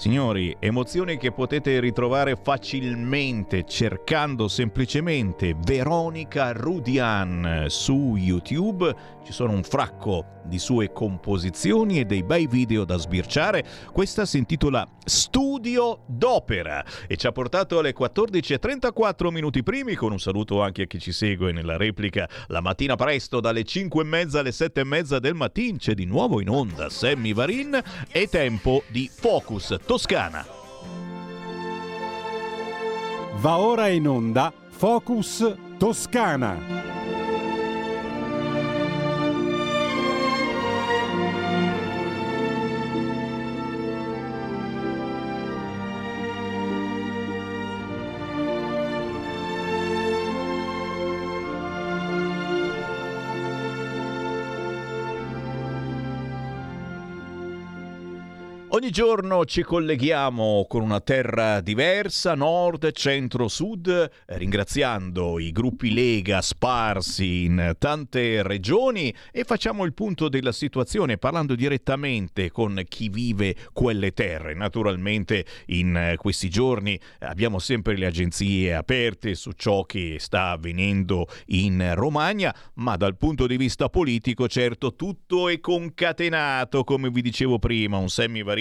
Signori, 0.00 0.56
emozioni 0.60 1.18
che 1.18 1.30
potete 1.30 1.78
ritrovare 1.78 2.34
facilmente 2.34 3.66
cercando 3.66 4.48
semplicemente 4.48 5.54
Veronica 5.54 6.52
Rudian 6.52 7.66
su 7.68 8.16
YouTube. 8.16 9.18
Ci 9.22 9.32
sono 9.34 9.52
un 9.52 9.62
fracco 9.62 10.38
di 10.44 10.58
sue 10.58 10.90
composizioni 10.90 12.00
e 12.00 12.06
dei 12.06 12.22
bei 12.22 12.46
video 12.46 12.86
da 12.86 12.96
sbirciare. 12.96 13.62
Questa 13.92 14.24
si 14.24 14.38
intitola 14.38 14.88
Studio 15.04 16.00
d'Opera 16.06 16.82
e 17.06 17.16
ci 17.16 17.26
ha 17.26 17.32
portato 17.32 17.78
alle 17.78 17.94
14.34 17.94 19.30
minuti 19.30 19.62
primi 19.62 19.94
con 19.94 20.12
un 20.12 20.18
saluto 20.18 20.62
anche 20.62 20.82
a 20.82 20.86
chi 20.86 20.98
ci 20.98 21.12
segue 21.12 21.52
nella 21.52 21.76
replica 21.76 22.28
la 22.46 22.62
mattina 22.62 22.96
presto 22.96 23.40
dalle 23.40 23.64
5 23.64 24.02
e 24.02 24.06
mezza 24.06 24.40
alle 24.40 24.52
7 24.52 24.80
e 24.80 24.84
mezza 24.84 25.18
del 25.18 25.34
mattino. 25.34 25.76
C'è 25.76 25.92
di 25.92 26.06
nuovo 26.06 26.40
in 26.40 26.48
onda 26.48 26.88
Sammy 26.88 27.34
Varin 27.34 27.78
e 28.10 28.28
tempo 28.28 28.82
di 28.88 29.10
Focus 29.12 29.76
Toscana. 29.90 30.46
Va 33.40 33.56
ora 33.58 33.88
in 33.88 34.06
onda 34.06 34.52
Focus 34.68 35.56
Toscana. 35.78 36.99
Ogni 58.80 58.92
giorno 58.92 59.44
ci 59.44 59.62
colleghiamo 59.62 60.64
con 60.66 60.80
una 60.80 61.02
terra 61.02 61.60
diversa, 61.60 62.34
nord, 62.34 62.92
centro, 62.92 63.46
sud, 63.46 64.10
ringraziando 64.24 65.38
i 65.38 65.52
gruppi 65.52 65.92
Lega 65.92 66.40
sparsi 66.40 67.44
in 67.44 67.74
tante 67.76 68.42
regioni 68.42 69.14
e 69.32 69.44
facciamo 69.44 69.84
il 69.84 69.92
punto 69.92 70.30
della 70.30 70.52
situazione 70.52 71.18
parlando 71.18 71.54
direttamente 71.56 72.50
con 72.50 72.82
chi 72.88 73.10
vive 73.10 73.54
quelle 73.74 74.12
terre. 74.12 74.54
Naturalmente 74.54 75.44
in 75.66 76.14
questi 76.16 76.48
giorni 76.48 76.98
abbiamo 77.18 77.58
sempre 77.58 77.98
le 77.98 78.06
agenzie 78.06 78.74
aperte 78.74 79.34
su 79.34 79.52
ciò 79.52 79.82
che 79.82 80.16
sta 80.18 80.52
avvenendo 80.52 81.26
in 81.48 81.92
Romagna, 81.94 82.56
ma 82.76 82.96
dal 82.96 83.18
punto 83.18 83.46
di 83.46 83.58
vista 83.58 83.90
politico 83.90 84.48
certo 84.48 84.94
tutto 84.94 85.50
è 85.50 85.60
concatenato, 85.60 86.82
come 86.82 87.10
vi 87.10 87.20
dicevo 87.20 87.58
prima, 87.58 87.98
un 87.98 88.08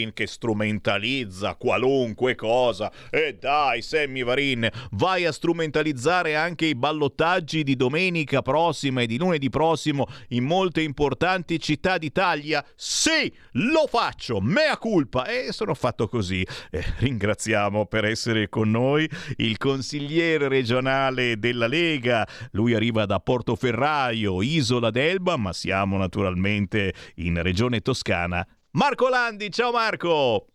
semivarin 0.10 0.14
che 0.14 0.28
strumentalizza 0.28 1.56
qualunque 1.56 2.36
cosa. 2.36 2.92
E 3.10 3.38
dai, 3.40 3.82
Sammy 3.82 4.24
Varin, 4.24 4.68
vai 4.92 5.26
a 5.26 5.32
strumentalizzare 5.32 6.36
anche 6.36 6.66
i 6.66 6.76
ballottaggi 6.76 7.64
di 7.64 7.76
domenica 7.76 8.42
prossima 8.42 9.02
e 9.02 9.08
di 9.08 9.18
lunedì 9.18 9.50
prossimo 9.50 10.08
in 10.30 10.44
molte 10.44 10.82
importanti 10.82 11.60
città 11.60 11.98
d'Italia? 11.98 12.66
Sì, 12.76 13.32
lo 13.54 13.88
faccio, 13.88 14.40
mea 14.42 14.78
culpa. 14.78 15.26
E 15.26 15.52
sono 15.52 15.74
fatto 15.74 16.08
così. 16.08 16.46
Eh, 16.72 16.84
ringraziamo 17.00 17.86
per 17.86 18.06
essere 18.06 18.50
con 18.50 18.70
noi 18.70 19.10
il 19.38 19.58
consigliere 19.58 20.48
regionale 20.48 21.38
della 21.38 21.68
Lega. 21.68 22.28
Lui 22.52 22.74
arriva 22.74 23.06
da 23.06 23.20
Portoferraio, 23.20 24.42
Isola 24.42 24.90
d'Elba, 24.90 25.38
ma 25.38 25.54
siamo 25.54 25.98
naturalmente 25.98 26.94
in 27.16 27.42
Regione 27.42 27.82
Toscana 27.82 28.46
Marco 28.80 29.10
Landi, 29.10 29.52
ciao 29.52 29.74
Marco! 29.74 30.46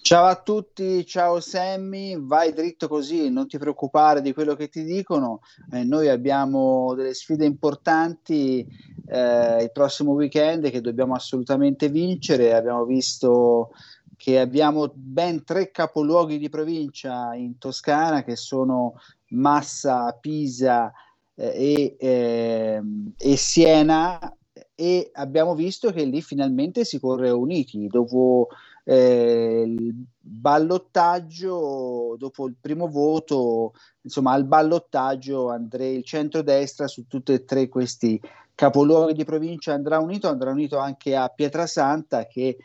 Ciao 0.00 0.26
a 0.26 0.36
tutti, 0.36 1.04
ciao 1.04 1.40
Sammy, 1.40 2.16
vai 2.16 2.52
dritto 2.52 2.86
così, 2.86 3.30
non 3.30 3.48
ti 3.48 3.58
preoccupare 3.58 4.20
di 4.22 4.32
quello 4.32 4.54
che 4.54 4.68
ti 4.68 4.84
dicono, 4.84 5.40
eh, 5.72 5.82
noi 5.82 6.08
abbiamo 6.08 6.94
delle 6.94 7.14
sfide 7.14 7.44
importanti 7.44 8.64
eh, 9.08 9.62
il 9.64 9.72
prossimo 9.72 10.12
weekend 10.12 10.70
che 10.70 10.80
dobbiamo 10.80 11.14
assolutamente 11.14 11.88
vincere, 11.88 12.54
abbiamo 12.54 12.84
visto 12.84 13.72
che 14.16 14.38
abbiamo 14.38 14.92
ben 14.94 15.42
tre 15.42 15.72
capoluoghi 15.72 16.38
di 16.38 16.48
provincia 16.48 17.34
in 17.34 17.58
Toscana 17.58 18.22
che 18.22 18.36
sono 18.36 19.00
Massa, 19.30 20.16
Pisa 20.20 20.92
eh, 21.34 21.96
e, 21.96 21.96
ehm, 21.98 23.14
e 23.18 23.36
Siena 23.36 24.36
e 24.74 25.10
abbiamo 25.14 25.54
visto 25.54 25.90
che 25.90 26.04
lì 26.04 26.22
finalmente 26.22 26.84
si 26.84 26.98
corre 26.98 27.30
uniti 27.30 27.86
dopo 27.86 28.48
eh, 28.84 29.64
il 29.66 29.94
ballottaggio, 30.18 32.16
dopo 32.18 32.46
il 32.46 32.56
primo 32.60 32.88
voto, 32.88 33.74
insomma 34.02 34.32
al 34.32 34.44
ballottaggio 34.44 35.50
andrei 35.50 35.96
il 35.96 36.04
centrodestra 36.04 36.88
su 36.88 37.06
tutti 37.06 37.32
e 37.32 37.44
tre 37.44 37.68
questi 37.68 38.20
capoluoghi 38.54 39.14
di 39.14 39.24
provincia 39.24 39.72
andrà 39.72 39.98
unito, 39.98 40.28
andrà 40.28 40.50
unito 40.50 40.78
anche 40.78 41.16
a 41.16 41.28
Pietrasanta 41.28 42.26
che 42.26 42.56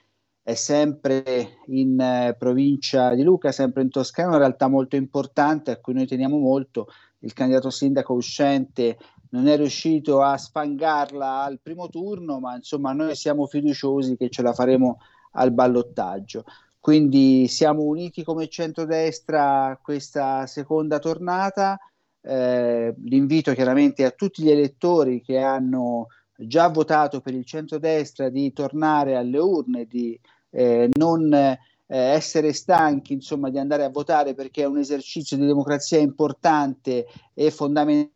è 0.47 0.53
sempre 0.53 1.57
in 1.67 1.99
eh, 1.99 2.34
provincia 2.39 3.13
di 3.13 3.21
Luca, 3.21 3.51
sempre 3.51 3.81
in 3.81 3.89
Toscana, 3.89 4.29
una 4.29 4.38
realtà 4.38 4.69
molto 4.69 4.95
importante 4.95 5.71
a 5.71 5.77
cui 5.77 5.93
noi 5.93 6.07
teniamo 6.07 6.38
molto. 6.38 6.88
Il 7.19 7.34
candidato 7.34 7.69
sindaco 7.69 8.13
uscente 8.13 8.97
non 9.29 9.47
è 9.47 9.57
riuscito 9.57 10.21
a 10.21 10.37
sfangarla 10.37 11.43
al 11.43 11.59
primo 11.61 11.89
turno, 11.89 12.39
ma 12.39 12.55
insomma 12.55 12.93
noi 12.93 13.15
siamo 13.15 13.45
fiduciosi 13.45 14.15
che 14.15 14.29
ce 14.29 14.41
la 14.41 14.53
faremo 14.53 14.99
al 15.33 15.51
ballottaggio. 15.51 16.43
Quindi 16.79 17.47
siamo 17.47 17.83
uniti 17.83 18.23
come 18.23 18.47
centrodestra 18.47 19.77
questa 19.81 20.45
seconda 20.45 20.99
tornata. 20.99 21.77
Eh, 22.21 22.93
l'invito 23.03 23.53
chiaramente 23.53 24.05
a 24.05 24.11
tutti 24.11 24.43
gli 24.43 24.49
elettori 24.49 25.21
che 25.21 25.37
hanno 25.37 26.07
già 26.37 26.67
votato 26.69 27.19
per 27.19 27.33
il 27.33 27.45
centrodestra 27.45 28.29
di 28.29 28.53
tornare 28.53 29.15
alle 29.15 29.37
urne, 29.37 29.85
di 29.85 30.19
eh, 30.51 30.89
non 30.97 31.33
eh, 31.33 31.57
essere 31.87 32.53
stanchi 32.53 33.13
insomma, 33.13 33.49
di 33.49 33.57
andare 33.59 33.83
a 33.83 33.89
votare 33.89 34.33
perché 34.33 34.63
è 34.63 34.67
un 34.67 34.77
esercizio 34.77 35.37
di 35.37 35.45
democrazia 35.45 35.99
importante 35.99 37.05
e 37.33 37.51
fondamentale 37.51 38.15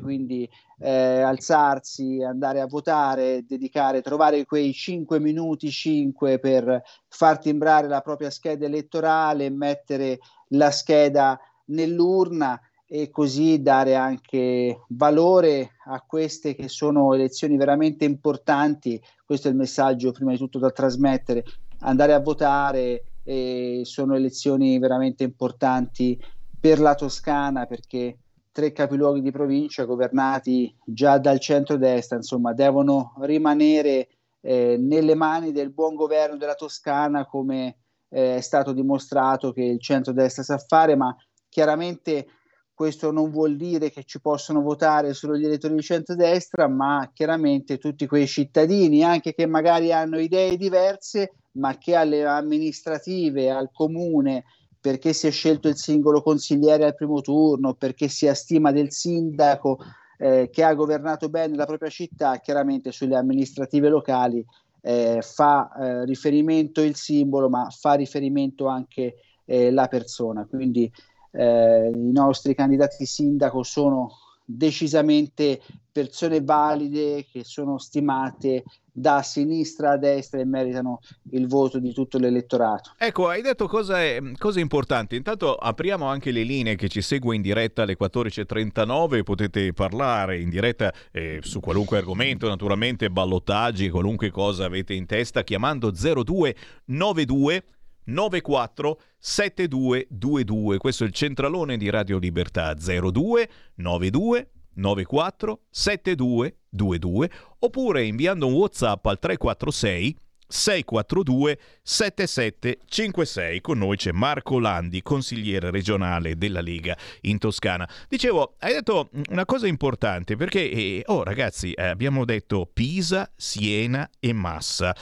quindi 0.00 0.48
eh, 0.78 1.20
alzarsi, 1.20 2.22
andare 2.22 2.60
a 2.60 2.66
votare, 2.66 3.44
dedicare, 3.46 4.02
trovare 4.02 4.44
quei 4.44 4.72
5 4.72 5.20
minuti 5.20 5.70
5 5.70 6.38
per 6.38 6.82
far 7.06 7.38
timbrare 7.38 7.86
la 7.88 8.00
propria 8.00 8.30
scheda 8.30 8.66
elettorale, 8.66 9.48
mettere 9.50 10.18
la 10.48 10.70
scheda 10.70 11.38
nell'urna 11.66 12.60
e 12.90 13.10
così 13.10 13.60
dare 13.60 13.94
anche 13.94 14.80
valore 14.88 15.72
a 15.86 16.02
queste 16.06 16.54
che 16.54 16.68
sono 16.68 17.14
elezioni 17.14 17.56
veramente 17.56 18.04
importanti. 18.04 19.00
Questo 19.24 19.48
è 19.48 19.50
il 19.50 19.56
messaggio 19.56 20.10
prima 20.10 20.32
di 20.32 20.38
tutto 20.38 20.58
da 20.58 20.70
trasmettere. 20.70 21.44
Andare 21.80 22.12
a 22.12 22.20
votare 22.20 23.04
eh, 23.22 23.82
sono 23.84 24.14
elezioni 24.14 24.78
veramente 24.78 25.22
importanti 25.22 26.20
per 26.58 26.80
la 26.80 26.94
Toscana 26.94 27.66
perché 27.66 28.16
tre 28.58 28.72
capoluoghi 28.72 29.20
di 29.20 29.30
provincia 29.30 29.84
governati 29.84 30.74
già 30.84 31.18
dal 31.18 31.38
centro-destra, 31.38 32.16
insomma, 32.16 32.52
devono 32.52 33.14
rimanere 33.20 34.08
eh, 34.40 34.76
nelle 34.76 35.14
mani 35.14 35.52
del 35.52 35.70
buon 35.70 35.94
governo 35.94 36.36
della 36.36 36.56
Toscana, 36.56 37.24
come 37.24 37.76
eh, 38.08 38.34
è 38.34 38.40
stato 38.40 38.72
dimostrato 38.72 39.52
che 39.52 39.62
il 39.62 39.80
centro-destra 39.80 40.42
sa 40.42 40.58
fare, 40.58 40.96
ma 40.96 41.14
chiaramente 41.48 42.26
questo 42.74 43.12
non 43.12 43.30
vuol 43.30 43.54
dire 43.54 43.92
che 43.92 44.02
ci 44.02 44.20
possono 44.20 44.60
votare 44.60 45.14
solo 45.14 45.36
gli 45.36 45.44
elettori 45.44 45.74
di 45.74 45.82
centro-destra, 45.82 46.66
ma 46.66 47.08
chiaramente 47.14 47.78
tutti 47.78 48.08
quei 48.08 48.26
cittadini, 48.26 49.04
anche 49.04 49.34
che 49.34 49.46
magari 49.46 49.92
hanno 49.92 50.18
idee 50.18 50.56
diverse, 50.56 51.34
ma 51.52 51.78
che 51.78 51.94
alle 51.94 52.26
amministrative, 52.26 53.52
al 53.52 53.70
comune, 53.72 54.46
perché 54.88 55.12
si 55.12 55.26
è 55.26 55.30
scelto 55.30 55.68
il 55.68 55.76
singolo 55.76 56.22
consigliere 56.22 56.86
al 56.86 56.94
primo 56.94 57.20
turno, 57.20 57.74
perché 57.74 58.08
si 58.08 58.26
ha 58.26 58.32
stima 58.32 58.72
del 58.72 58.90
sindaco 58.90 59.78
eh, 60.16 60.48
che 60.50 60.64
ha 60.64 60.72
governato 60.72 61.28
bene 61.28 61.56
la 61.56 61.66
propria 61.66 61.90
città, 61.90 62.38
chiaramente 62.38 62.90
sulle 62.90 63.14
amministrative 63.14 63.90
locali 63.90 64.42
eh, 64.80 65.18
fa 65.20 65.70
eh, 65.78 66.04
riferimento 66.06 66.80
il 66.80 66.94
simbolo, 66.94 67.50
ma 67.50 67.68
fa 67.68 67.92
riferimento 67.92 68.66
anche 68.66 69.16
eh, 69.44 69.70
la 69.70 69.88
persona. 69.88 70.46
Quindi 70.48 70.90
eh, 71.32 71.90
i 71.94 72.10
nostri 72.10 72.54
candidati 72.54 73.04
sindaco 73.04 73.62
sono 73.62 74.08
decisamente 74.50 75.60
persone 75.92 76.40
valide 76.40 77.26
che 77.30 77.44
sono 77.44 77.76
stimate 77.76 78.64
da 78.90 79.22
sinistra 79.22 79.90
a 79.90 79.96
destra 79.98 80.40
e 80.40 80.44
meritano 80.46 81.00
il 81.32 81.46
voto 81.46 81.78
di 81.78 81.92
tutto 81.92 82.18
l'elettorato. 82.18 82.94
Ecco, 82.96 83.28
hai 83.28 83.42
detto 83.42 83.68
cose, 83.68 84.32
cose, 84.38 84.60
importanti. 84.60 85.16
Intanto 85.16 85.54
apriamo 85.54 86.06
anche 86.06 86.30
le 86.30 86.44
linee 86.44 86.76
che 86.76 86.88
ci 86.88 87.02
segue 87.02 87.36
in 87.36 87.42
diretta 87.42 87.82
alle 87.82 87.96
14.39, 88.00 89.22
potete 89.22 89.72
parlare 89.74 90.40
in 90.40 90.48
diretta 90.48 90.92
eh, 91.12 91.40
su 91.42 91.60
qualunque 91.60 91.98
argomento, 91.98 92.48
naturalmente 92.48 93.10
ballottaggi, 93.10 93.90
qualunque 93.90 94.30
cosa 94.30 94.64
avete 94.64 94.94
in 94.94 95.04
testa, 95.04 95.44
chiamando 95.44 95.90
0292 95.90 97.64
94 98.08 99.00
7222. 99.18 100.78
Questo 100.78 101.04
è 101.04 101.06
il 101.06 101.12
centralone 101.12 101.76
di 101.76 101.90
Radio 101.90 102.18
Libertà 102.18 102.74
02 102.74 103.48
92 103.76 104.50
94 104.74 105.60
7222 105.70 107.30
oppure 107.58 108.04
inviando 108.04 108.46
un 108.46 108.52
WhatsApp 108.54 109.04
al 109.06 109.18
346 109.18 110.16
642 110.48 111.58
7756. 111.82 113.60
Con 113.60 113.78
noi 113.78 113.96
c'è 113.96 114.12
Marco 114.12 114.58
Landi, 114.58 115.02
consigliere 115.02 115.70
regionale 115.70 116.36
della 116.36 116.62
Lega 116.62 116.96
in 117.22 117.38
Toscana. 117.38 117.88
Dicevo, 118.08 118.54
hai 118.60 118.72
detto 118.72 119.10
una 119.28 119.44
cosa 119.44 119.66
importante 119.66 120.36
perché, 120.36 120.70
eh, 120.70 121.02
oh 121.06 121.22
ragazzi, 121.22 121.72
eh, 121.72 121.84
abbiamo 121.84 122.24
detto 122.24 122.68
Pisa, 122.72 123.30
Siena 123.36 124.08
e 124.18 124.32
Massa. 124.32 124.96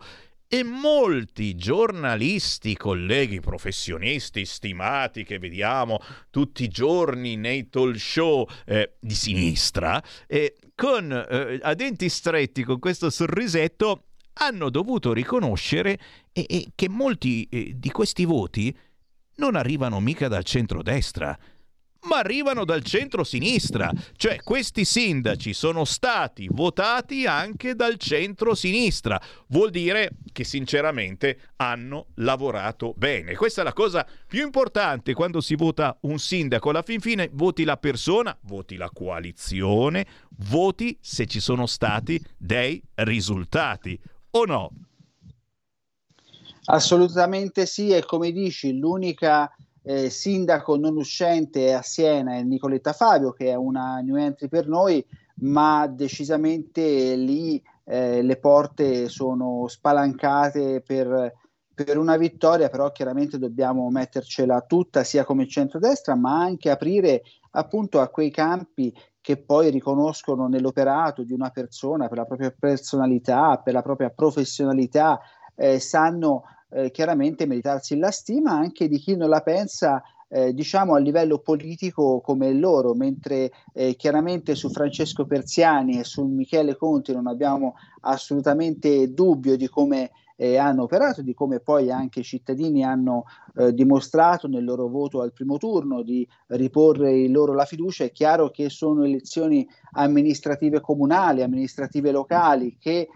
e 0.53 0.65
molti 0.65 1.55
giornalisti, 1.55 2.77
colleghi 2.77 3.39
professionisti 3.39 4.45
stimati 4.45 5.23
che 5.23 5.39
vediamo 5.39 6.01
tutti 6.29 6.65
i 6.65 6.69
giorni 6.69 7.37
nei 7.37 7.69
talk 7.69 7.97
show 7.97 8.45
eh, 8.67 8.97
di 8.99 9.15
sinistra, 9.15 10.03
eh, 10.27 10.57
con 10.75 11.13
eh, 11.13 11.61
a 11.63 11.75
denti 11.75 12.09
stretti, 12.09 12.65
con 12.65 12.81
questo 12.81 13.11
sorrisetto, 13.11 14.07
hanno 14.41 14.71
dovuto 14.71 15.13
riconoscere 15.13 16.01
che 16.33 16.89
molti 16.89 17.47
eh, 17.49 17.75
di 17.77 17.91
questi 17.93 18.25
voti 18.25 18.77
non 19.37 19.55
arrivano 19.55 20.01
mica 20.01 20.27
dal 20.27 20.43
centrodestra, 20.43 21.39
ma 22.03 22.19
arrivano 22.19 22.65
dal 22.65 22.83
centro-sinistra, 22.83 23.91
cioè 24.17 24.43
questi 24.43 24.85
sindaci 24.85 25.53
sono 25.53 25.85
stati 25.85 26.49
votati 26.51 27.27
anche 27.27 27.75
dal 27.75 27.97
centro-sinistra. 27.97 29.21
Vuol 29.49 29.71
dire 29.71 30.13
che 30.33 30.45
sinceramente 30.45 31.51
hanno 31.57 32.07
lavorato 32.17 32.95
bene. 32.97 33.35
Questa 33.35 33.61
è 33.61 33.65
la 33.65 33.73
cosa 33.73 34.07
più 34.27 34.43
importante 34.45 35.13
quando 35.13 35.41
si 35.41 35.55
vota 35.57 35.97
un 36.03 36.19
sindaco. 36.19 36.71
Alla 36.71 36.83
fin 36.83 37.01
fine 37.01 37.29
voti 37.33 37.65
la 37.65 37.77
persona, 37.77 38.37
voti 38.43 38.77
la 38.77 38.91
coalizione, 38.91 40.07
voti 40.49 40.97
se 41.01 41.27
ci 41.27 41.41
sono 41.41 41.67
stati 41.67 42.23
dei 42.37 42.83
risultati 42.95 43.99
o 44.31 44.45
no. 44.45 44.71
Assolutamente 46.65 47.67
sì, 47.67 47.91
e 47.91 48.05
come 48.05 48.31
dici, 48.31 48.79
l'unica 48.79 49.53
eh, 49.83 50.11
sindaco 50.11 50.77
non 50.77 50.97
uscente 50.97 51.73
a 51.73 51.83
Siena 51.83 52.35
è 52.35 52.43
Nicoletta 52.43 52.93
Fabio, 52.93 53.33
che 53.33 53.51
è 53.51 53.55
una 53.55 54.01
new 54.01 54.17
entry 54.17 54.49
per 54.49 54.69
noi, 54.69 55.05
ma 55.41 55.87
decisamente 55.87 57.15
lì 57.17 57.63
eh, 57.85 58.23
le 58.23 58.37
porte 58.37 59.09
sono 59.09 59.67
spalancate 59.67 60.83
per, 60.83 61.35
per, 61.75 61.99
una 61.99 62.17
vittoria, 62.17 62.69
però 62.69 62.93
chiaramente 62.93 63.39
dobbiamo 63.39 63.91
mettercela 63.91 64.61
tutta 64.63 65.03
sia 65.03 65.25
come 65.25 65.49
centrodestra, 65.49 66.15
ma 66.15 66.39
anche 66.39 66.71
aprire 66.71 67.23
appunto 67.53 68.01
a 68.01 68.09
quei 68.09 68.31
campi 68.31 68.95
che 69.21 69.37
poi 69.39 69.71
riconoscono 69.71 70.47
nell'operato 70.47 71.23
di 71.25 71.33
una 71.33 71.51
persona 71.51 72.09
per 72.09 72.19
la 72.19 72.25
propria 72.25 72.55
personalità, 72.57 73.61
per 73.63 73.75
la 73.75 73.83
propria 73.83 74.11
professionalità, 74.11 75.21
eh, 75.55 75.79
sanno 75.79 76.45
eh, 76.71 76.91
chiaramente 76.91 77.47
meritarsi 77.47 77.97
la 77.97 78.11
stima 78.11 78.53
anche 78.53 78.89
di 78.89 78.99
chi 78.99 79.17
non 79.17 79.29
la 79.29 79.41
pensa 79.41 80.03
eh, 80.33 80.55
diciamo 80.55 80.95
a 80.95 80.99
livello 80.99 81.39
politico 81.39 82.21
come 82.21 82.53
loro, 82.53 82.95
mentre 82.95 83.51
eh, 83.73 83.97
chiaramente 83.97 84.55
su 84.55 84.71
Francesco 84.71 85.27
Persiani 85.27 85.99
e 85.99 86.05
su 86.05 86.25
Michele 86.25 86.77
Conti 86.77 87.13
non 87.13 87.27
abbiamo 87.27 87.75
assolutamente 88.03 89.13
dubbio 89.13 89.57
di 89.57 89.69
come 89.69 90.13
eh, 90.37 90.57
hanno 90.57 90.85
operato, 90.85 91.21
di 91.21 91.35
come 91.35 91.59
poi 91.59 91.91
anche 91.91 92.21
i 92.21 92.25
cittadini 92.25 92.85
hanno 92.85 93.25
eh, 93.57 93.75
dimostrato 93.75 94.47
nel 94.47 94.65
loro 94.65 94.87
voto 94.87 95.21
al 95.21 95.33
primo 95.33 95.59
turno 95.59 96.03
di 96.03 96.27
riporre 96.47 97.13
il 97.13 97.33
loro 97.33 97.53
la 97.53 97.65
fiducia. 97.65 98.05
È 98.05 98.13
chiaro 98.13 98.51
che 98.51 98.71
sono 98.71 99.05
elezioni 99.05 99.69
amministrative 99.95 100.81
comunali, 100.81 101.43
amministrative 101.43 102.13
locali 102.13 102.77
che 102.79 103.09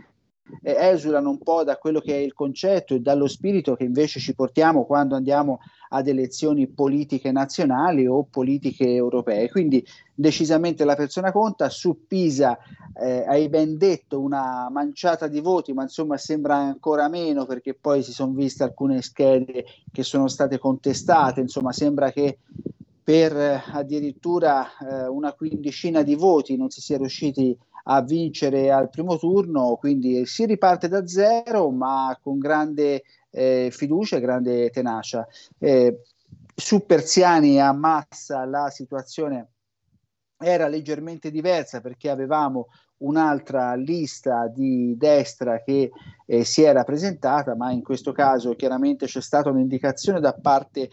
eh, 0.63 0.77
esulano 0.79 1.31
un 1.31 1.39
po' 1.39 1.65
da 1.65 1.77
quello 1.77 2.01
che 2.01 2.15
è 2.15 2.19
il 2.19 2.35
concetto 2.35 2.95
e 2.95 3.01
dallo 3.01 3.27
spirito 3.27 3.75
che 3.75 3.85
invece 3.85 4.21
ci 4.21 4.35
portiamo 4.35 4.85
quando 4.85 5.15
andiamo 5.15 5.61
ad 5.89 6.09
elezioni 6.09 6.67
politiche 6.67 7.31
nazionali 7.31 8.07
o 8.07 8.27
politiche 8.29 8.93
europee. 8.93 9.51
Quindi 9.51 9.85
decisamente 10.13 10.85
la 10.85 10.97
persona 10.97 11.33
conta. 11.33 11.69
Su 11.69 12.07
Pisa 12.07 12.59
eh, 13.01 13.25
hai 13.27 13.49
ben 13.49 13.79
detto 13.79 14.21
una 14.21 14.69
manciata 14.71 15.29
di 15.29 15.41
voti, 15.41 15.73
ma 15.73 15.83
insomma 15.83 16.17
sembra 16.17 16.57
ancora 16.57 17.09
meno 17.09 17.47
perché 17.47 17.75
poi 17.75 18.03
si 18.03 18.13
sono 18.13 18.33
viste 18.33 18.65
alcune 18.65 19.03
schede 19.03 19.65
che 19.93 20.03
sono 20.03 20.29
state 20.29 20.59
contestate, 20.59 21.41
insomma 21.41 21.73
sembra 21.73 22.11
che 22.11 22.39
per 23.05 23.37
eh, 23.37 23.63
addirittura 23.67 24.67
eh, 24.79 25.07
una 25.07 25.35
quindicina 25.35 26.03
di 26.03 26.15
voti 26.15 26.57
non 26.57 26.71
si 26.71 26.81
sia 26.81 26.97
riusciti 26.97 27.57
a 27.87 28.01
vincere 28.01 28.73
al 28.73 28.89
primo 28.89 29.19
turno, 29.19 29.77
quindi 29.77 30.25
si 30.25 30.47
riparte 30.47 30.89
da 30.89 31.07
zero 31.07 31.71
ma 31.71 32.19
con 32.21 32.39
grande 32.39 33.03
eh, 33.31 33.69
fiducia 33.71 34.17
e 34.17 34.21
grande 34.21 34.71
tenacia. 34.71 35.27
Eh, 35.59 36.01
su 36.57 36.87
Persiani 36.87 37.61
a 37.61 37.73
Massa 37.73 38.47
la 38.47 38.71
situazione 38.71 39.51
era 40.39 40.67
leggermente 40.67 41.31
diversa 41.31 41.83
perché 41.83 42.09
avevamo 42.09 42.69
un'altra 42.99 43.75
lista 43.75 44.47
di 44.47 44.97
destra 44.97 45.63
che 45.63 45.91
eh, 46.27 46.45
si 46.45 46.63
era 46.63 46.85
presentata, 46.85 47.55
ma 47.55 47.71
in 47.71 47.83
questo 47.83 48.13
caso 48.13 48.55
chiaramente 48.55 49.07
c'è 49.07 49.21
stata 49.21 49.51
un'indicazione 49.51 50.21
da 50.21 50.33
parte 50.33 50.89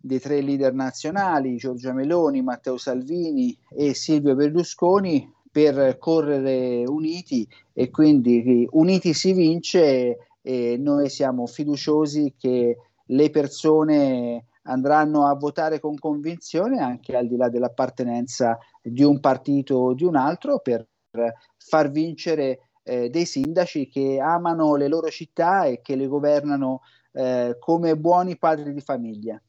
dei 0.00 0.18
tre 0.18 0.40
leader 0.40 0.72
nazionali, 0.72 1.56
Giorgia 1.56 1.92
Meloni, 1.92 2.42
Matteo 2.42 2.78
Salvini 2.78 3.56
e 3.68 3.94
Silvio 3.94 4.34
Berlusconi, 4.34 5.30
per 5.50 5.98
correre 5.98 6.84
uniti 6.86 7.46
e 7.72 7.90
quindi 7.90 8.66
uniti 8.70 9.12
si 9.12 9.32
vince 9.32 10.18
e 10.40 10.76
noi 10.78 11.08
siamo 11.08 11.46
fiduciosi 11.46 12.34
che 12.38 12.76
le 13.04 13.30
persone 13.30 14.46
andranno 14.62 15.26
a 15.26 15.34
votare 15.34 15.80
con 15.80 15.98
convinzione 15.98 16.80
anche 16.80 17.16
al 17.16 17.26
di 17.26 17.36
là 17.36 17.48
dell'appartenenza 17.48 18.58
di 18.80 19.02
un 19.02 19.18
partito 19.18 19.74
o 19.76 19.94
di 19.94 20.04
un 20.04 20.16
altro 20.16 20.60
per 20.60 20.86
far 21.56 21.90
vincere 21.90 22.70
eh, 22.84 23.10
dei 23.10 23.26
sindaci 23.26 23.88
che 23.88 24.20
amano 24.20 24.76
le 24.76 24.86
loro 24.86 25.08
città 25.08 25.64
e 25.64 25.80
che 25.80 25.96
le 25.96 26.06
governano 26.06 26.82
eh, 27.12 27.56
come 27.58 27.96
buoni 27.96 28.38
padri 28.38 28.72
di 28.72 28.80
famiglia. 28.80 29.40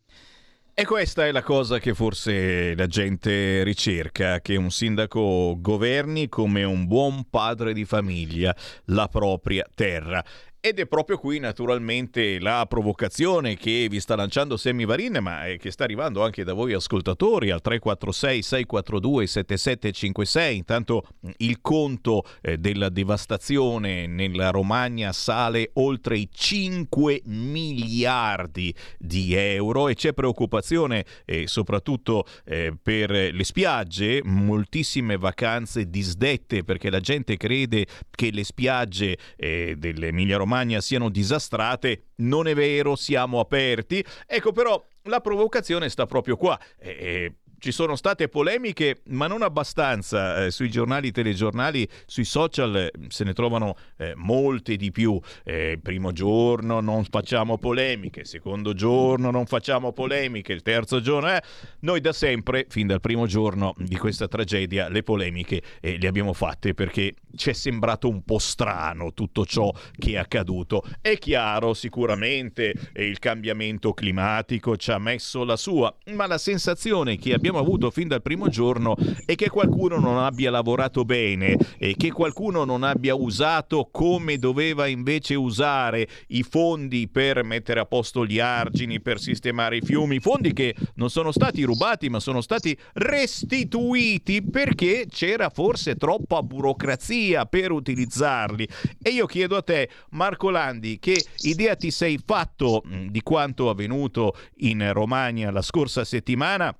E 0.73 0.85
questa 0.85 1.25
è 1.25 1.31
la 1.31 1.43
cosa 1.43 1.79
che 1.79 1.93
forse 1.93 2.73
la 2.75 2.87
gente 2.87 3.61
ricerca, 3.63 4.39
che 4.39 4.55
un 4.55 4.71
sindaco 4.71 5.57
governi 5.59 6.29
come 6.29 6.63
un 6.63 6.87
buon 6.87 7.29
padre 7.29 7.73
di 7.73 7.83
famiglia 7.83 8.55
la 8.85 9.07
propria 9.09 9.67
terra. 9.75 10.23
Ed 10.63 10.77
è 10.77 10.85
proprio 10.85 11.17
qui 11.17 11.39
naturalmente 11.39 12.37
la 12.37 12.67
provocazione 12.69 13.57
che 13.57 13.87
vi 13.89 13.99
sta 13.99 14.15
lanciando 14.15 14.57
Sammy 14.57 14.85
Varin, 14.85 15.17
ma 15.19 15.41
che 15.57 15.71
sta 15.71 15.85
arrivando 15.85 16.23
anche 16.23 16.43
da 16.43 16.53
voi 16.53 16.73
ascoltatori 16.73 17.49
al 17.49 17.61
346 17.61 18.41
642 18.43 19.25
7756. 19.25 20.57
Intanto 20.57 21.07
il 21.37 21.61
conto 21.61 22.25
eh, 22.41 22.59
della 22.59 22.89
devastazione 22.89 24.05
nella 24.05 24.51
Romagna 24.51 25.11
sale 25.13 25.71
oltre 25.73 26.19
i 26.19 26.29
5 26.31 27.23
miliardi 27.25 28.71
di 28.99 29.33
euro 29.33 29.87
e 29.87 29.95
c'è 29.95 30.13
preoccupazione 30.13 31.05
eh, 31.25 31.47
soprattutto 31.47 32.23
eh, 32.45 32.71
per 32.79 33.09
le 33.09 33.43
spiagge, 33.43 34.21
moltissime 34.23 35.17
vacanze 35.17 35.89
disdette 35.89 36.63
perché 36.63 36.91
la 36.91 36.99
gente 36.99 37.35
crede 37.35 37.87
che 38.11 38.29
le 38.29 38.43
spiagge 38.43 39.17
eh, 39.35 39.73
dell'Emilia 39.75 40.37
Romagna 40.37 40.49
Romagna 40.51 40.81
siano 40.81 41.09
disastrate, 41.09 42.07
non 42.17 42.45
è 42.45 42.53
vero, 42.53 42.97
siamo 42.97 43.39
aperti. 43.39 44.03
Ecco 44.27 44.51
però 44.51 44.83
la 45.03 45.21
provocazione 45.21 45.87
sta 45.87 46.05
proprio 46.05 46.35
qua. 46.35 46.59
E, 46.77 47.35
ci 47.61 47.71
sono 47.71 47.95
state 47.95 48.27
polemiche, 48.27 49.01
ma 49.09 49.27
non 49.27 49.43
abbastanza. 49.43 50.45
Eh, 50.45 50.51
sui 50.51 50.71
giornali, 50.71 51.11
telegiornali, 51.11 51.87
sui 52.07 52.25
social 52.25 52.75
eh, 52.75 52.91
se 53.09 53.23
ne 53.23 53.33
trovano 53.33 53.75
eh, 53.97 54.13
molte 54.15 54.75
di 54.77 54.91
più. 54.91 55.19
Eh, 55.43 55.77
primo 55.81 56.11
giorno 56.11 56.79
non 56.79 57.05
facciamo 57.05 57.59
polemiche, 57.59 58.25
secondo 58.25 58.73
giorno 58.73 59.29
non 59.29 59.45
facciamo 59.45 59.93
polemiche, 59.93 60.53
il 60.53 60.63
terzo 60.63 61.01
giorno. 61.01 61.35
Eh, 61.35 61.41
noi 61.81 62.01
da 62.01 62.13
sempre, 62.13 62.65
fin 62.67 62.87
dal 62.87 62.99
primo 62.99 63.27
giorno 63.27 63.75
di 63.77 63.95
questa 63.95 64.27
tragedia, 64.27 64.89
le 64.89 65.03
polemiche 65.03 65.61
eh, 65.81 65.99
le 65.99 66.07
abbiamo 66.07 66.33
fatte 66.33 66.73
perché 66.73 67.13
ci 67.35 67.51
è 67.51 67.53
sembrato 67.53 68.09
un 68.09 68.23
po' 68.23 68.39
strano 68.39 69.13
tutto 69.13 69.45
ciò 69.45 69.71
che 69.99 70.13
è 70.13 70.17
accaduto. 70.17 70.83
È 70.99 71.15
chiaro, 71.19 71.75
sicuramente 71.75 72.73
il 72.95 73.19
cambiamento 73.19 73.93
climatico 73.93 74.75
ci 74.77 74.89
ha 74.89 74.97
messo 74.97 75.43
la 75.43 75.57
sua, 75.57 75.95
ma 76.07 76.25
la 76.25 76.39
sensazione 76.39 77.17
che 77.17 77.33
abbiamo 77.33 77.50
abbiamo 77.51 77.59
avuto 77.59 77.91
fin 77.91 78.07
dal 78.07 78.21
primo 78.21 78.47
giorno 78.47 78.95
è 79.25 79.35
che 79.35 79.49
qualcuno 79.49 79.99
non 79.99 80.17
abbia 80.17 80.49
lavorato 80.49 81.03
bene 81.03 81.57
e 81.77 81.95
che 81.97 82.11
qualcuno 82.11 82.63
non 82.63 82.83
abbia 82.83 83.13
usato 83.13 83.89
come 83.91 84.37
doveva 84.37 84.87
invece 84.87 85.35
usare 85.35 86.07
i 86.27 86.43
fondi 86.43 87.09
per 87.09 87.43
mettere 87.43 87.81
a 87.81 87.85
posto 87.85 88.25
gli 88.25 88.39
argini, 88.39 89.01
per 89.01 89.19
sistemare 89.19 89.77
i 89.77 89.81
fiumi, 89.81 90.19
fondi 90.19 90.53
che 90.53 90.75
non 90.95 91.09
sono 91.09 91.31
stati 91.31 91.63
rubati 91.63 92.09
ma 92.09 92.19
sono 92.19 92.39
stati 92.39 92.77
restituiti 92.93 94.41
perché 94.41 95.07
c'era 95.09 95.49
forse 95.49 95.95
troppa 95.95 96.41
burocrazia 96.41 97.45
per 97.45 97.71
utilizzarli. 97.71 98.67
E 99.01 99.09
io 99.09 99.25
chiedo 99.25 99.57
a 99.57 99.61
te, 99.61 99.89
Marco 100.11 100.49
Landi, 100.49 100.99
che 100.99 101.21
idea 101.41 101.75
ti 101.75 101.91
sei 101.91 102.19
fatto 102.23 102.83
di 103.09 103.21
quanto 103.21 103.69
avvenuto 103.69 104.35
in 104.59 104.93
Romagna 104.93 105.51
la 105.51 105.61
scorsa 105.61 106.05
settimana? 106.05 106.73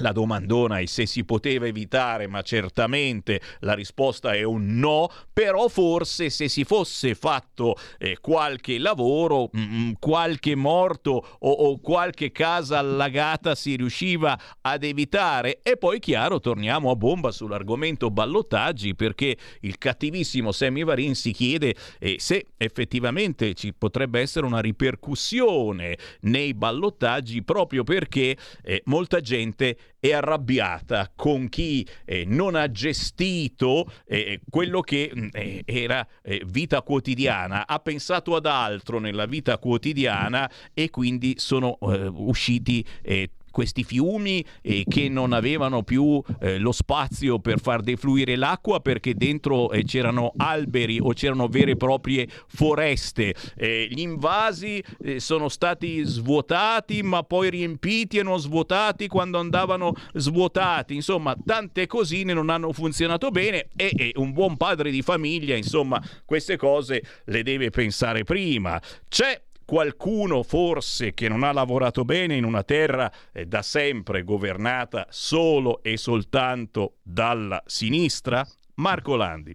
La 0.00 0.12
domandona 0.12 0.78
è 0.78 0.86
se 0.86 1.06
si 1.06 1.24
poteva 1.24 1.66
evitare, 1.66 2.26
ma 2.26 2.42
certamente 2.42 3.40
la 3.60 3.74
risposta 3.74 4.32
è 4.32 4.42
un 4.42 4.78
no, 4.78 5.10
però 5.32 5.68
forse 5.68 6.30
se 6.30 6.48
si 6.48 6.64
fosse 6.64 7.14
fatto 7.14 7.76
eh, 7.98 8.18
qualche 8.20 8.78
lavoro, 8.78 9.50
mh, 9.52 9.60
mm, 9.60 9.80
mm, 9.80 9.92
qualche 9.98 10.54
morto 10.54 11.36
o, 11.38 11.50
o, 11.50 11.78
qualche 11.80 12.32
casa 12.32 12.78
allagata 12.78 13.54
si 13.54 13.76
riusciva 13.76 14.38
ad 14.62 14.84
evitare. 14.84 15.60
E 15.62 15.76
poi 15.76 15.98
chiaro, 15.98 16.40
torniamo 16.40 16.90
a 16.90 16.96
bomba 16.96 17.30
sull'argomento 17.30 18.10
ballottaggi 18.10 18.94
perché 18.94 19.36
il 19.60 19.76
cattivissimo 19.78 20.52
Sammy 20.52 20.84
Varin 20.84 21.14
si 21.14 21.32
chiede 21.32 21.74
eh, 21.98 22.16
se 22.18 22.46
effettivamente 22.56 23.54
ci 23.54 23.74
potrebbe 23.74 24.20
essere 24.20 24.46
una 24.46 24.60
ripercussione 24.60 25.96
nei 26.22 26.54
ballottaggi 26.54 27.42
proprio 27.42 27.84
perché 27.84 28.36
eh, 28.62 28.82
molta 28.86 29.20
gente 29.20 29.76
è 29.98 30.12
arrabbiata 30.12 31.12
con 31.14 31.48
chi 31.48 31.86
eh, 32.04 32.24
non 32.26 32.54
ha 32.54 32.70
gestito 32.70 33.90
eh, 34.06 34.40
quello 34.48 34.80
che 34.80 35.12
mm, 35.14 35.28
eh, 35.32 35.62
era 35.64 36.06
eh, 36.22 36.42
vita 36.46 36.82
quotidiana, 36.82 37.66
ha 37.66 37.78
pensato 37.78 38.34
ad 38.36 38.46
altro 38.46 38.98
nella 38.98 39.26
vita 39.26 39.58
quotidiana 39.58 40.50
e 40.72 40.90
quindi 40.90 41.34
sono 41.38 41.78
eh, 41.80 42.06
usciti 42.06 42.84
eh, 43.02 43.30
questi 43.50 43.84
fiumi 43.84 44.44
eh, 44.62 44.84
che 44.88 45.08
non 45.08 45.32
avevano 45.32 45.82
più 45.82 46.22
eh, 46.40 46.58
lo 46.58 46.72
spazio 46.72 47.38
per 47.38 47.60
far 47.60 47.80
defluire 47.82 48.36
l'acqua 48.36 48.80
perché 48.80 49.14
dentro 49.14 49.70
eh, 49.70 49.84
c'erano 49.84 50.32
alberi 50.36 50.98
o 51.00 51.12
c'erano 51.12 51.48
vere 51.48 51.72
e 51.72 51.76
proprie 51.76 52.28
foreste. 52.46 53.34
Eh, 53.56 53.88
gli 53.90 54.00
invasi 54.00 54.82
eh, 55.02 55.20
sono 55.20 55.48
stati 55.48 56.02
svuotati 56.02 57.02
ma 57.02 57.22
poi 57.22 57.50
riempiti 57.50 58.18
e 58.18 58.22
non 58.22 58.38
svuotati 58.38 59.06
quando 59.06 59.38
andavano 59.38 59.92
svuotati. 60.14 60.94
Insomma, 60.94 61.36
tante 61.44 61.86
cosine 61.86 62.32
non 62.32 62.50
hanno 62.50 62.72
funzionato 62.72 63.30
bene 63.30 63.68
e, 63.76 63.92
e 63.96 64.12
un 64.16 64.32
buon 64.32 64.56
padre 64.56 64.90
di 64.90 65.02
famiglia, 65.02 65.56
insomma, 65.56 66.02
queste 66.24 66.56
cose 66.56 67.02
le 67.24 67.42
deve 67.42 67.70
pensare 67.70 68.24
prima. 68.24 68.80
C'è 69.08 69.40
qualcuno 69.70 70.42
forse 70.42 71.14
che 71.14 71.28
non 71.28 71.44
ha 71.44 71.52
lavorato 71.52 72.04
bene 72.04 72.34
in 72.34 72.42
una 72.42 72.64
terra 72.64 73.08
eh, 73.30 73.46
da 73.46 73.62
sempre 73.62 74.24
governata 74.24 75.06
solo 75.10 75.80
e 75.84 75.96
soltanto 75.96 76.94
dalla 77.04 77.62
sinistra? 77.66 78.44
Marco 78.74 79.14
Landi. 79.14 79.54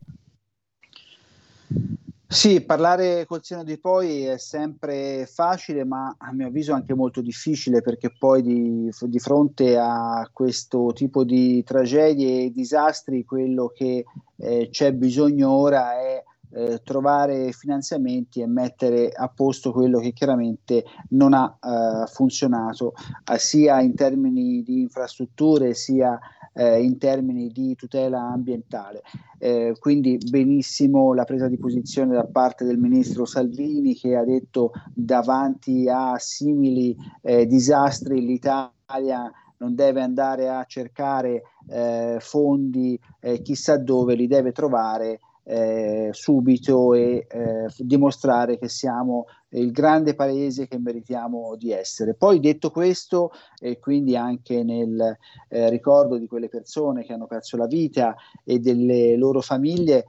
Sì, 2.26 2.62
parlare 2.62 3.26
col 3.26 3.44
seno 3.44 3.66
di 3.66 3.78
poi 3.78 4.24
è 4.24 4.38
sempre 4.38 5.26
facile, 5.26 5.84
ma 5.84 6.16
a 6.18 6.32
mio 6.32 6.48
avviso 6.48 6.72
anche 6.72 6.94
molto 6.94 7.20
difficile 7.20 7.82
perché 7.82 8.10
poi 8.18 8.42
di, 8.42 8.90
di 8.98 9.20
fronte 9.20 9.78
a 9.78 10.30
questo 10.32 10.94
tipo 10.94 11.26
di 11.26 11.62
tragedie 11.66 12.46
e 12.46 12.52
disastri 12.52 13.26
quello 13.26 13.68
che 13.68 14.06
eh, 14.38 14.70
c'è 14.72 14.94
bisogno 14.94 15.50
ora 15.50 16.00
è 16.00 16.24
eh, 16.56 16.82
trovare 16.84 17.52
finanziamenti 17.52 18.40
e 18.40 18.48
mettere 18.48 19.10
a 19.10 19.28
posto 19.28 19.74
quello 19.74 20.00
che 20.00 20.14
chiaramente 20.14 20.86
non 21.10 21.34
ha 21.34 21.58
eh, 21.62 22.08
funzionato 22.08 22.94
eh, 23.30 23.38
sia 23.38 23.82
in 23.82 23.94
termini 23.94 24.64
di 24.64 24.80
infrastrutture 24.80 25.74
sia 25.74 26.18
eh, 26.54 26.82
in 26.82 26.98
termini 26.98 27.50
di 27.50 27.76
tutela 27.76 28.22
ambientale. 28.22 29.02
Eh, 29.38 29.76
quindi 29.80 30.18
benissimo 30.30 31.14
la 31.14 31.26
presa 31.26 31.50
di 31.50 31.58
posizione 31.58 32.16
da 32.16 32.24
parte 32.24 32.64
del 32.64 32.78
ministro 32.78 33.26
Salvini 33.26 33.94
che 33.94 34.16
ha 34.16 34.24
detto 34.24 34.72
davanti 34.94 35.90
a 35.90 36.18
simili 36.18 36.96
eh, 37.22 37.46
disastri 37.46 38.26
l'Italia 38.26 39.30
non 39.58 39.76
deve 39.76 40.02
andare 40.02 40.50
a 40.50 40.64
cercare 40.66 41.44
fondi 42.20 43.00
chissà 43.42 43.78
dove, 43.78 44.14
li 44.14 44.28
deve 44.28 44.52
trovare 44.52 45.20
eh, 45.48 46.10
subito 46.12 46.94
e 46.96 47.28
eh, 47.30 47.68
dimostrare 47.78 48.58
che 48.58 48.68
siamo 48.68 49.26
il 49.50 49.72
grande 49.72 50.16
paese 50.16 50.68
che 50.68 50.80
meritiamo 50.80 51.56
di 51.56 51.72
essere. 51.72 52.16
Poi 52.16 52.40
detto 52.40 52.72
questo, 52.72 53.32
e 53.60 53.80
quindi 53.80 54.18
anche 54.18 54.64
nel 54.64 55.18
eh, 55.50 55.70
ricordo 55.70 56.18
di 56.18 56.28
quelle 56.28 56.50
persone 56.50 57.04
che 57.04 57.14
hanno 57.14 57.28
perso 57.28 57.58
la 57.58 57.68
vita 57.68 58.16
e 58.44 58.60
delle 58.60 59.16
loro 59.16 59.42
famiglie, 59.42 60.06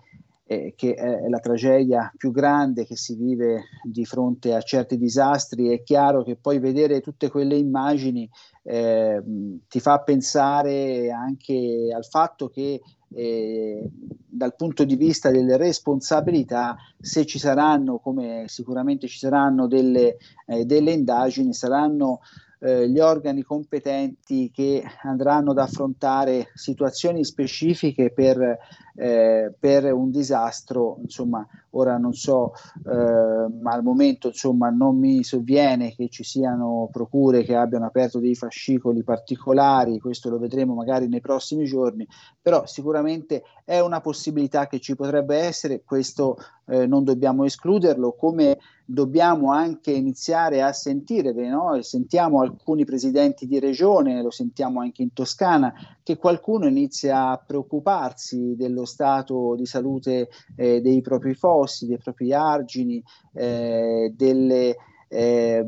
eh, 0.48 0.74
che 0.76 0.94
è 0.94 1.28
la 1.28 1.40
tragedia 1.40 2.12
più 2.16 2.30
grande 2.30 2.86
che 2.86 2.96
si 2.96 3.16
vive 3.16 3.64
di 3.82 4.04
fronte 4.04 4.54
a 4.54 4.60
certi 4.60 4.96
disastri, 4.96 5.68
è 5.68 5.82
chiaro 5.82 6.22
che 6.22 6.36
poi 6.36 6.58
vedere 6.60 7.00
tutte 7.00 7.28
quelle 7.28 7.56
immagini 7.56 8.28
eh, 8.62 9.22
ti 9.68 9.80
fa 9.80 10.00
pensare 10.00 11.10
anche 11.10 11.92
al 11.94 12.04
fatto 12.04 12.48
che 12.48 12.80
eh, 13.14 13.88
dal 14.36 14.54
punto 14.54 14.84
di 14.84 14.96
vista 14.96 15.30
delle 15.30 15.56
responsabilità, 15.56 16.76
se 16.98 17.24
ci 17.24 17.38
saranno, 17.38 17.98
come 17.98 18.44
sicuramente 18.46 19.06
ci 19.06 19.18
saranno 19.18 19.66
delle, 19.66 20.16
eh, 20.46 20.64
delle 20.64 20.92
indagini, 20.92 21.54
saranno 21.54 22.20
eh, 22.58 22.88
gli 22.88 22.98
organi 22.98 23.42
competenti 23.42 24.50
che 24.50 24.82
andranno 25.02 25.50
ad 25.50 25.58
affrontare 25.58 26.48
situazioni 26.54 27.24
specifiche 27.24 28.12
per, 28.12 28.58
eh, 28.94 29.54
per 29.58 29.92
un 29.92 30.10
disastro, 30.10 30.98
insomma, 31.02 31.46
ora 31.70 31.98
non 31.98 32.12
so, 32.14 32.52
eh, 32.84 33.50
ma 33.60 33.72
al 33.72 33.82
momento 33.82 34.28
insomma 34.28 34.70
non 34.70 34.98
mi 34.98 35.22
sovviene 35.22 35.94
che 35.94 36.08
ci 36.08 36.24
siano 36.24 36.88
procure 36.90 37.42
che 37.42 37.54
abbiano 37.54 37.86
aperto 37.86 38.18
dei 38.18 38.34
fascicoli 38.34 39.02
particolari, 39.04 39.98
questo 39.98 40.30
lo 40.30 40.38
vedremo 40.38 40.74
magari 40.74 41.08
nei 41.08 41.20
prossimi 41.20 41.66
giorni, 41.66 42.06
però 42.46 42.64
sicuramente 42.64 43.42
è 43.64 43.80
una 43.80 44.00
possibilità 44.00 44.68
che 44.68 44.78
ci 44.78 44.94
potrebbe 44.94 45.36
essere, 45.36 45.82
questo 45.84 46.36
eh, 46.68 46.86
non 46.86 47.02
dobbiamo 47.02 47.44
escluderlo, 47.44 48.12
come 48.12 48.58
dobbiamo 48.84 49.50
anche 49.50 49.90
iniziare 49.90 50.62
a 50.62 50.72
sentire, 50.72 51.32
no? 51.48 51.82
sentiamo 51.82 52.42
alcuni 52.42 52.84
presidenti 52.84 53.48
di 53.48 53.58
regione, 53.58 54.22
lo 54.22 54.30
sentiamo 54.30 54.80
anche 54.80 55.02
in 55.02 55.12
Toscana, 55.12 55.74
che 56.04 56.18
qualcuno 56.18 56.68
inizia 56.68 57.30
a 57.30 57.42
preoccuparsi 57.44 58.54
dello 58.54 58.84
stato 58.84 59.56
di 59.56 59.66
salute 59.66 60.28
eh, 60.54 60.80
dei 60.80 61.00
propri 61.00 61.34
fossi, 61.34 61.88
dei 61.88 61.98
propri 61.98 62.32
argini, 62.32 63.02
eh, 63.32 64.12
delle, 64.14 64.76
eh, 65.08 65.66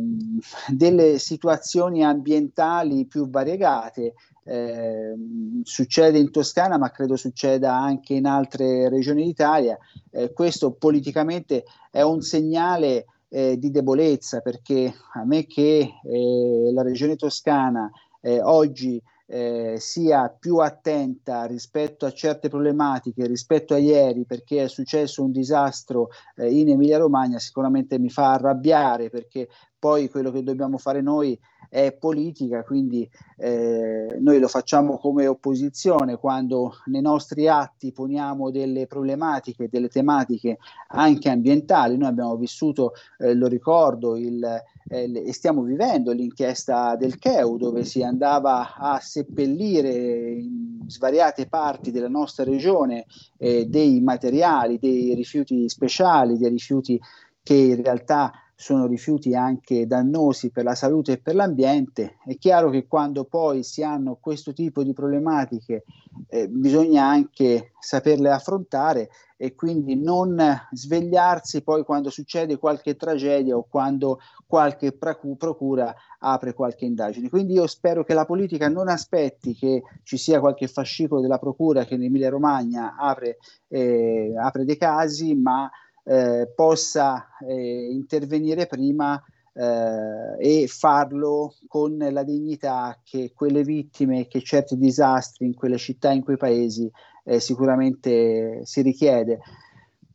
delle 0.68 1.18
situazioni 1.18 2.04
ambientali 2.04 3.04
più 3.04 3.28
variegate 3.28 4.14
eh, 4.48 5.14
succede 5.62 6.18
in 6.18 6.30
Toscana, 6.30 6.78
ma 6.78 6.90
credo 6.90 7.16
succeda 7.16 7.76
anche 7.76 8.14
in 8.14 8.26
altre 8.26 8.88
regioni 8.88 9.24
d'Italia. 9.24 9.76
Eh, 10.10 10.32
questo 10.32 10.72
politicamente 10.72 11.64
è 11.90 12.00
un 12.00 12.22
segnale 12.22 13.04
eh, 13.28 13.58
di 13.58 13.70
debolezza 13.70 14.40
perché 14.40 14.92
a 15.12 15.24
me 15.24 15.46
che 15.46 15.92
eh, 16.02 16.70
la 16.72 16.82
regione 16.82 17.16
toscana 17.16 17.90
eh, 18.22 18.40
oggi 18.40 19.00
eh, 19.30 19.74
sia 19.78 20.30
più 20.30 20.56
attenta 20.56 21.44
rispetto 21.44 22.06
a 22.06 22.12
certe 22.12 22.48
problematiche 22.48 23.26
rispetto 23.26 23.74
a 23.74 23.78
ieri 23.78 24.24
perché 24.24 24.64
è 24.64 24.68
successo 24.68 25.22
un 25.22 25.30
disastro 25.30 26.08
in 26.36 26.70
Emilia 26.70 26.96
Romagna 26.96 27.38
sicuramente 27.38 27.98
mi 27.98 28.08
fa 28.08 28.32
arrabbiare 28.32 29.10
perché 29.10 29.48
poi 29.78 30.08
quello 30.08 30.30
che 30.30 30.42
dobbiamo 30.42 30.78
fare 30.78 31.00
noi 31.00 31.38
è 31.70 31.92
politica, 31.92 32.64
quindi 32.64 33.08
eh, 33.36 34.16
noi 34.20 34.38
lo 34.38 34.48
facciamo 34.48 34.96
come 34.98 35.26
opposizione 35.26 36.16
quando 36.16 36.76
nei 36.86 37.02
nostri 37.02 37.46
atti 37.46 37.92
poniamo 37.92 38.50
delle 38.50 38.86
problematiche, 38.86 39.68
delle 39.68 39.88
tematiche 39.88 40.58
anche 40.88 41.28
ambientali. 41.28 41.96
Noi 41.96 42.08
abbiamo 42.08 42.36
vissuto, 42.36 42.92
eh, 43.18 43.34
lo 43.34 43.46
ricordo, 43.46 44.16
il, 44.16 44.42
eh, 44.88 45.12
e 45.12 45.32
stiamo 45.32 45.62
vivendo 45.62 46.12
l'inchiesta 46.12 46.96
del 46.96 47.18
CHEU 47.18 47.58
dove 47.58 47.84
si 47.84 48.02
andava 48.02 48.74
a 48.74 48.98
seppellire 49.00 50.30
in 50.30 50.80
svariate 50.86 51.46
parti 51.46 51.90
della 51.90 52.08
nostra 52.08 52.44
regione 52.44 53.04
eh, 53.36 53.66
dei 53.66 54.00
materiali, 54.00 54.78
dei 54.78 55.14
rifiuti 55.14 55.68
speciali, 55.68 56.38
dei 56.38 56.48
rifiuti 56.48 56.98
che 57.42 57.54
in 57.54 57.82
realtà 57.82 58.32
sono 58.60 58.88
rifiuti 58.88 59.36
anche 59.36 59.86
dannosi 59.86 60.50
per 60.50 60.64
la 60.64 60.74
salute 60.74 61.12
e 61.12 61.18
per 61.18 61.36
l'ambiente. 61.36 62.16
È 62.24 62.36
chiaro 62.38 62.70
che 62.70 62.88
quando 62.88 63.22
poi 63.22 63.62
si 63.62 63.84
hanno 63.84 64.18
questo 64.20 64.52
tipo 64.52 64.82
di 64.82 64.92
problematiche 64.92 65.84
eh, 66.28 66.48
bisogna 66.48 67.04
anche 67.04 67.70
saperle 67.78 68.32
affrontare 68.32 69.10
e 69.36 69.54
quindi 69.54 69.94
non 69.94 70.42
svegliarsi 70.72 71.62
poi 71.62 71.84
quando 71.84 72.10
succede 72.10 72.58
qualche 72.58 72.96
tragedia 72.96 73.56
o 73.56 73.64
quando 73.70 74.18
qualche 74.44 74.90
procura 74.90 75.94
apre 76.18 76.52
qualche 76.52 76.84
indagine. 76.84 77.28
Quindi 77.28 77.52
io 77.52 77.68
spero 77.68 78.02
che 78.02 78.12
la 78.12 78.24
politica 78.24 78.68
non 78.68 78.88
aspetti 78.88 79.54
che 79.54 79.84
ci 80.02 80.16
sia 80.16 80.40
qualche 80.40 80.66
fascicolo 80.66 81.20
della 81.20 81.38
procura 81.38 81.84
che 81.84 81.94
in 81.94 82.02
Emilia 82.02 82.28
Romagna 82.28 82.96
apre, 82.98 83.36
eh, 83.68 84.34
apre 84.36 84.64
dei 84.64 84.76
casi, 84.76 85.36
ma 85.36 85.70
eh, 86.08 86.50
possa 86.54 87.36
eh, 87.46 87.90
intervenire 87.92 88.66
prima 88.66 89.22
eh, 89.52 90.62
e 90.62 90.66
farlo 90.66 91.54
con 91.66 91.98
la 91.98 92.22
dignità 92.22 92.98
che 93.04 93.32
quelle 93.34 93.62
vittime, 93.62 94.26
che 94.26 94.40
certi 94.40 94.78
disastri 94.78 95.44
in 95.44 95.54
quelle 95.54 95.76
città, 95.76 96.10
in 96.10 96.24
quei 96.24 96.38
paesi 96.38 96.90
eh, 97.24 97.40
sicuramente 97.40 98.60
si 98.64 98.80
richiede. 98.80 99.40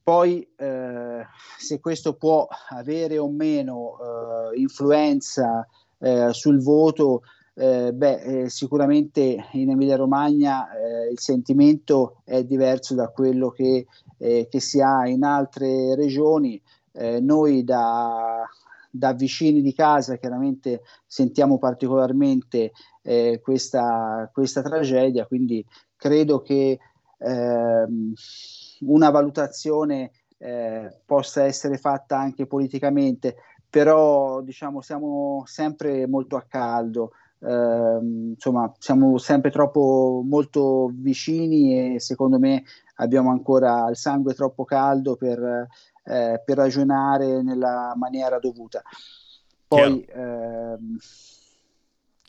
Poi 0.02 0.45
eh, 0.57 1.26
se 1.60 1.80
questo 1.80 2.15
può 2.15 2.48
avere 2.70 3.20
o 3.20 3.30
meno 3.30 3.98
eh, 4.52 4.60
influenza 4.60 5.68
sul 6.32 6.61
voto, 6.61 7.22
eh, 7.55 7.93
beh, 7.93 8.21
eh, 8.21 8.49
sicuramente 8.49 9.45
in 9.51 9.69
Emilia 9.69 9.95
Romagna 9.95 10.71
eh, 10.71 11.11
il 11.11 11.19
sentimento 11.19 12.21
è 12.23 12.43
diverso 12.43 12.95
da 12.95 13.09
quello 13.09 13.51
che, 13.51 13.85
eh, 14.17 14.47
che 14.49 14.59
si 14.59 14.81
ha 14.81 15.07
in 15.07 15.23
altre 15.23 15.95
regioni. 15.95 16.59
Eh, 16.91 17.19
noi 17.19 17.63
da, 17.63 18.43
da, 18.89 19.13
vicini 19.13 19.61
di 19.61 19.73
casa 19.73 20.17
chiaramente 20.17 20.81
sentiamo 21.05 21.57
particolarmente 21.57 22.71
eh, 23.01 23.39
questa, 23.43 24.30
questa, 24.34 24.61
tragedia, 24.61 25.25
quindi 25.25 25.63
credo 25.95 26.41
che 26.41 26.80
ehm, 27.17 28.13
una 28.81 29.09
valutazione 29.09 30.11
possa 31.05 31.45
essere 31.45 31.77
fatta 31.77 32.19
anche 32.19 32.45
politicamente, 32.45 33.38
però 33.69 34.41
diciamo 34.41 34.81
siamo 34.81 35.43
sempre 35.45 36.05
molto 36.05 36.35
a 36.35 36.43
caldo. 36.45 37.13
Uh, 37.44 38.32
insomma, 38.36 38.74
siamo 38.80 39.18
sempre 39.18 39.52
troppo 39.52 40.24
molto 40.26 40.90
vicini 40.94 41.95
e 41.95 41.99
secondo 41.99 42.40
me 42.40 42.64
abbiamo 42.95 43.32
ancora 43.32 43.90
il 43.90 43.98
sangue 43.98 44.34
troppo 44.34 44.64
caldo 44.64 45.18
per, 45.18 45.68
eh, 46.06 46.41
per 46.44 46.57
ragionare 46.57 47.41
nella 47.41 47.94
maniera 47.98 48.40
dovuta. 48.40 48.82
Poi, 49.68 50.06
ehm, 50.07 50.98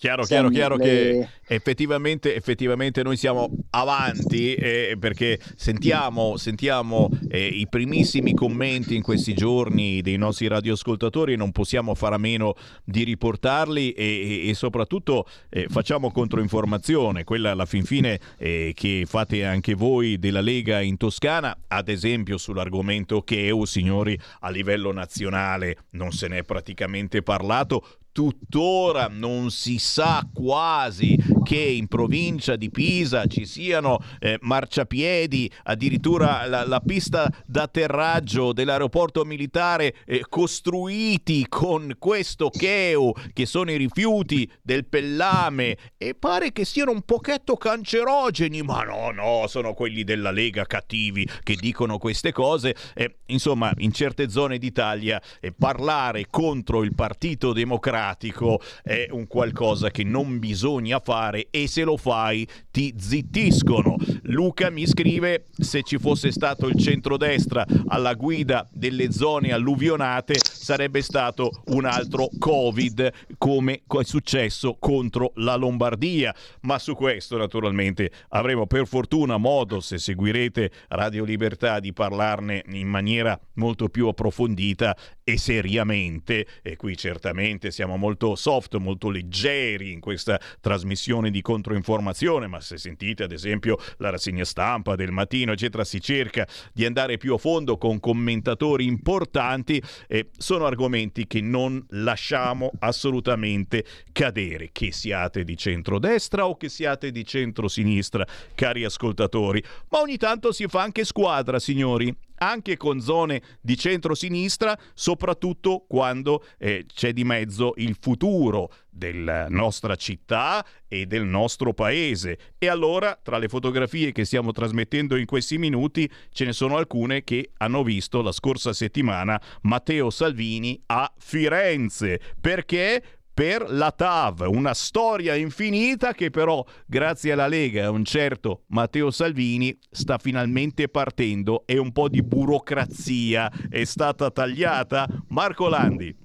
Chiaro, 0.04 0.24
chiaro, 0.24 0.50
chiaro 0.50 0.76
le... 0.76 0.84
che 0.84 1.28
effettivamente, 1.54 2.34
effettivamente, 2.34 3.02
noi 3.02 3.16
siamo 3.16 3.48
avanti 3.70 4.54
eh, 4.54 4.98
perché 5.00 5.40
sentiamo, 5.56 6.36
sentiamo 6.36 7.08
eh, 7.30 7.46
i 7.46 7.66
primissimi 7.66 8.34
commenti 8.34 8.96
in 8.96 9.00
questi 9.00 9.32
giorni 9.32 10.02
dei 10.02 10.18
nostri 10.18 10.46
radioascoltatori 10.46 11.32
e 11.32 11.36
non 11.36 11.52
possiamo 11.52 11.94
fare 11.94 12.16
a 12.16 12.18
meno 12.18 12.54
di 12.84 13.02
riportarli 13.02 13.92
e, 13.92 14.42
e, 14.44 14.48
e 14.50 14.54
soprattutto 14.54 15.26
eh, 15.48 15.68
facciamo 15.70 16.10
controinformazione, 16.10 17.24
quella 17.24 17.52
alla 17.52 17.64
fin 17.64 17.84
fine 17.84 18.20
eh, 18.36 18.72
che 18.74 19.04
fate 19.06 19.46
anche 19.46 19.72
voi 19.72 20.18
della 20.18 20.42
Lega 20.42 20.82
in 20.82 20.98
Toscana, 20.98 21.56
ad 21.66 21.88
esempio 21.88 22.36
sull'argomento 22.36 23.22
che 23.22 23.46
EU, 23.46 23.64
signori, 23.64 24.20
a 24.40 24.50
livello 24.50 24.92
nazionale 24.92 25.78
non 25.92 26.12
se 26.12 26.28
ne 26.28 26.40
è 26.40 26.42
praticamente 26.42 27.22
parlato, 27.22 27.86
tuttora 28.14 29.08
non 29.10 29.50
si 29.50 29.78
sa 29.78 30.24
quasi 30.32 31.18
che 31.42 31.58
in 31.58 31.88
provincia 31.88 32.54
di 32.54 32.70
Pisa 32.70 33.26
ci 33.26 33.44
siano 33.44 33.98
eh, 34.20 34.38
marciapiedi, 34.40 35.50
addirittura 35.64 36.46
la, 36.46 36.64
la, 36.64 36.78
pista 36.78 37.28
d'atterraggio 37.44 38.52
dell'aeroporto 38.52 39.24
militare 39.24 39.96
eh, 40.06 40.24
costruiti 40.28 41.44
con 41.48 41.96
questo 41.98 42.50
cheu 42.50 43.12
che 43.32 43.46
sono 43.46 43.72
i 43.72 43.76
rifiuti 43.76 44.48
del 44.62 44.86
pellame 44.86 45.76
e 45.98 46.14
pare 46.14 46.52
che 46.52 46.64
siano 46.64 46.92
un 46.92 47.02
pochetto 47.02 47.56
cancerogeni, 47.56 48.62
ma 48.62 48.84
no, 48.84 49.10
no, 49.10 49.46
sono 49.48 49.74
quelli 49.74 50.04
della 50.04 50.30
Lega 50.30 50.64
cattivi 50.66 51.28
che 51.42 51.56
dicono 51.56 51.98
queste 51.98 52.30
cose. 52.30 52.76
Eh, 52.94 53.16
insomma, 53.26 53.72
in 53.78 53.92
certe 53.92 54.28
zone 54.28 54.58
d'Italia 54.58 55.20
eh, 55.40 55.52
parlare 55.52 56.26
contro 56.30 56.84
il 56.84 56.94
Partito 56.94 57.52
Democratico 57.52 58.02
democratico 58.04 58.60
è 58.82 59.06
un 59.10 59.26
qualcosa 59.26 59.90
che 59.90 60.04
non 60.04 60.38
bisogna 60.38 61.00
fare 61.00 61.48
e 61.50 61.66
se 61.66 61.84
lo 61.84 61.96
fai 61.96 62.46
ti 62.70 62.94
zittiscono. 62.96 63.96
Luca 64.24 64.70
mi 64.70 64.86
scrive 64.86 65.46
se 65.56 65.82
ci 65.82 65.98
fosse 65.98 66.30
stato 66.30 66.66
il 66.68 66.76
centrodestra 66.76 67.64
alla 67.86 68.14
guida 68.14 68.68
delle 68.70 69.10
zone 69.10 69.52
alluvionate 69.52 70.34
sarebbe 70.38 71.02
stato 71.02 71.62
un 71.66 71.84
altro 71.84 72.28
Covid 72.38 73.12
come 73.38 73.82
è 73.86 74.02
successo 74.02 74.76
contro 74.78 75.32
la 75.36 75.54
Lombardia. 75.54 76.34
Ma 76.62 76.78
su 76.78 76.94
questo 76.94 77.36
naturalmente 77.36 78.10
avremo 78.30 78.66
per 78.66 78.86
fortuna 78.86 79.36
modo, 79.36 79.80
se 79.80 79.98
seguirete 79.98 80.70
Radio 80.88 81.24
Libertà, 81.24 81.80
di 81.80 81.92
parlarne 81.92 82.62
in 82.72 82.88
maniera 82.88 83.38
molto 83.54 83.88
più 83.88 84.08
approfondita 84.08 84.96
e 85.22 85.38
seriamente. 85.38 86.46
E 86.62 86.76
qui 86.76 86.96
certamente 86.96 87.70
siamo 87.70 87.93
siamo 87.94 87.96
molto 87.96 88.34
soft, 88.34 88.76
molto 88.76 89.08
leggeri 89.08 89.92
in 89.92 90.00
questa 90.00 90.40
trasmissione 90.60 91.30
di 91.30 91.40
controinformazione, 91.40 92.46
ma 92.46 92.60
se 92.60 92.76
sentite 92.76 93.22
ad 93.22 93.32
esempio 93.32 93.78
la 93.98 94.10
rassegna 94.10 94.44
stampa 94.44 94.96
del 94.96 95.10
mattino, 95.10 95.52
eccetera, 95.52 95.84
si 95.84 96.00
cerca 96.00 96.46
di 96.72 96.84
andare 96.84 97.16
più 97.16 97.34
a 97.34 97.38
fondo 97.38 97.78
con 97.78 98.00
commentatori 98.00 98.84
importanti 98.86 99.80
e 100.08 100.30
sono 100.36 100.66
argomenti 100.66 101.26
che 101.26 101.40
non 101.40 101.84
lasciamo 101.90 102.70
assolutamente 102.80 103.84
cadere, 104.12 104.70
che 104.72 104.92
siate 104.92 105.44
di 105.44 105.56
centrodestra 105.56 106.46
o 106.46 106.56
che 106.56 106.68
siate 106.68 107.10
di 107.10 107.24
centrosinistra, 107.24 108.26
cari 108.54 108.84
ascoltatori. 108.84 109.62
Ma 109.90 110.00
ogni 110.00 110.16
tanto 110.16 110.52
si 110.52 110.66
fa 110.66 110.82
anche 110.82 111.04
squadra, 111.04 111.58
signori, 111.58 112.14
anche 112.36 112.76
con 112.76 113.00
zone 113.00 113.42
di 113.60 113.76
centro-sinistra, 113.76 114.78
soprattutto 114.94 115.84
quando 115.86 116.44
eh, 116.58 116.86
c'è 116.92 117.12
di 117.12 117.24
mezzo 117.24 117.72
il 117.76 117.96
futuro 118.00 118.70
della 118.90 119.48
nostra 119.48 119.96
città 119.96 120.64
e 120.86 121.06
del 121.06 121.24
nostro 121.24 121.74
paese. 121.74 122.38
E 122.58 122.68
allora, 122.68 123.18
tra 123.20 123.38
le 123.38 123.48
fotografie 123.48 124.12
che 124.12 124.24
stiamo 124.24 124.52
trasmettendo 124.52 125.16
in 125.16 125.26
questi 125.26 125.58
minuti, 125.58 126.10
ce 126.30 126.44
ne 126.44 126.52
sono 126.52 126.76
alcune 126.76 127.24
che 127.24 127.50
hanno 127.58 127.82
visto 127.82 128.22
la 128.22 128.32
scorsa 128.32 128.72
settimana 128.72 129.40
Matteo 129.62 130.10
Salvini 130.10 130.80
a 130.86 131.12
Firenze. 131.18 132.20
Perché? 132.40 133.02
Per 133.34 133.66
la 133.68 133.90
TAV, 133.90 134.46
una 134.48 134.74
storia 134.74 135.34
infinita 135.34 136.12
che 136.12 136.30
però 136.30 136.64
grazie 136.86 137.32
alla 137.32 137.48
Lega 137.48 137.80
e 137.80 137.84
a 137.84 137.90
un 137.90 138.04
certo 138.04 138.62
Matteo 138.68 139.10
Salvini 139.10 139.76
sta 139.90 140.18
finalmente 140.18 140.88
partendo 140.88 141.64
e 141.66 141.76
un 141.76 141.90
po' 141.90 142.08
di 142.08 142.22
burocrazia 142.22 143.50
è 143.68 143.82
stata 143.82 144.30
tagliata. 144.30 145.08
Marco 145.28 145.68
Landi. 145.68 146.23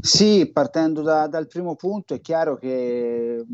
Sì, 0.00 0.50
partendo 0.52 1.02
da, 1.02 1.26
dal 1.28 1.46
primo 1.46 1.76
punto 1.76 2.14
è 2.14 2.20
chiaro 2.20 2.56
che 2.56 3.44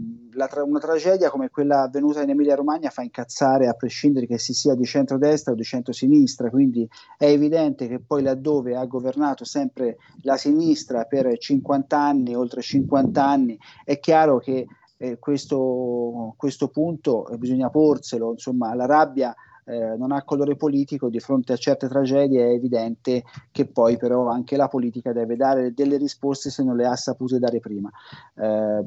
tra- 0.48 0.62
una 0.62 0.78
tragedia 0.78 1.30
come 1.30 1.50
quella 1.50 1.82
avvenuta 1.82 2.22
in 2.22 2.30
Emilia-Romagna 2.30 2.90
fa 2.90 3.02
incazzare 3.02 3.68
a 3.68 3.74
prescindere 3.74 4.26
che 4.26 4.38
si 4.38 4.54
sia 4.54 4.74
di 4.74 4.84
centrodestra 4.84 5.52
o 5.52 5.54
di 5.54 5.64
centrosinistra, 5.64 6.50
quindi 6.50 6.88
è 7.18 7.26
evidente 7.26 7.88
che 7.88 8.00
poi 8.00 8.22
laddove 8.22 8.76
ha 8.76 8.84
governato 8.86 9.44
sempre 9.44 9.98
la 10.22 10.36
sinistra 10.36 11.04
per 11.04 11.36
50 11.36 11.98
anni, 11.98 12.34
oltre 12.34 12.62
50 12.62 13.24
anni, 13.24 13.58
è 13.84 13.98
chiaro 13.98 14.38
che 14.38 14.66
eh, 14.96 15.18
questo, 15.18 16.34
questo 16.36 16.68
punto 16.68 17.28
eh, 17.28 17.36
bisogna 17.36 17.68
porselo, 17.70 18.32
insomma 18.32 18.74
la 18.74 18.86
rabbia 18.86 19.34
eh, 19.64 19.96
non 19.96 20.12
ha 20.12 20.22
colore 20.24 20.56
politico, 20.56 21.08
di 21.08 21.20
fronte 21.20 21.52
a 21.52 21.56
certe 21.56 21.88
tragedie 21.88 22.44
è 22.44 22.52
evidente 22.52 23.22
che 23.50 23.66
poi 23.66 23.96
però 23.96 24.28
anche 24.28 24.56
la 24.56 24.68
politica 24.68 25.12
deve 25.12 25.36
dare 25.36 25.72
delle 25.72 25.96
risposte 25.96 26.50
se 26.50 26.62
non 26.62 26.76
le 26.76 26.86
ha 26.86 26.96
sapute 26.96 27.38
dare 27.38 27.60
prima. 27.60 27.90
Eh, 28.34 28.84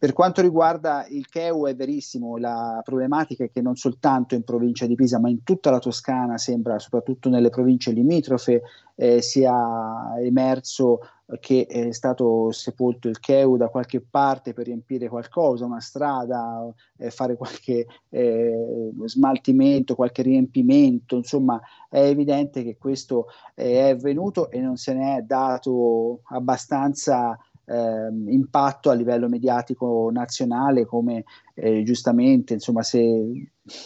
per 0.00 0.14
quanto 0.14 0.40
riguarda 0.40 1.06
il 1.10 1.28
Cheu 1.28 1.66
è 1.66 1.76
verissimo, 1.76 2.38
la 2.38 2.80
problematica 2.82 3.44
è 3.44 3.50
che 3.50 3.60
non 3.60 3.76
soltanto 3.76 4.34
in 4.34 4.44
provincia 4.44 4.86
di 4.86 4.94
Pisa, 4.94 5.20
ma 5.20 5.28
in 5.28 5.42
tutta 5.42 5.70
la 5.70 5.78
Toscana 5.78 6.38
sembra, 6.38 6.78
soprattutto 6.78 7.28
nelle 7.28 7.50
province 7.50 7.92
limitrofe, 7.92 8.62
eh, 8.94 9.20
sia 9.20 10.14
emerso 10.18 11.00
che 11.38 11.66
è 11.68 11.92
stato 11.92 12.50
sepolto 12.50 13.08
il 13.08 13.20
Cheu 13.20 13.58
da 13.58 13.68
qualche 13.68 14.00
parte 14.00 14.54
per 14.54 14.64
riempire 14.64 15.06
qualcosa, 15.06 15.66
una 15.66 15.80
strada, 15.80 16.66
eh, 16.96 17.10
fare 17.10 17.36
qualche 17.36 17.86
eh, 18.08 18.90
smaltimento, 19.04 19.94
qualche 19.94 20.22
riempimento, 20.22 21.16
insomma 21.16 21.60
è 21.90 22.00
evidente 22.00 22.62
che 22.62 22.78
questo 22.78 23.26
è 23.54 23.90
avvenuto 23.90 24.50
e 24.50 24.60
non 24.60 24.78
se 24.78 24.94
ne 24.94 25.18
è 25.18 25.20
dato 25.20 26.22
abbastanza 26.30 27.38
eh, 27.70 28.32
impatto 28.32 28.90
a 28.90 28.94
livello 28.94 29.28
mediatico 29.28 30.10
nazionale 30.12 30.84
come 30.84 31.24
eh, 31.54 31.82
giustamente 31.84 32.54
insomma 32.54 32.82
se 32.82 33.00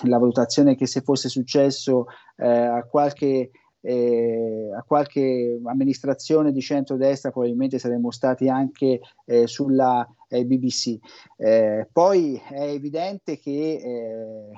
la 0.03 0.19
valutazione 0.19 0.75
che 0.75 0.87
se 0.87 1.03
fosse 1.03 1.29
successo 1.29 2.07
eh, 2.37 2.49
a 2.49 2.83
qualche 2.85 3.51
eh, 3.87 4.71
a 4.75 4.83
qualche 4.83 5.61
amministrazione 5.63 6.53
di 6.53 6.63
centro-destra 6.63 7.31
probabilmente 7.31 7.79
saremmo 7.79 8.11
stati 8.11 8.49
anche 8.49 9.01
eh, 9.27 9.47
sulla 9.47 10.09
eh, 10.27 10.47
BBC. 10.47 10.97
Eh, 11.37 11.87
poi 11.93 12.41
è 12.49 12.63
evidente 12.63 13.39
che 13.39 13.51
eh, 13.51 14.53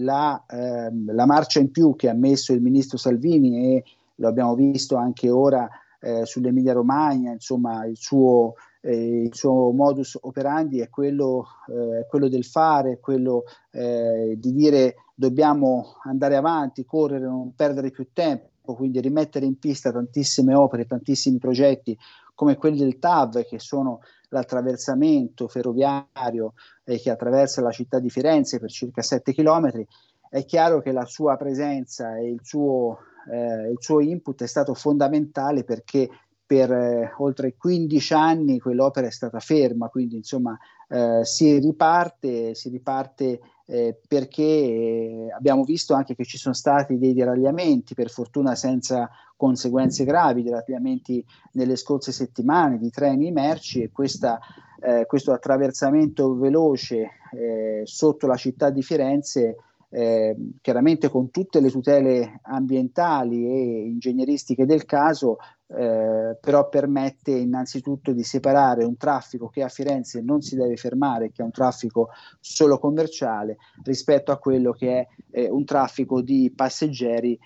la, 0.00 0.42
ehm, 0.48 1.12
la, 1.14 1.26
marcia 1.26 1.60
in 1.60 1.70
più 1.70 1.94
che 1.94 2.08
ha 2.08 2.14
messo 2.14 2.54
il 2.54 2.62
ministro 2.62 2.96
Salvini 2.96 3.76
e 3.76 3.84
lo 4.14 4.28
abbiamo 4.28 4.54
visto 4.54 4.96
anche 4.96 5.28
ora 5.28 5.68
eh, 6.04 6.26
sull'Emilia 6.26 6.74
Romagna, 6.74 7.32
insomma 7.32 7.86
il 7.86 7.96
suo, 7.96 8.54
il 8.82 9.34
suo 9.34 9.72
modus 9.72 10.18
operandi 10.20 10.80
è 10.80 10.90
quello, 10.90 11.46
eh, 11.68 12.06
quello 12.06 12.28
del 12.28 12.44
fare, 12.44 13.00
quello 13.00 13.44
eh, 13.70 14.34
di 14.36 14.52
dire 14.52 14.96
dobbiamo 15.14 15.94
andare 16.02 16.36
avanti, 16.36 16.84
correre, 16.84 17.24
non 17.24 17.54
perdere 17.54 17.90
più 17.90 18.08
tempo 18.12 18.52
quindi 18.74 19.00
rimettere 19.00 19.44
in 19.44 19.58
pista 19.58 19.92
tantissime 19.92 20.54
opere, 20.54 20.86
tantissimi 20.86 21.38
progetti 21.38 21.96
come 22.34 22.56
quelli 22.56 22.78
del 22.78 22.98
TAV, 22.98 23.44
che 23.44 23.58
sono 23.58 24.00
l'attraversamento 24.28 25.48
ferroviario 25.48 26.54
eh, 26.84 26.98
che 26.98 27.10
attraversa 27.10 27.60
la 27.60 27.70
città 27.70 27.98
di 27.98 28.10
Firenze 28.10 28.58
per 28.58 28.70
circa 28.70 29.02
7 29.02 29.32
km, 29.32 29.84
è 30.28 30.44
chiaro 30.44 30.80
che 30.80 30.90
la 30.90 31.04
sua 31.04 31.36
presenza 31.36 32.16
e 32.16 32.28
il 32.28 32.40
suo, 32.42 32.98
eh, 33.30 33.70
il 33.70 33.78
suo 33.78 34.00
input 34.00 34.42
è 34.42 34.46
stato 34.46 34.74
fondamentale 34.74 35.64
perché 35.64 36.08
per 36.46 36.70
eh, 36.70 37.14
oltre 37.18 37.56
15 37.56 38.14
anni 38.14 38.58
quell'opera 38.58 39.06
è 39.06 39.10
stata 39.10 39.40
ferma, 39.40 39.88
quindi 39.88 40.16
insomma 40.16 40.56
eh, 40.88 41.24
si 41.24 41.58
riparte, 41.58 42.54
si 42.54 42.68
riparte 42.68 43.40
eh, 43.66 43.98
perché 44.06 44.42
eh, 44.42 45.28
abbiamo 45.34 45.64
visto 45.64 45.94
anche 45.94 46.14
che 46.14 46.24
ci 46.24 46.36
sono 46.36 46.54
stati 46.54 46.98
dei 46.98 47.14
deragliamenti, 47.14 47.94
per 47.94 48.10
fortuna 48.10 48.54
senza 48.54 49.08
conseguenze 49.36 50.04
gravi, 50.04 50.42
deragliamenti 50.42 51.24
nelle 51.52 51.76
scorse 51.76 52.12
settimane 52.12 52.78
di 52.78 52.90
treni 52.90 53.32
merci 53.32 53.82
e 53.82 53.90
questa, 53.90 54.38
eh, 54.80 55.06
questo 55.06 55.32
attraversamento 55.32 56.36
veloce 56.36 57.10
eh, 57.32 57.82
sotto 57.84 58.26
la 58.26 58.36
città 58.36 58.70
di 58.70 58.82
Firenze 58.82 59.56
eh, 59.94 60.34
chiaramente 60.60 61.08
con 61.08 61.30
tutte 61.30 61.60
le 61.60 61.70
tutele 61.70 62.40
ambientali 62.42 63.46
e 63.46 63.86
ingegneristiche 63.86 64.66
del 64.66 64.84
caso, 64.84 65.36
eh, 65.68 66.36
però 66.40 66.68
permette 66.68 67.30
innanzitutto 67.30 68.12
di 68.12 68.24
separare 68.24 68.84
un 68.84 68.96
traffico 68.96 69.48
che 69.48 69.62
a 69.62 69.68
Firenze 69.68 70.20
non 70.20 70.40
si 70.40 70.56
deve 70.56 70.74
fermare, 70.74 71.30
che 71.30 71.42
è 71.42 71.44
un 71.44 71.52
traffico 71.52 72.08
solo 72.40 72.78
commerciale, 72.78 73.56
rispetto 73.84 74.32
a 74.32 74.38
quello 74.38 74.72
che 74.72 74.98
è 74.98 75.06
eh, 75.30 75.48
un 75.48 75.64
traffico 75.64 76.22
di 76.22 76.52
passeggeri 76.54 77.38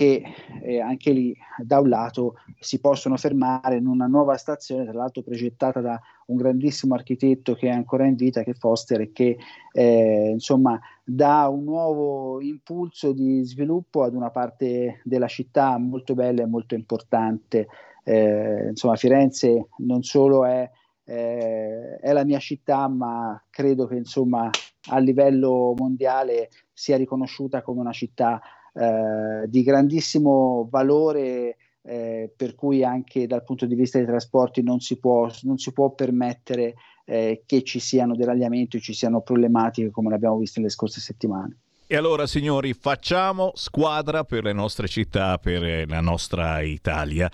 che 0.00 0.22
eh, 0.62 0.80
anche 0.80 1.12
lì 1.12 1.36
da 1.62 1.78
un 1.78 1.90
lato 1.90 2.36
si 2.58 2.80
possono 2.80 3.18
fermare 3.18 3.76
in 3.76 3.86
una 3.86 4.06
nuova 4.06 4.38
stazione, 4.38 4.84
tra 4.84 4.94
l'altro 4.94 5.20
progettata 5.20 5.82
da 5.82 6.00
un 6.28 6.36
grandissimo 6.36 6.94
architetto 6.94 7.54
che 7.54 7.68
è 7.68 7.72
ancora 7.72 8.06
in 8.06 8.14
vita, 8.14 8.42
che 8.42 8.52
è 8.52 8.54
Foster, 8.54 9.02
e 9.02 9.12
che 9.12 9.36
eh, 9.72 10.30
insomma 10.32 10.80
dà 11.12 11.48
un 11.48 11.64
nuovo 11.64 12.40
impulso 12.40 13.12
di 13.12 13.42
sviluppo 13.44 14.04
ad 14.04 14.14
una 14.14 14.30
parte 14.30 15.00
della 15.02 15.26
città 15.26 15.76
molto 15.76 16.14
bella 16.14 16.42
e 16.42 16.46
molto 16.46 16.76
importante. 16.76 17.66
Eh, 18.04 18.68
insomma, 18.68 18.94
Firenze 18.94 19.68
non 19.78 20.02
solo 20.02 20.44
è, 20.44 20.70
eh, 21.04 21.96
è 21.96 22.12
la 22.12 22.24
mia 22.24 22.38
città, 22.38 22.86
ma 22.86 23.42
credo 23.50 23.86
che 23.86 23.96
insomma 23.96 24.48
a 24.90 24.98
livello 24.98 25.74
mondiale 25.76 26.48
sia 26.72 26.96
riconosciuta 26.96 27.62
come 27.62 27.80
una 27.80 27.92
città 27.92 28.40
eh, 28.72 29.48
di 29.48 29.62
grandissimo 29.64 30.68
valore 30.70 31.56
eh, 31.82 32.32
per 32.36 32.54
cui 32.54 32.84
anche 32.84 33.26
dal 33.26 33.42
punto 33.42 33.66
di 33.66 33.74
vista 33.74 33.98
dei 33.98 34.06
trasporti 34.06 34.62
non 34.62 34.78
si 34.78 34.98
può, 35.00 35.28
non 35.42 35.58
si 35.58 35.72
può 35.72 35.90
permettere 35.90 36.74
eh, 37.10 37.42
che 37.44 37.64
ci 37.64 37.80
siano 37.80 38.14
deragliamenti 38.14 38.76
o 38.76 38.80
ci 38.80 38.94
siano 38.94 39.20
problematiche 39.20 39.90
come 39.90 40.10
l'abbiamo 40.10 40.38
visto 40.38 40.60
nelle 40.60 40.70
scorse 40.70 41.00
settimane. 41.00 41.56
E 41.88 41.96
allora 41.96 42.24
signori 42.28 42.72
facciamo 42.72 43.50
squadra 43.54 44.22
per 44.22 44.44
le 44.44 44.52
nostre 44.52 44.86
città, 44.86 45.36
per 45.38 45.88
la 45.88 46.00
nostra 46.00 46.60
Italia. 46.60 47.28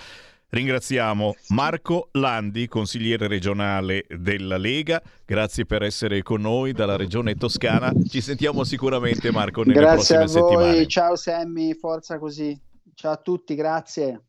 Ringraziamo 0.48 1.34
Marco 1.48 2.08
Landi, 2.12 2.66
consigliere 2.68 3.26
regionale 3.26 4.06
della 4.08 4.56
Lega. 4.56 5.02
Grazie 5.26 5.66
per 5.66 5.82
essere 5.82 6.22
con 6.22 6.40
noi 6.40 6.72
dalla 6.72 6.96
regione 6.96 7.34
toscana. 7.34 7.92
Ci 8.08 8.22
sentiamo 8.22 8.64
sicuramente, 8.64 9.30
Marco, 9.30 9.62
nelle 9.62 9.74
grazie 9.74 10.16
prossime 10.16 10.28
settimane. 10.28 10.54
Grazie 10.54 10.70
a 10.70 10.76
voi. 10.76 10.88
Ciao 10.88 11.16
Sammy, 11.16 11.74
forza 11.74 12.18
così. 12.18 12.58
Ciao 12.94 13.12
a 13.12 13.16
tutti, 13.16 13.54
grazie. 13.54 14.22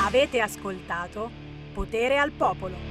Avete 0.00 0.40
ascoltato 0.40 1.46
Potere 1.78 2.18
al 2.18 2.32
Popolo. 2.32 2.87